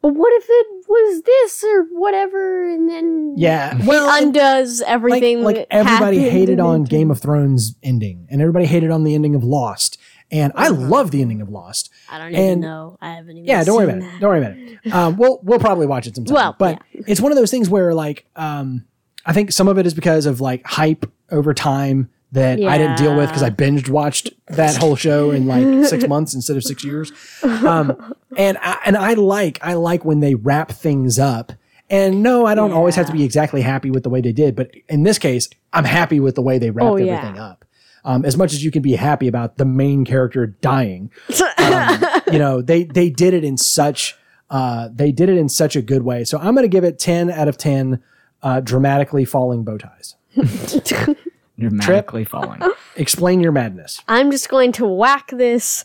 but 0.03 0.15
what 0.15 0.33
if 0.35 0.45
it 0.49 0.67
was 0.89 1.23
this 1.23 1.65
or 1.65 1.83
whatever, 1.93 2.69
and 2.73 2.89
then 2.89 3.35
Yeah, 3.37 3.79
well, 3.87 4.23
undoes 4.23 4.81
everything. 4.83 5.43
like 5.43 5.57
that 5.57 5.67
everybody 5.71 6.29
hated 6.29 6.61
on 6.61 6.85
Game 6.85 7.11
of 7.11 7.21
Thrones 7.21 7.75
ending, 7.83 8.27
and 8.31 8.41
everybody 8.41 8.67
hated 8.67 8.91
on 8.91 9.05
the 9.05 9.15
ending 9.15 9.35
of 9.35 9.43
Lost, 9.45 9.99
and 10.31 10.53
I 10.57 10.69
love 10.69 11.11
the 11.13 11.23
ending 11.23 11.41
of 11.41 11.49
Lost. 11.49 11.91
I 12.11 12.19
don't 12.19 12.35
even 12.35 12.61
know. 12.61 12.99
I 13.01 13.15
haven't 13.15 13.37
even. 13.37 13.45
Yeah, 13.47 13.63
don't 13.65 13.77
worry 13.77 13.85
about 13.85 13.99
it. 13.99 14.21
Don't 14.21 14.29
worry 14.31 14.39
about 14.39 14.57
it. 14.57 14.93
Um, 14.93 15.17
we'll 15.17 15.41
we'll 15.43 15.59
probably 15.59 15.87
watch 15.87 16.07
it 16.07 16.15
sometime. 16.17 16.35
Well, 16.35 16.57
but 16.59 16.81
it's 16.93 17.21
one 17.21 17.33
of 17.33 17.37
those 17.39 17.51
things 17.51 17.69
where 17.69 17.95
like 17.95 18.27
um, 18.37 18.85
I 19.25 19.33
think 19.33 19.53
some 19.53 19.69
of 19.69 19.79
it 19.79 19.87
is 19.87 19.95
because 19.95 20.27
of 20.27 20.41
like 20.41 20.65
hype 20.67 21.11
over 21.31 21.53
time 21.55 22.11
that 22.33 22.61
I 22.63 22.77
didn't 22.79 22.99
deal 22.99 23.17
with 23.17 23.29
because 23.29 23.43
I 23.43 23.51
binged 23.51 23.89
watched 23.89 24.31
that 24.49 24.77
whole 24.77 24.97
show 24.97 25.31
in 25.31 25.47
like 25.47 25.85
six 25.89 26.07
months 26.09 26.35
instead 26.35 26.57
of 26.57 26.65
six 26.65 26.85
years. 26.85 27.13
Um, 27.43 28.15
and 28.37 28.59
I, 28.61 28.79
and 28.85 28.97
I 28.97 29.15
like 29.15 29.59
I 29.63 29.75
like 29.75 30.05
when 30.05 30.21
they 30.21 30.35
wrap 30.35 30.71
things 30.73 31.19
up. 31.19 31.53
And 31.89 32.23
no, 32.23 32.45
I 32.47 32.57
don't 32.57 32.73
always 32.73 32.97
have 32.97 33.07
to 33.07 33.13
be 33.13 33.23
exactly 33.23 33.63
happy 33.63 33.91
with 33.93 34.03
the 34.03 34.11
way 34.11 34.21
they 34.21 34.33
did, 34.33 34.57
but 34.57 34.73
in 34.89 35.05
this 35.05 35.19
case, 35.19 35.49
I'm 35.73 35.85
happy 35.85 36.19
with 36.19 36.35
the 36.35 36.43
way 36.43 36.59
they 36.59 36.71
wrapped 36.73 36.85
Oh, 36.91 36.97
yeah. 36.97 37.13
everything 37.19 37.39
up. 37.39 37.65
Um, 38.05 38.25
as 38.25 38.37
much 38.37 38.53
as 38.53 38.65
you 38.65 38.71
can 38.73 38.83
be 38.83 38.95
happy 38.97 39.29
about 39.29 39.57
the 39.57 39.65
main 39.65 40.05
character 40.05 40.47
dying, 40.49 41.11
um, 41.59 42.05
you 42.33 42.39
know 42.41 42.61
they 42.61 42.85
they 42.85 43.09
did 43.09 43.35
it 43.35 43.45
in 43.45 43.57
such 43.57 44.17
uh, 44.51 44.89
they 44.93 45.11
did 45.13 45.29
it 45.29 45.37
in 45.39 45.49
such 45.49 45.75
a 45.77 45.83
good 45.83 46.03
way. 46.03 46.25
So 46.25 46.39
I'm 46.39 46.55
going 46.55 46.63
to 46.65 46.69
give 46.69 46.85
it 46.85 46.99
10 47.01 47.31
out 47.31 47.49
of 47.49 47.57
10 47.57 48.01
uh, 48.43 48.61
dramatically 48.61 49.25
falling 49.25 49.65
bow 49.65 49.79
ties. 49.79 50.15
dramatically 51.59 52.25
falling. 52.25 52.61
Explain 52.97 53.41
your 53.41 53.53
madness. 53.53 54.03
I'm 54.09 54.31
just 54.31 54.49
going 54.49 54.73
to 54.73 54.87
whack 54.87 55.31
this 55.33 55.85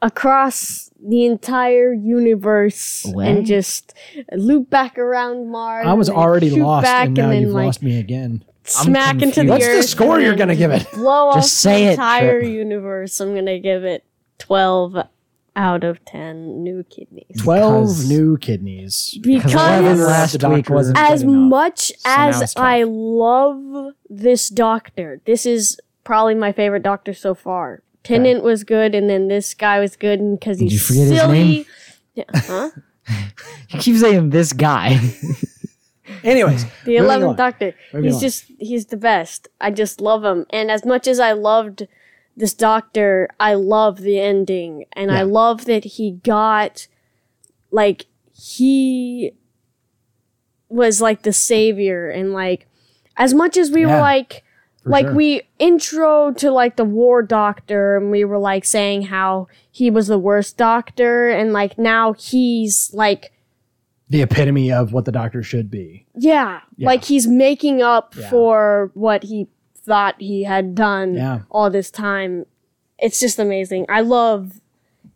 across 0.00 0.90
the 1.04 1.24
entire 1.26 1.92
universe 1.92 3.04
What? 3.12 3.26
and 3.26 3.46
just 3.46 3.94
loop 4.32 4.70
back 4.70 4.96
around 4.98 5.50
Mars. 5.50 5.86
I 5.86 5.92
was 5.94 6.08
and 6.08 6.16
already 6.18 6.50
shoot 6.50 6.62
lost, 6.62 6.84
back 6.84 7.06
and 7.06 7.16
now 7.16 7.28
then, 7.30 7.42
you've 7.42 7.50
like, 7.52 7.66
lost 7.66 7.82
me 7.82 7.98
again. 7.98 8.44
Smack 8.64 9.14
into 9.22 9.26
the 9.26 9.46
confused. 9.46 9.48
What's 9.50 9.64
earth. 9.66 9.76
the 9.82 9.88
score 9.88 10.14
and 10.16 10.22
you're 10.24 10.36
then 10.36 10.48
going 10.48 10.48
to 10.50 10.56
give 10.56 10.70
it? 10.70 10.90
Blow 10.92 11.32
Just 11.34 11.46
up 11.66 11.72
say 11.72 11.84
the 11.84 11.88
it, 11.88 11.90
entire 11.92 12.40
Trip. 12.40 12.52
universe. 12.52 13.20
I'm 13.20 13.34
gonna 13.34 13.58
give 13.58 13.84
it 13.84 14.04
twelve 14.38 14.94
out 15.58 15.82
of 15.84 16.02
ten 16.04 16.62
new 16.62 16.84
kidneys. 16.84 17.42
12 17.42 17.82
Because- 17.84 18.08
new 18.08 18.36
kidneys. 18.38 19.18
Because 19.22 19.52
eleven 19.52 20.00
last 20.00 20.38
The 20.38 20.48
week 20.48 20.64
doctor- 20.66 20.74
wasn't 20.74 20.98
as 20.98 21.22
good 21.22 21.30
enough. 21.30 21.50
much 21.50 21.92
now 22.04 22.28
as 22.28 22.40
it's 22.40 22.54
12. 22.54 22.66
I 22.68 22.82
love 22.84 23.92
this 24.08 24.48
doctor, 24.48 25.20
this 25.26 25.44
is 25.44 25.78
probably 26.04 26.34
my 26.36 26.52
favorite 26.52 26.82
doctor 26.84 27.12
so 27.12 27.34
far. 27.34 27.82
Tennant 28.04 28.42
was 28.42 28.64
good, 28.64 28.94
and 28.94 29.10
then 29.10 29.28
this 29.28 29.52
guy 29.52 29.80
was 29.80 29.96
good 29.96 30.18
because 30.38 30.60
he's 30.60 30.72
you 30.72 30.78
forget 30.78 31.08
his 31.08 31.18
silly. 31.20 31.42
name? 31.44 31.64
Yeah, 32.14 32.24
huh? 32.34 32.70
You 33.70 33.78
keep 33.80 33.96
saying 33.96 34.30
this 34.30 34.52
guy. 34.52 34.98
Anyways, 36.24 36.64
The 36.84 36.92
moving 36.92 37.04
eleventh 37.04 37.30
on. 37.30 37.36
Doctor. 37.36 37.74
Moving 37.92 38.04
he's 38.06 38.14
on. 38.16 38.20
just 38.20 38.44
he's 38.58 38.86
the 38.86 38.96
best. 38.96 39.48
I 39.60 39.70
just 39.70 40.00
love 40.00 40.24
him. 40.24 40.46
And 40.50 40.70
as 40.70 40.84
much 40.84 41.06
as 41.06 41.20
I 41.20 41.32
loved 41.32 41.86
this 42.38 42.54
Doctor, 42.54 43.28
I 43.38 43.54
love 43.54 44.00
the 44.00 44.18
ending, 44.20 44.84
and 44.92 45.10
I 45.10 45.22
love 45.22 45.64
that 45.66 45.84
he 45.84 46.12
got 46.12 46.86
like 47.70 48.06
he 48.32 49.32
was 50.68 51.00
like 51.00 51.22
the 51.22 51.32
savior, 51.32 52.08
and 52.08 52.32
like 52.32 52.66
as 53.16 53.34
much 53.34 53.56
as 53.56 53.70
we 53.70 53.84
were 53.84 53.98
like. 54.00 54.44
Like 54.84 55.06
sure. 55.06 55.14
we 55.16 55.42
intro 55.58 56.32
to 56.34 56.50
like 56.50 56.76
the 56.76 56.84
war 56.84 57.20
doctor 57.20 57.98
and 57.98 58.10
we 58.10 58.24
were 58.24 58.38
like 58.38 58.64
saying 58.64 59.02
how 59.02 59.48
he 59.70 59.90
was 59.90 60.06
the 60.06 60.18
worst 60.18 60.56
doctor 60.56 61.28
and 61.28 61.52
like 61.52 61.76
now 61.76 62.14
he's 62.14 62.90
like 62.94 63.30
the 64.08 64.22
epitome 64.22 64.72
of 64.72 64.94
what 64.94 65.04
the 65.04 65.12
doctor 65.12 65.42
should 65.42 65.70
be. 65.70 66.06
Yeah, 66.14 66.60
Yeah. 66.78 66.86
like 66.86 67.04
he's 67.04 67.26
making 67.26 67.82
up 67.82 68.14
Yeah. 68.16 68.30
for 68.30 68.90
what 68.94 69.24
he 69.24 69.48
thought 69.88 70.14
he 70.20 70.44
had 70.44 70.74
done 70.76 71.14
Yeah. 71.14 71.40
all 71.50 71.70
this 71.70 71.90
time. 71.90 72.46
It's 72.98 73.18
just 73.18 73.38
amazing. 73.38 73.86
I 73.88 74.02
love, 74.02 74.60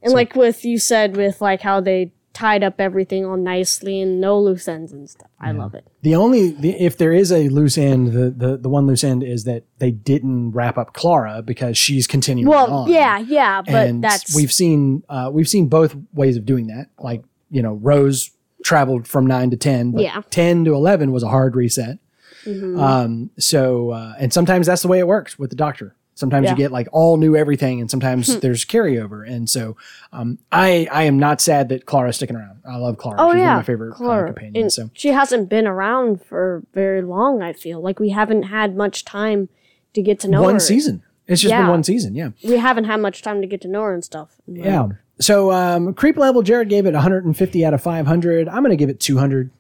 and 0.02 0.12
like 0.12 0.34
with 0.34 0.64
you 0.64 0.78
said 0.78 1.16
with 1.16 1.40
like 1.40 1.60
how 1.60 1.80
they 1.80 2.12
tied 2.32 2.64
up 2.64 2.80
everything 2.80 3.26
all 3.26 3.36
nicely 3.36 4.00
and 4.00 4.18
no 4.18 4.40
loose 4.40 4.66
ends 4.66 4.90
and 4.90 5.08
stuff. 5.10 5.28
I 5.38 5.52
love 5.52 5.74
it. 5.74 5.86
The 6.00 6.14
only 6.14 6.52
the, 6.52 6.70
if 6.82 6.96
there 6.96 7.12
is 7.12 7.30
a 7.30 7.48
loose 7.50 7.76
end, 7.76 8.12
the, 8.12 8.30
the 8.30 8.56
the 8.56 8.68
one 8.70 8.86
loose 8.86 9.04
end 9.04 9.22
is 9.22 9.44
that 9.44 9.64
they 9.78 9.90
didn't 9.90 10.52
wrap 10.52 10.78
up 10.78 10.94
Clara 10.94 11.42
because 11.42 11.76
she's 11.76 12.06
continuing 12.06 12.48
Well, 12.48 12.72
on. 12.72 12.90
yeah, 12.90 13.18
yeah, 13.18 13.60
but 13.62 13.86
and 13.88 14.02
that's 14.02 14.34
we've 14.34 14.52
seen 14.52 15.02
uh, 15.10 15.28
we've 15.32 15.48
seen 15.48 15.66
both 15.68 15.94
ways 16.14 16.36
of 16.38 16.46
doing 16.46 16.68
that. 16.68 16.86
Like 16.98 17.22
you 17.50 17.60
know, 17.62 17.74
Rose 17.74 18.30
traveled 18.64 19.06
from 19.06 19.26
nine 19.26 19.50
to 19.50 19.56
ten, 19.56 19.90
but 19.90 20.02
Yeah. 20.02 20.22
ten 20.30 20.64
to 20.64 20.72
eleven 20.74 21.12
was 21.12 21.22
a 21.22 21.28
hard 21.28 21.54
reset. 21.54 21.98
Mhm. 22.44 22.78
Um, 22.80 23.30
so 23.38 23.90
uh, 23.90 24.14
and 24.18 24.32
sometimes 24.32 24.66
that's 24.66 24.82
the 24.82 24.88
way 24.88 24.98
it 24.98 25.06
works 25.06 25.38
with 25.38 25.50
the 25.50 25.56
Doctor. 25.56 25.94
Sometimes 26.14 26.44
Yeah. 26.44 26.50
you 26.50 26.56
get 26.56 26.72
like 26.72 26.88
all 26.92 27.16
new 27.16 27.34
everything, 27.36 27.80
and 27.80 27.90
sometimes 27.90 28.38
there's 28.40 28.64
carryover. 28.64 29.26
And 29.28 29.48
so 29.48 29.76
um, 30.12 30.38
I 30.52 30.86
I 30.92 31.04
am 31.04 31.18
not 31.18 31.40
sad 31.40 31.70
that 31.70 31.86
Clara's 31.86 32.16
sticking 32.16 32.36
around. 32.36 32.58
I 32.68 32.76
love 32.76 32.98
Clara. 32.98 33.16
Oh 33.20 33.28
She's 33.28 33.34
one 33.34 33.38
yeah, 33.38 33.52
of 33.52 33.58
my 33.58 33.62
favorite 33.62 33.94
Clara. 33.94 34.26
companions. 34.32 34.78
And 34.78 34.88
So 34.88 34.90
she 34.94 35.08
hasn't 35.08 35.48
been 35.48 35.66
around 35.66 36.22
for 36.22 36.62
very 36.74 37.00
long. 37.02 37.42
I 37.42 37.52
feel 37.54 37.80
like 37.80 37.98
we 37.98 38.10
haven't 38.10 38.44
had 38.44 38.76
much 38.76 39.04
time 39.04 39.48
to 39.94 40.02
get 40.02 40.20
to 40.20 40.28
know 40.28 40.38
her. 40.38 40.44
one 40.44 40.54
her. 40.54 40.60
season. 40.60 41.02
It's 41.26 41.40
just 41.40 41.54
been 41.54 41.68
one 41.68 41.82
season. 41.84 42.14
Yeah. 42.14 42.30
We 42.44 42.56
haven't 42.58 42.84
had 42.84 42.96
much 43.00 43.22
time 43.22 43.40
to 43.40 43.46
get 43.46 43.60
to 43.62 43.68
know 43.68 43.82
her 43.82 43.94
and 43.94 44.04
stuff. 44.04 44.34
Yeah. 44.46 44.88
So 45.20 45.50
um, 45.52 45.94
creep 45.94 46.16
level, 46.18 46.42
Jared 46.42 46.68
gave 46.68 46.84
it 46.84 46.92
150 46.94 47.64
out 47.64 47.72
of 47.74 47.80
500. 47.80 48.48
I'm 48.48 48.62
going 48.62 48.70
to 48.70 48.76
give 48.76 48.90
it 48.90 48.98
200. 49.00 49.50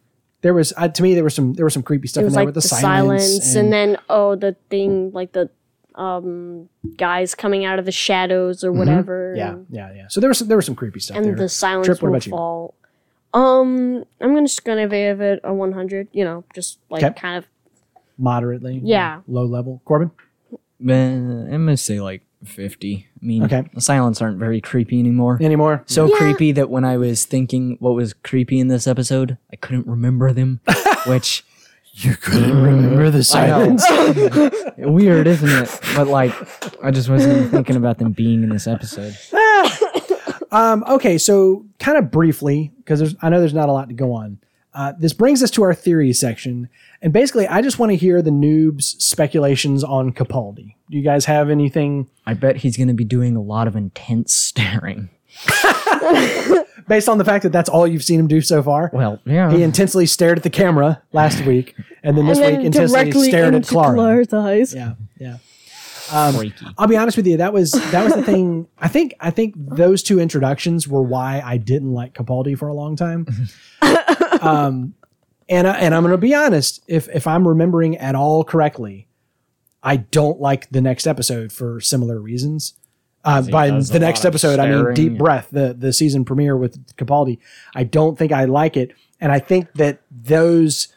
There 0.42 0.52
was 0.54 0.72
uh, 0.76 0.88
to 0.88 1.02
me 1.02 1.14
there 1.14 1.24
was 1.24 1.34
some 1.34 1.54
there 1.54 1.64
was 1.64 1.72
some 1.74 1.82
creepy 1.82 2.08
stuff 2.08 2.22
it 2.22 2.24
in 2.24 2.26
was 2.26 2.34
there 2.34 2.40
like 2.42 2.46
with 2.46 2.54
the, 2.56 2.60
the, 2.60 2.68
silence, 2.68 3.54
and, 3.56 3.72
then 3.72 3.96
oh 4.10 4.34
the 4.36 4.54
thing 4.70 5.10
like 5.12 5.32
the 5.32 5.48
um 5.94 6.68
guys 6.96 7.34
coming 7.34 7.64
out 7.64 7.78
of 7.78 7.84
the 7.84 7.92
shadows 7.92 8.64
or 8.64 8.72
whatever 8.72 9.34
Mm-hmm. 9.36 9.74
yeah, 9.74 9.88
yeah, 9.90 9.94
yeah. 10.02 10.08
So 10.08 10.20
there 10.20 10.28
was 10.28 10.38
some, 10.38 10.48
there 10.48 10.56
was 10.56 10.66
some 10.66 10.74
creepy 10.74 11.00
stuff 11.00 11.16
and 11.16 11.26
there. 11.26 11.34
the 11.36 11.48
silence 11.48 11.86
Trip, 11.86 12.02
what 12.02 12.08
will 12.08 12.14
about 12.16 12.26
you? 12.26 12.30
fall 12.30 12.74
um 13.34 14.04
i'm 14.20 14.34
gonna 14.34 14.42
just 14.46 14.64
gonna 14.64 14.88
give 14.88 15.20
it 15.20 15.40
a 15.44 15.52
100 15.54 16.08
you 16.12 16.24
know 16.24 16.44
just 16.54 16.78
like 16.90 17.02
Okay. 17.04 17.14
kind 17.20 17.38
of 17.38 17.46
Moderately, 18.18 18.80
Yeah. 18.84 19.20
low 19.26 19.44
level. 19.46 19.80
Corbin, 19.84 20.10
Uh, 20.52 20.92
I'm 20.92 21.64
gonna 21.64 21.76
say 21.76 22.00
like 22.00 22.22
50. 22.44 23.06
I 23.20 23.24
mean, 23.24 23.44
Okay. 23.44 23.64
the 23.74 23.80
silence 23.80 24.20
aren't 24.22 24.38
very 24.38 24.60
creepy 24.60 24.98
anymore. 24.98 25.38
anymore? 25.40 25.82
So 25.86 26.06
Yeah. 26.06 26.16
creepy 26.16 26.52
that 26.52 26.70
when 26.70 26.84
I 26.84 26.96
was 26.96 27.24
thinking 27.24 27.76
what 27.80 27.94
was 27.94 28.12
creepy 28.12 28.58
in 28.60 28.68
this 28.68 28.86
episode, 28.86 29.38
I 29.52 29.56
couldn't 29.56 29.86
remember 29.86 30.32
them, 30.32 30.60
which 31.06 31.44
you 31.94 32.16
couldn't 32.16 32.62
remember 32.62 33.10
the 33.10 33.18
I 33.18 33.22
silence. 33.22 33.84
weird, 34.78 35.26
isn't 35.26 35.48
it? 35.48 35.80
But 35.94 36.06
like, 36.08 36.32
I 36.82 36.90
just 36.90 37.08
wasn't 37.08 37.50
thinking 37.50 37.76
about 37.76 37.98
them 37.98 38.12
being 38.12 38.42
in 38.42 38.48
this 38.48 38.66
episode. 38.66 39.14
um, 40.50 40.84
okay, 40.88 41.18
so 41.18 41.64
kind 41.78 41.98
of 41.98 42.10
briefly 42.10 42.72
because 42.78 43.14
I 43.22 43.28
know 43.28 43.40
there's 43.40 43.54
not 43.54 43.68
a 43.68 43.72
lot 43.72 43.88
to 43.88 43.94
go 43.94 44.12
on. 44.12 44.38
Uh, 44.74 44.92
this 44.98 45.12
brings 45.12 45.42
us 45.42 45.50
to 45.50 45.62
our 45.62 45.74
theory 45.74 46.12
section. 46.14 46.66
And 47.02 47.12
basically, 47.12 47.46
I 47.46 47.60
just 47.60 47.78
want 47.78 47.90
to 47.92 47.96
hear 47.96 48.22
the 48.22 48.30
noobs' 48.30 49.00
speculations 49.02 49.84
on 49.84 50.12
Capaldi. 50.12 50.76
Do 50.92 50.98
you 50.98 51.04
guys 51.04 51.24
have 51.24 51.48
anything 51.48 52.10
I 52.26 52.34
bet 52.34 52.58
he's 52.58 52.76
going 52.76 52.88
to 52.88 52.94
be 52.94 53.04
doing 53.04 53.34
a 53.34 53.40
lot 53.40 53.66
of 53.66 53.76
intense 53.76 54.34
staring. 54.34 55.08
based 56.86 57.08
on 57.08 57.16
the 57.16 57.24
fact 57.24 57.44
that 57.44 57.50
that's 57.50 57.70
all 57.70 57.86
you've 57.86 58.04
seen 58.04 58.20
him 58.20 58.26
do 58.26 58.42
so 58.42 58.62
far? 58.62 58.90
Well, 58.92 59.18
yeah. 59.24 59.50
He 59.50 59.62
intensely 59.62 60.04
stared 60.04 60.36
at 60.36 60.42
the 60.42 60.50
camera 60.50 61.02
last 61.14 61.40
week, 61.46 61.74
and 62.02 62.18
then 62.18 62.26
this 62.26 62.36
and 62.36 62.46
week 62.46 62.56
then 62.56 62.66
intensely 62.66 63.30
stared 63.30 63.54
at 63.54 63.66
Clara. 63.66 63.94
Clara's 63.94 64.34
eyes. 64.34 64.74
Yeah, 64.74 64.96
yeah. 65.18 65.38
freaky. 66.32 66.66
I'll 66.76 66.88
be 66.88 66.98
honest 66.98 67.16
with 67.16 67.26
you. 67.26 67.38
That 67.38 67.54
was 67.54 67.72
that 67.72 68.04
was 68.04 68.12
the 68.12 68.22
thing. 68.22 68.68
I 68.78 68.88
think 68.88 69.14
I 69.18 69.30
think 69.30 69.54
those 69.56 70.02
two 70.02 70.20
introductions 70.20 70.86
were 70.86 71.02
why 71.02 71.40
I 71.42 71.56
didn't 71.56 71.94
like 71.94 72.12
Capaldi 72.12 72.58
for 72.58 72.68
a 72.68 72.74
long 72.74 72.96
time. 72.96 73.26
um, 74.42 74.92
and 75.48 75.66
I, 75.66 75.78
and 75.78 75.94
I'm 75.94 76.02
going 76.02 76.12
to 76.12 76.18
be 76.18 76.34
honest. 76.34 76.82
If 76.86 77.08
if 77.08 77.26
I'm 77.26 77.48
remembering 77.48 77.96
at 77.96 78.14
all 78.14 78.44
correctly, 78.44 79.08
I 79.82 79.96
don't 79.96 80.40
like 80.40 80.68
the 80.70 80.80
next 80.80 81.06
episode 81.06 81.52
for 81.52 81.80
similar 81.80 82.20
reasons. 82.20 82.74
Uh, 83.24 83.40
by 83.42 83.70
the 83.70 83.98
next 84.00 84.24
episode, 84.24 84.58
I 84.58 84.68
mean 84.70 84.94
Deep 84.94 85.16
Breath, 85.18 85.48
the 85.52 85.74
the 85.74 85.92
season 85.92 86.24
premiere 86.24 86.56
with 86.56 86.96
Capaldi. 86.96 87.38
I 87.74 87.84
don't 87.84 88.18
think 88.18 88.32
I 88.32 88.46
like 88.46 88.76
it, 88.76 88.92
and 89.20 89.30
I 89.30 89.38
think 89.38 89.72
that 89.74 90.00
those 90.10 90.88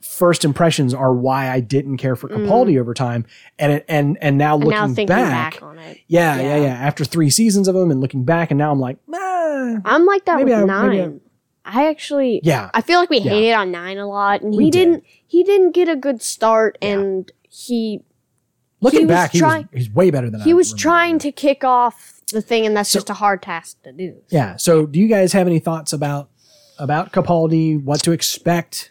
first 0.00 0.44
impressions 0.44 0.92
are 0.92 1.12
why 1.12 1.48
I 1.50 1.60
didn't 1.60 1.96
care 1.98 2.16
for 2.16 2.28
Capaldi 2.28 2.78
over 2.80 2.92
time, 2.92 3.24
and 3.58 3.72
it, 3.72 3.84
and 3.88 4.18
and 4.20 4.36
now 4.36 4.54
And 4.56 4.64
looking 4.64 4.78
now 4.80 4.86
thinking 4.86 5.06
back, 5.06 5.54
back, 5.54 5.62
on 5.62 5.78
it. 5.78 5.98
yeah, 6.08 6.36
yeah, 6.36 6.42
Yeah. 6.42 6.62
yeah, 6.62 6.74
After 6.74 7.04
three 7.04 7.30
seasons 7.30 7.68
of 7.68 7.74
them 7.76 7.90
and 7.90 8.00
looking 8.00 8.24
back, 8.24 8.50
and 8.50 8.58
now 8.58 8.72
I'm 8.72 8.80
like, 8.80 8.96
ah, 9.12 9.76
I'm 9.84 10.04
like 10.06 10.24
that 10.24 10.38
Maybe 10.38 10.50
with 10.50 10.60
I- 10.60 10.64
nine. 10.64 10.90
maybe 10.90 11.20
I 11.64 11.88
actually 11.88 12.40
yeah, 12.42 12.68
I 12.74 12.80
feel 12.80 12.98
like 13.00 13.10
we 13.10 13.18
Yeah. 13.18 13.30
hated 13.30 13.52
on 13.54 13.70
nine 13.70 13.98
a 13.98 14.06
lot, 14.08 14.42
and 14.42 14.54
We 14.54 14.64
he 14.64 14.70
did. 14.70 14.84
did. 14.86 14.92
not 14.94 15.00
He 15.26 15.42
didn't 15.44 15.70
get 15.72 15.88
a 15.88 15.96
good 15.96 16.20
start, 16.20 16.76
and 16.82 17.30
he 17.54 18.00
looking 18.80 19.00
he 19.00 19.06
was 19.06 19.14
back, 19.14 19.30
he 19.32 19.38
trying- 19.38 19.68
was 19.72 19.84
he's 19.86 19.94
way 19.94 20.10
better 20.10 20.28
than 20.30 20.40
I 20.40 20.44
he 20.44 20.54
was 20.54 20.70
remember. 20.72 20.80
trying 20.82 21.18
to 21.20 21.32
kick 21.32 21.64
off 21.64 22.20
the 22.32 22.42
thing, 22.42 22.66
and 22.66 22.76
that's 22.76 22.90
So- 22.90 22.98
just 22.98 23.10
a 23.10 23.14
hard 23.14 23.42
task 23.42 23.82
to 23.84 23.92
do. 23.92 24.14
Yeah. 24.30 24.56
So, 24.56 24.86
do 24.86 24.98
you 24.98 25.08
guys 25.08 25.32
have 25.32 25.46
any 25.46 25.58
thoughts 25.58 25.92
about 25.92 26.28
about 26.78 27.12
Capaldi? 27.12 27.82
What 27.82 28.00
to 28.02 28.12
expect? 28.12 28.90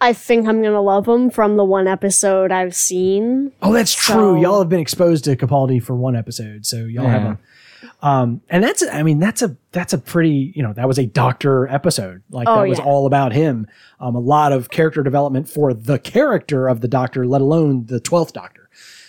I 0.00 0.12
think 0.12 0.46
I'm 0.48 0.60
gonna 0.62 0.82
love 0.82 1.06
him 1.08 1.30
from 1.30 1.56
the 1.56 1.64
one 1.64 1.86
episode 1.86 2.50
I've 2.52 2.74
seen. 2.74 3.52
Oh, 3.62 3.72
that's 3.72 3.94
true. 3.94 4.40
Y'all 4.40 4.58
have 4.58 4.68
been 4.68 4.80
exposed 4.80 5.24
to 5.24 5.36
Capaldi 5.36 5.82
for 5.82 5.94
one 5.94 6.16
episode, 6.16 6.66
so 6.66 6.78
y'all 6.84 7.06
have 7.06 7.22
a. 7.22 7.38
Um, 8.04 8.42
and 8.50 8.62
that's, 8.62 8.86
I 8.86 9.02
mean, 9.02 9.18
that's 9.18 9.40
a 9.40 9.56
that's 9.72 9.94
a 9.94 9.98
pretty, 9.98 10.52
you 10.54 10.62
know, 10.62 10.74
that 10.74 10.86
was 10.86 10.98
a 10.98 11.06
doctor 11.06 11.66
episode. 11.68 12.22
Like 12.28 12.46
Oh, 12.46 12.56
that 12.60 12.68
was 12.68 12.78
yeah. 12.78 12.84
all 12.84 13.06
about 13.06 13.32
him. 13.32 13.66
Um, 13.98 14.14
a 14.14 14.20
lot 14.20 14.52
of 14.52 14.68
character 14.68 15.02
development 15.02 15.48
for 15.48 15.72
the 15.72 15.98
character 15.98 16.68
of 16.68 16.82
the 16.82 16.88
Doctor, 16.88 17.26
let 17.26 17.40
alone 17.40 17.86
the 17.86 18.00
twelfth 18.00 18.34
Doctor. 18.34 18.68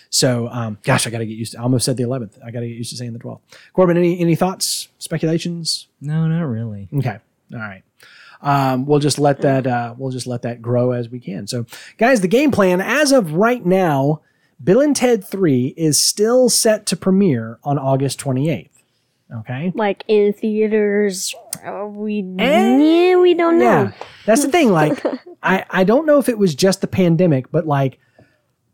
So, 0.09 0.47
um, 0.47 0.77
gosh, 0.83 1.05
I 1.05 1.09
got 1.09 1.17
to 1.17 1.25
get 1.25 1.33
used 1.37 1.51
to. 1.51 1.59
I 1.59 1.63
almost 1.63 1.83
said 1.83 1.97
the 1.97 2.03
eleventh. 2.03 2.39
I 2.41 2.51
got 2.51 2.61
to 2.61 2.67
get 2.69 2.77
used 2.77 2.91
to 2.91 2.95
saying 2.95 3.11
the 3.11 3.19
twelfth. 3.19 3.43
Corbin, 3.73 3.97
any 3.97 4.17
any 4.17 4.35
thoughts, 4.35 4.87
speculations? 4.97 5.87
No, 5.99 6.25
not 6.27 6.43
really. 6.43 6.87
Okay. 6.95 7.17
All 7.53 7.59
right. 7.59 7.83
Um, 8.41 8.85
we'll 8.85 8.99
just 8.99 9.19
let 9.19 9.41
that 9.41 9.67
uh, 9.67 9.93
we'll 9.97 10.11
just 10.11 10.27
let 10.27 10.43
that 10.43 10.61
grow 10.61 10.93
as 10.93 11.09
we 11.09 11.19
can. 11.19 11.47
So, 11.47 11.65
guys, 11.97 12.21
the 12.21 12.29
game 12.29 12.51
plan 12.51 12.79
as 12.79 13.11
of 13.11 13.33
right 13.33 13.65
now, 13.65 14.21
Bill 14.63 14.79
and 14.79 14.95
Ted 14.95 15.25
Three 15.25 15.73
is 15.75 15.99
still 15.99 16.47
set 16.47 16.85
to 16.85 16.95
premiere 16.95 17.59
on 17.65 17.77
August 17.77 18.19
twenty 18.19 18.49
eighth. 18.49 18.74
Okay. 19.33 19.71
Like 19.75 20.03
in 20.07 20.33
theaters, 20.33 21.33
we 21.87 22.19
Eh, 22.39 22.77
yeah, 22.77 23.15
we 23.17 23.33
don't 23.33 23.57
know. 23.57 23.83
Yeah, 23.83 23.91
that's 24.25 24.43
the 24.45 24.51
thing. 24.51 24.71
Like, 24.71 25.03
I 25.43 25.65
I 25.69 25.83
don't 25.83 26.05
know 26.05 26.19
if 26.19 26.29
it 26.29 26.37
was 26.37 26.53
just 26.55 26.81
the 26.81 26.87
pandemic, 26.87 27.51
but 27.51 27.65
like, 27.65 27.99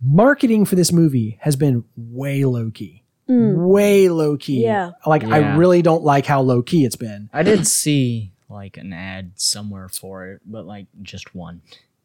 marketing 0.04 0.66
for 0.66 0.76
this 0.76 0.92
movie 0.92 1.38
has 1.42 1.56
been 1.56 1.86
way 1.96 2.44
low 2.46 2.70
key, 2.72 3.04
way 3.28 4.10
low 4.10 4.36
key. 4.38 4.64
Yeah. 4.64 4.92
Like, 5.06 5.24
I 5.24 5.56
really 5.56 5.82
don't 5.82 6.04
like 6.04 6.26
how 6.26 6.42
low 6.42 6.62
key 6.62 6.84
it's 6.86 6.96
been. 6.98 7.30
I 7.32 7.44
did 7.44 7.66
see 7.68 8.34
like 8.50 8.76
an 8.76 8.92
ad 8.92 9.32
somewhere 9.36 9.88
for 9.88 10.28
it, 10.28 10.42
but 10.46 10.66
like 10.66 10.88
just 11.02 11.34
one. 11.34 11.62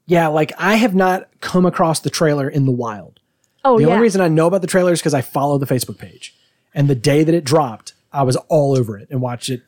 Yeah, 0.06 0.28
like 0.28 0.52
I 0.56 0.76
have 0.76 0.94
not 0.94 1.28
come 1.40 1.66
across 1.66 1.98
the 1.98 2.10
trailer 2.10 2.48
in 2.48 2.64
the 2.64 2.70
wild. 2.72 3.18
Oh 3.64 3.76
The 3.78 3.82
yeah. 3.86 3.88
only 3.90 4.02
reason 4.02 4.20
I 4.20 4.28
know 4.28 4.46
about 4.46 4.60
the 4.60 4.68
trailer 4.68 4.92
is 4.92 5.00
because 5.00 5.14
I 5.14 5.20
follow 5.22 5.58
the 5.58 5.66
Facebook 5.66 5.98
page. 5.98 6.36
And 6.72 6.88
the 6.88 6.94
day 6.94 7.24
that 7.24 7.34
it 7.34 7.42
dropped, 7.42 7.94
I 8.16 8.22
was 8.22 8.36
all 8.48 8.76
over 8.76 8.98
it 8.98 9.08
and 9.10 9.20
watched 9.20 9.48
it 9.50 9.62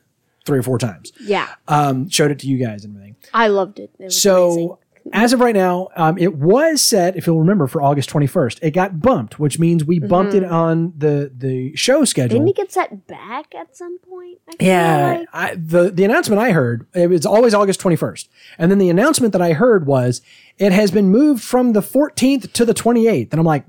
three 0.45 0.59
or 0.59 0.63
four 0.63 0.77
times. 0.79 1.11
yeah, 1.21 1.47
Um, 1.67 2.09
showed 2.09 2.31
it 2.31 2.39
to 2.39 2.47
you 2.47 2.57
guys 2.57 2.83
and 2.83 2.95
everything. 2.95 3.15
I 3.33 3.47
loved 3.47 3.79
it. 3.79 3.91
it 3.99 4.05
was 4.05 4.21
So 4.21 4.47
amazing. 4.51 4.77
as 5.13 5.33
of 5.33 5.39
right 5.41 5.53
now, 5.55 5.89
um, 5.95 6.17
it 6.17 6.35
was 6.35 6.81
set, 6.81 7.15
if 7.15 7.27
you'll 7.27 7.39
remember, 7.39 7.67
for 7.67 7.81
August 7.83 8.09
21st. 8.09 8.59
It 8.63 8.71
got 8.71 8.99
bumped, 8.99 9.39
which 9.39 9.59
means 9.59 9.83
we 9.85 9.99
bumped 9.99 10.33
it 10.33 10.43
on 10.43 10.93
the 10.97 11.31
the 11.37 11.75
show 11.75 12.03
schedule. 12.05 12.35
didn't 12.35 12.47
he 12.47 12.53
get 12.53 12.71
set 12.71 13.05
back 13.05 13.53
at 13.53 13.75
some 13.77 13.99
point? 13.99 14.39
I 14.49 14.53
Yeah, 14.59 15.17
like? 15.19 15.27
I, 15.33 15.55
the 15.55 15.91
the 15.91 16.03
announcement 16.05 16.41
I 16.41 16.51
heard 16.51 16.87
it 16.95 17.09
was 17.09 17.25
always 17.25 17.53
August 17.53 17.79
21st, 17.81 18.27
and 18.57 18.71
then 18.71 18.77
the 18.79 18.89
announcement 18.89 19.33
that 19.33 19.41
I 19.41 19.53
heard 19.53 19.85
was 19.85 20.21
it 20.57 20.71
has 20.71 20.89
been 20.89 21.09
moved 21.09 21.43
from 21.43 21.73
the 21.73 21.81
14th 21.81 22.51
to 22.53 22.65
the 22.65 22.73
28th, 22.73 23.29
and 23.31 23.39
I'm 23.39 23.45
like, 23.45 23.65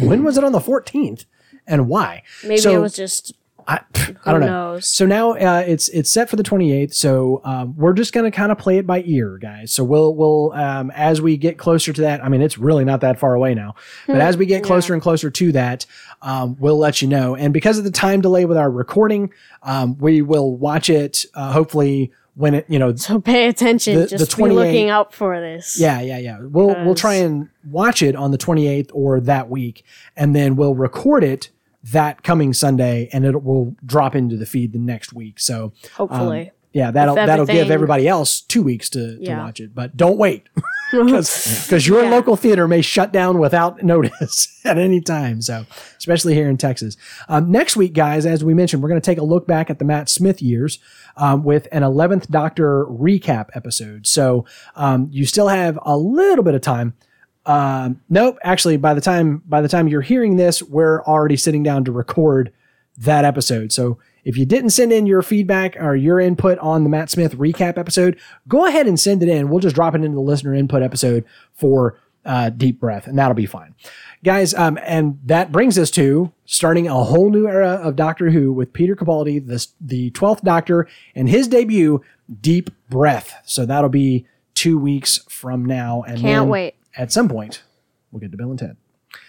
when 0.00 0.24
was 0.24 0.36
it 0.38 0.44
on 0.44 0.52
the 0.52 0.60
14th, 0.60 1.24
and 1.66 1.88
why? 1.88 2.22
maybe 2.42 2.58
So- 2.60 2.74
it 2.74 2.78
was 2.80 2.94
just 2.94 3.32
I, 3.68 3.80
I 4.24 4.30
don't 4.32 4.40
know. 4.40 4.46
knows? 4.46 4.86
So 4.86 5.06
now 5.06 5.32
uh, 5.32 5.64
it's 5.66 5.88
it's 5.88 6.10
set 6.10 6.30
for 6.30 6.36
the 6.36 6.42
28th. 6.42 6.94
So 6.94 7.40
um, 7.44 7.76
we're 7.76 7.94
just 7.94 8.12
gonna 8.12 8.30
kind 8.30 8.52
of 8.52 8.58
play 8.58 8.78
it 8.78 8.86
by 8.86 9.02
ear, 9.06 9.38
guys. 9.38 9.72
So 9.72 9.82
we'll 9.82 10.14
we'll 10.14 10.52
um, 10.52 10.90
as 10.92 11.20
we 11.20 11.36
get 11.36 11.58
closer 11.58 11.92
to 11.92 12.00
that. 12.02 12.24
I 12.24 12.28
mean, 12.28 12.42
it's 12.42 12.58
really 12.58 12.84
not 12.84 13.00
that 13.00 13.18
far 13.18 13.34
away 13.34 13.54
now, 13.54 13.74
but 14.06 14.20
as 14.20 14.36
we 14.36 14.46
get 14.46 14.62
closer 14.62 14.92
and 14.92 15.02
closer 15.02 15.30
to 15.30 15.52
that, 15.52 15.86
um, 16.22 16.56
we'll 16.60 16.78
let 16.78 17.02
you 17.02 17.08
know. 17.08 17.34
And 17.34 17.52
because 17.52 17.78
of 17.78 17.84
the 17.84 17.90
time 17.90 18.20
delay 18.20 18.44
with 18.44 18.56
our 18.56 18.70
recording, 18.70 19.32
um, 19.62 19.98
we 19.98 20.22
will 20.22 20.56
watch 20.56 20.88
it. 20.88 21.24
Uh, 21.34 21.52
hopefully, 21.52 22.12
when 22.36 22.54
it 22.54 22.66
you 22.68 22.78
know 22.78 22.94
so 22.94 23.20
pay 23.20 23.48
attention. 23.48 23.98
The- 23.98 24.06
the 24.06 24.18
just 24.18 24.36
be 24.36 24.44
looking 24.44 24.90
out 24.90 25.12
for 25.12 25.40
this. 25.40 25.80
yeah, 25.80 26.00
yeah, 26.00 26.18
yeah. 26.18 26.38
We'll 26.40 26.74
we'll 26.84 26.94
try 26.94 27.14
and 27.14 27.48
watch 27.64 28.02
it 28.02 28.14
on 28.14 28.30
the 28.30 28.38
28th 28.38 28.90
or 28.92 29.18
that 29.20 29.48
week, 29.50 29.84
and 30.16 30.36
then 30.36 30.54
we'll 30.54 30.74
record 30.74 31.24
it 31.24 31.50
that 31.92 32.22
coming 32.22 32.52
Sunday, 32.52 33.08
and 33.12 33.24
it 33.24 33.42
will 33.42 33.76
drop 33.84 34.14
into 34.14 34.36
the 34.36 34.46
feed 34.46 34.72
the 34.72 34.78
next 34.78 35.12
week. 35.12 35.38
So 35.40 35.72
hopefully. 35.94 36.50
yeah, 36.72 36.90
that'll 36.90 37.14
that'll 37.14 37.46
give 37.46 37.70
everybody 37.70 38.06
else 38.08 38.40
two 38.40 38.62
weeks 38.62 38.90
to, 38.90 39.18
to 39.18 39.36
watch 39.36 39.60
it. 39.60 39.74
But 39.74 39.96
don't 39.96 40.18
wait 40.18 40.48
because 40.92 41.86
your 41.86 42.04
Yeah. 42.04 42.10
local 42.10 42.36
theater 42.36 42.66
may 42.68 42.80
shut 42.82 43.12
down 43.12 43.38
without 43.38 43.82
notice 43.84 44.60
at 44.64 44.78
any 44.78 45.00
time. 45.00 45.42
So 45.42 45.64
especially 45.98 46.34
here 46.34 46.48
in 46.48 46.56
Texas. 46.56 46.96
Um, 47.28 47.50
next 47.50 47.76
week, 47.76 47.92
guys, 47.92 48.26
as 48.26 48.44
we 48.44 48.54
mentioned, 48.54 48.82
we're 48.82 48.88
going 48.88 49.00
to 49.00 49.04
take 49.04 49.18
a 49.18 49.24
look 49.24 49.46
back 49.46 49.70
at 49.70 49.78
the 49.78 49.84
Matt 49.84 50.08
Smith 50.08 50.40
years 50.42 50.78
um, 51.16 51.42
with 51.44 51.66
an 51.72 51.82
11th 51.82 52.28
Doctor 52.28 52.84
recap 52.86 53.48
episode. 53.54 54.06
So 54.06 54.44
um, 54.76 55.08
you 55.10 55.24
still 55.26 55.48
have 55.48 55.78
a 55.82 55.96
little 55.96 56.44
bit 56.44 56.54
of 56.54 56.60
time. 56.62 56.94
Um, 57.46 58.00
nope, 58.10 58.38
actually, 58.42 58.76
by 58.76 58.92
the 58.94 59.00
time 59.00 59.42
by 59.46 59.60
the 59.60 59.68
time 59.68 59.88
you're 59.88 60.02
hearing 60.02 60.36
this, 60.36 60.62
we're 60.62 61.02
already 61.04 61.36
sitting 61.36 61.62
down 61.62 61.84
to 61.84 61.92
record 61.92 62.52
that 62.98 63.24
episode. 63.24 63.72
So 63.72 63.98
if 64.24 64.36
you 64.36 64.44
didn't 64.44 64.70
send 64.70 64.92
in 64.92 65.06
your 65.06 65.22
feedback 65.22 65.76
or 65.76 65.94
your 65.94 66.18
input 66.18 66.58
on 66.58 66.82
the 66.82 66.90
Matt 66.90 67.10
Smith 67.10 67.36
recap 67.36 67.78
episode, 67.78 68.18
go 68.48 68.66
ahead 68.66 68.88
and 68.88 68.98
send 68.98 69.22
it 69.22 69.28
in. 69.28 69.48
We'll 69.48 69.60
just 69.60 69.76
drop 69.76 69.94
it 69.94 70.02
into 70.02 70.16
the 70.16 70.20
listener 70.20 70.54
input 70.54 70.82
episode 70.82 71.24
for 71.54 71.98
uh, 72.24 72.50
Deep 72.50 72.80
Breath, 72.80 73.06
and 73.06 73.16
that'll 73.16 73.34
be 73.34 73.46
fine. 73.46 73.76
Guys, 74.24 74.52
um, 74.54 74.78
and 74.82 75.20
that 75.24 75.52
brings 75.52 75.78
us 75.78 75.92
to 75.92 76.32
starting 76.44 76.88
a 76.88 77.04
whole 77.04 77.30
new 77.30 77.46
era 77.46 77.74
of 77.74 77.94
Doctor 77.94 78.30
Who 78.30 78.52
with 78.52 78.72
Peter 78.72 78.96
Capaldi, 78.96 79.46
the, 79.46 79.64
the 79.80 80.10
12th 80.10 80.42
Doctor, 80.42 80.88
and 81.14 81.28
his 81.28 81.46
debut, 81.46 82.02
Deep 82.40 82.70
Breath. 82.90 83.32
So 83.44 83.64
that'll 83.64 83.90
be 83.90 84.26
two 84.54 84.76
weeks 84.76 85.20
from 85.28 85.64
now. 85.64 86.02
And 86.02 86.18
Can't 86.18 86.48
wait. 86.48 86.74
At 86.96 87.12
some 87.12 87.28
point, 87.28 87.62
we'll 88.10 88.20
get 88.20 88.30
to 88.30 88.36
Bill 88.36 88.50
and 88.50 88.58
Ted. 88.58 88.76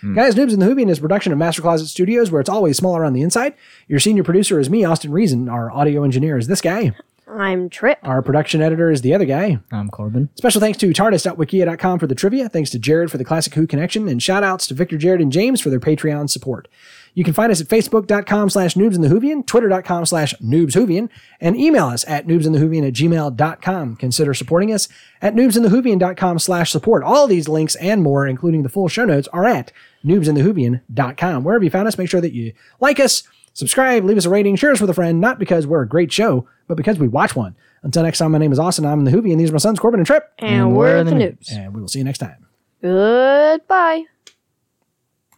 Hmm. 0.02 0.16
Guys, 0.16 0.36
Noobs 0.36 0.54
in 0.54 0.60
the 0.60 0.66
Whovian 0.66 0.90
is 0.90 0.98
a 1.00 1.02
production 1.02 1.32
of 1.32 1.38
Master 1.38 1.62
Closet 1.62 1.88
Studios, 1.88 2.32
where 2.32 2.42
it's 2.42 2.50
always 2.50 2.78
smaller 2.78 3.06
on 3.06 3.14
the 3.14 3.22
inside. 3.22 3.54
Your 3.88 4.00
senior 4.00 4.24
producer 4.24 4.60
is 4.60 4.70
me, 4.70 4.84
Austin 4.84 5.12
Reason. 5.12 5.48
Our 5.50 5.72
audio 5.72 6.04
engineer 6.04 6.38
is 6.38 6.48
this 6.48 6.62
guy. 6.62 6.94
I'm 7.30 7.70
Trip. 7.70 8.00
Our 8.04 8.22
production 8.22 8.62
editor 8.62 8.90
is 8.90 9.02
the 9.02 9.14
other 9.14 9.26
guy. 9.26 9.60
I'm 9.72 9.90
Corbin. 9.90 10.30
Special 10.36 10.62
thanks 10.62 10.78
to 10.80 10.90
TARDIS.wikia.com 10.90 12.00
for 12.00 12.08
the 12.08 12.16
trivia. 12.16 12.48
Thanks 12.48 12.70
to 12.70 12.80
Jared 12.80 13.12
for 13.12 13.18
the 13.18 13.26
Classic 13.26 13.54
Who 13.54 13.68
connection. 13.68 14.08
And 14.08 14.24
shout 14.24 14.44
outs 14.44 14.66
to 14.68 14.74
Victor, 14.74 14.98
Jared, 14.98 15.22
and 15.22 15.32
James 15.32 15.60
for 15.60 15.70
their 15.70 15.80
Patreon 15.80 16.30
support. 16.30 16.70
You 17.18 17.24
can 17.24 17.34
find 17.34 17.52
us 17.52 17.60
at 17.60 17.68
facebook.com 17.68 18.52
slash 18.52 18.76
noobs 18.76 18.94
in 18.94 19.02
the 19.02 19.08
Whovian, 19.08 19.44
twitter.com 19.44 20.06
slash 20.06 20.36
noobswhovian, 20.36 21.10
and 21.42 21.58
email 21.58 21.88
us 21.88 22.06
at 22.08 22.28
noobsinthewhovian 22.28 22.88
at 22.88 22.94
gmail.com. 22.94 23.96
Consider 23.96 24.36
supporting 24.36 24.72
us 24.72 24.88
at 25.20 25.34
noobsinthewhovian.com 25.34 26.38
slash 26.38 26.70
support. 26.70 27.02
All 27.04 27.26
these 27.26 27.50
links 27.50 27.74
and 27.78 28.04
more, 28.04 28.28
including 28.28 28.62
the 28.62 28.70
full 28.70 28.88
show 28.88 29.04
notes, 29.04 29.28
are 29.30 29.48
at 29.48 29.72
noobsinthewhovian.com. 30.06 31.44
Wherever 31.44 31.64
you 31.64 31.72
found 31.72 31.88
us, 31.88 31.98
make 31.98 32.08
sure 32.08 32.22
that 32.22 32.34
you 32.34 32.54
like 32.80 33.00
us, 33.00 33.24
Subscribe, 33.54 34.04
leave 34.04 34.18
us 34.18 34.26
a 34.26 34.30
rating, 34.30 34.56
share 34.56 34.72
us 34.72 34.80
with 34.80 34.92
a 34.92 34.94
friend, 34.94 35.20
not 35.20 35.40
because 35.40 35.66
we're 35.66 35.82
a 35.82 35.88
great 35.88 36.12
show, 36.12 36.48
but 36.68 36.78
because 36.78 37.00
we 37.00 37.08
watch 37.08 37.36
one. 37.36 37.56
Until 37.82 38.04
next 38.04 38.20
time, 38.20 38.32
my 38.32 38.38
name 38.38 38.52
is 38.52 38.60
Austin. 38.60 38.86
I'm 38.86 39.04
the 39.04 39.10
Hoovy, 39.10 39.32
and 39.32 39.40
these 39.40 39.50
are 39.50 39.54
my 39.54 39.58
sons, 39.58 39.80
Corbin 39.80 40.00
and 40.00 40.06
Trip. 40.06 40.32
And, 40.38 40.76
we're 40.76 41.04
the 41.04 41.16
news. 41.16 41.50
And 41.52 41.74
we 41.74 41.82
will 41.82 41.88
see 41.88 41.98
you 41.98 42.06
next 42.06 42.20
time. 42.20 42.46
Goodbye. 42.84 44.04